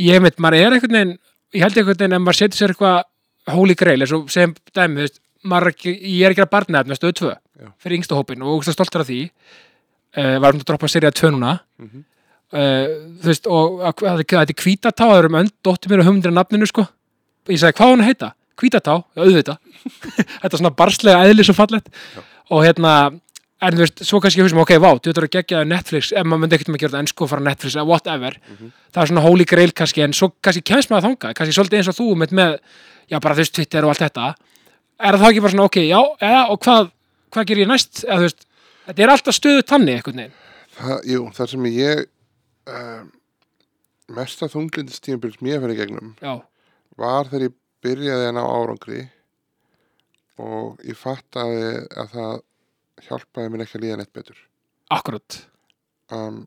ég 0.07 0.21
veit, 0.23 0.37
maður 0.39 0.57
er 0.61 0.75
einhvern 0.77 0.97
veginn 0.97 1.15
ég 1.57 1.63
held 1.65 1.77
einhvern 1.81 1.97
veginn 1.97 2.13
ef 2.17 2.21
maður 2.23 2.39
setur 2.41 2.57
sér 2.61 2.73
eitthvað 2.73 3.55
holy 3.57 3.75
grail, 3.79 4.01
eins 4.03 4.13
og 4.15 4.29
segjum 4.31 4.53
dæmi, 4.75 5.01
veist, 5.03 5.19
maður 5.43 5.67
er 5.69 5.73
ekki, 5.75 5.93
ég 6.17 6.25
er 6.27 6.35
ekki 6.35 6.43
að 6.45 6.51
barnaefna 6.55 6.97
stöðu 6.97 7.17
2 12.47 12.57
Já. 12.57 13.23
fyrir 13.23 13.33
yngsta 13.33 13.49
hópin 13.49 13.57
og 13.57 13.83
ógst 13.87 13.97
stoltur 13.97 14.07
af 14.07 14.07
því 14.07 14.07
uh, 14.07 14.07
varum 14.07 14.07
að 14.07 14.07
droppa 14.07 14.07
serið 14.07 14.07
2 14.07 14.07
núna 14.07 14.07
mm 14.07 14.07
-hmm. 14.07 14.07
þú 14.07 14.07
veist, 14.07 14.07
og 14.07 14.07
að- 14.07 14.07
að- 14.07 14.11
að- 14.11 14.17
þetta 14.17 14.41
er 14.41 14.63
hvítatá, 14.63 15.03
það 15.03 15.17
eru 15.17 15.27
um 15.27 15.39
önd, 15.41 15.51
dóttir 15.63 15.89
mér 15.91 16.03
hugmyndir 16.05 16.29
af 16.29 16.33
nafninu, 16.33 16.65
sko 16.65 16.87
ég 17.49 17.59
sagði, 17.59 17.73
hvað 17.77 17.89
hann 17.89 18.01
að 18.01 18.05
heita? 18.05 18.33
Hvítatá, 18.57 19.03
já, 19.15 19.21
auðvitað 19.23 19.57
þetta 20.41 20.53
er 20.53 20.57
svona 20.57 20.75
barslega 20.75 21.23
eðli 21.27 21.43
svo 21.43 21.53
fallett 21.53 21.87
Já. 22.15 22.21
og 22.49 22.63
hérna, 22.65 23.11
en 23.61 23.73
þú 23.73 23.77
veist, 23.77 24.03
svo 24.03 24.19
kannski 24.19 24.39
ég 24.41 24.43
hugsa, 24.47 24.57
ok, 24.61 24.71
vá, 24.79 24.91
þú 24.99 25.07
veit 25.13 25.17
að 25.17 25.29
gegja 25.29 25.63
Netflix 25.65 26.11
ef 26.11 26.23
maður 26.25 26.39
myndi 26.41 26.55
ekkert 26.55 26.67
með 26.69 26.75
að 26.75 26.79
gera 26.79 26.89
þetta 26.91 26.99
ennsku 27.03 27.23
og 27.23 27.29
fara 27.29 27.41
Netflix 27.41 27.75
eða 27.75 27.85
whatever, 27.87 28.33
Mhm. 28.49 28.71
það 28.93 29.01
er 29.01 29.07
svona 29.07 29.21
holy 29.21 29.45
grail 29.45 29.71
kannski, 29.71 30.01
en 30.03 30.13
svo 30.13 30.31
kannski 30.41 30.61
kemst 30.63 30.89
maður 30.89 31.03
þangað 31.09 31.33
kannski 31.33 31.53
svolítið 31.53 31.77
eins 31.77 31.87
og 31.89 31.95
þú 31.95 32.15
með, 32.15 32.31
með 32.31 32.59
já, 33.11 33.19
bara 33.19 33.35
þú 33.35 33.37
veist, 33.37 33.53
Twitter 33.53 33.83
og 33.85 33.89
allt 33.89 33.99
þetta 34.11 34.35
er 34.99 35.13
það 35.17 35.29
ekki 35.29 35.41
bara 35.41 35.51
svona, 35.51 35.63
ok, 35.65 35.75
já, 35.77 36.01
ja, 36.21 36.45
og 36.49 36.59
hvað 36.59 36.89
hvað 37.31 37.45
um, 42.67 43.11
mesta 44.17 44.49
þunglindistímabil 44.51 45.35
sem 45.35 45.49
ég 45.51 45.63
fyrir 45.63 45.79
gegnum 45.81 46.13
já, 46.21 46.33
var 46.99 47.29
þegar 47.31 47.47
ég 47.49 47.57
byrjaði 47.85 48.27
að 48.29 48.35
ná 48.37 48.43
árangri 48.43 49.01
og 50.41 50.83
ég 50.85 50.97
fattaði 50.97 51.71
að 51.97 52.13
það 52.13 52.35
hjálpaði 53.07 53.53
mér 53.53 53.63
ekki 53.65 53.77
að 53.77 53.83
líða 53.83 53.97
neitt 54.01 54.13
betur. 54.15 54.39
Akkurat. 54.93 55.41
Um, 56.13 56.45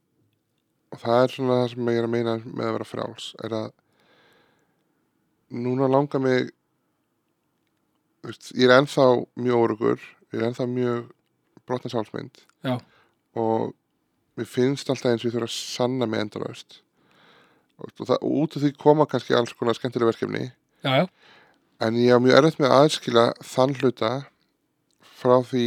og 0.90 1.02
það 1.02 1.24
er 1.24 1.35
svona 1.35 1.59
það 1.61 1.68
sem 1.74 1.90
ég 1.90 2.00
er 2.00 2.09
að 2.09 2.14
meina 2.14 2.37
með 2.44 2.66
að 2.66 2.74
vera 2.76 2.88
frjáls 2.88 3.28
er 3.44 3.56
að 3.61 3.68
núna 5.50 5.88
langar 5.90 6.22
mig 6.22 6.50
veist, 8.24 8.50
ég 8.54 8.66
er 8.66 8.76
ennþá 8.78 9.06
mjög 9.40 9.64
órugur 9.64 10.06
ég 10.30 10.40
er 10.40 10.46
ennþá 10.48 10.66
mjög 10.70 11.11
brotna 11.68 11.92
sálsmynd 11.92 12.42
Já. 12.66 12.78
og 13.38 13.74
mér 14.40 14.48
finnst 14.48 14.88
alltaf 14.90 15.12
eins 15.12 15.24
og 15.24 15.31
ég 15.31 15.37
þurfa 15.37 15.50
að 15.50 15.57
sanna 15.57 16.09
mig 16.09 16.24
endalaust. 16.24 16.81
Og, 17.81 17.90
og, 17.92 18.07
það, 18.09 18.26
út 18.40 18.57
af 18.57 18.64
því 18.64 18.72
koma 18.81 19.07
kannski 19.09 19.37
alls 19.37 19.55
konar 19.57 19.76
skemmtilega 19.76 20.12
verkefni. 20.12 20.50
Já, 20.85 20.92
já, 21.03 21.07
en 21.85 21.96
ég 22.00 22.16
á 22.16 22.18
mjög 22.20 22.38
erfitt 22.40 22.61
með 22.61 22.72
að 22.72 22.83
aðskila 22.85 23.24
þann 23.44 23.76
hluta 23.81 24.11
frá 25.20 25.37
því 25.44 25.66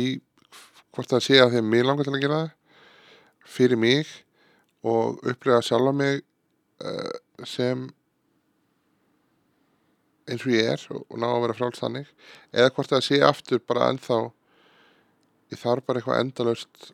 hvort 0.93 1.09
það 1.09 1.25
sé 1.25 1.39
að 1.41 1.53
því 1.53 1.62
að 1.62 1.71
mig 1.71 1.86
langar 1.86 2.07
til 2.07 2.13
að 2.13 2.23
gera 2.23 2.39
það 2.43 3.49
fyrir 3.53 3.81
mig 3.81 4.13
og 4.86 5.19
upplega 5.29 5.62
sjálfa 5.65 5.93
mig 5.95 6.21
uh, 6.83 7.13
sem 7.49 7.86
eins 10.29 10.45
og 10.45 10.53
ég 10.53 10.69
er 10.73 10.86
og, 10.93 11.03
og 11.09 11.19
ná 11.21 11.27
að 11.29 11.41
vera 11.45 11.57
frálst 11.57 11.83
þannig. 11.83 12.09
Eða 12.53 12.73
hvort 12.73 12.93
það 12.93 13.05
sé 13.09 13.21
aftur 13.25 13.62
bara 13.67 13.89
ennþá 13.91 14.19
ég 15.53 15.62
þarf 15.62 15.86
bara 15.86 16.01
eitthvað 16.01 16.23
endalaust 16.23 16.93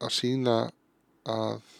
að 0.00 0.14
sína 0.16 0.56
að 1.30 1.76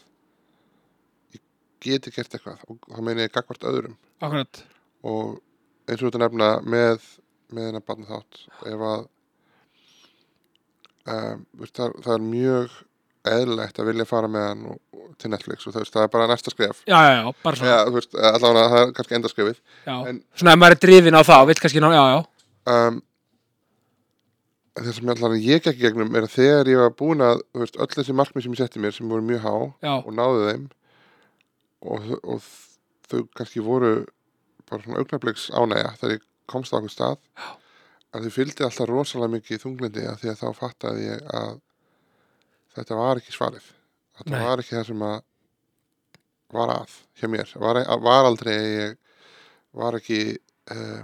ég 1.37 1.43
geti 1.87 2.13
gert 2.15 2.37
eitthvað. 2.37 2.63
Og 2.71 2.81
þá 2.91 3.01
meina 3.07 3.27
ég 3.27 3.35
gagvart 3.35 3.67
öðrum. 3.71 3.97
Akkurat. 4.21 4.63
Og 5.07 5.41
eins 5.91 6.03
og 6.03 6.11
þetta 6.11 6.23
nefna 6.25 6.53
með 6.67 7.09
með 7.51 7.67
hennar 7.71 7.83
barna 7.87 8.07
þátt 8.07 8.45
ef 8.71 8.85
að 8.87 9.01
um, 11.11 11.43
það, 11.67 11.97
það 12.05 12.15
er 12.15 12.25
mjög 12.27 12.79
eðlilegt 13.31 13.81
að 13.83 13.91
vilja 13.91 14.07
fara 14.09 14.31
með 14.33 14.47
hann 14.47 14.63
og, 14.73 14.79
og, 14.97 15.09
til 15.21 15.31
Netflix 15.33 15.67
og 15.67 15.75
það, 15.75 15.83
veist, 15.85 15.97
það 15.97 16.07
er 16.07 16.13
bara 16.15 16.29
næsta 16.31 16.53
skref. 16.55 16.83
Já, 16.89 16.97
já, 17.05 17.11
já, 17.19 17.33
bara 17.45 17.61
svona. 17.61 17.73
Ja, 17.73 17.81
veist, 17.97 18.17
allavega 18.31 18.71
það 18.73 18.85
er 18.87 18.95
kannski 18.97 19.19
enda 19.19 19.33
skrefið. 19.33 19.61
En- 19.97 20.23
svona 20.41 20.55
ef 20.55 20.63
maður 20.63 20.77
er 20.77 20.83
drifin 20.87 21.19
á 21.19 21.23
það 21.27 21.43
og 21.43 21.51
vill 21.51 21.61
kannski 21.65 21.83
ná, 21.85 21.91
já, 21.97 22.05
já, 22.15 22.21
um, 22.77 23.03
það 24.79 24.93
sem 24.97 25.13
allavega 25.13 25.47
ég 25.47 25.65
gekk 25.65 25.81
í 25.81 25.85
gegnum 25.85 26.15
er 26.17 26.27
að 26.27 26.37
þegar 26.37 26.71
ég 26.71 26.81
var 26.81 26.93
búin 26.99 27.25
að 27.25 27.43
veist, 27.59 27.79
öll 27.81 27.91
þessi 27.91 28.17
markmið 28.17 28.47
sem 28.47 28.55
ég 28.55 28.61
setti 28.63 28.83
mér 28.83 28.95
sem 28.97 29.11
voru 29.11 29.27
mjög 29.27 29.43
há 29.45 29.55
já, 29.83 29.95
og 29.99 30.11
náðu 30.15 30.45
þeim 30.47 30.67
og, 31.81 32.11
og 32.23 32.45
þau 33.11 33.25
kannski 33.37 33.65
voru 33.65 33.95
bara 34.71 34.85
svona 34.85 35.03
augnabliks 35.03 35.49
ánægja 35.51 35.97
þegar 35.99 36.15
ég 36.17 36.29
komst 36.51 36.75
á 36.75 36.79
okkur 36.79 36.93
stað 36.93 37.19
Já. 37.19 37.49
að 38.15 38.27
þau 38.27 38.37
fylgdi 38.37 38.67
alltaf 38.67 38.91
rosalega 38.91 39.35
mikið 39.37 39.65
þunglindi 39.65 40.07
að 40.07 40.23
því 40.23 40.33
að 40.33 40.41
þá 40.43 40.49
fattaði 40.61 41.07
ég 41.09 41.27
að 41.41 41.59
þetta 42.77 43.01
var 43.01 43.21
ekki 43.21 43.35
svarið 43.35 43.71
þetta 44.21 44.37
Nei. 44.37 44.45
var 44.47 44.63
ekki 44.63 44.77
það 44.77 44.89
sem 44.91 45.07
að 45.11 45.19
var 46.51 46.75
að 46.75 46.99
hjá 47.21 47.27
mér 47.31 47.55
var, 47.63 47.81
var 48.03 48.29
aldrei 48.29 48.55
ég 48.59 48.97
var 49.77 49.99
ekki 49.99 50.21
uh, 50.75 51.03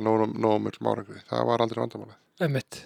að 0.00 0.06
nógu 0.08 0.26
nógu 0.40 0.58
mjög 0.64 0.80
árangri. 0.80 1.20
Það 1.30 1.46
var 1.50 1.64
aldrei 1.66 1.80
vandamálið. 1.84 2.16
Einmitt. 2.40 2.80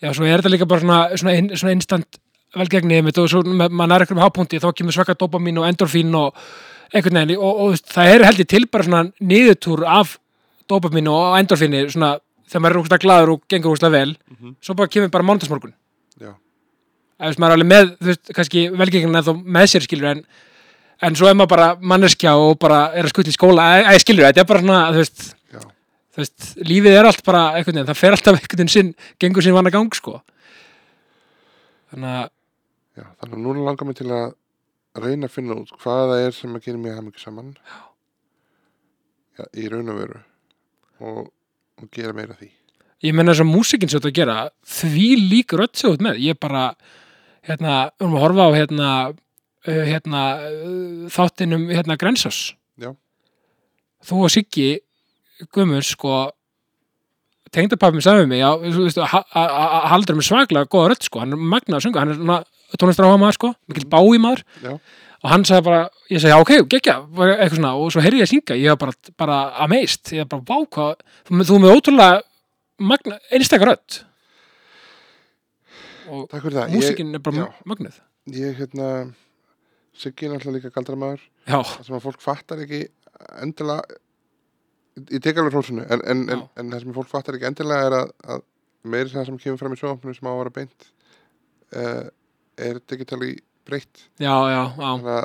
Já, 0.00 0.12
svo 0.16 0.24
er 0.24 0.40
þetta 0.40 0.52
líka 0.54 0.66
bara 0.70 0.80
svona, 0.80 0.98
svona, 1.20 1.34
inn, 1.36 1.50
svona 1.60 1.74
instant 1.76 2.20
velgegni 2.56 2.96
einmitt 2.98 3.18
og 3.20 3.28
svo 3.30 3.42
með- 3.44 3.70
maður 3.76 3.94
er 4.00 4.06
eitthvað 4.06 4.24
hápunkti 4.24 4.60
þá 4.62 4.70
kemur 4.74 4.94
svaka 4.96 5.14
dopamin 5.18 5.58
og 5.60 5.66
endorfín 5.68 6.14
og 6.16 6.34
einhvern 6.94 7.20
veginn 7.20 7.36
og, 7.38 7.44
og, 7.44 7.60
og 7.74 7.92
það 7.94 8.14
er 8.14 8.24
held 8.26 8.40
ég 8.42 8.48
til 8.50 8.64
bara 8.66 8.86
svona 8.88 9.02
niðurtúr 9.20 9.84
af 9.86 10.16
dopamin 10.70 11.06
og 11.12 11.36
endorfíni 11.38 11.84
svona 11.92 12.16
þegar 12.50 12.64
maður 12.64 12.74
er 12.74 12.80
úrst 12.82 12.96
glaður 13.04 13.32
og 13.36 13.44
gengur 13.50 13.76
úrst 13.76 13.86
vel 13.92 14.16
Mhm. 14.30 14.56
svo 14.62 14.74
bara 14.74 14.88
kemur 14.88 15.10
bara 15.10 15.22
mánudagsmorgun. 15.24 15.74
Já. 16.20 16.32
ef 17.20 17.28
þess 17.34 17.38
maður 17.38 17.52
er 17.52 17.56
alveg 17.60 17.70
með, 17.70 17.90
þú 18.00 18.06
veist, 18.10 18.32
kannski 18.34 18.60
velgengina 18.72 19.22
þá 19.22 19.32
með 19.44 19.66
sér 19.70 19.84
skilur 19.86 20.10
en 20.10 20.24
en 21.02 21.14
svo 21.16 21.28
er 21.28 21.34
maður 21.34 21.48
bara 21.54 21.76
manneskja 21.76 22.34
og 22.36 22.58
bara 22.58 22.90
er 22.94 23.04
að 23.04 23.12
skutt 23.12 23.28
í 23.28 23.32
skóla, 23.36 23.84
eða 23.84 24.00
skilur 24.00 24.24
þetta 24.26 24.40
er 24.40 24.44
bara 24.48 24.60
svona, 24.60 24.80
þú 24.92 24.96
veist, 25.04 25.34
veist 26.22 26.50
lífið 26.66 26.98
er 26.98 27.08
allt 27.08 27.24
bara 27.26 27.46
veginn, 27.56 27.86
það 27.88 27.98
fer 27.98 28.16
alltaf 28.16 28.36
einhvern 28.36 28.60
veginn 28.60 28.74
sinn, 28.74 28.92
gengur 29.20 29.44
sinn 29.44 29.56
vanna 29.56 29.72
gang 29.74 29.90
sko. 29.96 30.20
Þannig 31.90 32.20
að 32.20 32.28
Já, 32.98 33.06
þannig 33.20 33.36
að 33.36 33.44
núna 33.44 33.64
langar 33.64 33.86
mig 33.88 33.96
til 34.00 34.08
að 34.12 34.32
reyna 35.00 35.28
að 35.28 35.34
finna 35.36 35.56
út 35.56 35.70
hvað 35.80 36.00
það 36.10 36.22
er 36.26 36.34
sem 36.36 36.56
að 36.56 36.64
gera 36.66 36.80
mig 36.82 36.96
hamingi 36.96 37.22
saman 37.22 37.52
Já, 39.38 39.46
í 39.56 39.68
raun 39.72 39.92
og 39.92 40.00
veru. 40.00 40.22
Og, 41.00 41.20
og 41.80 41.92
gera 41.94 42.12
meira 42.16 42.34
því. 42.36 42.50
Ég 43.06 43.14
menna 43.16 43.32
þess 43.32 43.44
að 43.46 43.52
músikinn 43.54 43.88
sem 43.88 44.02
þetta 44.02 44.10
að 44.10 44.18
gera 44.18 44.36
því 44.68 45.06
lík 45.30 45.54
þú 45.54 45.92
ert 45.94 46.02
með. 46.04 46.18
Ég 46.20 46.40
bara, 46.42 46.64
hérna, 47.48 47.76
erum 48.02 48.18
að 48.18 48.24
horfa 48.26 48.48
á 48.50 48.50
hérna, 48.58 48.90
uh, 49.64 49.84
hérna 49.88 50.24
uh, 50.50 51.06
þáttinum, 51.14 51.68
hérna, 51.72 51.96
Grensás 52.00 52.40
Já. 52.76 52.92
þú 54.04 54.24
og 54.26 54.34
Siggi 54.34 54.68
Guðmur, 55.48 55.86
sko 55.86 56.14
tengdapappi 57.54 57.98
mér 57.98 58.06
sagði 58.06 58.24
við 58.24 58.30
mig, 58.30 58.42
haldur 59.90 60.14
er 60.14 60.18
með 60.20 60.26
svaglega 60.28 60.70
góða 60.70 60.90
rödd, 60.92 61.06
sko, 61.06 61.22
hann 61.22 61.34
er 61.34 61.44
magnað 61.52 61.84
söngu, 61.84 61.98
hann 61.98 62.12
er 62.12 62.18
svona 62.18 62.40
tónlistar 62.78 63.08
áhuga 63.08 63.20
maður, 63.22 63.38
sko, 63.38 63.50
mikil 63.70 63.86
bái 63.90 64.20
maður 64.22 64.44
Já. 64.62 64.74
og 65.20 65.32
hann 65.32 65.46
sagði 65.48 65.66
bara, 65.66 65.80
ég 66.12 66.22
sagði, 66.22 66.34
já, 66.34 66.44
ok, 66.44 66.52
gekkja 66.70 66.94
eitthvað 67.00 67.56
svona, 67.56 67.72
og 67.74 67.94
svo 67.94 68.04
heyrði 68.04 68.20
ég 68.20 68.28
að 68.28 68.32
syngja 68.34 68.58
ég 68.60 68.74
var 68.74 68.82
bara, 68.84 69.14
bara 69.18 69.38
amazed, 69.66 70.12
ég 70.14 70.22
var 70.22 70.30
bara, 70.36 70.46
vá, 70.46 70.68
hvað 70.76 71.02
þú, 71.26 71.56
er 71.56 71.64
með 71.64 71.74
ótrúlega 71.74 72.20
magna, 72.90 73.18
einstakar 73.34 73.72
rödd. 73.72 73.98
Og 76.10 76.22
takk 76.30 76.42
fyrir 76.46 76.56
það. 76.56 76.72
Músikin 76.74 77.10
er 77.14 77.22
bara 77.22 77.42
já. 77.42 77.50
mögnuð 77.70 77.98
ég, 78.30 78.38
ég 78.38 78.62
hérna 78.62 78.86
Siggi 80.00 80.26
er 80.26 80.32
náttúrulega 80.32 80.56
líka 80.56 80.72
galdramæður 80.74 81.20
já, 81.50 81.58
það 81.58 81.82
sem 81.86 81.96
að 81.98 82.04
fólk 82.06 82.22
fattar 82.24 82.62
ekki 82.64 82.80
endilega 83.42 83.98
ég 84.98 85.22
tek 85.22 85.38
alveg 85.38 85.54
hrósinu 85.54 85.84
en, 85.86 86.02
en, 86.02 86.24
en, 86.34 86.46
en 86.58 86.72
það 86.72 86.84
sem 86.84 86.96
fólk 86.96 87.10
fattar 87.10 87.38
ekki 87.38 87.48
endilega 87.50 87.90
er 87.90 87.98
að, 88.00 88.14
að 88.34 88.46
meiri 88.90 89.12
það 89.12 89.28
sem 89.28 89.42
kemur 89.42 89.60
fram 89.60 89.76
í 89.76 89.80
sjónvampinu 89.80 90.16
sem 90.16 90.28
á 90.28 90.32
að 90.32 90.40
vera 90.40 90.54
beint 90.56 90.88
uh, 91.76 92.06
er 92.60 92.80
digitali 92.90 93.34
breytt. 93.68 94.06
Já, 94.20 94.34
já, 94.50 94.62
já. 94.76 95.18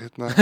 hérna, 0.00 0.32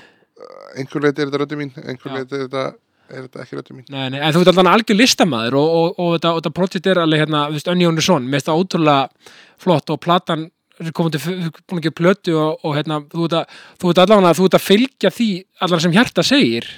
einhver 0.78 1.06
leiti 1.06 1.22
er 1.22 1.30
þetta 1.30 1.40
röddu 1.42 1.60
mín 1.60 1.72
einhver 1.82 2.18
leiti 2.18 2.36
er 2.36 2.44
þetta, 2.46 2.64
er 3.08 3.28
þetta 3.28 3.44
ekki 3.44 3.60
röddu 3.60 3.78
mín. 3.78 3.86
Nei, 3.92 4.08
nei, 4.14 4.20
en 4.20 4.34
þú 4.34 4.42
ert 4.42 4.52
alltaf 4.52 4.72
algjör 4.74 5.00
listamæður 5.00 5.58
og, 5.60 5.70
og, 5.70 5.88
og, 5.94 6.12
og 6.18 6.40
þetta 6.40 6.54
projekt 6.58 6.90
er 6.90 7.02
alveg 7.02 7.24
hérna, 7.24 7.46
þú 7.48 7.58
veist, 7.58 7.72
Önni 7.72 7.88
Jónsson, 7.88 8.26
mér 8.26 8.40
finnst 8.40 8.50
það 8.50 8.62
ótrúlega 8.64 9.32
flott 9.62 9.94
og 9.94 10.02
platan 10.04 10.50
er 10.76 10.92
komin 10.92 11.14
til, 11.14 11.50
búin 11.64 11.80
gera 11.84 11.96
plötu 11.96 12.34
og, 12.36 12.64
og 12.66 12.74
hérna, 12.76 13.00
þú 13.08 13.28
ert 13.30 14.02
allavega, 14.02 14.34
þú 14.36 14.48
ert 14.50 14.58
að 14.58 14.66
fylgja 14.66 15.12
því 15.14 15.30
allar 15.64 15.82
sem 15.82 15.94
hjarta 15.94 16.24
segir. 16.26 16.68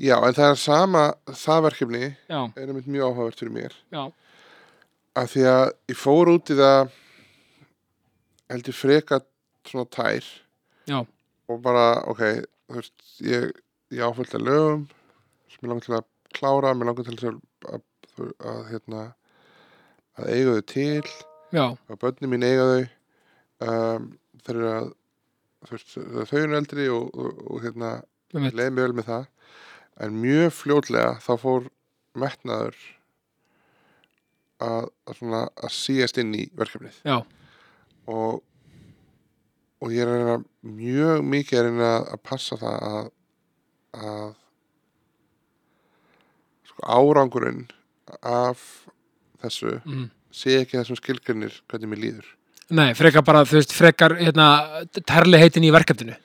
Já 0.00 0.16
en 0.18 0.34
það 0.34 0.48
er 0.50 0.58
sama 0.60 1.02
það 1.28 1.64
verkefni 1.68 2.02
Já, 2.28 2.40
er 2.56 2.66
einmitt 2.68 2.86
mjög 2.90 3.10
áhugavert 3.10 3.38
fyrir 3.42 3.52
mér. 3.54 3.74
Já, 3.92 4.04
af 5.20 5.32
því 5.34 5.42
að 5.50 5.64
ég 5.92 5.98
fór 6.00 6.30
út 6.32 6.52
í 6.52 6.56
það 6.58 6.92
heldur 8.52 8.76
freka 8.76 9.20
svona 9.68 9.88
tær 9.92 10.24
já, 10.88 10.98
og 11.48 11.60
bara, 11.64 12.02
ok, 12.10 12.22
þú 12.68 12.78
veist, 12.78 12.96
ég, 13.24 13.50
ég 13.92 14.02
áföldi 14.06 14.38
að 14.38 14.46
lögum 14.48 14.86
sem 15.52 15.66
ég 15.66 15.70
langar 15.70 15.86
til 15.86 15.96
að 15.98 16.08
klára, 16.36 16.72
mér 16.74 16.90
langar 16.90 17.06
til 17.08 17.18
að, 17.32 17.38
að, 17.68 17.84
að, 18.16 18.32
að 18.52 18.62
hérna, 18.72 19.04
að 20.18 20.32
eiga 20.34 20.56
þau 20.56 20.66
til, 20.72 21.12
já, 21.52 21.64
að 21.92 22.00
börni 22.02 22.32
mín 22.32 22.46
eiga 22.48 22.66
þau, 22.72 22.82
um, 23.68 24.08
að, 24.48 24.90
veist, 25.70 25.94
þau 25.94 26.38
eru 26.42 26.58
eldri 26.58 26.88
og, 26.92 27.12
og, 27.14 27.44
og 27.52 27.62
hérna, 27.66 27.92
leiði 28.32 28.72
mig 28.72 28.82
vel 28.88 28.96
með 28.98 29.08
það, 29.12 29.28
en 30.00 30.18
mjög 30.22 30.52
fljótlega 30.56 31.18
þá 31.22 31.32
fór 31.40 31.68
metnaður 32.18 32.76
að, 34.62 34.88
að 35.08 35.18
svona, 35.18 35.42
að 35.56 35.74
síast 35.76 36.20
inn 36.22 36.34
í 36.36 36.46
verkefnið 36.58 37.00
Já, 37.08 37.18
og, 38.10 38.42
og 39.82 39.94
ég 39.94 40.04
er 40.04 40.12
að 40.12 40.20
reyna 40.20 40.38
mjög 40.78 41.26
mikið 41.34 41.60
að 41.60 41.68
reyna 41.68 41.92
að 42.00 42.22
passa 42.28 42.58
það 42.60 42.86
að, 42.88 43.10
að 43.98 44.28
sko, 46.70 46.84
árangurinn 46.86 47.64
af 48.20 48.62
þessu 49.42 49.78
mm. 49.80 50.06
sé 50.34 50.60
ekki 50.60 50.78
þessum 50.78 51.00
skilgrinnir 51.00 51.58
hvernig 51.70 51.92
mér 51.92 52.02
líður. 52.06 52.28
nei, 52.72 52.92
frekar 52.98 53.24
bara, 53.26 53.44
þú 53.48 53.58
veist, 53.58 53.74
frekar, 53.76 54.16
hérna, 54.20 54.48
terli 55.00 55.40
heitin 55.40 55.66
í 55.66 55.72
verkefninu. 55.74 56.16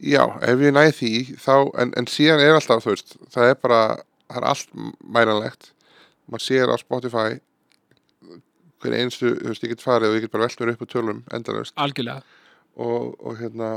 Já, 0.00 0.22
ef 0.48 0.62
ég 0.64 0.72
næði 0.72 0.92
því 0.96 1.12
þá, 1.42 1.54
en, 1.82 1.90
en 2.00 2.06
síðan 2.08 2.40
er 2.40 2.54
alltaf, 2.56 2.84
þú 2.86 2.94
veist, 2.94 3.16
það 3.34 3.50
er 3.52 3.58
bara, 3.60 3.80
það 4.30 4.38
er 4.40 4.46
allt 4.48 4.70
mælanlegt. 5.16 5.70
Man 6.30 6.40
sér 6.40 6.70
á 6.72 6.76
Spotify 6.80 7.40
hver 8.80 8.96
einstu, 8.96 9.34
þú 9.36 9.50
veist, 9.52 9.64
ég 9.66 9.74
get 9.74 9.84
farið 9.84 10.12
og 10.14 10.16
ég 10.16 10.24
get 10.24 10.32
bara 10.32 10.46
velt 10.46 10.62
mér 10.62 10.72
upp 10.72 10.84
á 10.84 10.88
tölum 10.88 11.18
endalaust 11.36 11.74
Algjörlega. 11.76 12.22
og, 12.80 13.10
og 13.20 13.34
hérna, 13.40 13.72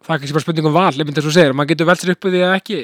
Það 0.00 0.14
er 0.14 0.20
kannski 0.22 0.36
bara 0.38 0.44
spurning 0.46 0.68
um 0.70 0.72
val, 0.72 0.96
myndi 0.96 1.20
að 1.20 1.26
þú 1.26 1.32
segir, 1.36 1.52
maður 1.52 1.74
getur 1.74 1.88
velt 1.90 2.00
sér 2.00 2.12
upp 2.14 2.24
því 2.24 2.40
að 2.46 2.54
ekki. 2.56 2.78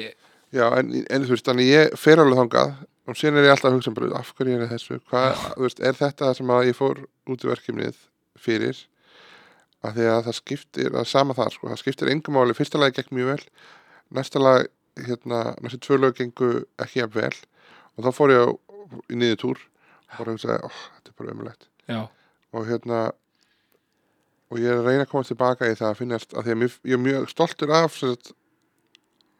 Já, 0.53 0.65
en, 0.77 0.91
en 1.01 1.23
þú 1.25 1.33
veist, 1.33 1.47
þannig 1.49 1.71
ég 1.71 1.95
fer 1.97 2.21
alveg 2.21 2.37
þangað 2.43 2.75
og 3.07 3.17
síðan 3.17 3.39
er 3.39 3.47
ég 3.47 3.53
alltaf 3.55 3.71
að 3.71 3.77
hugsa 3.79 3.93
bara, 3.95 4.11
af 4.19 4.29
hverju 4.37 4.59
er 4.59 4.69
þessu, 4.69 4.99
hvað, 5.09 5.41
þú 5.55 5.65
veist, 5.65 5.81
er 5.81 5.97
þetta 5.97 6.27
það 6.27 6.37
sem 6.37 6.53
að 6.53 6.67
ég 6.69 6.77
fór 6.77 7.01
út 7.33 7.47
í 7.47 7.49
verkefnið 7.49 7.97
fyrir 8.37 8.83
að 9.85 9.99
því 9.99 10.07
að 10.11 10.21
það 10.27 10.37
skiptir, 10.39 10.95
er 10.97 11.09
sama 11.09 11.35
það, 11.37 11.53
sko, 11.55 11.69
það 11.71 11.81
skiptir 11.83 12.11
engum 12.11 12.37
máli, 12.37 12.55
fyrsta 12.57 12.81
lagi 12.81 12.97
gekk 12.97 13.13
mjög 13.15 13.33
vel 13.33 13.43
næsta 14.17 14.41
lag, 14.41 14.67
hérna, 15.05 15.41
næstu 15.61 15.81
tvö 15.83 15.99
lög 16.01 16.17
gengu 16.17 16.51
ekki 16.81 17.03
jafn 17.03 17.17
vel 17.19 17.33
og 17.97 18.07
þá 18.07 18.11
fór 18.15 18.33
ég 18.33 18.41
á, 18.41 18.47
í 19.11 19.19
niður 19.19 19.41
túr 19.43 19.61
og 19.61 20.17
bara 20.17 20.35
hugsaði, 20.35 20.59
ó, 20.63 20.69
þetta 20.97 21.13
er 21.13 21.17
bara 21.21 21.55
Já, 21.87 22.01
og 22.55 22.67
hérna 22.67 23.01
og 24.47 24.59
ég 24.61 24.71
er 24.71 24.81
að 24.81 24.89
reyna 24.89 25.05
að 25.05 25.11
komast 25.11 25.31
tilbaka 25.33 25.69
í 25.69 25.75
það 25.75 25.89
að 25.91 25.99
finnast, 26.01 26.33
að 26.33 26.47
því 26.47 26.53
að 26.53 26.59
mér, 26.61 26.75
ég 26.87 26.97
er 26.97 27.03
mjög 27.03 27.29
stoltur 27.31 27.73
af 27.75 27.97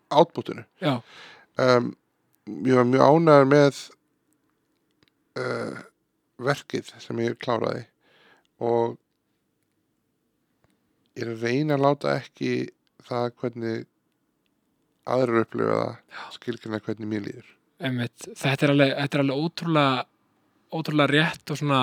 átbútinu 0.07 0.63
um, 0.83 1.91
ég 2.67 2.77
var 2.77 2.87
mjög 2.87 3.03
ánæður 3.07 3.49
með 3.51 3.81
uh, 5.39 5.83
verkið 6.47 6.91
sem 7.03 7.23
ég 7.23 7.39
kláraði 7.43 7.85
og 8.63 8.97
ég 11.17 11.23
er 11.25 11.31
að 11.33 11.43
reyna 11.47 11.75
að 11.77 11.83
láta 11.87 12.15
ekki 12.21 12.51
það 13.07 13.29
hvernig 13.41 13.85
aðrir 15.07 15.43
upplifa 15.45 15.77
það 15.77 16.33
skilgjörna 16.37 16.79
hvernig 16.83 17.07
mér 17.11 17.23
líður. 17.27 17.47
Einmitt. 17.87 18.27
Þetta 18.35 18.65
er 18.67 18.73
alveg, 18.73 18.91
þetta 18.97 19.17
er 19.17 19.23
alveg 19.23 19.45
ótrúlega, 19.45 20.05
ótrúlega 20.77 21.13
rétt 21.13 21.53
og 21.53 21.59
svona, 21.61 21.81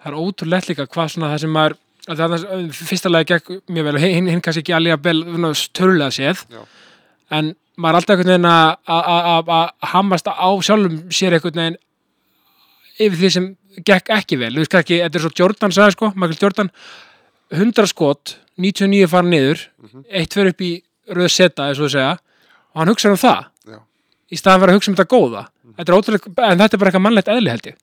það 0.00 0.10
er 0.12 0.18
ótrúlega 0.24 0.70
líka 0.72 0.86
hvað 0.90 1.12
svona 1.14 1.30
það 1.34 1.42
sem 1.44 1.54
maður, 1.54 1.76
að 2.10 2.22
það 2.22 2.34
er 2.40 2.64
fyrsta 2.80 3.12
lagi 3.12 3.28
gekk 3.34 3.50
mjög 3.70 3.88
vel 3.90 4.00
hinn, 4.02 4.30
hinn 4.32 4.42
kannski 4.44 4.64
ekki 4.64 4.74
alveg 4.78 5.04
vel 5.04 5.18
svona, 5.28 5.52
tölulega 5.76 6.16
séð, 6.16 6.42
Já. 6.50 6.62
en 7.38 7.52
maður 7.80 7.92
er 7.92 8.00
alltaf 8.00 8.16
einhvern 8.16 8.32
veginn 8.32 8.50
að- 8.50 9.52
að- 9.54 9.92
hamast 9.92 10.26
á 10.32 10.48
sjálfum 10.66 10.96
sér 11.14 11.36
einhvern 11.36 11.60
veginn 11.60 11.78
yfir 13.00 13.18
því 13.20 13.30
sem 13.36 13.46
gekk 13.86 14.10
ekki 14.16 14.38
vel, 14.40 14.50
þú 14.56 14.64
veist 14.64 14.72
kannski, 14.74 14.98
þetta 15.04 15.20
er 15.20 15.24
svo 15.28 15.32
Jordan 15.38 15.76
sagði 15.76 15.94
sko, 15.94 16.10
Michael 16.16 16.40
Jordan 16.42 16.70
100 17.50 17.86
skot, 17.90 18.36
99 18.58 19.06
fara 19.10 19.26
niður 19.26 19.66
Mhm. 19.82 20.04
eitt 20.10 20.34
fyrir 20.34 20.52
upp 20.54 20.60
í 20.60 20.82
röð 21.10 21.30
seta, 21.30 21.70
og 21.70 22.78
hann 22.80 22.88
hugsaði 22.88 23.10
um 23.16 23.16
það. 23.24 23.46
Já. 23.66 23.78
í 24.30 24.36
staðan 24.38 24.60
fyrir 24.60 24.70
að 24.70 24.78
hugsa 24.78 24.90
um 24.90 24.96
þetta 24.96 25.10
góða. 25.10 25.46
Þetta 25.76 25.88
er 25.92 25.96
ótrúlega, 25.98 26.50
en 26.52 26.58
þetta 26.58 26.74
er 26.74 26.78
bara 26.78 26.90
eitthvað 26.90 27.02
mannlegt 27.02 27.28
eðli 27.28 27.50
held 27.50 27.66
ég. 27.66 27.76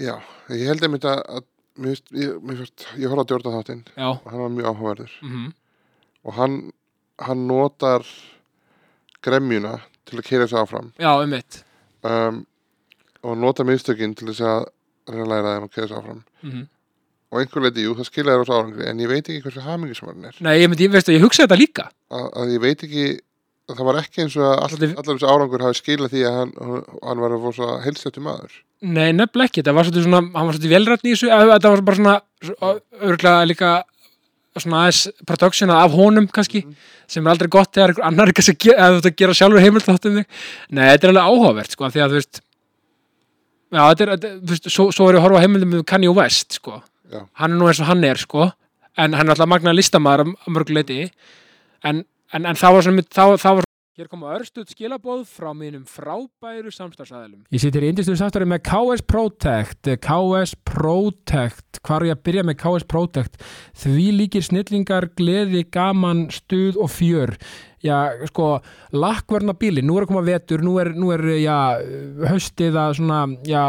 Já, 0.00 0.14
ég 0.50 0.66
held 0.66 0.82
einmitt 0.82 1.04
að, 1.04 1.20
að 1.28 1.44
mér, 1.78 2.00
ég, 2.12 2.38
mér 2.42 2.62
ég 2.96 3.08
horfði 3.12 3.24
á 3.24 3.30
Jordan 3.30 3.52
þáttinn 3.58 3.82
og 3.98 4.22
hann 4.30 4.40
var 4.40 4.48
mjög 4.54 4.70
áhugaverður. 4.72 5.10
Mm 5.22 5.52
og 6.24 6.32
hann, 6.38 6.72
hann 7.20 7.46
notar 7.46 8.00
gremjuna 9.24 9.74
til 10.08 10.18
að 10.18 10.24
kera 10.24 10.46
sig 10.48 10.58
áfram. 10.58 10.92
Já, 10.98 11.10
um 11.22 11.28
mitt 11.30 11.62
um, 12.02 12.46
og 13.22 13.36
notar 13.40 13.64
minnstökin 13.68 14.14
til 14.16 14.28
þess 14.32 14.40
að 14.40 14.64
reyna 15.12 15.24
að 15.24 15.32
læra 15.34 15.52
þeim 15.58 15.66
að 15.68 15.74
kera 15.74 15.88
sig 15.88 15.96
áfram. 16.00 16.22
Mm 16.42 16.68
og 17.34 17.40
einhver 17.42 17.64
leiti, 17.66 17.82
jú, 17.88 17.94
það 17.98 18.06
skilja 18.12 18.34
þér 18.38 18.46
á 18.46 18.54
árangri 18.54 18.84
en 18.92 19.00
ég 19.02 19.10
veit 19.10 19.26
ekki 19.26 19.42
hversu 19.42 19.62
hamingismörn 19.66 20.28
er. 20.30 20.36
Nei, 20.46 20.52
ég 20.62 20.70
myndi, 20.70 20.86
ég 20.86 20.92
veistu, 20.94 21.10
ég 21.16 21.24
hugsaði 21.24 21.48
þetta 21.48 21.58
líka. 21.60 21.86
Að, 22.14 22.26
að 22.44 22.52
ég 22.54 22.62
veit 22.62 22.84
ekki 22.86 23.06
að 23.64 23.78
það 23.80 23.86
var 23.88 23.98
ekki 24.02 24.22
eins 24.22 24.34
og 24.38 24.44
að 24.44 24.54
all, 24.54 24.70
Svolítið- 24.74 24.94
allar 25.00 25.16
þessi 25.18 25.30
árangur 25.34 25.62
hafi 25.64 25.78
skilað 25.80 26.12
því 26.14 26.22
að 26.28 26.34
hann, 26.38 26.52
hann 27.08 27.22
var 27.24 27.34
að 27.34 27.44
fóra 27.46 27.56
svo 27.58 27.68
heilsættu 27.86 28.22
maður. 28.22 28.54
Nei, 28.84 29.08
nefnilega 29.16 29.48
ekki, 29.50 29.64
það 29.64 29.74
var 29.78 29.88
svolítið 29.88 30.04
svona 30.06 30.20
hann 30.22 30.46
var 30.50 30.54
svolítið 30.58 30.74
velrætni 30.76 31.10
í 31.10 31.14
þessu, 31.16 31.30
þetta 31.54 31.72
var 31.74 31.82
bara 31.88 31.98
svona 32.00 32.16
örgulega 33.00 33.46
líka 33.48 33.70
svona 34.60 34.82
aðeins 34.84 35.00
productiona 35.26 35.78
af 35.82 35.94
honum 35.96 36.26
kannski, 36.30 36.60
sem 37.10 37.24
er 37.26 37.32
aldrei 37.32 37.48
gott 37.50 37.72
þegar 37.74 37.90
einhver 37.94 38.04
annar 38.06 38.30
er 38.30 38.36
kannski 38.38 38.74
að 38.76 39.00
að 39.00 39.16
gera 39.18 39.34
sjálfur 39.34 39.64
heimild 39.64 39.86
þáttum 39.88 40.20
þig, 40.20 40.28
nei, 40.76 40.84
þetta 40.92 41.08
er 41.08 41.14
alveg 41.14 41.30
áhugavert 41.32 41.74
sko, 41.74 41.88
því 41.90 42.04
að 42.04 42.12
þú 42.12 42.20
veist 42.20 42.40
já, 43.74 43.80
þetta 43.88 44.04
er, 44.04 44.12
þetta, 44.14 44.30
þú 44.44 44.52
veist, 44.54 44.68
svo, 44.76 44.86
svo 44.94 45.08
er 45.08 45.16
ég 45.16 45.22
að 45.22 45.26
horfa 45.26 45.42
heimildum 45.42 45.72
með 45.74 45.82
Kanye 45.90 46.12
West, 46.14 46.58
sko 46.60 46.76
Já. 47.10 47.26
hann 47.40 47.52
er 47.52 47.60
nú 47.60 47.68
eins 47.68 47.82
og 47.82 47.90
hann 47.90 48.04
er, 48.06 48.20
sko 48.20 48.48
en 48.96 49.14
hann 49.16 49.26
er 49.26 49.34
alltaf 49.34 49.50
magnaði 49.50 49.80
listamaður 49.80 50.24
að 50.24 50.50
mörguleiti 50.54 51.00
en, 51.84 52.04
en, 52.32 52.42
en 52.46 52.58
það 52.58 52.76
var 52.76 52.86
svona 52.88 53.06
þá, 53.10 53.24
þá 53.40 53.50
var 53.50 53.64
Hér 53.94 54.08
koma 54.10 54.32
örstuð 54.34 54.72
skilabóð 54.74 55.20
frá 55.30 55.52
mínum 55.54 55.84
frábæru 55.86 56.72
samstagsæðilum. 56.74 57.44
Ég 57.54 57.62
situr 57.62 57.84
í 57.86 57.92
indistum 57.92 58.16
samstæri 58.18 58.48
með 58.50 58.64
KS 58.66 59.04
Protect, 59.06 59.90
KS 60.02 60.56
Protect, 60.66 61.78
hvar 61.86 62.02
er 62.02 62.08
ég 62.08 62.16
að 62.16 62.24
byrja 62.26 62.42
með 62.48 62.56
KS 62.64 62.88
Protect? 62.90 63.38
Því 63.84 64.08
líkir 64.16 64.42
snillingar, 64.42 65.06
gleði, 65.14 65.62
gaman, 65.70 66.24
stuð 66.34 66.80
og 66.82 66.90
fjör. 66.90 67.36
Já, 67.84 67.98
sko, 68.30 68.46
lakkverna 68.96 69.52
bíli, 69.60 69.82
nú 69.84 69.98
er 69.98 70.06
að 70.06 70.08
koma 70.14 70.22
vetur, 70.24 70.62
nú 70.64 70.78
er, 70.80 70.88
nú 70.96 71.10
er 71.12 71.20
já, 71.36 71.56
haustið 72.30 72.78
að 72.80 72.94
svona, 72.96 73.18
já, 73.44 73.64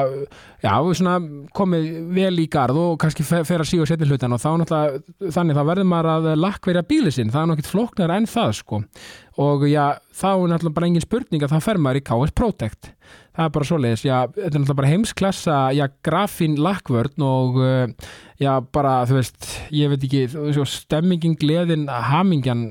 já, 0.63 0.71
svona 0.95 1.15
komið 1.57 1.89
vel 2.15 2.39
í 2.39 2.45
garð 2.53 2.79
og 2.79 2.93
kannski 3.03 3.25
fe- 3.27 3.41
fer 3.43 3.59
að 3.59 3.67
síga 3.73 3.83
og 3.83 3.89
setja 3.91 4.07
hlutan 4.07 4.31
og 4.37 4.39
þá 4.39 4.47
náttúrulega, 4.61 5.01
þannig 5.35 5.59
þá 5.59 5.63
verður 5.67 5.89
maður 5.91 6.09
að 6.13 6.29
lakkverja 6.45 6.85
bíli 6.87 7.11
sinn, 7.11 7.33
það 7.33 7.41
er 7.43 7.49
nokkið 7.51 7.71
flóknar 7.73 8.13
en 8.15 8.29
það, 8.31 8.53
sko. 8.61 8.79
Og 9.43 9.65
já, 9.67 9.83
þá 10.15 10.27
er 10.31 10.47
náttúrulega 10.53 10.77
bara 10.79 10.89
engin 10.93 11.03
spurning 11.03 11.43
að 11.43 11.51
það 11.57 11.65
fer 11.67 11.81
maður 11.83 11.99
í 11.99 12.05
KS 12.07 12.35
Protect. 12.39 12.91
Það 13.35 13.49
er 13.49 13.51
bara 13.57 13.67
svoleiðis, 13.67 14.05
já, 14.07 14.21
þetta 14.31 14.45
er 14.47 14.55
náttúrulega 14.61 14.79
bara 14.79 14.93
heimsklassa, 14.93 15.57
já, 15.75 15.85
grafín 16.07 16.55
lakkvörn 16.63 17.27
og 17.27 17.59
uh, 17.59 18.09
já, 18.39 18.53
bara, 18.71 18.95
þú 19.11 19.19
veist 19.19 19.51
ég 19.75 19.91
veit 19.91 20.07
ekki, 20.07 20.23
stemmingin 20.71 21.35
gleðin, 21.43 21.83
hamingjan 21.91 22.65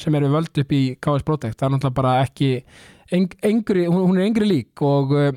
sem 0.00 0.14
eru 0.18 0.32
völd 0.32 0.60
upp 0.62 0.74
í 0.76 0.82
KS 1.02 1.24
Protect, 1.26 1.58
það 1.58 1.68
er 1.68 1.74
náttúrulega 1.74 1.98
bara 2.00 2.14
ekki 2.24 2.50
eng, 3.16 3.32
engri, 3.44 3.86
hún, 3.88 4.04
hún 4.10 4.20
er 4.20 4.28
engri 4.28 4.48
lík 4.50 4.84
og 4.84 5.14
uh, 5.16 5.30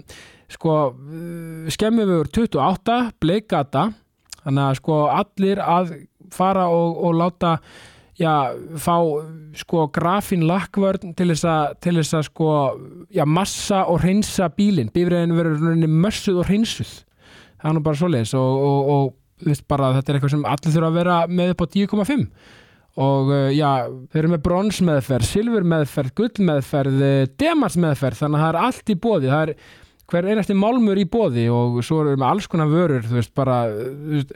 sko, 0.52 0.78
uh, 0.92 1.70
skemmivegur 1.72 2.32
28 2.34 3.00
bleikata 3.22 3.90
þannig 4.44 4.66
að 4.66 4.82
sko 4.82 5.00
allir 5.14 5.64
að 5.64 5.96
fara 6.34 6.68
og, 6.72 7.00
og 7.06 7.18
láta 7.18 7.58
já, 8.20 8.52
fá 8.76 8.96
sko 9.58 9.88
grafín 9.96 10.46
lakkvörn 10.50 11.16
til 11.18 11.30
þess 11.32 11.48
að 11.48 11.78
til 11.86 11.96
þess 12.00 12.18
að 12.20 12.26
sko, 12.28 12.50
já, 13.16 13.24
massa 13.26 13.86
og 13.88 14.04
hreinsa 14.04 14.50
bílinn, 14.56 14.92
bífriðin 14.94 15.36
verður 15.38 15.88
mössuð 15.88 16.42
og 16.44 16.50
hreinsuð. 16.50 16.92
Það 17.60 17.72
er 17.72 17.76
nú 17.76 17.84
bara 17.86 18.00
svoleiðis 18.00 18.36
og, 18.40 18.66
og, 18.70 18.92
og 18.94 19.56
bara 19.72 19.94
þetta 19.96 20.12
er 20.12 20.18
eitthvað 20.18 20.34
sem 20.36 20.48
allir 20.48 20.74
þurfa 20.76 20.90
að 20.90 21.00
vera 21.00 21.20
með 21.32 21.54
upp 21.54 21.64
á 21.64 21.68
10,5 21.76 22.26
og 23.00 23.30
uh, 23.32 23.50
já, 23.54 23.70
þeir 24.12 24.24
eru 24.24 24.32
með 24.34 24.42
brons 24.48 24.80
meðferð, 24.86 25.28
silfur 25.30 25.68
meðferð, 25.74 26.16
gull 26.18 26.48
meðferð 26.50 27.06
demans 27.40 27.78
meðferð, 27.80 28.24
þannig 28.24 28.40
að 28.40 28.46
það 28.46 28.50
er 28.54 28.62
allt 28.66 28.90
í 28.90 28.98
bóði, 29.06 29.30
það 29.30 29.46
er 29.46 29.54
hver 30.10 30.32
einasti 30.32 30.58
málmur 30.58 31.00
í 31.00 31.06
bóði 31.06 31.46
og 31.54 31.80
svo 31.86 32.02
erum 32.02 32.16
við 32.16 32.24
með 32.24 32.32
alls 32.34 32.50
konar 32.50 32.72
vörur, 32.72 33.06
þú 33.06 33.20
veist, 33.20 33.34
bara 33.38 33.62
þú 33.70 34.16
veist, 34.16 34.36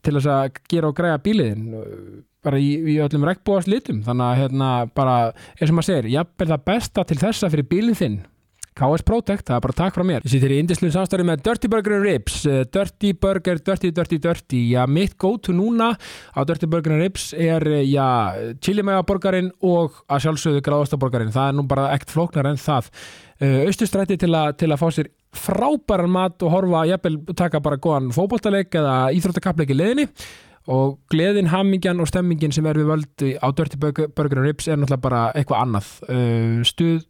til 0.00 0.16
þess 0.16 0.32
að 0.32 0.60
gera 0.72 0.88
og 0.88 0.96
græja 0.96 1.20
bíliðin 1.20 1.64
bara 2.40 2.60
í, 2.60 2.70
í 2.94 2.96
öllum 3.04 3.26
regnbúast 3.28 3.68
litum, 3.68 4.00
þannig 4.06 4.26
að 4.26 4.38
hérna 4.40 4.68
bara, 4.96 5.16
eins 5.58 5.68
og 5.68 5.76
maður 5.76 5.90
segir, 5.90 6.12
jafnvel 6.14 6.48
það 6.54 6.68
besta 6.70 7.04
til 7.04 7.18
þessa 7.20 7.50
fyrir 7.52 7.68
bílinn 7.68 7.98
þinn 7.98 8.20
KS 8.78 9.02
Protect, 9.04 9.48
það 9.48 9.56
er 9.56 9.62
bara 9.64 9.76
takk 9.76 9.96
frá 9.96 10.04
mér. 10.06 10.24
Ég 10.24 10.32
sýttir 10.32 10.52
í 10.54 10.58
indislu 10.62 10.90
samstarfi 10.94 11.26
með 11.26 11.42
Dirty 11.46 11.68
Burger 11.70 12.00
Ribs. 12.04 12.36
Uh, 12.46 12.62
Dirty 12.70 13.10
Burger, 13.18 13.58
Dirty, 13.66 13.90
Dirty, 13.94 14.18
Dirty. 14.22 14.60
Já, 14.70 14.84
mitt 14.86 15.16
go 15.20 15.34
to 15.42 15.54
núna 15.56 15.90
á 15.98 16.40
Dirty 16.46 16.68
Burger 16.70 17.00
Ribs 17.00 17.32
er, 17.34 17.66
uh, 17.66 17.80
já, 17.82 18.06
chilimægaborgarinn 18.62 19.50
og 19.66 19.98
að 20.06 20.26
sjálfsögðu 20.26 20.62
gráðastaborgarinn 20.66 21.34
Það 21.34 21.50
er 21.50 21.58
nú 21.58 21.66
bara 21.70 21.88
ekkert 21.96 22.14
flóknar 22.14 22.50
en 22.52 22.60
það. 22.60 22.92
Uh, 23.40 23.58
Austustrætti 23.66 24.20
til, 24.20 24.38
til 24.60 24.70
að 24.70 24.80
fá 24.80 24.86
sér 24.94 25.10
frábæran 25.34 26.14
mat 26.14 26.46
og 26.46 26.54
horfa, 26.54 26.86
jafnvel 26.90 27.20
taka 27.38 27.60
bara 27.62 27.80
góðan 27.82 28.14
fótboltaleik 28.14 28.74
eða 28.78 28.96
íþróttakappleik 29.18 29.74
í 29.74 29.78
leðinni 29.78 30.08
og 30.70 30.98
gleðin, 31.10 31.48
hammingjan 31.50 32.02
og 32.02 32.08
stemmingin 32.10 32.52
sem 32.54 32.66
er 32.68 32.78
við 32.78 32.90
völdu 32.90 33.30
á 33.42 33.48
Dirty 33.56 33.78
Burger, 33.80 34.42
Ribs 34.44 34.68
er 34.68 34.78
náttúrulega 34.78 35.02
bara 35.02 35.22
eitthvað 35.34 35.62
annað. 35.64 35.88
Stuð 36.68 37.00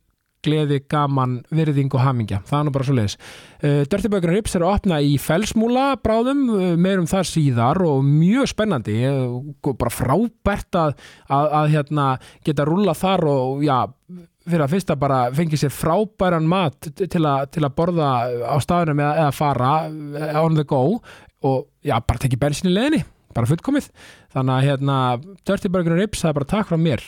gleði, 0.45 0.80
gaman, 0.91 1.41
virðing 1.53 1.93
og 1.95 2.05
hamingja. 2.05 2.41
Það 2.49 2.59
er 2.59 2.66
nú 2.66 2.74
bara 2.74 2.88
svo 2.88 2.97
leiðis 2.97 3.16
Dirty 3.61 4.09
Burger 4.09 4.32
Rips 4.32 4.57
er 4.57 4.64
að 4.64 4.74
opna 4.78 5.01
í 5.05 5.16
felsmúla 5.20 5.91
bráðum, 6.01 6.47
uh, 6.55 6.64
meirum 6.80 7.09
þar 7.11 7.28
síðar 7.28 7.82
og 7.84 8.01
mjög 8.07 8.49
spennandi. 8.55 8.97
Uh, 9.05 9.74
bara 9.74 9.93
frábært 9.93 10.80
að, 10.80 10.97
að, 11.28 11.53
að 11.61 11.70
hérna, 11.76 12.09
geta 12.47 12.66
rúla 12.68 12.97
þar 12.97 13.26
og 13.28 13.64
já, 13.66 13.76
fyrir 14.49 14.64
að 14.64 14.74
fyrsta 14.74 14.97
bara 14.99 15.22
fengið 15.36 15.64
sér 15.64 15.74
frábæran 15.74 16.49
mat 16.49 16.91
til, 16.97 17.24
a, 17.28 17.45
til 17.47 17.64
að 17.66 17.76
borða 17.76 18.11
á 18.49 18.57
staðunum 18.62 19.03
eða, 19.05 19.14
eða 19.26 19.36
fara 19.36 19.72
on 20.41 20.57
the 20.57 20.64
go 20.68 21.01
og 21.47 21.66
já, 21.84 21.97
bara 22.01 22.22
tekið 22.22 22.41
bensin 22.41 22.70
í 22.72 22.74
leðinni 22.74 23.05
bara 23.36 23.47
fullkomið, 23.47 23.91
þannig 24.34 24.57
að 24.57 24.64
hérna 24.66 24.97
Burger 25.70 25.99
Rips, 26.01 26.24
það 26.24 26.32
er 26.32 26.38
bara 26.41 26.51
takk 26.51 26.70
frá 26.70 26.80
mér 26.80 27.05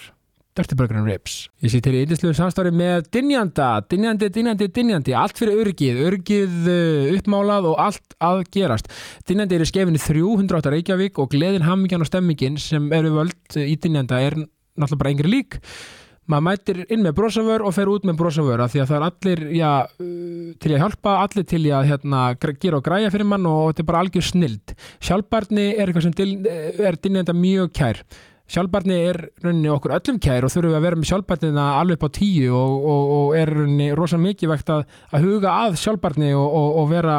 Dirty 0.54 0.76
Burger 0.76 0.98
and 1.00 1.08
Ribs. 1.08 1.46
Ég 1.64 1.72
sé 1.72 1.78
til 1.80 1.94
í 1.96 2.02
yndislu 2.04 2.34
samstári 2.36 2.68
með 2.76 3.06
Dinjanda, 3.14 3.70
Dinjandi, 3.88 4.28
Dinjandi, 4.34 4.66
Dinjandi, 4.68 5.14
allt 5.16 5.38
fyrir 5.40 5.62
örgið, 5.62 6.00
örgið 6.10 6.66
uh, 6.68 7.12
uppmálað 7.16 7.70
og 7.70 7.78
allt 7.80 8.16
að 8.20 8.42
gerast. 8.52 8.90
Dinjandi 9.28 9.56
er 9.56 9.64
í 9.64 9.70
skefinni 9.70 10.02
308 10.02 10.74
Reykjavík 10.74 11.22
og 11.22 11.30
gleðin, 11.32 11.64
hammingjan 11.64 12.04
og 12.04 12.10
stemmingin 12.10 12.58
sem 12.60 12.90
eru 12.92 13.14
völd 13.16 13.56
í 13.56 13.78
Dinjanda 13.80 14.20
er 14.20 14.36
náttúrulega 14.42 15.00
bara 15.00 15.12
engri 15.14 15.30
lík. 15.32 15.56
Maður 16.28 16.44
mætir 16.46 16.82
inn 16.84 17.00
með 17.02 17.16
brosavör 17.16 17.64
og 17.66 17.72
fer 17.74 17.88
út 17.90 18.04
með 18.06 18.18
brosavör 18.20 18.60
af 18.62 18.74
því 18.74 18.82
að 18.82 18.90
það 18.90 18.98
er 18.98 19.06
allir 19.06 19.40
já, 19.56 19.70
uh, 20.04 20.50
til 20.60 20.74
að 20.74 20.84
hjálpa, 20.84 21.14
allir 21.22 21.46
til 21.48 21.62
að 21.78 21.88
hérna, 21.94 22.26
gera 22.60 22.76
og 22.76 22.84
græja 22.90 23.14
fyrir 23.14 23.30
mann 23.32 23.48
og 23.48 23.70
þetta 23.70 23.82
er 23.86 23.88
bara 23.88 24.04
algjör 24.04 24.28
snild. 24.28 24.76
Sjálfbarni 25.00 25.70
er 25.78 25.88
eitthvað 25.88 26.10
sem 26.10 26.46
er 26.84 27.00
Dinjanda 27.00 27.32
mjög 27.40 27.72
kær 27.80 28.04
sjálfbarni 28.50 28.98
er 29.08 29.18
rauninni 29.42 29.70
okkur 29.72 29.96
öllum 29.98 30.20
kær 30.22 30.46
og 30.46 30.52
þurfum 30.52 30.76
að 30.76 30.84
vera 30.86 30.98
með 30.98 31.10
sjálfbarnina 31.12 31.66
alveg 31.78 31.98
upp 31.98 32.06
á 32.08 32.16
tíu 32.18 32.52
og, 32.58 32.76
og, 32.92 33.10
og 33.16 33.34
er 33.38 33.52
rauninni 33.54 33.90
rosalega 33.96 34.28
mikið 34.28 34.52
vegt 34.52 34.72
að, 34.74 34.86
að 35.10 35.26
huga 35.26 35.56
að 35.64 35.80
sjálfbarni 35.82 36.32
og, 36.36 36.56
og 36.82 36.88
vera, 36.90 37.18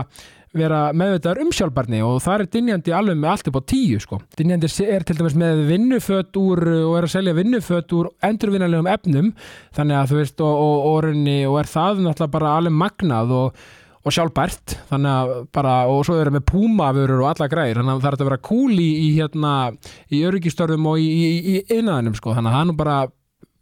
vera 0.54 0.82
meðvitaðar 0.94 1.44
um 1.46 1.54
sjálfbarni 1.56 2.02
og 2.06 2.20
það 2.26 2.36
er 2.36 2.52
Dinjandi 2.58 2.96
alveg 2.96 3.22
með 3.22 3.32
allt 3.34 3.52
upp 3.52 3.60
á 3.60 3.70
tíu 3.74 4.02
sko. 4.04 4.20
Dinjandi 4.38 4.72
er 4.86 5.08
til 5.08 5.18
dæmis 5.20 5.38
með 5.40 5.64
vinnufött 5.72 6.42
úr 6.42 6.66
og 6.84 6.98
er 7.00 7.08
að 7.08 7.16
selja 7.16 7.38
vinnufött 7.38 7.96
úr 7.98 8.12
endurvinnalegum 8.30 8.92
efnum 8.94 9.32
þannig 9.78 10.02
að 10.02 10.12
þú 10.12 10.20
veist 10.22 10.44
og 10.50 11.00
rauninni 11.08 11.40
og 11.50 11.62
er 11.64 11.72
það 11.72 12.04
náttúrulega 12.04 12.36
bara 12.38 12.58
alveg 12.60 12.78
magnað 12.84 13.40
og 13.40 13.64
og 14.04 14.16
sjálfbært 14.16 14.76
þannig 14.90 15.12
að 15.14 15.34
bara, 15.56 15.74
og 15.88 16.04
svo 16.08 16.20
erum 16.20 16.38
við 16.38 16.46
púmavörur 16.52 17.24
og 17.24 17.30
alla 17.32 17.50
græðir, 17.52 17.80
þannig 17.80 17.94
að 17.94 18.04
það 18.04 18.10
er 18.12 18.18
að 18.18 18.30
vera 18.30 18.46
cool 18.50 18.80
í, 18.84 19.10
hérna, 19.16 19.54
í 20.12 20.24
öryggistörðum 20.28 20.90
og 20.92 21.00
í, 21.00 21.08
í, 21.08 21.30
í 21.54 21.56
innæðinum, 21.78 22.18
sko, 22.20 22.36
þannig 22.36 22.58
að 22.60 22.66
nú 22.70 22.78
bara 22.80 22.98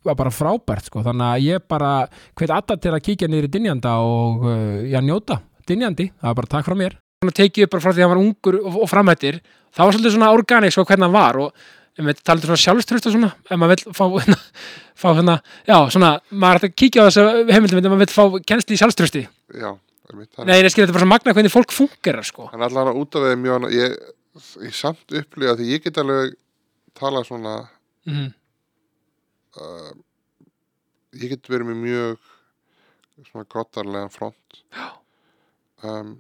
var 0.02 0.18
bara 0.18 0.34
frábært, 0.34 0.88
sko, 0.90 1.04
þannig 1.06 1.28
að 1.28 1.44
ég 1.46 1.66
bara 1.70 1.92
hveit 2.40 2.50
alltaf 2.50 2.80
til 2.82 2.94
að 2.96 3.04
kíkja 3.06 3.30
niður 3.30 3.48
í 3.48 3.54
Dinjanda 3.54 4.00
og 4.02 4.48
uh, 4.50 4.80
já, 4.90 4.98
njóta 5.06 5.38
Dinjandi, 5.70 6.10
það 6.18 6.32
var 6.32 6.40
bara 6.40 6.52
takk 6.56 6.66
frá 6.66 6.78
mér. 6.80 6.96
Þannig 7.22 7.36
að 7.36 7.38
tekið 7.38 7.68
upp 7.68 7.74
bara 7.76 7.84
frá 7.84 7.92
því 7.92 8.02
að 8.02 8.08
hann 8.08 8.12
var 8.16 8.22
ungur 8.24 8.58
og, 8.58 8.80
og 8.82 8.90
framhættir 8.90 9.38
það 9.72 9.86
var 9.86 9.96
svolítið 9.96 10.16
svona 10.16 10.32
organik, 10.34 10.74
svo 10.74 10.86
hvernig 10.90 11.08
hann 11.08 11.16
var 11.16 11.40
og 11.44 11.68
veit, 12.02 12.24
talið 12.26 12.48
svona 12.50 12.64
sjálfströst 12.64 13.08
og 13.08 13.16
svona 13.16 13.32
ef 13.46 13.62
maður 13.62 13.76
vil 13.76 13.96
fá, 13.96 14.04
hérna, 14.16 14.40
fá 14.98 15.08
hérna, 15.12 15.38
já, 15.68 15.78
svona, 15.94 16.12
maður 16.32 16.62
ætti 16.62 16.72
að 16.72 16.76
kíkja 16.82 17.06
á 17.06 17.08
þessu 17.08 17.26
heimildum, 17.52 17.82
ef 17.82 17.94
maður 17.94 18.04
vil 18.04 18.16
fá 18.16 18.48
kennsli 18.52 18.78
í 18.78 18.82
sjálfströsti 18.82 19.24
Já, 19.28 19.70
hann, 19.70 19.80
Nei, 20.48 20.58
ég 20.60 20.72
skilja 20.74 20.88
þetta 20.88 20.98
bara 20.98 21.06
svo 21.06 21.12
magna 21.14 21.34
hvernig 21.38 21.54
fólk 21.54 21.76
fungerar 21.76 22.28
sko. 22.28 22.50
hann 22.52 22.66
allar 22.68 22.94
út 22.98 23.16
af 23.20 23.30
þeim 23.30 23.44
mjög 23.46 23.68
ég, 23.76 23.98
ég 24.68 24.76
samt 24.76 25.18
upplifa 25.22 25.58
því 25.60 25.72
ég 25.72 25.84
get 25.86 26.00
alveg 26.02 26.38
tala 26.98 27.24
svona 27.28 27.58
mm 28.10 28.30
uh, 29.60 29.92
ég 31.12 31.34
get 31.34 31.50
verið 31.52 31.72
með 31.72 31.80
mjög 31.86 32.28
svona 33.28 33.48
grottarlegan 33.52 34.14
front 34.14 34.62
um, 35.84 36.14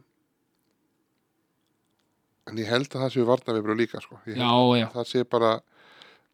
en 2.49 2.59
ég 2.59 2.69
held 2.69 2.89
að 2.91 3.05
það 3.05 3.13
séu 3.15 3.27
varnavibru 3.29 3.75
líka 3.77 4.01
sko. 4.03 4.19
Já, 4.27 4.35
já, 4.41 4.85
að 4.89 4.95
það 4.97 5.07
sé 5.11 5.23
bara 5.29 5.51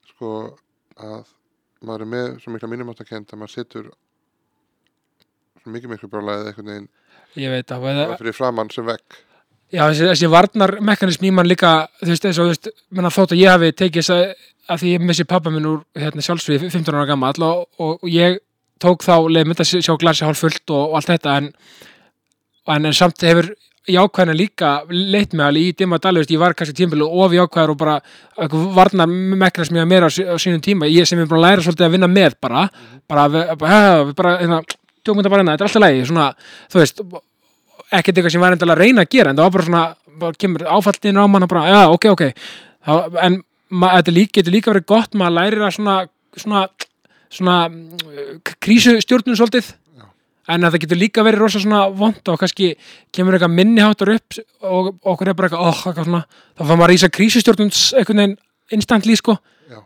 sko 0.09 0.31
að 0.97 1.33
maður 1.85 2.05
er 2.07 2.11
með 2.15 2.29
svo 2.41 2.53
mikla 2.55 2.71
mínumáttakend 2.71 3.29
að 3.29 3.41
maður 3.43 3.53
setur 3.53 3.89
svo 5.61 5.73
mikið 5.75 5.93
miklu 5.93 6.09
brálaðið 6.11 6.49
einhvern 6.51 6.71
veginn 6.73 6.89
ég 7.37 7.53
veit 7.53 7.71
að 7.71 7.87
bara 7.87 8.19
fyrir 8.19 8.35
framann 8.37 8.71
sem 8.73 8.85
vekk 8.87 9.23
Já, 9.67 9.81
þessi, 9.89 10.05
þessi 10.07 10.27
varnarmekanism 10.31 11.25
í 11.27 11.31
mann 11.35 11.49
líka 11.49 11.71
þú 11.99 12.13
veist, 12.13 12.25
eins 12.29 12.37
og 12.39 12.45
þú 12.45 12.51
veist, 12.53 12.69
menna 12.95 13.11
þótt 13.11 13.33
að 13.35 13.41
ég 13.41 13.51
hafi 13.51 13.71
tekið 13.75 13.99
þess 14.05 14.13
að, 14.15 14.45
að 14.71 14.83
því 14.83 14.93
ég 14.93 15.03
missi 15.09 15.25
pappa 15.27 15.51
minn 15.51 15.67
úr 15.67 15.81
hérna, 15.99 16.23
sjálfsvið 16.23 16.69
15 16.69 16.95
ára 16.95 17.09
gammal 17.09 17.33
og, 17.43 17.65
og, 17.83 18.05
ég 18.07 18.39
tók 18.79 19.03
þá 19.03 19.27
leið 19.27 19.49
mynd 19.49 19.63
að 19.63 19.73
sjá 19.83 19.93
glasi 19.99 20.23
hálf 20.23 20.39
fullt 20.45 20.71
og, 20.71 20.83
og 20.93 20.95
allt 21.01 21.11
þetta 21.11 21.35
en, 21.41 21.49
en, 22.71 22.87
en 22.87 22.95
samt 22.95 23.27
hefur 23.27 23.51
jákvæðina 23.87 24.35
líka 24.35 24.71
leitt 24.91 25.35
mig 25.35 25.45
alveg 25.47 25.67
í 25.69 25.75
dimma 25.79 25.99
dali, 26.03 26.23
ég 26.27 26.39
var 26.41 26.55
kannski 26.55 26.75
tímbilu 26.75 27.07
of 27.07 27.35
jákvæður 27.35 27.73
og 27.73 27.79
bara 27.79 27.99
varnarmekanism 28.75 29.79
ég 29.79 29.85
að 29.85 29.91
mér 29.91 30.07
á, 30.07 30.09
sí- 30.11 30.27
á 30.27 30.35
sínum 30.39 30.63
tíma, 30.63 30.89
ég 30.91 31.07
sem 31.07 31.19
er 31.19 31.27
bara 31.29 31.39
að 31.39 31.45
læra 31.45 31.63
svolítið 31.67 31.87
að 31.87 31.95
vinna 31.95 32.09
með 32.11 32.35
bara, 32.43 32.67
bara, 33.07 33.27
bara, 33.55 33.79
við 34.09 34.13
bara 34.19 34.33
hérna, 34.41 34.59
tjókum 35.07 35.23
þetta 35.23 35.33
bara 35.33 35.43
hérna, 35.43 35.55
þetta 35.55 35.65
er 35.65 35.71
alltaf 35.71 35.85
lægi 35.85 36.05
svona, 36.11 36.27
þú 36.73 36.83
veist, 36.83 37.01
ekkert 37.87 38.13
eitthvað 38.13 38.35
sem 38.35 38.43
var 38.43 38.57
endalega 38.57 38.77
að 38.77 38.83
reyna 38.83 39.07
að 39.07 39.11
gera 39.15 39.31
en 39.31 39.39
það 39.39 39.47
var 39.47 39.55
bara 39.57 39.67
svona, 39.69 39.85
bara 40.21 40.39
kemur 40.43 40.67
áfallinu 40.77 41.23
á 41.23 41.27
mann 41.31 41.47
og 41.47 41.51
bara, 41.55 41.65
já, 41.71 41.81
ok, 41.95 42.07
ok 42.13 42.23
þá, 42.27 42.93
en 43.23 43.41
þetta 43.71 44.15
líka, 44.15 44.39
getur 44.39 44.55
líka 44.55 44.71
verið 44.73 44.87
gott 44.91 45.17
maður 45.17 45.37
lærir 45.39 45.65
að 45.67 45.75
svona 45.79 45.97
svona, 46.41 46.67
svona 47.33 47.57
krísustjórnum 48.63 49.37
svolítið 49.37 49.69
Já. 49.97 50.07
en 50.53 50.63
að 50.63 50.75
það 50.75 50.83
getur 50.85 51.01
líka 51.01 51.25
verið 51.25 51.43
rosa 51.43 51.61
svona 51.63 51.85
vond 51.89 52.31
og 52.31 52.39
kannski 52.41 52.73
kemur 53.15 53.37
eitthvað 53.37 53.55
minniháttur 53.57 54.13
upp 54.15 54.39
og 54.61 54.91
okkur 55.01 55.31
er 55.31 55.37
bara 55.37 55.49
eitthvað, 55.49 55.67
oh, 55.67 55.83
eitthvað 55.89 56.09
svona 56.09 56.23
þá 56.27 56.63
fann 56.63 56.73
maður 56.73 56.87
að 56.87 56.93
rísa 56.93 57.13
krísustjórnums 57.17 57.85
einhvern 57.97 58.23
veginn 58.23 58.37
instantly, 58.77 59.15
sko 59.19 59.37
Já. 59.71 59.81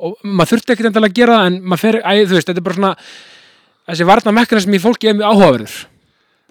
og 0.00 0.18
maður 0.24 0.54
þurfti 0.54 0.74
ekkert 0.74 0.90
endalega 0.90 1.14
að 1.14 1.20
gera 1.22 1.38
það 1.38 1.50
en 1.50 1.60
maður 1.62 1.84
fer, 1.86 2.00
æ, 2.02 2.12
þú 2.24 2.38
veist, 2.38 2.50
þetta 2.50 2.62
er 2.62 2.68
bara 2.68 2.80
svona 2.80 2.94
þessi 3.88 4.08
varna 4.08 4.32
mekkanism 4.34 4.76
í 4.76 4.82
fólki 4.82 5.10
er 5.10 5.18
mjög 5.18 5.34
áhugaverður 5.34 5.76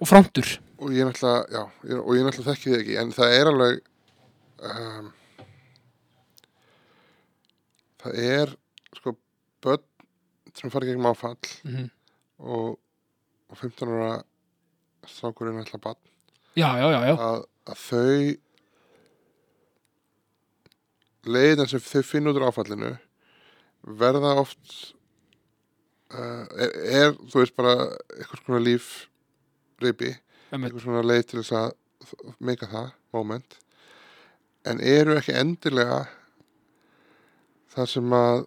og 0.00 0.10
frontur. 0.10 0.54
Og 0.82 0.92
ég 0.92 1.06
náttúrulega, 1.06 1.44
já, 1.54 1.98
og 2.00 2.12
ég 2.16 2.26
náttúrulega 2.26 2.52
þekki 2.52 2.70
þið 2.70 2.80
ekki 2.80 2.96
en 3.00 3.12
það 3.14 3.36
er 3.38 3.50
alveg 3.50 3.82
um, 4.70 5.10
það 8.04 8.20
er 8.28 8.54
sko 8.98 9.14
börn 9.64 9.84
sem 10.54 10.72
fara 10.72 10.86
í 10.86 10.90
gegnum 10.92 11.10
áfall 11.10 11.38
mm 11.64 11.74
-hmm. 11.74 11.88
og, 12.38 12.78
og 13.50 13.58
15 13.58 13.88
ára 13.88 14.24
strákurinn 15.08 15.62
ætla 15.62 15.78
bann 15.78 16.00
já, 16.56 16.68
já, 16.78 16.86
já, 16.92 17.00
já, 17.08 17.14
að, 17.18 17.44
að 17.66 17.78
þau 17.88 18.36
leiðin 21.24 21.68
sem 21.68 21.80
þau 21.80 22.02
finna 22.02 22.30
út 22.30 22.40
úr 22.40 22.48
áfallinu 22.48 22.92
verða 23.84 24.34
oft 24.40 24.94
uh, 26.14 26.44
er, 27.02 27.14
þú 27.30 27.42
veist 27.42 27.56
bara 27.58 27.74
eitthvað 28.14 28.42
svona 28.44 28.62
líf 28.62 28.90
reypi, 29.82 30.12
eitthvað 30.54 30.82
svona 30.84 31.04
leið 31.04 31.26
til 31.30 31.40
þess 31.40 31.56
að 31.58 32.36
meika 32.44 32.68
það, 32.70 32.92
moment. 33.16 33.58
En 34.64 34.80
eru 34.80 35.18
ekki 35.18 35.34
endilega 35.36 36.04
það 37.74 37.90
sem 37.90 38.16
að 38.16 38.46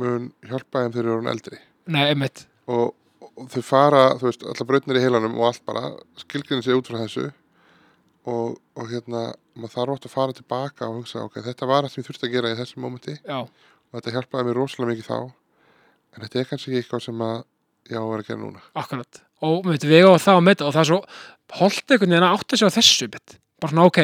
mun 0.00 0.32
hjálpa 0.48 0.82
þeim 0.82 0.94
þegar 0.94 1.06
þeir 1.06 1.12
eru 1.12 1.30
eldri? 1.34 1.60
Nei, 1.92 2.02
einmitt. 2.08 2.46
Og, 2.72 2.94
og 3.28 3.46
þau 3.52 3.62
fara, 3.66 4.02
þú 4.18 4.28
veist, 4.30 4.44
allar 4.48 4.68
brautnir 4.70 4.98
í 4.98 5.04
heilanum 5.04 5.38
og 5.38 5.50
allt 5.50 5.64
bara, 5.68 5.92
skilgrinni 6.22 6.64
sig 6.64 6.78
út 6.78 6.88
frá 6.88 7.02
þessu. 7.02 7.28
Og, 8.30 8.58
og 8.78 8.90
hérna 8.90 9.32
maður 9.58 9.74
þarf 9.74 9.94
átt 9.96 10.08
að 10.08 10.14
fara 10.14 10.36
tilbaka 10.36 10.88
og 10.88 11.00
hugsa 11.00 11.24
ok, 11.26 11.40
þetta 11.44 11.68
var 11.68 11.84
það 11.84 11.92
sem 11.92 12.02
ég 12.02 12.08
þurfti 12.08 12.28
að 12.28 12.34
gera 12.36 12.52
í 12.52 12.58
þessu 12.60 12.82
momenti 12.82 13.14
já, 13.18 13.38
og 13.42 13.96
þetta 13.96 14.14
hjálpaði 14.14 14.46
mér 14.48 14.58
rosalega 14.60 14.92
mikið 14.92 15.08
þá 15.08 15.16
en 16.16 16.22
þetta 16.24 16.40
er 16.42 16.48
kannski 16.50 16.76
eitthvað 16.78 17.02
sem 17.06 17.22
að 17.26 17.36
ég 17.90 17.98
á 17.98 18.02
að 18.02 18.10
vera 18.12 18.22
að 18.24 18.28
gera 18.30 18.40
núna. 18.42 18.60
Akkurat. 18.78 19.22
Og 19.42 19.56
við 19.64 19.72
veitum, 19.74 19.90
við 19.90 20.06
á 20.06 20.12
það 20.22 20.36
að 20.38 20.44
meta 20.48 20.66
og 20.68 20.74
það 20.76 20.82
er 20.84 20.90
svo 20.90 21.00
holdt 21.58 21.90
einhvern 21.92 22.12
veginn 22.14 22.26
að 22.28 22.36
átta 22.38 22.56
sig 22.58 22.68
á 22.68 22.76
þessu 22.78 23.08
bit. 23.12 23.38
bara 23.62 23.70
svona, 23.72 23.86
ok, 23.86 23.98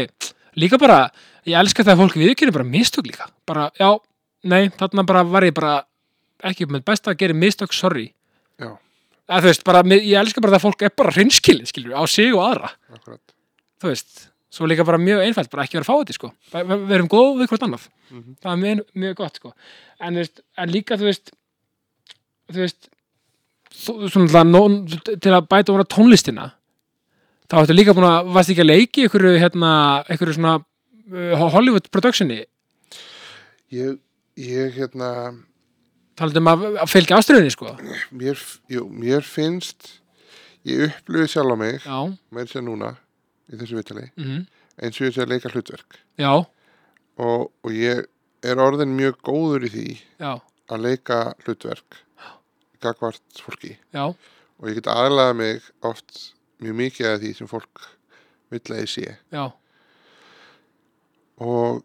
líka 0.59 0.79
bara 0.79 0.99
ég 1.47 1.57
elska 1.59 1.83
það 1.85 1.95
að 1.95 2.01
fólk 2.03 2.17
viðkynni 2.21 2.53
bara 2.55 2.65
mistök 2.65 3.07
líka. 3.07 3.27
Bara, 3.47 3.71
já, 3.79 3.89
nei, 4.45 4.69
þarna 4.71 5.05
bara 5.07 5.23
var 5.25 5.43
ég 5.47 5.55
bara 5.55 5.83
ekki 6.47 6.67
með 6.71 6.85
besta 6.87 7.11
að 7.13 7.19
gera 7.23 7.35
mistök, 7.35 7.73
sorry. 7.75 8.13
Já. 8.59 8.77
að 9.29 9.43
þú 9.45 9.49
veist, 9.51 9.65
bara, 9.65 9.83
ég 9.85 10.15
elska 10.19 10.41
bara 10.41 10.55
það 10.57 10.59
að 10.61 10.67
fólk 10.67 10.83
er 10.87 10.93
bara 10.97 11.11
hreinskilið, 11.13 11.67
skilur, 11.69 11.95
á 11.99 12.03
sig 12.09 12.31
og 12.33 12.41
aðra. 12.47 12.71
Akkurat. 12.95 13.35
Þú 13.83 13.91
veist, 13.91 14.29
svo 14.51 14.67
líka 14.67 14.85
bara 14.89 14.99
mjög 14.99 15.21
einfalt 15.27 15.51
bara 15.53 15.65
ekki 15.67 15.77
vera 15.79 15.85
fáið 15.87 16.13
sko, 16.17 16.31
við 16.55 16.95
erum 16.97 17.09
góð 17.13 17.43
við 17.43 17.51
hvort 17.51 17.67
annað, 17.67 17.89
Mhm. 18.11 18.37
það 18.41 18.53
er 18.53 18.63
mjög, 18.63 18.81
mjög 18.97 19.15
gott 19.19 19.37
sko, 19.37 19.53
en, 20.01 20.15
veist, 20.15 20.41
en 20.57 20.69
líka 20.73 20.97
þú 20.97 21.05
veist 21.11 21.31
þú 22.51 22.63
veist 22.63 22.89
þú, 23.73 23.95
svona 24.11 24.27
alltaf 24.29 24.49
nó, 24.49 24.63
til 25.09 25.35
að 25.35 25.49
bæta 25.51 25.75
úr 25.75 25.85
tónlistina 25.89 26.51
þá 27.49 27.63
ættu 27.63 27.77
líka 27.77 27.95
búin 27.97 28.09
að, 28.09 28.33
varst 28.37 28.53
ekki 28.53 28.65
að 28.65 28.71
leiki 28.73 29.07
ykkur 29.09 29.29
hérna, 29.41 29.73
ykkur 30.13 30.35
svona 30.37 30.59
uh, 30.61 31.47
Hollywood 31.55 31.89
productioni, 31.95 32.43
ég, 33.75 33.97
ég 34.41 34.77
hérna 34.77 35.13
talandi 36.19 36.43
um 36.43 36.53
að, 36.53 36.69
að 36.85 36.93
fylgja 36.93 37.23
ástriðinni 37.23 37.55
sko, 37.55 37.75
mér, 38.11 38.45
jú, 38.73 38.87
mér 38.91 39.27
finnst 39.27 39.95
ég 40.69 40.89
upplöfi 40.91 41.37
sjálf 41.37 41.55
á 41.55 41.57
mig 41.61 41.83
já. 41.85 41.99
með 42.35 42.49
þess 42.49 42.61
að 42.61 42.69
núna 42.69 42.95
í 43.49 43.57
þessu 43.57 43.79
vitali 43.79 44.09
mm 44.19 44.47
eins 44.83 44.99
og 45.01 45.09
ég 45.09 45.15
sé 45.15 45.25
að 45.25 45.33
leika 45.35 45.53
hlutverk. 45.53 45.99
Já, 46.21 46.33
og, 47.19 47.49
og 47.65 47.75
ég 47.75 48.05
er 48.47 48.63
orðin 48.63 48.95
mjög 48.99 49.19
góður 49.27 49.67
í 49.67 49.73
því 49.75 49.87
já, 50.23 50.33
að 50.71 50.85
leika 50.85 51.23
hlutverk 51.45 52.03
gagvart 52.85 53.23
fólki. 53.43 53.75
Já. 53.95 54.05
Og 54.59 54.69
ég 54.71 54.75
get 54.81 54.89
aðlaða 54.91 55.35
mig 55.39 55.63
oft 55.87 56.35
mjög 56.63 56.75
mikið 56.81 57.07
af 57.13 57.21
því 57.23 57.33
sem 57.39 57.51
fólk 57.51 57.85
vill 58.51 58.65
að 58.75 58.81
ég 58.83 58.91
sé. 58.91 59.17
Já, 59.35 59.45
og 61.39 61.85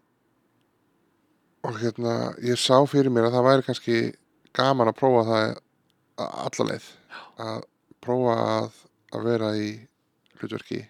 og 1.64 1.78
hérna 1.80 2.14
ég 2.44 2.58
sá 2.60 2.76
fyrir 2.90 3.08
mér 3.12 3.28
að 3.30 3.36
það 3.38 3.46
væri 3.48 3.64
kannski 3.68 3.98
gaman 4.54 4.90
að 4.90 4.98
prófa 4.98 5.22
það 5.30 5.44
a- 6.20 6.32
alla 6.44 6.66
leið. 6.70 6.88
Að 7.40 7.62
prófa 8.04 8.34
að, 8.48 8.82
að 9.16 9.24
vera 9.30 9.52
í 9.56 9.68
hlutverki 10.40 10.80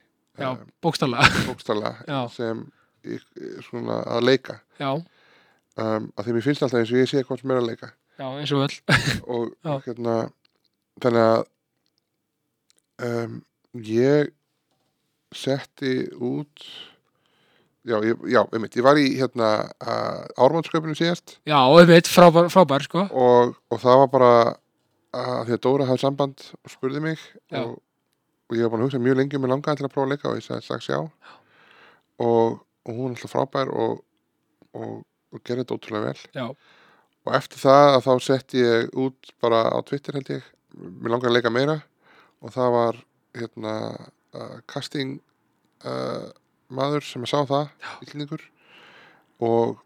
já, 0.41 0.49
bókstallega 0.83 1.45
bókstala 1.47 1.93
sem 2.39 2.65
í- 3.07 3.21
svona 3.69 4.01
að 4.17 4.25
leika. 4.27 4.57
Já, 4.81 4.91
um, 4.97 6.09
að 6.17 6.25
því 6.27 6.35
mér 6.39 6.47
finnst 6.49 6.65
alltaf 6.67 6.81
eins 6.81 6.91
og 6.95 6.99
ég 7.05 7.13
sé 7.13 7.23
sem 7.23 7.51
er 7.55 7.61
að 7.63 7.69
leika 7.71 7.93
já, 8.19 8.27
eins 8.39 8.53
og 8.55 8.65
öll. 8.67 8.79
Og 9.35 9.53
Já. 9.65 9.75
hérna 9.87 10.17
þannig 11.03 11.29
að 11.29 11.45
um, 13.09 13.39
ég 13.85 14.33
setti 15.35 15.95
út 16.23 16.67
já, 17.85 17.97
ég, 18.07 18.21
já, 18.31 18.41
einmitt, 18.55 18.77
ég 18.79 18.85
var 18.87 19.01
í 19.01 19.09
hérna 19.19 19.49
ármannsköpunum 20.39 20.97
síðast. 20.99 21.39
Já, 21.49 21.59
einmitt, 21.75 22.09
frábær, 22.09 22.47
frábær 22.55 22.87
sko. 22.87 23.07
Og, 23.11 23.57
og 23.75 23.83
það 23.83 23.99
var 24.05 24.13
bara 24.15 24.31
að 25.15 25.41
því 25.49 25.57
að 25.57 25.65
Dóra 25.67 25.89
hafði 25.89 26.03
samband 26.05 26.47
og 26.63 26.71
spurði 26.73 27.03
mig 27.05 27.19
Já. 27.53 27.61
og, 27.65 27.77
og 28.51 28.57
ég 28.57 28.65
var 28.67 28.73
búin 28.73 28.83
að 28.83 28.89
hugsa 28.89 29.03
mjög 29.03 29.19
lengi 29.21 29.39
með 29.43 29.53
langaði 29.55 29.81
til 29.83 29.87
að 29.89 29.93
prófa 29.95 30.07
að 30.09 30.15
leika 30.15 30.31
og 30.31 30.39
ég 30.41 30.47
sagði 30.47 30.65
strax 30.67 30.89
já 30.91 30.99
og, 31.03 32.57
og 32.59 32.91
hún 32.91 33.13
er 33.13 33.15
alltaf 33.15 33.35
frábær 33.35 33.71
og, 33.75 34.01
og, 34.75 34.97
og 35.35 35.43
gerði 35.47 35.65
þetta 35.65 35.77
ótrúlega 35.79 36.09
vel. 36.09 36.25
Já, 36.35 36.47
og 37.25 37.37
eftir 37.39 37.63
það 37.63 37.91
að 37.91 38.03
þá 38.07 38.13
setti 38.27 38.63
ég 38.63 38.97
út 39.01 39.35
bara 39.43 39.65
á 39.73 39.79
Twitter 39.87 40.19
held 40.19 40.33
ég. 40.35 40.49
Mér 40.75 41.15
langar 41.15 41.31
að 41.31 41.39
leika 41.39 41.53
meira. 41.53 41.79
Og 42.45 42.53
það 42.53 42.75
var 42.75 42.99
hérna 43.39 43.75
uh, 44.37 44.59
casting 44.69 45.17
uh, 45.89 46.29
maður 46.69 47.07
sem 47.07 47.25
að 47.25 47.33
sá 47.33 47.39
það 47.49 48.05
íslendingur. 48.05 48.45
Og 49.45 49.81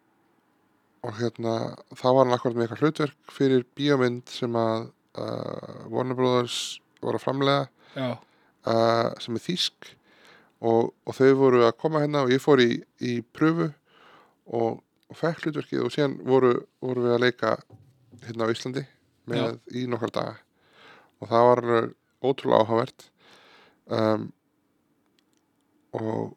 og 1.07 1.15
hérna 1.19 1.55
þá 1.97 2.07
var 2.11 2.27
hann 2.27 2.35
akkurat 2.35 2.57
með 2.57 2.65
eitthvað 2.67 2.81
hlutverk 2.83 3.33
fyrir 3.33 3.67
bíómynd 3.79 4.33
sem 4.33 4.57
að 4.59 4.89
uh, 5.21 5.85
Warner 5.93 6.19
Brothers 6.19 6.79
voru 7.03 7.21
að 7.21 7.25
framlega 7.25 8.17
sem 9.23 9.39
er 9.39 9.45
þýsk. 9.45 9.93
Og, 10.59 10.91
og 11.07 11.15
þau 11.15 11.31
voru 11.39 11.63
að 11.65 11.77
koma 11.79 12.03
hérna 12.03 12.25
og 12.27 12.33
ég 12.35 12.43
fór 12.43 12.61
í, 12.61 12.81
í 12.99 13.21
pröfu 13.23 13.69
og, 14.51 14.81
og 15.09 15.17
fekk 15.17 15.45
hlutverkið 15.45 15.85
og 15.85 15.93
síðan 15.95 16.17
voru, 16.29 16.55
voru 16.85 17.07
við 17.07 17.15
að 17.15 17.23
leika 17.25 17.55
hérna 18.27 18.49
á 18.49 18.53
Íslandi 18.53 18.85
með 19.29 19.59
í 19.77 19.85
nokkar 19.91 20.13
daga. 20.15 20.35
Og 21.19 21.31
það 21.31 21.47
var 21.49 21.63
alveg 21.63 21.95
ótrúlega 22.29 22.65
áhugavert. 22.65 23.07
Um, 23.89 24.27
og 25.97 26.35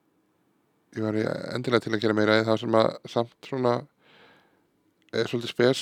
ég 0.95 1.03
var 1.03 1.17
endilega 1.55 1.85
til 1.85 1.95
að 1.95 2.03
gera 2.03 2.15
meira 2.15 2.37
það 2.47 2.61
sem 2.63 2.77
að 2.79 2.91
samt 3.11 3.47
svona 3.47 3.73
er 5.11 5.27
svolítið 5.27 5.51
spes 5.51 5.81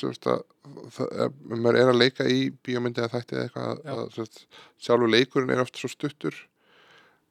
maður 1.46 1.78
er 1.78 1.92
að 1.92 2.00
leika 2.00 2.26
í 2.26 2.50
bíómyndi 2.66 3.04
eða 3.04 3.20
þætti 3.20 3.38
eða 3.38 3.44
eitthvað 3.46 3.84
að, 3.94 4.18
Já. 4.18 4.48
sjálfur 4.86 5.14
leikurinn 5.14 5.54
er 5.54 5.62
oft 5.62 5.78
svo 5.78 5.90
stuttur 5.92 6.34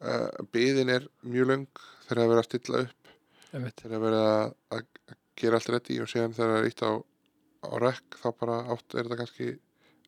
uh, 0.03 0.31
byðin 0.55 0.95
er 0.95 1.09
mjög 1.27 1.51
löng 1.51 1.83
þegar 2.07 2.21
það 2.21 2.23
er 2.23 2.31
verið 2.33 2.43
að 2.43 2.49
stilla 2.49 2.85
upp 2.85 3.13
þegar 3.51 3.97
það 3.97 4.09
er 4.13 4.19
að, 4.21 4.55
að 4.77 4.79
að 4.79 4.87
gera 5.41 5.61
allt 5.61 5.73
reddi 5.75 5.99
og 6.03 6.11
síðan 6.11 6.37
þegar 6.37 6.55
það 6.55 6.61
er 6.61 6.71
ítt 6.73 6.85
á, 6.85 6.93
á 7.65 7.73
rekk 7.85 8.21
þá 8.23 8.29
bara 8.43 8.61
átt 8.75 8.95
er 8.95 9.09
þetta 9.09 9.21
kannski 9.23 9.51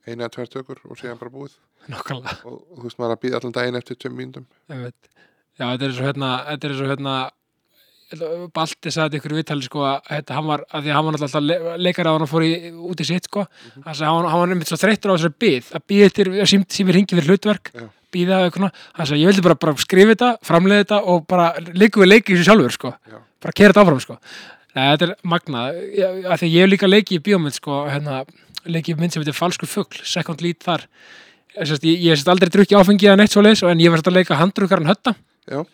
eina 0.07 0.25
eða 0.27 0.33
tvær 0.37 0.53
tökur 0.55 0.85
og 0.89 1.01
síðan 1.01 1.21
bara 1.21 1.35
búið 1.35 1.59
nokkulega 1.91 2.37
og, 2.49 2.63
þú 2.77 2.87
veist 2.87 3.01
maður 3.01 3.11
er 3.11 3.19
að 3.19 3.25
býða 3.25 3.41
allan 3.41 3.57
daginn 3.57 3.81
eftir 3.81 3.99
tveim 4.01 4.23
Einmitt. 4.23 5.13
Já, 5.59 5.67
þetta 5.67 5.87
er 5.87 5.95
svo 5.97 6.09
hérna, 6.09 6.31
þetta 6.49 6.69
er 6.69 6.79
svo 6.79 6.89
hérna 6.89 7.19
Balti 8.11 8.91
sagði 8.91 9.21
ykkur 9.21 9.37
viðtali 9.39 9.63
sko 9.63 9.85
að 9.87 10.09
þetta, 10.09 10.35
hann 10.35 10.47
var, 10.49 10.63
að 10.75 10.83
því 10.83 10.91
að 10.91 10.97
hann 10.97 11.07
var 11.07 11.15
náttúrulega 11.17 11.43
le 11.47 11.75
leikari 11.87 12.11
á 12.11 12.15
hann 12.17 12.31
fór 12.31 12.43
í, 12.43 12.51
út 12.91 13.03
í 13.03 13.07
sitt 13.07 13.29
sko 13.29 13.45
hann 13.85 13.95
sagði 13.95 14.09
hann, 14.09 14.29
hann 14.33 14.55
var 14.55 14.67
svo 14.67 14.79
þreyttur 14.81 15.13
á 15.13 15.15
þessari 15.15 15.37
byð 15.45 15.69
að 15.79 15.85
býða 15.93 16.09
eftir, 16.11 16.31
að 16.35 16.51
sím, 16.51 16.65
sími 16.75 16.97
ringi 16.97 17.19
fyrir 17.19 17.31
hlutverk 17.31 17.71
Já. 17.71 17.85
býða 18.11 18.41
eitthvað, 18.49 18.57
svona. 18.65 18.89
hann 18.97 19.11
sagði 19.11 19.23
ég 19.23 19.31
vildi 19.31 19.45
bara, 19.47 19.59
bara 19.63 19.85
skrifa 19.85 20.15
þetta, 20.17 20.31
framleiða 20.49 20.83
þetta 20.83 21.01
og 21.15 21.29
bara 21.31 21.47
leikum 21.71 22.03
við 22.03 22.11
leiki 22.11 22.35
í 22.35 22.41
þessu 22.41 22.49
sjálfur 22.51 22.77
sko 22.81 22.93
Já. 22.97 23.21
bara 23.47 23.57
kera 23.61 23.71
þetta 23.71 23.87
áfram 23.87 24.03
sko 24.03 24.19
þetta 24.75 25.09
er 25.09 25.15
af 26.31 26.41
því 26.41 26.51
ég 26.51 26.65
hef 26.65 26.71
líka 26.71 26.91
leiki 26.91 27.19
í 27.19 27.23
bíómynd 27.25 27.57
sko, 27.57 27.85
hérna, 27.91 28.23
leiki 28.65 28.95
í 28.95 28.99
mynd 28.99 29.15
sem 29.15 29.23
heitir 29.23 29.37
Falsku 29.37 29.69
fugl, 29.69 30.01
second 30.07 30.43
lead 30.45 30.61
þar. 30.63 30.87
Sérst, 31.57 31.85
ég, 31.85 32.03
sérst 32.15 32.31
aldrei 32.31 32.51
drukki 32.53 32.77
áfengi 32.79 33.09
eða 33.09 33.19
neitt 33.19 33.35
svo 33.35 33.43
leis 33.43 33.63
en 33.67 33.83
ég 33.83 33.91
var 33.91 34.01
sérst 34.01 34.11
að 34.13 34.19
leika 34.21 34.39
handrukkaran 34.39 34.91
hötta. 34.91 35.17
Já. 35.51 35.65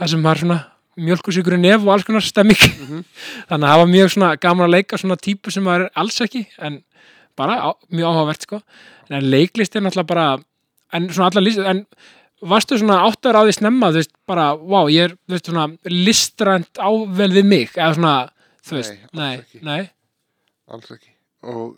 það 0.00 0.12
sem 0.14 0.22
var 0.24 0.38
svona 0.40 0.58
mjölkusikur 1.00 1.56
í 1.56 1.60
nef 1.60 1.82
og 1.84 1.90
alls 1.94 2.06
konar 2.08 2.24
stemming. 2.24 2.60
Mhm. 2.60 3.02
þannig 3.50 3.66
að 3.66 3.72
það 3.72 3.82
var 3.82 3.90
mjög 3.90 4.12
svona 4.14 4.30
gaman 4.40 4.66
að 4.66 4.76
leika 4.76 5.00
svona 5.00 5.18
típu 5.20 5.52
sem 5.52 5.66
maður 5.66 5.88
er 5.88 5.92
alls 6.00 6.20
ekki 6.24 6.46
en 6.58 6.80
bara 7.36 7.58
á, 7.60 7.70
mjög 7.92 8.08
áhugavert 8.08 8.46
sko. 8.46 8.62
En 9.10 9.28
leiklist 9.28 9.76
er 9.76 9.84
náttúrulega 9.84 10.08
bara 10.08 10.26
en 10.96 11.08
svona 11.10 11.30
allar 11.30 11.44
list 11.44 11.60
en 11.60 11.84
varstu 12.40 12.78
svona 12.80 13.00
áttar 13.06 13.36
á 13.36 13.42
því 13.44 13.54
snemma 13.58 13.90
þú 13.92 14.00
veist 14.00 14.12
bara, 14.28 14.46
vá, 14.56 14.80
ég 14.92 15.08
er 15.10 15.14
þú 15.16 15.34
veist 15.36 15.50
svona 15.50 15.66
listrænt 15.92 16.80
ável 16.80 17.30
við 17.34 17.48
mig 17.50 17.72
eða 17.76 17.94
svona, 17.98 18.14
þú 18.66 18.78
veist, 18.78 18.96
Nei, 19.12 19.30
alls 19.36 19.54
nei, 19.60 19.62
nei, 19.68 19.82
alls 20.70 20.92
ekki. 20.96 21.12
Og 21.50 21.76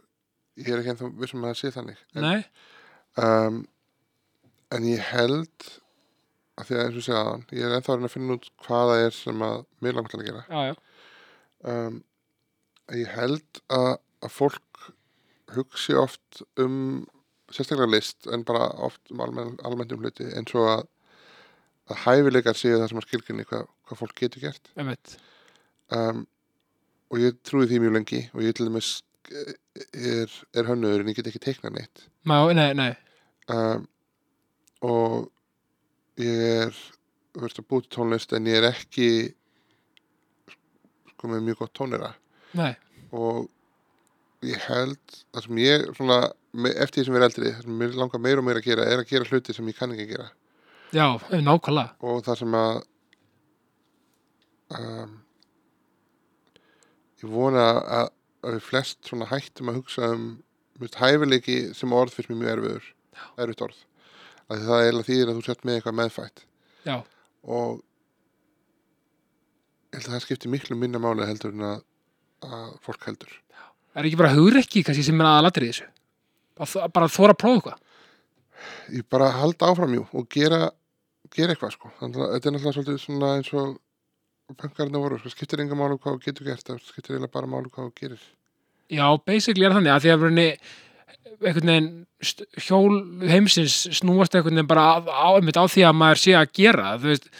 ég 0.60 0.72
er 0.72 0.82
ekki 0.82 0.94
ennþá 0.94 1.12
vissum 1.22 1.44
að 1.44 1.52
það 1.52 1.60
sé 1.60 1.72
þannig 1.76 2.00
en, 2.14 2.26
nei, 2.26 2.40
um, 3.26 3.60
en 4.76 4.88
ég 4.92 5.04
held 5.12 5.68
að 6.60 6.68
því 6.68 6.78
að 6.78 6.84
eins 6.86 6.98
og 7.00 7.06
segja 7.06 7.20
aðan 7.22 7.44
ég 7.56 7.66
er 7.66 7.76
ennþá 7.78 7.98
að 7.98 8.08
finna 8.12 8.38
út 8.38 8.48
hvað 8.66 8.92
það 8.92 9.04
er 9.06 9.16
sem 9.18 9.46
að 9.48 9.60
mér 9.82 9.98
langt 9.98 10.16
að 10.16 10.26
gera. 10.28 10.44
Já, 10.48 10.60
já, 10.68 10.74
um, 11.72 12.02
ég 12.92 13.14
held 13.16 13.62
að, 13.72 13.90
að 14.22 14.36
fólk 14.36 14.92
hugsi 15.56 15.96
oft 15.98 16.42
um 16.60 16.76
sérstaklega 17.55 17.92
list 17.92 18.28
en 18.32 18.44
bara 18.48 18.70
oft 18.86 19.12
um 19.12 19.22
almenn, 19.24 19.55
almennt 19.66 19.94
um 19.94 20.03
hluti 20.03 20.26
eins 20.32 20.55
og 20.59 20.68
að, 20.70 20.82
að 21.92 22.03
hæfileikar 22.07 22.59
séu 22.59 22.78
það 22.78 22.88
sem 22.90 23.03
að 23.03 23.09
skilginni 23.09 23.48
hvað, 23.48 23.70
hvað 23.88 24.03
fólk 24.03 24.18
getur 24.22 24.46
gert. 24.46 24.72
Um, 25.92 26.26
og 27.12 27.20
ég 27.20 27.40
trúi 27.44 27.68
því 27.68 27.82
mjög 27.82 27.96
lengi 27.98 28.22
og 28.32 28.44
ég 28.46 28.57
til 28.57 28.68
dæmis 28.68 28.92
eh, 29.28 29.55
er, 29.92 30.36
er 30.57 30.68
hönnuður 30.70 31.05
en 31.05 31.12
ég 31.12 31.18
get 31.18 31.28
ekki 31.28 31.42
teiknað 31.44 31.76
neitt. 31.76 32.07
Má, 32.28 32.38
nei, 32.57 32.70
nei, 32.78 32.92
um, 33.53 33.86
og 34.82 35.30
ég 36.20 36.42
er 36.66 36.76
veist, 37.38 37.61
að 37.61 37.68
búti 37.70 37.90
tónlist 37.92 38.34
en 38.36 38.48
ég 38.50 38.61
er 38.61 38.68
ekki 38.72 39.09
sko 41.12 41.30
með 41.30 41.46
mjög 41.46 41.62
gott 41.62 41.74
tónera 41.78 42.12
nei, 42.59 42.72
og 43.14 43.46
ég 44.46 44.59
held 44.66 45.18
það 45.32 45.46
sem 45.46 45.61
ég 45.62 45.86
svona, 45.96 46.18
eftir 46.53 47.00
því 47.00 47.05
sem 47.07 47.16
ég 47.16 47.20
er 47.20 47.26
eldri 47.26 47.50
það 47.50 47.66
sem 47.66 47.76
mér 47.80 47.98
langar 47.98 48.20
meira 48.20 48.42
og 48.42 48.46
meira 48.46 48.61
að 48.61 48.68
gera 48.68 48.86
er 48.86 49.03
að 49.03 49.12
gera 49.12 49.28
hluti 49.28 49.55
sem 49.57 49.68
ég 49.70 49.76
kann 49.78 49.92
ekki 49.94 50.07
að 50.07 50.14
gera. 50.16 50.30
Já, 50.92 51.07
eh, 51.30 51.40
nákvæmlega. 51.40 51.94
Og 52.05 52.24
það 52.26 52.38
sem 52.42 52.57
að 52.59 52.82
um, 54.78 55.14
ég 57.22 57.30
vona 57.32 57.68
að, 57.80 58.11
að 58.44 58.59
við 58.59 58.66
flest 58.66 59.00
svona 59.09 59.30
hættum 59.30 59.72
að 59.72 59.78
hugsa 59.80 60.11
um 60.12 60.26
mjög 60.82 60.98
hæfileiki 61.00 61.57
sem 61.78 61.94
orð 61.96 62.16
fyrst 62.16 62.32
mjög 62.32 62.53
erfiður 62.57 62.90
erfitt 63.40 63.64
orð. 63.68 63.80
Að 64.50 64.66
það 64.66 64.76
er 64.76 64.84
eiginlega 64.84 65.09
þýðir 65.09 65.30
að 65.30 65.38
þú 65.38 65.46
sett 65.46 65.64
með 65.64 65.78
eitthvað 65.78 65.98
meðfætt. 66.00 66.44
Já, 66.82 66.96
og 67.42 67.80
ég 69.92 69.96
held 69.96 70.09
að 70.09 70.14
það 70.16 70.24
skiptir 70.26 70.53
miklu 70.53 70.76
minna 70.76 71.00
máli 71.00 71.28
heldur 71.28 71.55
en 71.55 71.66
að, 71.68 71.82
að 72.44 72.68
fólk 72.84 73.09
heldur. 73.09 73.32
Er 73.92 74.09
ekki 74.09 74.20
bara 74.20 74.34
hugrekki 74.36 74.84
kannski 74.84 75.05
sem 75.07 75.20
er 75.20 75.28
aðalatrið 75.28 75.72
þessu 75.72 75.90
bara 76.59 77.09
þóra 77.12 77.34
að 77.34 77.40
prófa 77.42 77.57
eitthvað? 77.59 77.80
Ég 78.92 79.07
bara 79.11 79.30
halda 79.40 79.70
áfram 79.72 79.94
jú 79.96 80.05
og 80.12 80.28
gera, 80.30 80.68
gera 81.34 81.55
eitthvað 81.55 81.74
sko. 81.76 81.90
Þannig 82.00 82.20
að 82.22 82.34
þetta 82.36 82.48
er 82.48 82.55
náttúrulega 82.57 82.76
svolítið 82.76 83.00
svona 83.03 83.32
eins 83.38 83.53
og 83.57 83.72
pönkarinn 84.61 85.00
voru, 85.00 85.18
sko, 85.18 85.32
skiptir 85.32 85.62
enga 85.64 85.78
málu 85.78 85.96
hvað 85.98 86.18
þú 86.18 86.24
getur 86.26 86.48
gert, 86.50 86.64
það 86.68 86.80
skiptir 86.84 87.14
eiginlega 87.16 87.32
bara 87.32 87.48
málu 87.50 87.70
hvað 87.72 87.88
þú 87.88 87.92
gerir. 88.03 88.24
Já, 88.92 89.07
basically 89.24 89.64
er 89.66 89.72
þannig 89.76 89.94
að 89.94 90.03
því 90.05 90.12
að 90.12 90.22
verðinni 90.22 90.48
einhvern 91.42 91.70
veginn 91.72 91.88
hjól 92.66 92.98
heimsins 93.30 93.76
snúast 93.98 94.36
einhvern 94.36 94.59
veginn 94.61 94.68
bara 94.70 94.84
á, 94.92 94.96
á, 95.00 95.64
því 95.72 95.86
að 95.88 95.96
maður 95.98 96.20
sé 96.22 96.34
að 96.38 96.53
gera. 96.59 96.92
Þú 97.00 97.11
veist, 97.14 97.30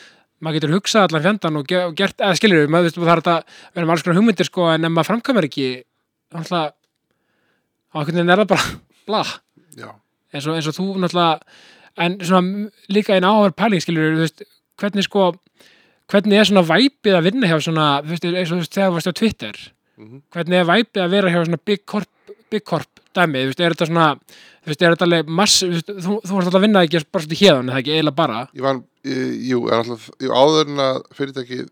maður 0.43 0.57
getur 0.59 0.75
hugsað 0.75 1.07
allan 1.09 1.27
fjandan 1.27 1.59
og 1.61 1.67
ge- 1.69 1.85
og 1.87 1.93
gert, 1.99 2.17
eða 2.19 2.39
skilur 2.39 2.63
við, 2.65 2.71
maður 2.73 2.89
veist, 2.89 2.99
það 2.99 3.13
er 3.13 3.23
þetta 3.23 3.37
verðum 3.77 3.93
alls 3.95 4.07
konar 4.07 4.19
hugmyndir 4.19 4.49
sko, 4.49 4.65
en 4.73 4.89
ef 4.89 4.95
maður 4.95 5.11
framkvæmur 5.13 5.49
ekki 5.51 5.69
náttúrulega 6.33 6.73
á 7.93 7.95
einhvern 8.01 8.17
veginn 8.17 8.33
er 8.33 8.43
það 8.43 8.51
bara 8.55 8.67
bla. 9.07 9.23
Eins 10.33 10.47
og, 10.49 10.55
eins 10.57 10.69
og 10.71 10.77
þú 10.79 10.87
náttúrulega 11.03 11.41
en 12.03 12.19
svona 12.25 12.71
líka 12.89 13.15
einn 13.17 13.27
áhver 13.29 13.53
pæling 13.57 13.83
skilur 13.85 14.15
þú 14.17 14.23
veist, 14.25 14.43
hvernig 14.81 15.05
sko 15.05 15.27
hvernig 16.13 16.39
er 16.41 16.49
svona 16.49 16.65
væpið 16.69 17.19
að 17.19 17.27
vinna 17.29 17.49
hjá 17.51 17.59
svona 17.61 17.87
þú 18.03 18.15
veist, 18.15 18.25
eins 18.31 18.51
og 18.53 18.57
þú 18.57 18.63
veist, 18.63 18.75
þegar 18.77 18.91
þú 18.91 18.97
varst 18.99 19.13
á 19.13 19.19
Twitter 19.21 19.63
Mhm. 20.03 20.23
hvernig 20.33 20.57
er 20.57 20.65
væpið 20.65 21.03
að 21.05 21.11
vera 21.13 21.31
hjá 21.31 21.45
svona 21.45 21.59
big 21.65 21.85
corp, 21.87 22.09
big 22.51 22.65
corp 22.65 22.89
dæmi, 23.15 23.43
þú 23.45 23.51
veist, 23.53 23.61
er 23.61 23.75
þetta 23.75 23.87
svona 23.91 24.07
þú 24.17 24.71
veist, 24.73 24.83
er 24.83 24.95
þetta 24.95 25.07
alveg 25.07 25.29
mass 25.29 25.63
þú, 25.63 25.69
veist, 25.75 25.91
þú, 25.93 26.15
varst 26.23 26.47
alltaf 26.47 26.57
að 26.59 26.65
vinna 26.65 26.83
ekki 26.87 27.03
bara 27.13 27.25
svona 27.27 27.41
hérðan, 27.43 27.71
það 27.71 27.81
ekki 27.83 27.93
eiginlega 27.93 28.17
bara? 28.17 28.41
Ég 28.57 28.63
var, 28.63 28.81
e, 29.05 29.15
jú, 29.51 29.61
er 29.69 29.77
alltaf 29.83 30.09
jú, 30.19 30.31
áður 30.33 30.73
en 30.73 30.83
að 30.87 31.03
fyrirtækið 31.19 31.69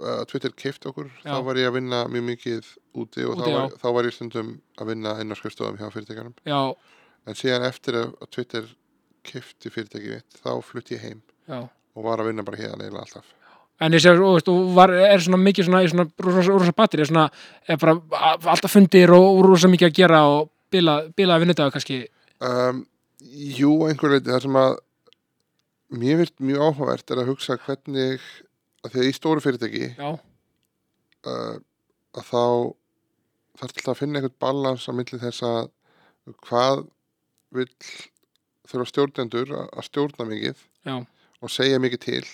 uh, 0.00 0.20
Twitter 0.30 0.52
keift 0.56 0.86
okkur, 0.88 1.10
Já. 1.22 1.32
þá 1.32 1.46
var 1.46 1.60
ég 1.60 1.70
að 1.70 1.76
vinna 1.78 2.02
mjög 2.10 2.26
mikið 2.28 2.70
úti 3.00 3.26
og 3.26 3.34
Úti, 3.36 3.46
þá, 3.46 3.56
var, 3.56 3.74
þá 3.82 3.88
var 3.96 4.08
ég 4.08 4.16
stundum 4.16 4.52
að 4.80 4.92
vinna 4.92 5.16
inn 5.22 5.34
á 5.34 5.36
skrifstofum 5.38 5.80
hjá 5.80 5.90
fyrirtækjanum 5.94 6.36
já, 6.48 6.60
en 7.26 7.38
síðan 7.38 7.66
eftir 7.68 8.00
að 8.00 8.14
að 8.20 8.30
Twitter 8.36 8.70
keifti 9.30 9.72
fyrirtækið 9.72 10.16
mitt, 10.16 10.40
þá 10.40 10.52
flutti 10.64 10.96
ég 10.96 11.04
heim 11.04 11.20
já. 11.46 11.60
og 11.68 12.06
var 12.06 12.22
að 12.22 12.32
vinna 12.32 12.46
bara 12.46 12.60
hérna 12.60 12.86
eiginlega 12.86 13.06
alltaf. 13.06 13.36
En 13.80 13.96
ég 13.96 14.02
sé, 14.04 14.12
og 14.12 14.48
var, 14.76 14.92
er 14.92 15.22
svona 15.24 15.38
mikið 15.40 15.70
svona, 15.70 15.78
í 15.80 15.88
svona 15.88 16.04
rosa, 16.20 16.72
batteri, 16.76 17.06
er 17.06 17.08
svona, 17.08 17.30
er 17.64 17.78
bara 17.80 17.94
alltaf 18.52 18.74
fundir 18.74 19.12
og, 19.16 19.40
rosa 19.46 19.70
mikið 19.72 19.88
að 19.88 19.94
gera 19.96 20.24
og 20.28 20.50
bila, 20.70 20.98
bila 21.16 21.38
að 21.38 21.46
vinna 21.46 21.56
þetta 21.56 21.76
kannski, 21.76 22.02
Um, 22.40 22.86
jú, 23.20 23.74
að 23.84 23.90
einhver 23.92 24.14
leiti, 24.14 24.30
það 24.32 24.44
sem 24.46 24.54
að 24.56 24.78
mér 26.00 26.20
finnst 26.22 26.38
mjög 26.40 26.62
áhugavert 26.64 27.12
er 27.12 27.20
að 27.20 27.28
hugsa 27.34 27.56
hvernig 27.60 28.28
að 28.84 28.94
því 28.94 29.02
að 29.02 29.08
í 29.10 29.16
stóru 29.16 29.44
fyrirtæki 29.44 29.90
já, 29.96 30.10
uh, 31.30 31.56
að 32.16 32.30
þá 32.30 32.44
þarf 33.60 33.76
til 33.76 33.90
að 33.92 33.98
finna 33.98 34.20
einhvern 34.20 34.40
balans 34.42 34.88
á 34.88 34.92
milli 34.96 35.20
þess 35.20 35.44
að 35.46 35.70
hvað 36.46 36.84
vill 37.56 37.70
þurfa 38.70 38.88
stjórnendur 38.92 39.54
að 39.58 39.86
stjórna 39.88 40.28
mikið 40.30 40.64
já, 40.86 40.96
og 41.40 41.52
segja 41.52 41.82
mikið 41.82 42.04
til 42.06 42.24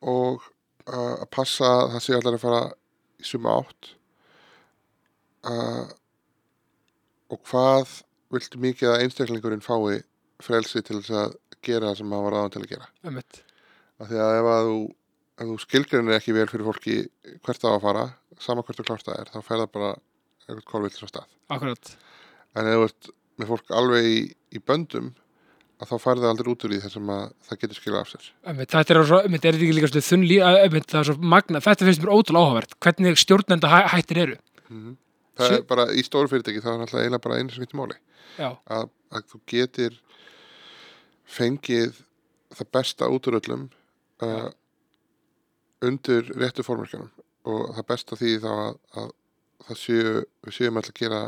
og 0.00 0.42
uh, 0.88 1.14
að 1.22 1.28
passa 1.34 1.70
að 1.82 1.94
það 1.96 2.04
sé 2.06 2.18
allar 2.18 2.38
að 2.38 2.44
fara 2.46 2.64
í 3.20 3.26
suma 3.26 3.56
átt 3.60 3.92
uh, 5.50 5.86
og 7.32 7.42
hvað 7.50 8.00
viltu 8.34 8.60
mikið 8.62 8.92
að 8.92 9.02
einstaklingurinn 9.04 9.64
fái 9.64 10.02
frelsi 10.42 10.82
til 10.84 11.00
þess 11.00 11.14
að 11.16 11.36
gera 11.66 11.90
það 11.90 12.00
sem 12.00 12.14
hann 12.14 12.24
var 12.26 12.36
aðan 12.38 12.54
til 12.54 12.62
að 12.62 12.72
gera. 12.74 12.88
Ömmit, 13.08 13.38
af 14.00 14.08
því 14.10 14.18
að 14.22 14.38
ef 14.40 14.48
að 14.52 14.70
þú, 14.70 14.78
þú 15.46 15.58
skilgreinir 15.64 16.16
ekki 16.18 16.34
vel 16.36 16.46
fyrir 16.50 16.66
fólki 16.68 16.96
hvert 17.44 17.60
það 17.62 17.70
á 17.72 17.76
að 17.76 17.84
fara 17.86 18.04
sama 18.44 18.64
hvert 18.66 18.80
þú 18.80 18.86
klárt 18.90 19.06
það 19.08 19.20
er, 19.22 19.30
þá 19.32 19.38
fer 19.46 19.60
það 19.62 19.70
bara 19.76 19.92
eitthvað 20.46 20.66
kolvill 20.72 20.92
svo 20.96 21.08
stað. 21.10 21.28
Akkurat, 21.56 21.94
en 22.56 22.68
ef 22.72 22.76
þú 22.76 22.88
ert 22.90 23.08
með 23.40 23.50
fólk 23.52 23.72
alveg 23.80 24.06
í, 24.10 24.18
í 24.56 24.60
böndum 24.64 25.08
að 25.76 25.90
þá 25.90 25.96
færði 26.00 26.22
það 26.24 26.30
aldrei 26.32 26.50
út 26.54 26.62
úr 26.64 26.74
þar 26.80 26.92
sem 26.94 27.10
að 27.12 27.24
það 27.48 27.58
getur 27.62 27.76
skilað 27.80 28.00
af 28.04 28.12
sér. 28.12 28.28
Þetta 28.62 28.94
er 28.94 29.00
svo, 29.10 29.18
er 29.20 29.32
þetta 29.34 29.50
ekki 29.52 29.74
líka 29.76 29.90
svona 29.92 30.06
þunn 30.06 30.22
líf, 30.30 30.44
ömmit, 30.66 30.86
það 30.92 31.00
er 31.02 31.08
svo 31.10 31.16
magna, 31.34 31.60
þetta 31.66 31.88
finnst 31.88 32.04
mér 32.04 32.12
ótrúlega 32.16 32.46
áhugavert, 32.46 32.76
hvernig 32.86 33.20
stjórnenda 33.20 33.72
hæ, 33.72 33.76
hættir 33.92 34.20
eru, 34.22 34.38
það 35.36 35.50
Sí- 35.50 35.58
er 35.58 35.66
bara 35.68 35.84
í 35.92 36.04
stóru 36.06 36.30
fyrirtæki 36.32 36.62
það 36.64 36.72
er 36.78 36.84
alltaf 36.86 37.00
eiginlega 37.02 37.24
bara 37.26 37.36
einu 37.42 37.52
sem 37.52 37.60
vitt 37.66 37.74
máli. 37.76 37.98
Að, 38.40 38.88
að 39.12 39.26
þú 39.34 39.40
getur 39.52 39.98
fengið 41.36 42.00
það 42.56 42.70
besta 42.78 43.08
út 43.12 43.28
úr 43.28 43.36
öllum 43.40 43.66
uh, 44.24 44.48
undir 45.86 46.30
réttu 46.38 46.64
formverkjanum 46.66 47.10
og 47.46 47.76
það 47.76 47.88
besta 47.90 48.18
því 48.18 48.32
þá 48.42 48.50
að, 48.52 48.78
að 49.00 49.10
það 49.66 49.80
séu, 49.82 50.14
við 50.46 50.56
séum 50.56 50.80
alltaf 50.80 50.94
að 50.94 51.02
gera 51.02 51.22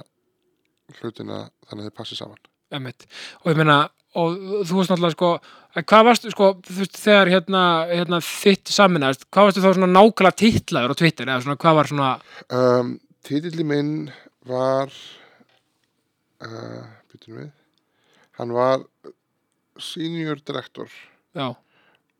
hlutina 0.99 1.39
þannig 1.68 1.84
að 1.84 1.91
þau 1.91 1.99
passi 2.01 2.18
saman. 2.18 2.41
Ömmit, 2.74 3.07
og 3.43 3.53
ég 3.53 3.59
meina, 3.59 3.78
og 4.18 4.39
þú 4.68 4.78
varst 4.78 4.93
náttúrulega 4.93 5.16
sko, 5.16 5.30
hvað 5.78 6.07
varstu 6.09 6.32
sko, 6.32 6.49
þú 6.64 6.78
veist, 6.80 6.99
þegar 7.01 7.30
hérna, 7.32 7.62
hérna 7.91 8.20
þitt 8.24 8.72
saminast, 8.72 9.28
hvað 9.32 9.49
varstu 9.49 9.64
þá 9.64 9.68
svona 9.70 9.91
nákvæmlega 9.93 10.41
titlaður 10.43 10.95
á 10.97 11.01
Twitter, 11.01 11.28
eða 11.28 11.45
svona, 11.45 11.61
hvað 11.64 11.78
var 11.78 11.93
svona, 11.93 12.11
um, 12.59 12.97
Títilli 13.28 13.64
minn 13.66 13.93
var 14.49 14.93
uh, 16.41 16.84
byttum 17.11 17.41
við. 17.43 17.49
Hann 18.39 18.55
var 18.57 18.84
senior 19.82 20.39
director 20.41 20.89
já, 21.36 21.51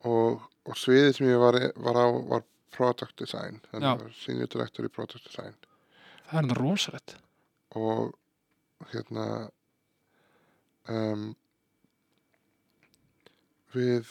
og, 0.04 0.42
og 0.68 0.78
sviðið 0.78 1.12
sem 1.16 1.30
ég 1.30 1.40
var, 1.40 1.58
var 1.80 1.98
á 1.98 2.06
var 2.28 2.46
product 2.74 3.16
design 3.18 3.60
þannig 3.70 3.88
Já. 3.88 3.92
að 3.96 4.16
senior 4.20 4.50
director 4.52 4.86
í 4.86 4.92
product 4.92 5.24
design. 5.24 5.54
Það 6.28 6.50
er 6.52 6.60
rosalegt, 6.60 7.14
og 7.78 8.12
hérna 8.92 9.24
um, 10.92 11.30
við 13.72 14.04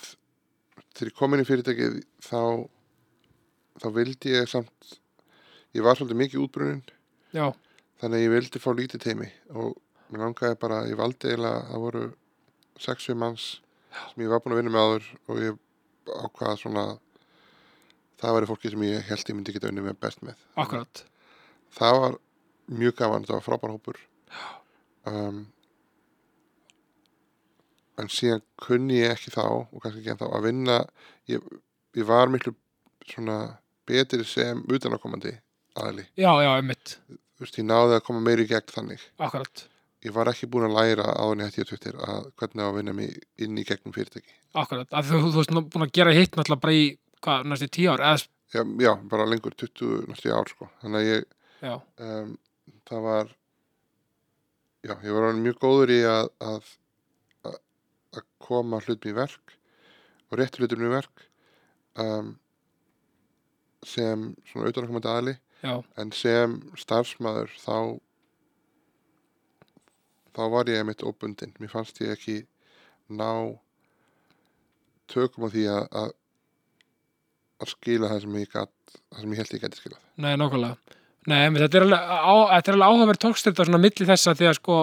þegar 0.98 1.12
ég 1.12 1.18
kom 1.18 1.36
inn 1.36 1.44
í 1.44 1.48
fyrirtækið 1.48 2.00
þá 2.26 2.42
þá 3.82 3.88
vildi 3.94 4.34
ég 4.34 4.50
samt 4.50 4.98
ég 5.78 5.86
var 5.86 5.98
svolítið 5.98 6.22
mikið 6.22 6.44
útbrunin 6.46 6.82
já, 7.36 7.52
þannig 8.02 8.18
að 8.18 8.24
ég 8.26 8.34
vildi 8.34 8.62
fá 8.62 8.72
lítið 8.74 9.04
teimi 9.04 9.30
og 9.54 9.78
mér 10.10 10.24
langaði 10.26 10.58
bara, 10.62 10.84
ég 10.90 10.98
valdi 10.98 11.30
eiginlega 11.30 11.66
það 11.70 11.84
voru 11.86 12.04
60 12.82 13.20
manns 13.22 13.48
sem 13.94 14.26
ég 14.26 14.32
var 14.32 14.42
búin 14.42 14.56
að 14.56 14.62
vinna 14.62 14.74
með 14.74 14.88
áður 14.88 15.10
og 15.28 15.42
ég 15.44 15.62
ákvaða 16.08 16.56
svona 16.62 16.86
það 18.22 18.38
væri 18.38 18.50
fólki 18.50 18.72
sem 18.74 18.88
ég 18.88 19.06
held 19.12 19.30
ég 19.30 19.38
myndi 19.38 19.56
geta 19.56 19.72
unni 19.72 19.84
með 19.86 20.00
best 20.02 20.24
með. 20.26 20.40
Akkurat, 20.58 21.04
það 21.78 22.00
var 22.04 22.18
mjög 22.68 22.98
gaman, 23.02 23.28
þetta 23.28 23.38
var 23.38 23.46
frábær 23.46 23.76
hópur. 23.76 24.02
Um, 25.08 25.46
en 27.98 28.10
síðan 28.14 28.44
kunni 28.62 29.00
ég 29.02 29.14
ekki 29.14 29.34
þá 29.34 29.46
og 29.48 29.78
kannski 29.82 30.02
ekki 30.02 30.14
en 30.16 30.22
þá 30.22 30.28
að 30.30 30.50
vinna. 30.50 30.80
Ég, 31.32 31.46
ég 31.98 32.10
var 32.10 32.32
miklu 32.34 32.54
svona 33.08 33.38
betri 33.88 34.26
sem 34.28 34.60
utanakomandi 34.68 35.32
aðli, 35.78 36.04
já, 36.18 36.32
já, 36.42 36.50
ömmit, 36.58 36.98
þú 37.08 37.46
veist, 37.46 37.58
ég 37.62 37.68
náði 37.68 37.98
að 37.98 38.06
koma 38.08 38.24
meiri 38.26 38.48
í 38.48 38.50
gegn 38.50 38.74
þannig. 38.74 39.04
Akkurat, 39.22 39.64
ég 40.06 40.14
var 40.14 40.30
ekki 40.32 40.50
búin 40.52 40.68
að 40.68 40.78
læra 40.78 41.08
á 41.10 41.24
henni 41.26 41.48
hætti 41.48 41.66
á 41.66 41.70
Twitter 41.70 41.98
að 41.98 42.30
hvernig 42.38 42.66
að 42.66 42.76
vinna 42.78 42.94
mig 42.98 43.16
inn 43.42 43.58
í 43.58 43.66
gegnum 43.68 43.96
fyrirtæki. 43.96 44.36
Akkurat, 44.58 44.92
þú, 44.92 45.22
þú, 45.26 45.34
veist 45.40 45.56
búin 45.56 45.88
að 45.88 45.96
gera 45.98 46.16
hitt 46.16 46.38
náttúrulega 46.38 46.64
bara 46.66 46.78
í, 46.78 46.86
hvað, 47.26 47.50
næstu 47.52 47.70
tíu 47.74 47.92
ár, 47.94 48.04
eða, 48.12 48.30
já, 48.54 48.62
já 48.86 48.92
bara 49.12 49.28
lengur 49.30 49.58
20 49.58 50.08
næstu 50.12 50.34
ár 50.34 50.54
sko. 50.54 50.70
Þannig 50.84 51.02
að 51.02 51.10
ég, 51.10 51.28
um, 51.66 52.34
það 52.88 53.06
var 53.08 53.36
já, 54.88 54.94
ég 55.04 55.14
var 55.14 55.30
orðinn 55.30 55.46
mjög 55.46 55.62
góður 55.64 55.94
í 55.94 56.02
að 56.08 56.30
að, 56.44 56.72
að, 57.48 57.58
að 58.18 58.28
koma 58.44 58.82
hlutum 58.84 59.12
í 59.12 59.18
verk 59.18 59.56
og 60.28 60.40
réttu 60.40 60.62
hlutum 60.62 60.86
í 60.86 60.92
verk 60.92 61.26
um, 62.02 62.34
sem 63.86 64.32
svona 64.50 64.68
auðvitaðkomandi 64.68 65.12
aðli 65.12 65.36
já, 65.64 65.74
en 66.00 66.14
sem 66.16 66.58
starfsmæður 66.80 67.54
þá 67.62 67.78
þá 70.38 70.44
var 70.54 70.70
ég 70.72 70.86
mitt 70.88 71.04
óbundin 71.06 71.56
mér 71.62 71.74
fannst 71.74 72.00
ég 72.04 72.14
ekki 72.14 72.38
ná 73.10 73.32
tökum 75.12 75.48
á 75.48 75.50
því 75.54 75.66
að, 75.72 75.84
að, 76.02 76.14
að 77.64 77.74
skila 77.74 78.12
það 78.12 78.24
sem 78.26 78.38
ég 78.42 78.54
gat, 78.54 78.74
það 78.98 79.24
sem 79.24 79.34
ég 79.34 79.42
held 79.42 79.56
ég 79.56 79.64
geti 79.66 79.82
skilað. 79.82 80.02
Nei, 80.20 80.34
nákvæmlega. 80.40 80.96
Nei, 81.28 81.42
menn 81.52 81.62
þetta 81.64 81.80
er 81.80 81.86
alveg, 81.88 82.12
alveg 82.72 82.88
áhugaverð 82.88 83.22
tókstyrta 83.24 83.68
svona 83.68 83.84
milli 83.84 84.08
þessa 84.08 84.36
því 84.38 84.50
að 84.52 84.58
sko 84.62 84.78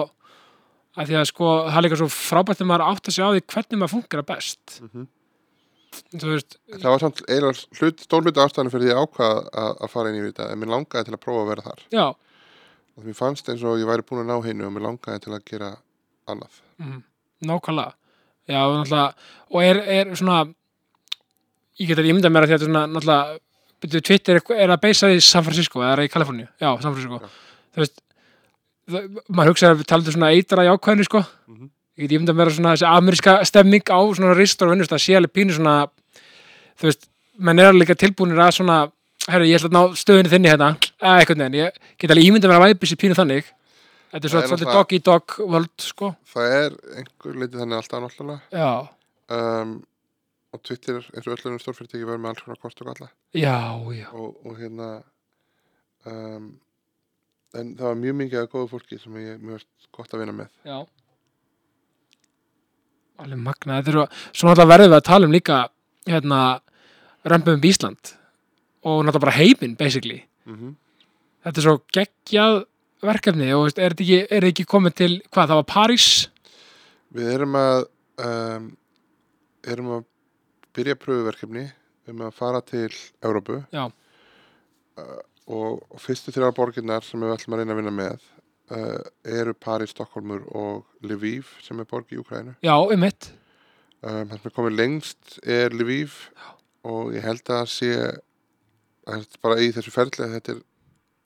að 0.95 1.09
því 1.09 1.17
að 1.19 1.27
sko 1.29 1.51
það 1.65 1.77
er 1.79 1.85
líka 1.85 1.99
svo 1.99 2.07
frábært 2.13 2.59
þegar 2.59 2.69
maður 2.71 2.87
átt 2.87 3.09
að 3.09 3.15
segja 3.15 3.27
á 3.27 3.33
því 3.35 3.43
hvernig 3.53 3.79
maður 3.81 3.93
funkar 3.95 4.25
best. 4.29 4.79
Mm 4.85 5.07
Þú 5.95 6.31
veist, 6.33 6.57
Það 6.67 6.89
var 6.91 7.01
samt 7.03 7.21
eiginlega 7.23 8.01
stór 8.03 8.25
hluti 8.25 8.41
ástæðan 8.43 8.71
fyrir 8.73 8.83
því 8.83 8.91
ég 8.91 8.97
ákvað 8.99 9.37
að, 9.61 9.69
að 9.85 9.91
fara 9.93 10.11
inn 10.11 10.17
í 10.19 10.23
þetta 10.25 10.47
en 10.51 10.59
mér 10.61 10.71
langaði 10.73 11.07
til 11.07 11.15
að 11.15 11.21
prófa 11.23 11.43
að 11.43 11.51
vera 11.51 11.65
þar. 11.69 11.83
já, 11.95 12.05
Og 12.95 13.03
mér 13.03 13.17
fannst 13.17 13.49
eins 13.51 13.63
og 13.67 13.79
ég 13.81 13.89
væri 13.89 14.05
búin 14.07 14.23
að 14.23 14.29
ná 14.31 14.45
heinu 14.45 14.67
og 14.69 14.73
mér 14.75 14.85
langaði 14.87 15.23
til 15.25 15.33
að 15.35 15.45
gera 15.49 15.71
annað. 16.31 16.61
mm, 16.79 17.01
nákvæmlega. 17.49 17.93
Já, 18.45 18.61
og 18.61 19.63
er, 19.63 19.79
er 19.89 20.15
svona, 20.15 20.45
ég 21.79 21.89
get 21.89 21.99
að 21.99 22.09
ímynda 22.11 22.29
mér 22.29 22.45
að 22.45 22.53
þetta 22.53 22.65
er 22.65 22.69
svona, 22.69 22.83
náttúrulega, 22.93 23.39
byrju, 23.81 24.01
Twitter 24.05 24.39
er, 24.39 24.69
að 24.69 24.81
beisa 24.83 25.09
því 25.09 25.23
San 25.25 25.45
Francisco, 25.47 25.81
eða 25.81 25.95
er 25.95 26.01
það 26.01 26.09
í 26.09 26.11
Kaliforníu? 26.13 26.47
Já, 26.61 26.69
San 26.83 26.93
Francisco. 26.93 27.31
Þú 27.73 27.83
veist, 27.83 28.03
maður 29.27 29.51
hugsaði 29.51 29.71
að 29.73 29.81
við 29.81 29.89
talaðu 29.89 30.13
svona 30.13 30.31
eitra 30.35 30.65
í 30.65 30.69
ákvæðinu, 30.71 31.07
sko. 31.09 31.23
Mhm. 31.49 31.71
Ég 31.95 32.05
get 32.05 32.15
ímynda 32.19 32.35
mér 32.35 32.51
að 32.51 32.57
svona 32.59 32.75
þessi 32.75 32.87
ameríska 32.91 33.35
stemming 33.49 33.89
á 33.89 33.99
svona 34.13 34.37
ristur 34.37 34.67
og 34.67 34.75
vinnust 34.75 34.93
að 34.93 35.03
sé 35.03 35.15
alveg 35.17 35.33
pínu 35.33 35.55
svona, 35.57 35.75
þú 36.77 36.89
veist, 36.89 37.09
menn 37.39 37.59
er 37.59 37.71
alveg 37.71 37.97
tilbúinir 37.97 38.41
að 38.45 38.57
svona, 38.59 38.79
herru, 39.29 39.45
ég 39.49 39.57
ætla 39.59 39.69
að 39.71 39.75
ná 39.75 39.95
stöðinu 39.99 40.31
þinni 40.31 40.51
hérna, 40.51 40.69
eitthvað 41.01 41.39
neginn, 41.41 41.59
ég 41.63 41.79
get 41.99 42.11
alveg 42.13 42.27
ímynda 42.29 42.49
mér 42.51 42.59
að 42.59 42.65
væpi 42.69 42.89
sér 42.91 42.99
pínu 43.01 43.17
þannig. 43.17 43.47
Þetta 44.11 44.21
er 44.21 44.21
Það 44.21 44.31
svo 44.31 44.39
er 44.39 44.47
svolítið 44.47 44.65
náttúrulega- 44.65 44.77
dog 44.77 44.93
í 44.93 44.99
dog 45.03 45.35
völd, 45.55 45.75
sko. 45.81 46.15
Það 46.33 46.53
er 46.59 46.75
einhver 46.99 47.35
leiti 47.41 47.57
þannig 47.59 47.77
alltaf 47.81 48.05
náttúrulega. 48.05 48.41
Já, 48.51 48.89
Um, 49.27 49.83
og 50.53 50.61
Twitter 50.61 50.99
eins 51.01 51.25
og 51.25 51.33
öllunum 51.33 51.57
stórfyrirtæki 51.59 52.05
verður 52.05 52.19
með 52.21 52.29
alls 52.29 52.43
konar 52.45 52.59
kost 52.61 52.81
og 52.81 52.87
galla. 52.91 53.07
já, 53.33 53.57
já. 53.97 54.05
Og, 54.13 54.35
og 54.45 54.57
hérna, 54.59 55.03
um, 56.05 56.59
en 57.55 57.71
það 57.75 57.81
var 57.89 57.95
mjög 57.95 58.15
mikið 58.19 58.43
af 58.43 58.51
góðu 58.51 58.69
fólki 58.69 58.99
sem 59.01 59.13
ég 59.17 59.39
mjög 59.41 59.63
gott 59.91 60.13
að 60.13 60.19
vinna 60.21 60.31
með. 60.43 60.49
Já 60.63 60.85
Alveg 63.23 63.39
magna, 63.39 63.79
þetta 63.81 63.91
eru 63.93 64.05
svo 64.35 64.49
náttúrulega 64.49 64.71
verðum 64.73 64.91
við 64.93 64.99
að 64.99 65.05
tala 65.09 65.25
um 65.29 65.31
líka 65.35 65.57
hérna, 66.05 66.39
römpum 67.25 67.53
um 67.57 67.61
Ísland 67.61 68.13
og 68.85 69.01
náttúrulega 69.03 69.25
bara 69.25 69.37
heiminn 69.39 69.77
basically, 69.79 70.21
Mm 70.45 70.75
þetta 71.45 71.61
er 71.61 71.65
svo 71.67 71.75
geggjað 71.93 72.55
verkefni 73.05 73.51
og 73.53 73.67
veist, 73.67 73.79
er 73.79 73.93
þetta 73.93 74.05
ekki, 74.05 74.19
er 74.33 74.47
ekki 74.49 74.65
komið 74.69 74.97
til, 74.97 75.11
hvað, 75.29 75.51
það 75.51 75.59
var 75.59 75.67
París? 75.69 76.07
Við 77.15 77.31
erum 77.35 77.57
að 77.59 77.81
um, 78.25 78.69
erum 79.65 79.91
að 79.99 80.07
byrja 80.75 80.97
pröfuverkefni 80.99 81.67
um 82.11 82.25
að 82.25 82.35
fara 82.37 82.61
til 82.65 82.89
Európu 83.25 83.61
Já. 83.73 83.85
uh, 83.85 85.21
og, 85.45 85.85
og 85.93 86.01
fyrstu 86.01 86.33
þrjár 86.33 86.55
borginnar 86.57 87.05
sem 87.05 87.21
við 87.21 87.35
ætlum 87.35 87.55
að 87.55 87.63
reyna 87.63 87.75
að 87.75 87.81
vinna 87.81 87.95
með 87.95 88.27
uh, 88.73 88.99
eru 89.37 89.53
París, 89.53 89.93
Stokkólmur 89.93 90.45
og 90.57 90.83
Lviv 91.05 91.53
sem 91.65 91.79
er 91.81 91.89
borg 91.89 92.09
í 92.13 92.19
Ukraínu 92.21 92.57
Já, 92.65 92.75
um 92.75 93.01
mitt 93.05 93.29
um, 94.01 94.25
Það 94.25 94.37
sem 94.39 94.49
er 94.49 94.57
komið 94.57 94.79
lengst 94.81 95.39
er 95.45 95.77
Lviv 95.77 96.17
og 96.85 97.13
ég 97.15 97.25
held 97.25 97.53
að 97.53 97.67
sé 97.73 97.93
að 97.97 98.01
þetta 98.01 98.09
er 98.11 98.24
bara 99.43 99.61
í 99.61 99.71
þessu 99.75 99.93
ferli 99.93 100.25
að 100.25 100.35
þetta 100.37 100.55
er 100.55 100.61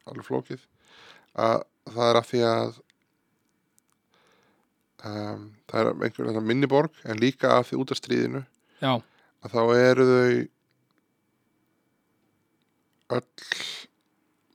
alveg 0.10 0.28
flókið 0.28 0.64
að 1.40 1.64
það 1.90 2.06
er 2.10 2.20
að 2.20 2.30
því 2.30 2.42
að 2.50 2.80
um, 5.10 5.44
það 5.70 5.82
er 5.82 5.92
einhver 5.94 6.32
þetta 6.32 6.46
minni 6.52 6.70
borg 6.72 7.04
en 7.06 7.22
líka 7.22 7.54
af 7.58 7.70
því 7.70 7.82
út 7.84 7.94
af 7.94 8.02
stríðinu 8.02 8.44
Já, 8.80 8.94
að 9.44 9.56
þá 9.56 9.62
eru 9.76 10.08
þau 10.10 10.34
öll 13.10 13.26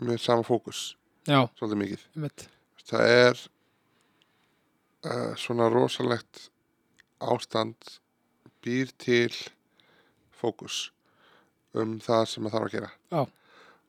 með 0.04 0.20
sama 0.22 0.44
fókus. 0.46 0.94
Já, 1.24 1.46
svolítið 1.56 1.80
mikið. 1.80 2.02
Mitt 2.22 2.48
það 2.84 3.10
er 3.10 3.38
uh, 5.08 5.32
svona 5.40 5.70
rosalegt 5.72 6.48
ástand 7.24 7.96
býr 8.64 8.92
til 9.00 9.32
fókus 10.34 10.90
um 11.80 11.96
það 12.02 12.24
sem 12.30 12.46
það 12.46 12.54
þarf 12.56 12.68
að 12.68 12.76
gera. 12.76 12.92
Já. 13.10 13.22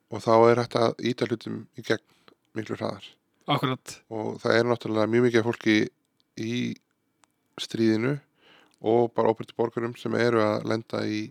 og 0.06 0.22
þá 0.22 0.34
er 0.36 0.60
hægt 0.62 0.76
að 0.78 1.06
íta 1.10 1.26
hlutum 1.26 1.62
í 1.74 1.84
gegn 1.86 2.04
miklu 2.56 2.78
hraðar. 2.78 3.06
Akkurat. 3.46 3.96
Og 4.10 4.36
það 4.42 4.58
er 4.58 4.68
náttúrulega 4.70 5.10
mjög 5.10 5.26
mikið 5.26 5.46
fólki 5.46 5.76
í 6.42 6.56
stríðinu 7.62 8.16
og 8.86 9.12
bara 9.16 9.32
óbyrti 9.32 9.56
borgarum 9.56 9.94
sem 9.98 10.14
eru 10.18 10.42
að 10.44 10.66
lenda 10.70 11.02
í, 11.06 11.22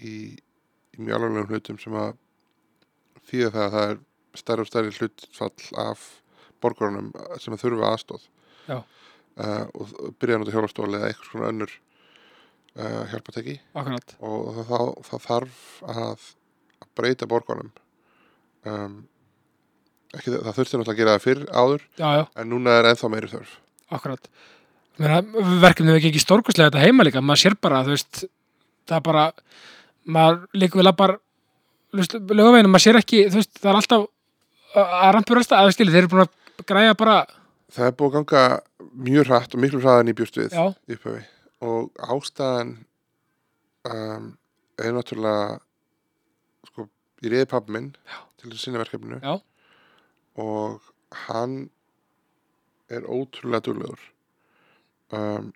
í, 0.00 0.14
í 0.34 1.00
mjög 1.00 1.18
alveglegum 1.18 1.52
hlutum 1.52 1.80
sem 1.82 1.96
að 1.98 2.16
þýða 3.28 3.50
það 3.54 3.66
að 3.66 3.74
það 3.74 3.90
er 3.90 4.00
stærri 4.38 4.64
og 4.64 4.70
stærri 4.70 4.94
hlutfall 4.96 5.82
af 5.84 6.06
borgarunum 6.62 7.12
sem 7.42 7.54
að 7.54 7.62
þurfa 7.64 7.92
aðstóð 7.92 8.24
uh, 8.68 9.66
og 9.74 9.92
byrja 10.18 10.38
að 10.38 10.42
nota 10.42 10.54
hjólastóli 10.56 10.98
eða 10.98 11.10
eitthvað 11.12 11.30
svona 11.32 11.52
önnur 11.52 11.74
uh, 12.76 13.04
hjálpateki 13.12 13.58
akkurat, 13.78 14.16
og 14.20 14.58
það, 14.68 14.90
það, 15.08 15.22
þarf 15.26 15.62
að, 15.94 16.26
að 16.82 16.90
breyta 16.98 17.28
borgarunum 17.30 17.72
um, 18.68 18.98
ekki, 20.16 20.34
það 20.34 20.52
þurfti 20.58 20.80
náttúrulega 20.80 20.94
að 20.94 21.00
gera 21.02 21.16
það 21.16 21.24
fyrr 21.26 21.42
áður 21.52 21.86
já, 22.00 22.08
já, 22.20 22.24
en 22.42 22.52
núna 22.52 22.76
er 22.78 22.90
ennþá 22.92 23.12
meiri 23.12 23.32
þörf. 23.32 23.54
Akkurat. 23.94 24.28
Verkefni 24.98 25.94
er 25.94 26.02
ekki 26.10 26.20
stórkustlega 26.22 26.72
þetta 26.72 26.84
heima 26.84 27.06
líka, 27.06 27.22
maður 27.24 27.44
sér 27.44 27.56
bara, 27.62 27.84
þú 27.86 27.94
veist 27.94 28.22
það 28.88 28.98
er 28.98 29.04
bara, 29.06 29.24
maður 30.08 30.40
líka 30.58 30.80
vil 30.80 30.88
að 30.90 30.98
bara 30.98 31.18
lögaveginu, 31.94 32.70
maður 32.72 32.84
sér 32.84 33.00
ekki, 33.00 33.24
þú 33.28 33.40
veist, 33.40 33.54
það 33.60 33.70
er 33.72 33.80
alltaf 33.80 34.06
að 34.78 35.12
rampur 35.16 35.40
alltaf, 35.40 35.60
að 35.62 35.74
skilja, 35.76 35.94
þeir 35.94 36.02
eru 36.02 36.12
búin 36.12 36.24
að 36.26 36.66
græja 36.68 36.98
bara, 36.98 37.18
það 37.72 37.90
er 37.90 37.96
búið 38.00 38.10
að 38.10 38.18
ganga 38.18 38.44
mjög 39.08 39.30
hratt 39.30 39.54
og 39.54 39.62
miklu 39.62 39.80
hraðan 39.82 40.10
í 40.10 40.16
bjúst 40.18 40.40
við 40.40 40.56
í 40.58 40.96
upphafi 40.96 41.22
og 41.64 41.90
ástæðan 41.98 42.74
um, 43.88 44.28
er 44.78 44.92
náttúrulega 44.94 45.58
sko, 46.68 46.88
ég 47.24 47.32
reyði 47.32 47.48
pappi 47.50 47.74
minn 47.74 47.88
Já. 48.06 48.18
til 48.38 48.52
að 48.52 48.60
sinna 48.62 48.82
verkefninu 48.82 49.18
Já. 49.24 49.34
og 50.38 50.80
hann 51.26 51.68
er 52.88 53.04
ótrúlega 53.10 53.64
duglegur 53.68 54.00
um, 55.12 55.50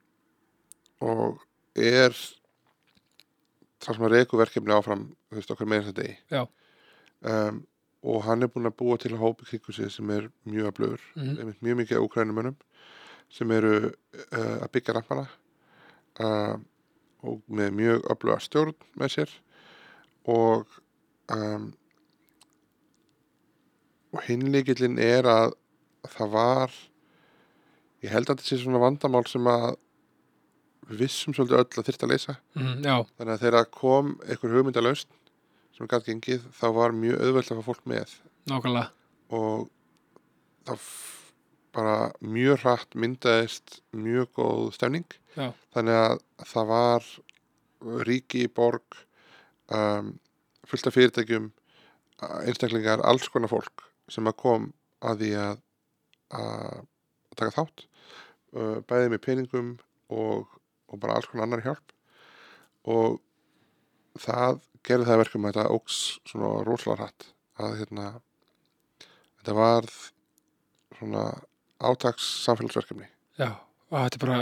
og 1.02 1.42
er 1.78 2.12
það 3.82 3.96
sem 3.96 4.06
að 4.06 4.12
reyku 4.16 4.38
verkefni 4.40 4.74
áfram 4.74 5.06
þú 5.30 5.38
veist 5.38 5.52
okkar 5.54 5.70
meira 5.70 5.86
þetta 5.88 6.02
degi 6.02 6.16
um, 7.26 7.62
og 8.02 8.24
hann 8.26 8.42
er 8.42 8.50
búin 8.50 8.66
að 8.66 8.76
búa 8.82 8.98
til 8.98 9.12
að 9.14 9.22
hópi 9.22 9.46
kringu 9.46 9.72
sig 9.76 9.90
sem 9.94 10.10
er 10.10 10.28
mjög 10.48 10.72
aflöfur 10.72 11.02
Mhm. 11.14 11.36
einmitt 11.38 11.62
mjög 11.62 11.76
mikið 11.82 12.02
úkrænumönnum 12.08 12.56
sem 13.30 13.50
eru 13.54 13.74
uh, 13.86 14.58
að 14.64 14.70
byggja 14.74 14.94
rampana 14.98 15.28
uh, 16.20 16.56
og 17.22 17.40
með 17.48 17.70
mjög 17.78 18.08
öfluga 18.12 18.38
stjórn 18.42 18.74
með 18.98 19.12
sér. 19.16 19.32
Og 20.28 20.66
um, 21.32 21.70
og 24.12 24.24
hinleikillin 24.26 24.98
er 25.00 25.24
að 25.30 25.54
það 26.12 26.32
var 26.34 26.74
ég 28.02 28.10
held 28.12 28.26
að 28.28 28.34
þetta 28.42 28.48
sé 28.50 28.58
svona 28.60 28.80
vandamál 28.82 29.24
sem 29.30 29.46
að 29.48 29.70
við 30.90 31.04
vissum 31.04 31.32
svolítið 31.36 31.60
öll 31.62 31.78
að 31.80 31.86
þyrfti 31.88 32.04
að 32.08 32.10
leysa. 32.12 32.34
Mm, 32.58 32.72
þannig 33.16 33.34
að 33.36 33.44
þegar 33.46 33.68
kom 33.72 34.10
einhver 34.26 34.56
hugmyndalaust 34.56 35.08
sem 35.76 35.88
gæti 35.88 36.10
gengið 36.10 36.48
þá 36.58 36.66
var 36.76 36.92
mjög 36.98 37.22
auðvelt 37.22 37.52
að 37.54 37.60
fá 37.62 37.68
fólk 37.70 37.86
með. 37.88 38.16
Nákvæmlega, 38.50 38.88
og 39.32 39.70
f- 40.74 41.21
bara 41.72 42.12
mjög 42.20 42.62
hratt 42.64 42.96
myndaðist 42.98 43.80
mjög 43.96 44.32
góð 44.38 44.72
stemning. 44.76 45.08
Já. 45.32 45.48
þannig 45.72 45.96
að 45.96 46.18
það 46.44 46.66
var 46.68 47.06
ríki, 48.04 48.42
borg 48.52 48.98
um, 49.72 50.10
fullt 50.68 50.88
af 50.90 50.96
fyrirtækjum 50.98 51.46
einstaklingar, 52.44 53.00
alls 53.00 53.30
konar 53.32 53.50
fólk 53.50 53.86
sem 54.12 54.28
að 54.28 54.36
kom 54.42 54.68
að 55.00 55.24
því 55.24 55.30
að 55.40 55.62
að 56.32 56.84
taka 57.36 57.54
þátt 57.56 57.84
uh, 58.56 58.78
bæði 58.88 59.12
með 59.12 59.22
peningum 59.26 59.70
og, 60.12 60.48
og 60.88 61.00
bara 61.00 61.18
alls 61.18 61.28
konar 61.30 61.46
annar 61.46 61.64
hjálp. 61.64 61.92
Og 62.88 63.20
það 64.20 64.60
gerði 64.86 65.08
það 65.08 65.14
að 65.14 65.22
verkum 65.22 65.46
að 65.46 65.54
þetta 65.54 65.76
óks 65.76 65.98
svona 66.28 66.52
rosalega 66.66 67.02
hratt. 67.02 67.28
Að 67.62 67.76
hérna 67.80 68.06
þetta 69.40 69.56
varð 69.58 69.98
svona 70.98 71.26
átaks 71.82 72.30
samfélagsverkefni. 72.46 73.10
Já 73.40 73.52
þetta 73.92 74.18
er 74.18 74.22
bara 74.24 74.38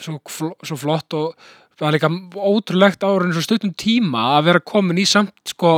svo, 0.00 0.16
fl 0.30 0.52
svo 0.64 0.78
flott 0.80 1.16
og 1.16 1.34
það 1.76 1.88
er 1.88 1.96
líka 1.96 2.10
ótrúlegt 2.40 3.04
ára 3.04 3.26
eins 3.26 3.40
og 3.40 3.44
stuttum 3.44 3.74
tíma 3.76 4.22
að 4.36 4.48
vera 4.48 4.64
komin 4.64 5.00
í 5.00 5.06
samt 5.08 5.52
sko 5.52 5.76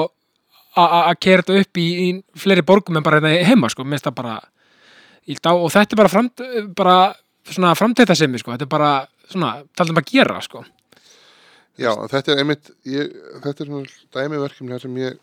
að 0.78 1.16
kera 1.24 1.42
þetta 1.42 1.64
upp 1.64 1.80
í, 1.80 1.86
í 2.06 2.38
fleiri 2.38 2.62
borgum 2.66 3.00
en 3.00 3.06
bara 3.06 3.18
þetta 3.18 3.48
heima 3.48 3.70
sko, 3.72 3.86
minnst 3.86 4.06
það 4.06 4.18
bara 4.20 4.36
og 5.58 5.70
þetta 5.74 5.92
er 5.92 5.98
bara, 5.98 6.12
framt, 6.12 6.42
bara 6.76 6.98
svona 7.48 7.74
framtæta 7.76 8.14
sem 8.16 8.36
sko, 8.38 8.54
þetta 8.54 8.68
er 8.68 8.70
bara 8.70 8.92
svona, 9.28 9.50
taldum 9.76 9.98
að 10.00 10.12
gera 10.12 10.38
sko. 10.44 10.62
Já, 11.78 11.90
þetta 12.12 12.32
er 12.32 12.42
einmitt 12.42 12.70
ég, 12.88 13.10
þetta 13.42 13.64
er 13.64 13.72
svona 13.72 13.90
dæmiverkefni 14.14 14.72
þar 14.72 14.84
sem 14.86 14.96
ég 15.02 15.18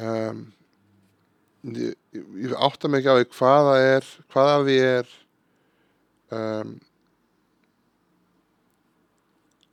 um, 0.00 0.40
ég, 1.74 1.94
ég, 2.14 2.52
átta 2.54 2.88
mig 2.88 3.02
ekki 3.02 3.12
á 3.12 3.18
því 3.18 3.28
hvaða 3.38 3.76
er 3.84 4.10
hvaða 4.34 4.58
því 4.66 4.76
er 4.86 5.14
um, 6.36 6.74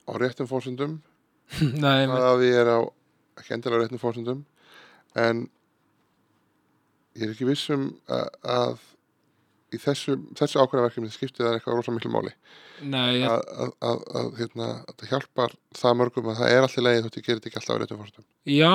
á 0.10 0.12
réttum 0.24 0.50
fórsöndum 0.50 0.98
hvaða 1.82 2.38
því 2.42 2.54
er 2.62 2.72
á 2.74 2.80
ekki 3.42 3.58
endilega 3.58 3.78
á 3.78 3.82
réttum 3.84 4.02
fórsöndum 4.02 4.42
en 5.20 5.46
ég 7.14 7.28
er 7.28 7.36
ekki 7.36 7.48
viss 7.48 7.70
um 7.74 7.92
að, 8.10 8.28
að 8.42 8.82
í 9.74 9.80
þessu, 9.82 10.18
þessu 10.38 10.62
ákveðnaverkefni 10.62 11.12
skiptir 11.14 11.48
það 11.48 11.58
eitthvað 11.58 11.78
rosa 11.80 11.94
miklu 11.94 12.12
máli. 12.14 12.34
Nei, 12.84 13.24
að, 13.26 13.42
að, 13.64 13.72
að, 13.90 14.04
að, 14.20 14.30
hérna, 14.40 14.70
að 14.90 14.96
það 15.00 15.12
hjálpar 15.14 15.56
það 15.80 15.98
mörgum 16.02 16.30
að 16.32 16.40
það 16.42 16.54
er 16.54 16.68
alltaf 16.68 16.86
leið 16.86 17.00
þótt 17.06 17.18
ég 17.20 17.28
gerir 17.28 17.40
þetta 17.40 17.50
ekki 17.50 17.60
alltaf 17.62 17.74
á 17.74 17.80
réttum 17.82 18.02
fórstum. 18.02 18.26
já, 18.50 18.74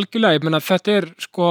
algjörlega, 0.00 0.38
ég 0.38 0.46
meina 0.46 0.62
þetta 0.64 0.96
er 1.00 1.08
sko, 1.26 1.48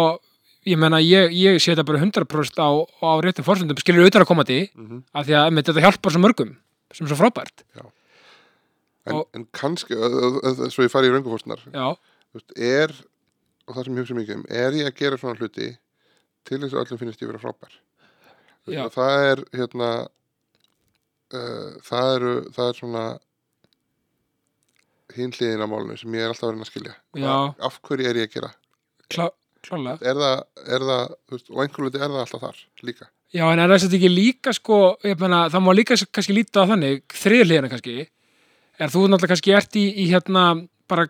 ég 0.68 0.78
meina 0.78 1.00
ég, 1.02 1.32
ég 1.34 1.60
sé 1.62 1.72
þetta 1.74 1.86
bara 1.88 2.00
100% 2.04 2.60
á, 2.60 2.70
á 3.04 3.10
réttum 3.24 3.46
fórsöndum, 3.48 3.78
skilur 3.80 4.04
auðvitað 4.06 4.26
að 4.26 4.28
koma 4.32 4.44
því, 4.44 4.60
Mm 4.76 4.88
-hmm. 4.90 5.04
af 5.14 5.26
því 5.26 5.34
að 5.40 5.64
þetta 5.64 5.82
hjálpar 5.86 6.12
svo 6.12 6.20
mörgum, 6.22 6.58
sem 6.92 7.06
er 7.06 7.10
svo 7.16 7.20
frábært. 7.20 7.64
en, 9.06 9.16
Og- 9.16 9.28
en 9.34 9.46
kannski, 9.54 9.94
svo 10.70 10.84
ég 10.84 10.92
fari 10.92 11.08
í 11.08 11.12
röngufórstunar, 11.12 11.60
Já, 11.74 11.98
er, 12.58 12.92
og 13.68 13.76
það 13.76 13.84
sem 13.86 13.96
ég 13.96 14.00
hugsa 14.00 14.14
mikið 14.16 14.36
um, 14.36 14.46
er 14.50 14.72
ég 14.74 14.86
að 14.88 14.96
gera 14.96 15.18
svona 15.18 15.38
hluti 15.40 15.78
til 16.46 16.60
þess 16.60 16.74
að 16.74 16.86
öllum 16.86 17.00
finnst 17.00 17.22
ég 17.22 17.28
vera 17.28 17.40
frábær. 17.40 17.74
Veist, 18.68 18.94
Það 18.94 19.32
er, 19.32 19.44
hérna, 19.54 20.08
uh, 21.34 21.72
það 21.82 22.16
eru, 22.16 22.42
það 22.52 22.68
er 22.70 22.74
svona 22.74 23.20
hinn 25.16 25.32
hliðin 25.34 25.64
á 25.66 25.68
málunum 25.70 25.98
sem 25.98 26.14
ég 26.14 26.22
er 26.22 26.30
alltaf 26.34 26.44
að 26.50 26.54
reyna 26.54 26.66
að 26.68 26.72
skilja. 26.72 26.96
Af 27.66 27.80
hverju 27.82 28.10
er 28.10 28.20
ég 28.22 28.30
að 28.30 28.34
gera? 28.34 28.52
klá, 29.10 29.30
klálega. 29.66 29.98
Er 30.02 30.20
það, 30.20 30.44
er 30.76 30.86
það, 30.90 31.16
veist, 31.34 31.50
og 31.54 31.64
einhver 31.64 31.86
hluti 31.88 32.00
er 32.02 32.06
það 32.08 32.22
alltaf 32.24 32.44
þar 32.46 32.62
líka. 32.90 33.10
Já, 33.36 33.44
en 33.54 33.60
er 33.62 33.70
þess 33.76 33.86
að 33.90 33.98
ekki 34.00 34.10
líka 34.10 34.54
sko, 34.58 34.80
ég 35.06 35.20
meina, 35.22 35.44
það 35.54 35.66
má 35.68 35.72
líka 35.78 35.98
kannski 36.10 36.34
líta 36.38 36.64
á 36.66 36.70
þannig, 36.72 37.04
þriðliðina 37.14 37.70
kannski, 37.70 37.98
er 38.80 38.90
þú 38.94 39.04
náttúrulega 39.06 39.34
kannski 39.36 39.54
ert 39.60 39.78
í, 39.78 39.84
í 40.02 40.08
hérna, 40.10 40.46
bara, 40.90 41.06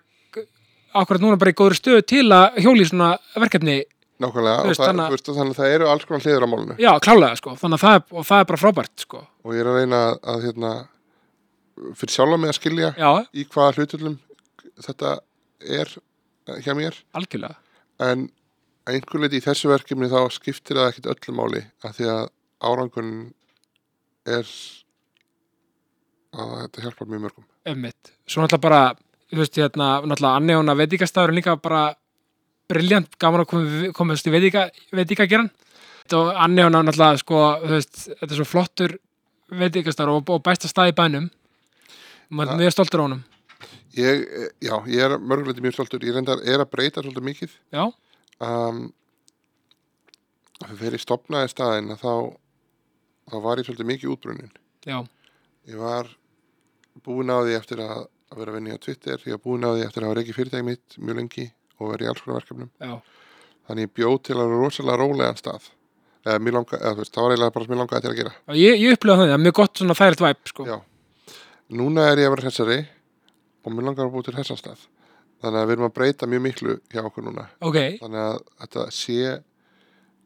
akkurat 1.00 1.24
núna 1.24 1.38
bara 1.40 1.54
í 1.54 1.58
góður 1.60 1.78
stöðu 1.80 2.04
til 2.10 2.26
að 2.36 2.60
hjóli 2.66 2.88
svona 2.90 3.14
verkefni, 3.40 3.78
Nákvæmlega, 4.20 4.56
Þú 4.60 4.66
og 4.66 4.72
veist, 4.74 4.82
það, 4.84 4.98
veist, 5.14 5.30
þannig 5.32 5.54
að 5.54 5.60
það 5.62 5.74
eru 5.78 5.86
alls 5.88 6.04
konar 6.10 6.24
hliður 6.26 6.44
á 6.44 6.50
málunum. 6.52 6.80
já, 6.84 6.90
klálega 7.06 7.36
sko, 7.40 7.54
þannig 7.62 7.78
að 7.78 7.84
það 7.86 7.94
er, 7.96 8.26
það 8.28 8.42
er 8.44 8.48
bara 8.50 8.60
frábært 8.60 9.04
sko, 9.06 9.22
og 9.46 9.54
ég 9.56 9.62
er 9.64 9.70
að 9.72 9.78
reyna 9.80 10.00
að, 10.34 10.42
hérna, 10.44 10.72
fyrir 11.96 12.12
sjálfa 12.18 12.40
mig 12.42 12.52
að 12.52 12.58
skilja 12.58 12.90
já, 13.00 13.12
í 13.32 13.46
hvaða 13.54 13.78
hlutullum 13.78 14.18
þetta 14.84 15.14
er 15.80 15.94
hjá 16.66 16.74
mér 16.76 16.98
algjörlega, 17.16 17.56
en 18.10 18.26
að 18.90 18.98
einhver 18.98 19.24
leiti 19.24 19.40
í 19.40 19.46
þessu 19.46 19.70
verkefni 19.70 20.10
þá 20.10 20.20
skiptir 20.34 20.80
það 20.80 20.90
ekkit 20.92 21.10
öllu 21.14 21.36
máli 21.38 21.62
af 21.86 21.96
því 21.98 22.10
að 22.14 22.24
árangun 22.70 23.14
er 24.30 24.52
að 26.36 26.52
þetta 26.64 26.84
hjálpar 26.86 27.10
mjög 27.10 27.24
mörgum. 27.26 27.48
Emmitt, 27.70 28.12
svo 28.30 28.44
náttúrulega 28.44 28.66
bara, 28.66 28.82
þú 29.32 29.42
veist, 29.42 29.58
hérna, 29.62 29.90
náttúrulega 30.04 30.42
Annejóna 30.42 30.78
veitingastafur 30.78 31.34
er 31.34 31.38
líka 31.40 31.56
bara 31.62 31.84
briljant, 32.70 33.18
gaman 33.22 33.46
að 33.46 33.50
koma, 33.54 33.90
komast 33.98 34.30
í 34.30 34.34
veitinga, 34.34 34.68
veitingageran, 34.94 35.50
og 36.20 36.30
Annejóna 36.46 36.84
náttúrulega, 36.86 37.24
sko, 37.24 37.42
þú 37.64 37.74
veist, 37.78 38.06
þetta 38.12 38.30
er 38.30 38.38
svo 38.42 38.48
flottur 38.50 38.96
veitingastafur 39.64 40.20
og, 40.20 40.30
og 40.36 40.46
besta 40.46 40.70
stað 40.70 40.94
í 40.94 40.98
bænum, 40.98 41.30
maður 42.30 42.56
er 42.56 42.64
mjög 42.64 42.78
stoltur 42.78 43.02
á 43.02 43.06
honum, 43.08 43.26
ég, 43.98 44.22
eh, 44.22 44.50
já, 44.62 44.76
ég 44.86 45.02
er 45.02 45.18
mörguleiti 45.18 45.64
mjög 45.64 45.78
stoltur. 45.78 46.04
Ég 46.06 46.16
reyndar 46.16 46.44
er 46.46 46.62
að 46.62 46.70
breyta 46.72 47.02
svolítið 47.02 47.26
mikið. 47.26 47.56
Já, 47.74 47.90
um, 48.44 48.82
þegar 50.70 50.96
ég 50.98 51.04
stopnaði 51.04 51.52
staðinn 51.54 51.94
að 51.96 52.02
þá 52.04 52.14
þá 53.30 53.36
var 53.46 53.60
ég 53.62 53.68
svolítið 53.70 53.90
mikið 53.94 54.14
útbrunnin 54.16 54.54
já, 54.90 55.00
Ég 55.70 55.78
var 55.78 56.08
búinn 57.06 57.30
á 57.30 57.38
því 57.46 57.54
eftir 57.60 57.82
að, 57.84 58.08
að 58.34 58.40
vera 58.42 58.52
að 58.52 58.56
vinna 58.58 58.78
á 58.80 58.84
Twitter, 58.84 59.22
ég 59.28 59.36
var 59.38 59.44
búinn 59.44 59.68
á 59.68 59.72
því 59.76 59.84
eftir 59.86 60.02
að 60.04 60.08
hafa 60.10 60.18
reikið 60.20 60.38
fyrirtæki 60.40 60.66
mitt 60.66 60.98
mjög 60.98 61.20
lengi 61.20 61.46
og 61.80 61.92
verið 61.94 62.08
í 62.08 62.10
alls 62.12 62.24
konar 62.26 62.40
verkefnum. 62.42 62.72
já, 62.82 62.94
Þannig 63.70 63.86
ég 63.86 63.92
bjóð 64.00 64.16
til 64.26 64.38
að 64.42 64.54
rosalega 64.56 64.98
rólegan 64.98 65.38
stað. 65.38 65.68
Eða, 66.26 66.40
mér 66.42 66.56
langa, 66.58 66.80
eða 66.80 66.96
þú 66.98 67.04
veist, 67.04 67.14
það 67.16 67.24
var 67.28 67.34
eiginlega 67.36 67.54
bara 67.56 67.66
sem 67.68 67.72
mér 67.76 67.80
langaði 67.84 68.02
til 68.06 68.10
að 68.12 68.18
gera. 68.20 68.32
og 68.50 68.58
ég, 68.60 68.80
ég 68.82 68.96
upplifa 68.98 69.16
það, 69.20 69.28
það 69.30 69.36
er 69.38 69.44
mjög 69.46 69.56
gott 69.60 69.80
svona 69.84 69.96
þægilegt 70.00 70.24
væp, 70.26 70.42
sko, 70.52 70.66
Já. 70.68 70.78
Núna 71.80 72.08
er 72.10 72.18
ég 72.24 72.28
að 72.28 72.34
vera 72.34 72.48
hressari 72.48 72.80
og 73.64 73.76
mér 73.76 73.86
langar 73.88 74.08
að 74.10 74.16
búið 74.18 74.26
til 74.32 74.36
hressan 74.40 74.60
stað 74.60 74.82
þannig 75.40 75.62
að 75.62 75.68
við 75.70 75.76
erum 75.76 75.88
að 75.88 75.96
breyta 75.98 76.30
mjög 76.30 76.44
miklu 76.46 76.76
hjá 76.92 77.02
okkur 77.06 77.26
núna. 77.26 77.48
Okay. 77.64 77.98
þannig 78.02 78.26
að 78.26 78.42
þetta 78.64 78.86
sé 78.96 79.20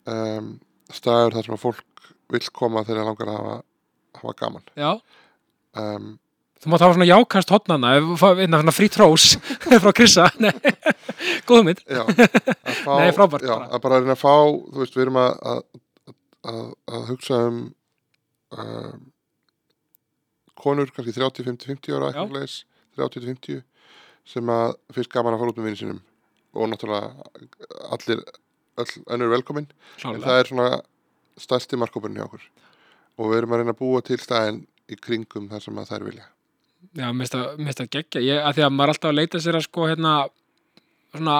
um, 0.09 0.49
staður 0.93 1.37
þar 1.37 1.47
sem 1.47 1.57
að 1.57 1.63
fólk 1.63 2.09
vil 2.33 2.43
koma 2.49 2.83
þegar 2.87 3.01
það 3.03 3.09
langar 3.11 3.31
að 3.31 3.39
hafa, 3.39 3.55
hafa 4.19 4.35
gaman. 4.41 4.67
Um, 5.73 6.11
Þú 6.63 6.71
má 6.71 6.77
þá 6.79 6.85
svona 6.93 7.07
jákast 7.09 7.49
hodnana 7.51 7.89
eða 7.99 8.71
frí 8.71 8.87
trós 8.91 9.33
frá 9.67 9.89
Krissa. 9.91 10.29
Góðum 11.49 11.73
mitt 11.73 11.81
Nei, 11.89 13.09
frábært 13.15 13.43
já, 13.43 13.55
að 13.67 13.81
bara 13.83 13.99
að 13.99 14.13
fá, 14.21 14.35
veist, 14.77 14.95
Við 14.95 15.03
erum 15.03 15.19
að, 15.19 15.65
að, 16.47 16.69
að 16.87 17.09
hugsa 17.11 17.41
um, 17.49 17.59
um 18.55 19.03
konur 20.63 20.91
kannski 20.95 21.17
30-50-50 21.17 21.97
ára 21.97 22.13
30-50 22.15 23.63
sem 24.27 24.49
að 24.49 24.75
fyrst 24.95 25.11
gaman 25.13 25.35
að 25.35 25.43
fara 25.43 25.53
út 25.53 25.61
með 25.61 25.69
vinni 25.69 25.81
sínum. 25.81 26.01
Og 26.53 26.69
náttúrulega 26.69 27.09
allir, 27.95 28.21
öll 28.77 28.91
önnur 29.15 29.31
velkomin, 29.33 29.69
en 30.05 30.21
það 30.21 30.39
er 30.39 30.51
svona 30.51 30.67
stærsti 31.41 31.79
markkópurinn 31.81 32.19
hjá 32.19 32.27
okkur. 32.27 32.45
Og 33.17 33.31
við 33.31 33.41
erum 33.41 33.55
að 33.55 33.63
reyna 33.63 33.73
að 33.73 33.81
búa 33.81 34.03
til 34.05 34.19
staðin 34.21 34.63
í 34.91 34.97
kringum 34.99 35.49
þar 35.51 35.65
sem 35.65 35.81
að 35.81 35.89
þær 35.91 36.07
vilja. 36.09 36.29
já, 36.93 37.09
mér 37.15 37.29
finnst 37.31 37.81
það 37.81 37.91
geggja, 37.95 38.21
ég, 38.21 38.39
að 38.43 38.57
því 38.57 38.65
að 38.65 38.71
maður 38.75 38.89
er 38.91 38.93
alltaf 38.93 39.09
að 39.09 39.19
leita 39.19 39.41
sér 39.41 39.57
að 39.57 39.65
sko, 39.67 39.85
hérna, 39.89 40.13
svona, 41.13 41.37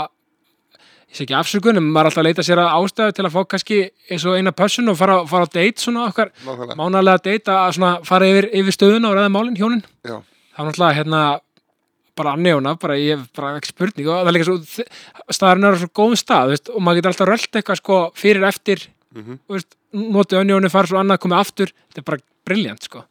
ég 0.79 1.17
sé 1.17 1.25
ekki 1.25 1.35
afsökunum, 1.37 1.89
maður 1.89 2.07
er 2.07 2.09
alltaf 2.11 2.21
að 2.23 2.27
leita 2.29 2.45
sér 2.47 2.61
að 2.63 2.75
ástæðu 2.77 3.15
til 3.17 3.25
að 3.27 3.33
fá 3.35 3.39
kannski 3.53 3.79
eins 4.09 4.27
og 4.29 4.37
eina 4.39 4.53
person 4.55 4.93
og 4.93 4.99
fara, 4.99 5.17
fara 5.29 5.49
á 5.49 5.53
date 5.53 5.83
svona 5.83 6.07
okkar, 6.09 6.31
Nákvæmlega, 6.45 6.77
mánalega 6.79 7.23
date 7.27 7.57
að 7.57 7.73
svona 7.77 7.91
fara 8.07 8.29
yfir, 8.31 8.49
yfir 8.61 8.77
stöðuna 8.77 9.11
og 9.11 9.17
ræða 9.19 9.33
málin 9.35 9.59
hjónin, 9.59 9.83
já, 10.01 10.15
það 10.55 10.63
er 10.63 10.69
náttúrulega, 10.71 10.97
hérna, 11.01 11.23
bara 12.17 12.33
annjóna, 12.37 12.75
bara 12.81 12.97
ég 12.99 13.17
hef 13.17 13.29
bara 13.37 13.53
ekki 13.59 13.71
spurning 13.73 14.09
og 14.09 14.19
það 14.19 14.31
er 14.31 14.37
líka 14.37 14.49
svo, 14.49 14.87
staðarinn 15.33 15.69
er 15.69 15.77
á 15.77 15.81
svo 15.81 15.91
góðum 16.01 16.19
stað, 16.19 16.53
veist, 16.53 16.73
og 16.73 16.83
maður 16.83 17.01
getur 17.01 17.13
alltaf 17.13 17.31
rölt 17.31 17.59
eitthvað 17.59 17.81
sko 17.81 18.01
fyrir 18.19 18.49
eftir, 18.49 18.87
mm 19.15 19.39
og 19.47 19.57
veist, 19.57 19.77
notið 19.93 20.39
önnjónu, 20.41 20.73
fara 20.73 20.89
svo 20.89 20.97
annað, 21.01 21.21
komið 21.21 21.39
aftur, 21.39 21.73
þetta 21.89 22.01
er 22.01 22.09
bara 22.09 22.23
briljant 22.49 22.89
sko. 22.89 23.05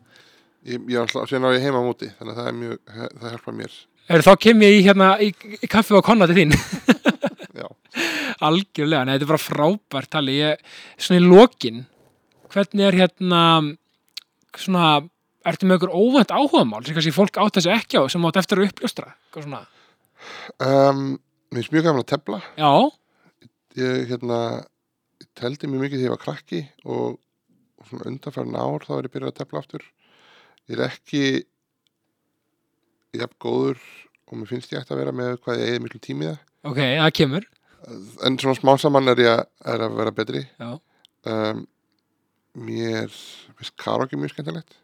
ég, 0.66 0.82
ég 0.90 0.98
alltaf, 1.03 1.28
síðan 1.30 1.46
á 1.46 1.55
ég 1.55 1.64
heima 1.66 1.82
á 1.82 1.86
móti, 1.86 2.11
þannig 2.18 2.34
að 2.34 2.40
það 2.40 2.50
er 2.50 2.61
mjög, 2.61 2.78
það 3.22 3.34
hjálpar 3.34 3.59
mér, 3.61 3.80
Er, 4.11 4.22
þá 4.24 4.32
kem 4.42 4.62
ég 4.64 4.80
í, 4.80 4.82
hérna, 4.84 5.12
í, 5.22 5.30
í 5.62 5.68
kaffi 5.70 5.94
og 5.94 6.03
konna 6.05 6.26
til 6.26 6.40
þín. 6.40 6.55
Algjörlega, 8.48 9.05
nei, 9.07 9.14
þetta 9.14 9.26
er 9.26 9.30
bara 9.30 9.40
frábært 9.40 10.11
tali. 10.11 10.34
Ég, 10.40 10.62
svona 10.98 11.20
í 11.20 11.28
lokin, 11.28 11.84
hvernig 12.53 12.88
er 12.88 12.98
hérna, 12.98 13.42
svona, 14.59 14.88
ertu 15.49 15.68
með 15.68 15.78
ykkur 15.80 15.95
óvænt 15.95 16.34
áhugamál 16.34 16.82
sem 16.86 16.97
kannski 16.97 17.14
fólk 17.14 17.38
átt 17.43 17.59
þessu 17.59 17.72
ekki 17.74 18.01
á 18.01 18.03
sem 18.12 18.26
átt 18.28 18.40
eftir 18.40 18.61
að 18.61 18.68
uppljóstra? 18.70 19.14
Um, 20.62 21.16
mér 21.51 21.62
finnst 21.62 21.74
mjög 21.74 21.86
gaman 21.88 22.05
að 22.05 22.11
tefla, 22.12 22.38
Já, 22.61 22.70
ég 23.80 24.07
hérna 24.12 24.38
ég 25.22 25.28
teldi 25.38 25.70
mjög 25.70 25.86
mikið 25.86 25.99
þegar 26.03 26.09
ég 26.09 26.14
var 26.14 26.22
krakki 26.22 26.61
og, 26.84 27.18
og 27.80 27.88
svona 27.88 28.09
undanfærin 28.11 28.59
ár 28.59 28.86
þá 28.86 28.93
er 28.99 29.09
ég 29.09 29.14
byrjað 29.16 29.32
að 29.32 29.40
tefla 29.40 29.62
aftur. 29.62 29.88
Ég 30.70 30.76
er 30.78 30.84
ekki 30.86 31.24
jafn 33.18 33.38
góður 33.43 33.82
og 34.28 34.38
mér 34.40 34.53
finnst 34.53 34.72
ég 34.72 34.80
ætti 34.80 34.95
að 34.95 35.03
vera 35.03 35.16
með 35.16 35.36
hvað 35.43 35.61
ég 35.61 35.72
eigi 35.72 35.82
miklu 35.84 36.01
tími 36.03 36.30
í 36.30 36.36
ok, 36.68 36.78
það 36.78 37.12
kemur. 37.18 37.49
en 38.24 38.38
svona 38.40 38.59
smá 38.61 38.72
saman 38.80 39.12
er 39.12 39.24
ég 39.24 39.43
er 39.74 39.84
að 39.88 39.99
vera 39.99 40.14
betri. 40.14 40.45
Já, 40.61 40.70
um, 41.32 41.66
mér 42.62 43.11
finnst 43.59 43.76
karaoke 43.80 44.18
mjög 44.20 44.36
skemmtilegt 44.36 44.78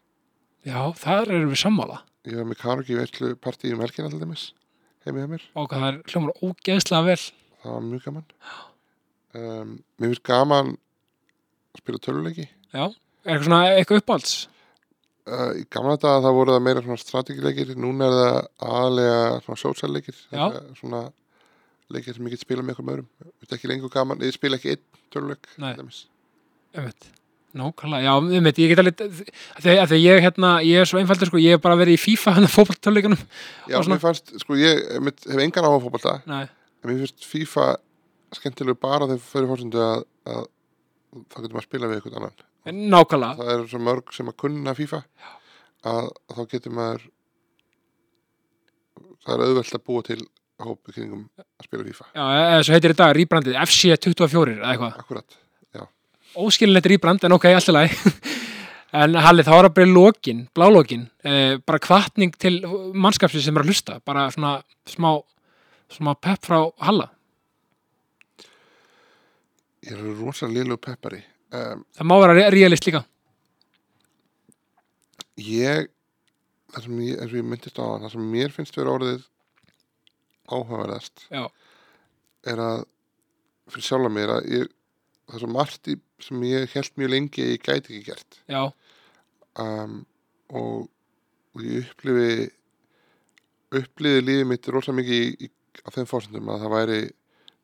já 0.69 0.79
þar 1.01 1.33
erum 1.35 1.51
við 1.53 1.61
sammála. 1.63 1.99
ég 2.29 2.37
var 2.39 2.47
með 2.51 2.59
karaoke 2.61 2.93
í 2.93 2.99
veitlu 2.99 3.33
partí 3.41 3.73
um 3.73 3.81
helgina 3.83 4.11
til 4.13 4.21
dæmis 4.21 4.47
heimið 5.05 5.23
hjá 5.25 5.29
mér, 5.33 5.43
Og 5.55 5.69
það 5.73 5.87
er 5.89 5.99
hljómar 6.11 6.41
ógeðslega 6.45 7.05
vel. 7.09 7.21
það 7.63 7.73
var 7.75 7.85
mjög 7.89 8.05
gaman 8.07 8.25
um, 9.39 9.75
mér 9.99 10.11
finnst 10.13 10.25
gaman 10.29 10.71
að 11.73 11.83
spila 11.83 12.01
töluleiki 12.05 12.47
Já, 12.73 12.85
er 12.85 13.33
eitthvað 13.33 13.47
svona 13.49 13.61
eitthvað 13.73 14.01
uppáhalds? 14.03 14.33
Uh, 15.29 15.51
í 15.61 15.63
gamla 15.69 15.95
daga 16.01 16.23
það 16.25 16.35
voru 16.39 16.53
það 16.55 16.63
meira 16.65 16.81
svona 16.85 17.01
strategileikir, 17.01 17.71
núna 17.77 18.07
er 18.09 18.15
það 18.17 18.37
aðalega 18.69 19.17
svona 19.45 19.59
sósælleikir, 19.61 20.19
Já. 20.33 20.45
svona 20.79 21.01
leikir 21.93 22.15
sem 22.17 22.25
ég 22.29 22.33
get 22.33 22.41
spila 22.45 22.63
með 22.65 22.73
eitthvað 22.75 22.91
öðrum. 22.95 23.09
Þetta 23.43 23.57
ekki 23.59 23.69
lengur 23.69 23.91
gaman, 23.93 24.23
ég 24.25 24.33
spila 24.33 24.57
ekki 24.57 24.71
einn 24.73 24.83
töluleik. 25.13 25.49
Nei. 25.61 25.73
til 25.75 25.83
dæmis. 25.83 25.99
Nákvæmlega, 27.57 28.03
já, 28.05 28.11
um 28.21 28.43
mitt, 28.45 28.59
ég 28.61 28.69
get 28.69 28.79
alveg 28.83 28.99
þegar, 29.63 29.93
ég, 29.97 30.19
hérna, 30.21 30.49
ég 30.61 30.83
er 30.83 30.85
svo 30.89 30.99
einfaldur 31.01 31.31
sko, 31.31 31.39
ég 31.41 31.55
hef 31.57 31.63
bara 31.63 31.77
verið 31.79 31.95
í 31.97 32.01
FIFA 32.03 32.33
hann 32.35 32.45
að 32.45 32.53
fótballtöluleikunum 32.53 33.23
Já, 33.23 33.77
Og 33.79 33.85
svona- 33.87 33.95
mér 33.95 34.03
fannst, 34.03 34.29
sko, 34.43 34.57
ég 34.59 34.83
mitt, 35.01 35.23
hef 35.25 35.41
engan 35.41 35.65
á 35.65 35.71
fótbolta 35.81 36.13
Nei, 36.29 36.43
en 36.45 36.91
mér 36.91 36.99
finnst 37.01 37.25
FIFA 37.25 37.65
skemmtilegu 38.37 38.77
bara 38.77 39.07
þegar 39.09 39.23
fyrir 39.31 39.49
fórsendu 39.49 39.81
að, 39.81 40.03
að 40.29 40.43
þá 41.25 41.37
getur 41.39 41.55
maður 41.55 41.63
að 41.63 41.67
spila 41.71 41.89
við 41.89 41.97
eitthvað 41.97 42.19
annan. 42.19 42.35
Nákvæmlega. 42.93 43.37
Það 43.39 43.51
er 43.55 43.63
svo 43.71 43.79
mörg 43.81 44.13
sem 44.13 44.29
að 44.29 44.37
kunna 44.43 44.75
FIFA 44.77 44.99
að, 45.89 46.09
að 46.29 46.37
þá 46.37 46.43
getur 46.53 46.75
maður 46.77 47.07
það 49.25 49.33
er 49.35 49.43
auðvelt 49.47 49.75
að 49.79 49.83
búa 49.89 50.05
til 50.05 50.19
hópi 50.59 50.93
kringum 50.93 51.25
að 51.39 51.65
spila 51.65 51.85
FIFA. 51.89 52.07
Já, 52.13 52.61
svo 52.67 52.75
heitir 52.77 52.93
í 52.93 52.97
dag, 52.99 53.13
rýbrandið, 53.17 53.57
FC24 53.65 54.57
eða 54.59 54.73
eitthvað, 54.75 55.23
óskilinleitt 56.37 56.85
rýbrand 56.91 57.23
en 57.25 57.31
ok, 57.37 57.45
allt 57.55 57.69
í 57.71 57.75
lagi 57.75 57.95
En 58.99 59.13
Halli, 59.21 59.43
þá 59.45 59.51
er 59.53 59.67
að 59.67 59.73
byrja 59.77 59.93
lokin, 59.93 60.39
blálókin, 60.57 61.03
eh, 61.21 61.59
bara 61.61 61.77
kvartning 61.77 62.31
til 62.41 62.55
mannskapsins 62.97 63.43
sem 63.45 63.53
er 63.59 63.61
að 63.61 63.69
hlusta, 63.69 63.99
bara 64.01 64.23
svona 64.33 64.55
smá, 64.89 65.11
smá 65.93 66.15
pepp 66.17 66.47
frá 66.47 66.57
Halla. 66.81 67.05
ég 69.85 69.93
er 69.93 70.01
rosalega 70.17 70.55
liðlegu 70.57 70.81
peppari 70.87 71.19
um, 71.53 71.83
Það 71.99 72.09
má 72.09 72.15
vera 72.23 72.33
re- 72.39 72.49
realist 72.55 72.87
líka. 72.89 73.03
ég 75.39 75.85
það 76.73 76.83
sem 76.87 76.97
ég, 77.05 77.13
eins 77.21 77.31
og 77.31 77.37
ég 77.39 77.45
myndist 77.47 77.79
á 77.79 77.85
það 77.85 78.09
sem 78.15 78.25
mér 78.33 78.51
finnst 78.57 78.75
vera 78.81 78.95
orðið 78.97 79.21
áhugaverðast 80.49 81.27
Já, 81.29 81.45
er 82.49 82.61
að 82.65 82.83
fyrir 83.69 83.85
sjálfa 83.85 84.11
mér 84.17 84.33
að 84.39 84.49
ég, 84.57 84.67
það 85.29 85.37
er 85.37 85.43
svo 85.43 85.51
margt 85.53 85.89
í, 85.91 85.95
sem 86.25 86.45
ég 86.49 86.71
held 86.73 86.95
mjög 86.99 87.13
lengi 87.13 87.43
að 87.45 87.51
ég 87.53 87.65
gæti 87.65 87.93
ekki 87.93 88.05
gert. 88.07 88.39
Um, 89.59 89.99
og, 90.49 90.89
og 91.55 91.65
ég 91.65 91.85
upplifi 91.85 92.49
upplifi 93.79 94.23
lífið 94.25 94.47
mitt 94.49 94.69
rosa 94.73 94.93
mikið 94.95 95.19
í, 95.21 95.45
í, 95.45 95.49
á 95.85 95.89
þeim 95.93 96.07
fórsendum 96.09 96.49
að 96.49 96.63
það 96.63 96.73
væri 96.73 97.01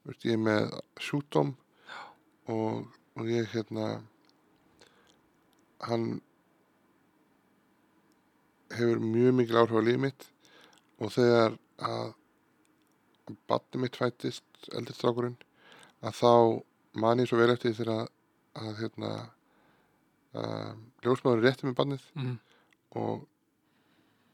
veist, 0.05 0.27
ég 0.27 0.37
með 0.41 0.75
sjúkdóm 1.01 1.55
og, 2.53 2.85
og 3.17 3.31
ég 3.31 3.49
hérna 3.55 3.87
hann 5.85 6.05
hefur 8.75 9.01
mjög 9.01 9.39
mikil 9.39 9.59
áhrif 9.63 9.81
á 9.81 9.87
lífið 9.87 10.03
mitt 10.05 10.29
og 11.01 11.11
þegar 11.15 11.57
að 11.85 12.13
batni 13.49 13.81
mitt 13.81 13.97
fættist 13.97 14.69
eldistrákurinn 14.77 15.37
að 16.05 16.19
þá 16.21 16.33
man 17.01 17.21
ég 17.21 17.29
svo 17.29 17.39
vel 17.39 17.51
eftir 17.53 17.75
þegar 17.77 17.93
að, 17.95 18.11
að 18.61 18.81
hérna 18.81 19.13
um, 20.41 20.83
ljósmaður 21.05 21.45
rétti 21.45 21.67
með 21.67 21.77
bannið 21.79 22.05
mm, 22.15 22.35
og, 23.01 23.25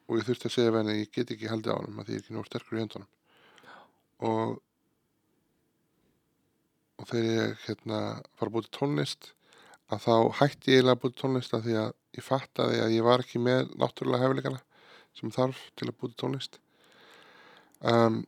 og 0.07 0.20
ég 0.20 0.28
þurfti 0.28 0.49
að 0.49 0.55
segja 0.57 0.76
henni 0.78 0.95
að 0.95 1.01
ég 1.01 1.14
get 1.16 1.34
ekki 1.36 1.51
haldið 1.51 1.74
á 1.74 1.80
honum 1.80 2.01
að 2.01 2.09
því 2.09 2.18
ég 2.18 2.22
er 2.22 2.26
ekki 2.26 2.38
nóg 2.38 2.49
sterkur 2.49 2.78
í 2.78 2.84
höndunum. 2.84 3.09
Og 4.32 4.59
og 7.01 7.07
þegar 7.09 7.32
ég 7.34 7.62
hérna 7.66 7.99
var 8.38 8.49
að 8.49 8.55
búið 8.55 8.68
tónlist 8.78 9.32
að 9.91 10.03
þá 10.05 10.16
hætti 10.39 10.72
ég 10.72 10.82
eiginlega 10.82 10.97
að 10.97 11.03
búið 11.03 11.16
tónlist 11.22 11.55
að 11.57 11.64
því 11.68 11.78
að 11.82 11.93
ég 12.18 12.26
fattaði 12.26 12.82
að 12.84 12.93
ég 12.95 13.07
var 13.07 13.24
ekki 13.24 13.41
með 13.41 13.72
náttúrulega 13.82 14.26
hefileikana 14.26 14.62
sem 15.18 15.34
þarf 15.34 15.64
til 15.80 15.88
að 15.89 15.97
búið 16.01 16.18
tónlist. 16.22 16.59
Um, 17.82 18.22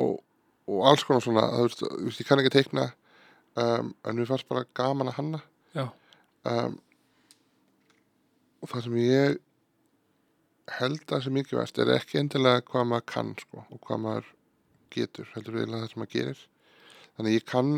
og, 0.00 0.22
og 0.70 0.84
alls 0.88 1.04
konar 1.04 1.24
svona 1.24 1.48
þú 1.52 1.66
veist, 1.66 1.82
þú 1.84 2.04
veist, 2.08 2.20
ég 2.22 2.28
kann 2.28 2.40
ekki 2.42 2.52
að 2.52 2.58
teikna 2.58 2.86
um, 3.60 3.90
en 4.04 4.18
mér 4.18 4.30
fannst 4.30 4.48
bara 4.50 4.68
gaman 4.76 5.10
að 5.12 5.18
hanna. 5.18 5.40
Um, 6.44 6.78
og 8.62 8.70
það 8.72 8.86
sem 8.86 8.96
ég 9.02 9.36
held 10.78 11.12
að 11.12 11.26
sem 11.26 11.36
mikið 11.36 11.60
verst 11.60 11.80
er 11.82 11.92
ekki 11.92 12.20
endilega 12.22 12.64
hvað 12.70 12.88
maður 12.88 13.08
kann 13.12 13.34
sko, 13.40 13.66
og 13.68 13.80
hvað 13.84 14.02
maður 14.06 14.30
getur 14.94 15.28
heldur 15.34 15.58
við 15.58 15.74
það 15.74 15.88
sem 15.90 16.02
maður 16.02 16.14
gerir. 16.14 16.44
Þannig 17.14 17.30
að 17.30 17.36
ég 17.36 17.48
kann 17.50 17.72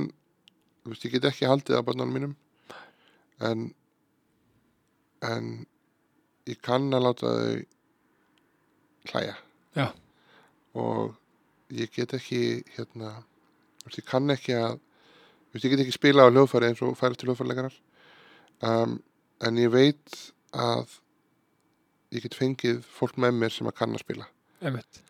þú 0.87 0.93
veist, 0.93 1.07
ég 1.09 1.17
get 1.17 1.29
ekki 1.33 1.51
haldið 1.51 1.81
á 1.83 1.87
börnunum 1.87 2.15
mínum 2.15 2.37
en 3.47 3.67
en 5.27 5.67
ég 6.47 6.61
kann 6.63 6.87
að 6.95 7.09
láta 7.09 7.33
þau 7.35 7.65
hlæja. 9.11 9.37
Já. 9.77 9.91
og 10.73 11.17
ég 11.75 11.91
get 11.95 12.15
ekki 12.17 12.63
hérna 12.77 13.17
ég 13.87 14.05
kann 14.07 14.31
ekki 14.31 14.55
að 14.59 14.79
ég 15.57 15.71
get 15.73 15.83
ekki 15.83 15.95
spila 15.95 16.27
á 16.27 16.31
hljóðfæri 16.31 16.71
eins 16.71 16.83
og 16.85 16.97
færi 16.99 17.19
til 17.19 17.31
hljóðfærileikarar 17.31 17.77
um, 18.67 18.99
en 19.47 19.61
ég 19.61 19.73
veit 19.73 20.17
að 20.53 20.99
ég 22.15 22.25
get 22.25 22.37
fengið 22.39 22.83
fólk 22.97 23.19
með 23.21 23.39
mér 23.41 23.55
sem 23.55 23.69
að 23.69 23.77
kann 23.81 23.95
að 23.97 24.05
spila. 24.05 24.29
Einmitt. 24.65 25.03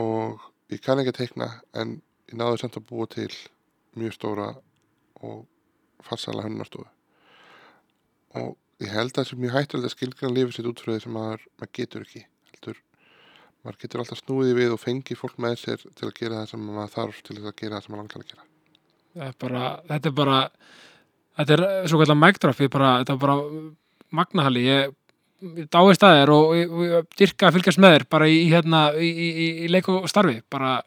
og 0.00 0.40
ég 0.72 0.80
kann 0.82 0.98
ekki 0.98 1.12
að 1.12 1.20
teikna 1.20 1.48
en 1.78 2.00
ég 2.30 2.38
náði 2.38 2.62
samt 2.62 2.78
að 2.80 2.88
búa 2.88 3.06
til 3.10 3.30
mjög 3.98 4.16
stóra 4.16 4.48
og 5.22 5.44
farsala 6.02 6.46
hönnarstofu 6.46 6.88
og 8.40 8.56
ég 8.82 8.90
held 8.90 9.12
að 9.12 9.20
það 9.20 9.28
sem 9.30 9.44
ég 9.46 9.54
hættur 9.54 9.82
að 9.82 9.94
skilgrana 9.94 10.34
lífið 10.34 10.56
sitt 10.56 10.70
út 10.70 10.80
frá 10.82 10.94
því 10.94 11.02
sem 11.04 11.14
maður, 11.14 11.44
maður 11.60 11.72
getur 11.78 12.06
ekki 12.06 12.24
heldur 12.50 12.80
maður 13.62 13.78
getur 13.84 14.02
alltaf 14.02 14.20
snúið 14.22 14.54
við 14.58 14.72
og 14.74 14.80
fengið 14.82 15.20
fólk 15.20 15.36
með 15.42 15.58
sér 15.60 15.82
til 15.82 16.08
að 16.08 16.16
gera 16.18 16.40
það 16.40 16.48
sem 16.52 16.64
maður 16.66 16.94
þarf 16.96 17.20
til 17.26 17.36
að 17.38 17.52
gera 17.60 17.76
það 17.76 17.84
sem 17.84 17.94
maður 17.94 18.02
langar 18.02 18.22
að 18.24 18.32
gera. 18.32 18.46
Er 19.26 19.34
bara, 19.44 19.62
þetta 19.90 20.08
er 20.10 20.16
bara, 20.18 20.38
þetta 21.38 21.56
er 21.58 21.64
svo 21.92 22.00
kallar 22.00 22.18
bara, 22.72 22.92
þetta 23.02 23.16
er 23.16 23.20
bara 23.22 23.36
magnahalli, 24.12 24.62
ég, 24.66 24.94
að 26.08 26.16
þér 26.22 26.32
og 26.36 26.54
ég, 26.56 26.72
ég 26.92 27.10
dyrka 27.20 27.48
að 27.50 27.58
fylgjast 27.58 27.82
með 27.82 27.94
þér 27.96 28.06
bara 28.16 28.30
í, 28.30 28.40
hérna, 28.50 28.80
í, 28.96 29.10
í, 29.12 29.28
í, 29.36 29.68
leik 29.72 29.90
og 29.92 30.08
starfi, 30.10 30.40
bara, 30.52 30.78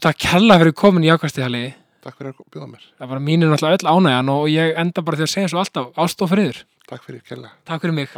takk 0.00 0.20
kella 0.26 0.58
fyrir 0.62 0.76
komin 0.80 1.06
í 1.06 1.12
ákvæmsti 1.12 1.46
halli, 1.46 1.68
Takk 2.00 2.16
fyrir 2.16 2.32
að 2.32 2.46
bjóða 2.48 2.66
mér, 2.70 2.84
það 2.96 3.10
var 3.10 3.18
mínir 3.20 3.50
náttúrulega 3.52 3.76
öll 3.76 3.90
ánægjan 3.92 4.30
og 4.32 4.46
ég 4.48 4.78
enda 4.80 5.02
bara 5.04 5.18
því 5.20 5.26
að 5.26 5.32
segja 5.34 5.50
svo 5.52 5.60
alltaf 5.60 5.98
ástof 6.00 6.30
friður. 6.32 6.62
takk 6.88 7.04
fyrir 7.04 7.20
kella 7.28 7.50
Takk 7.68 7.84
fyrir 7.84 7.98
mig. 7.98 8.14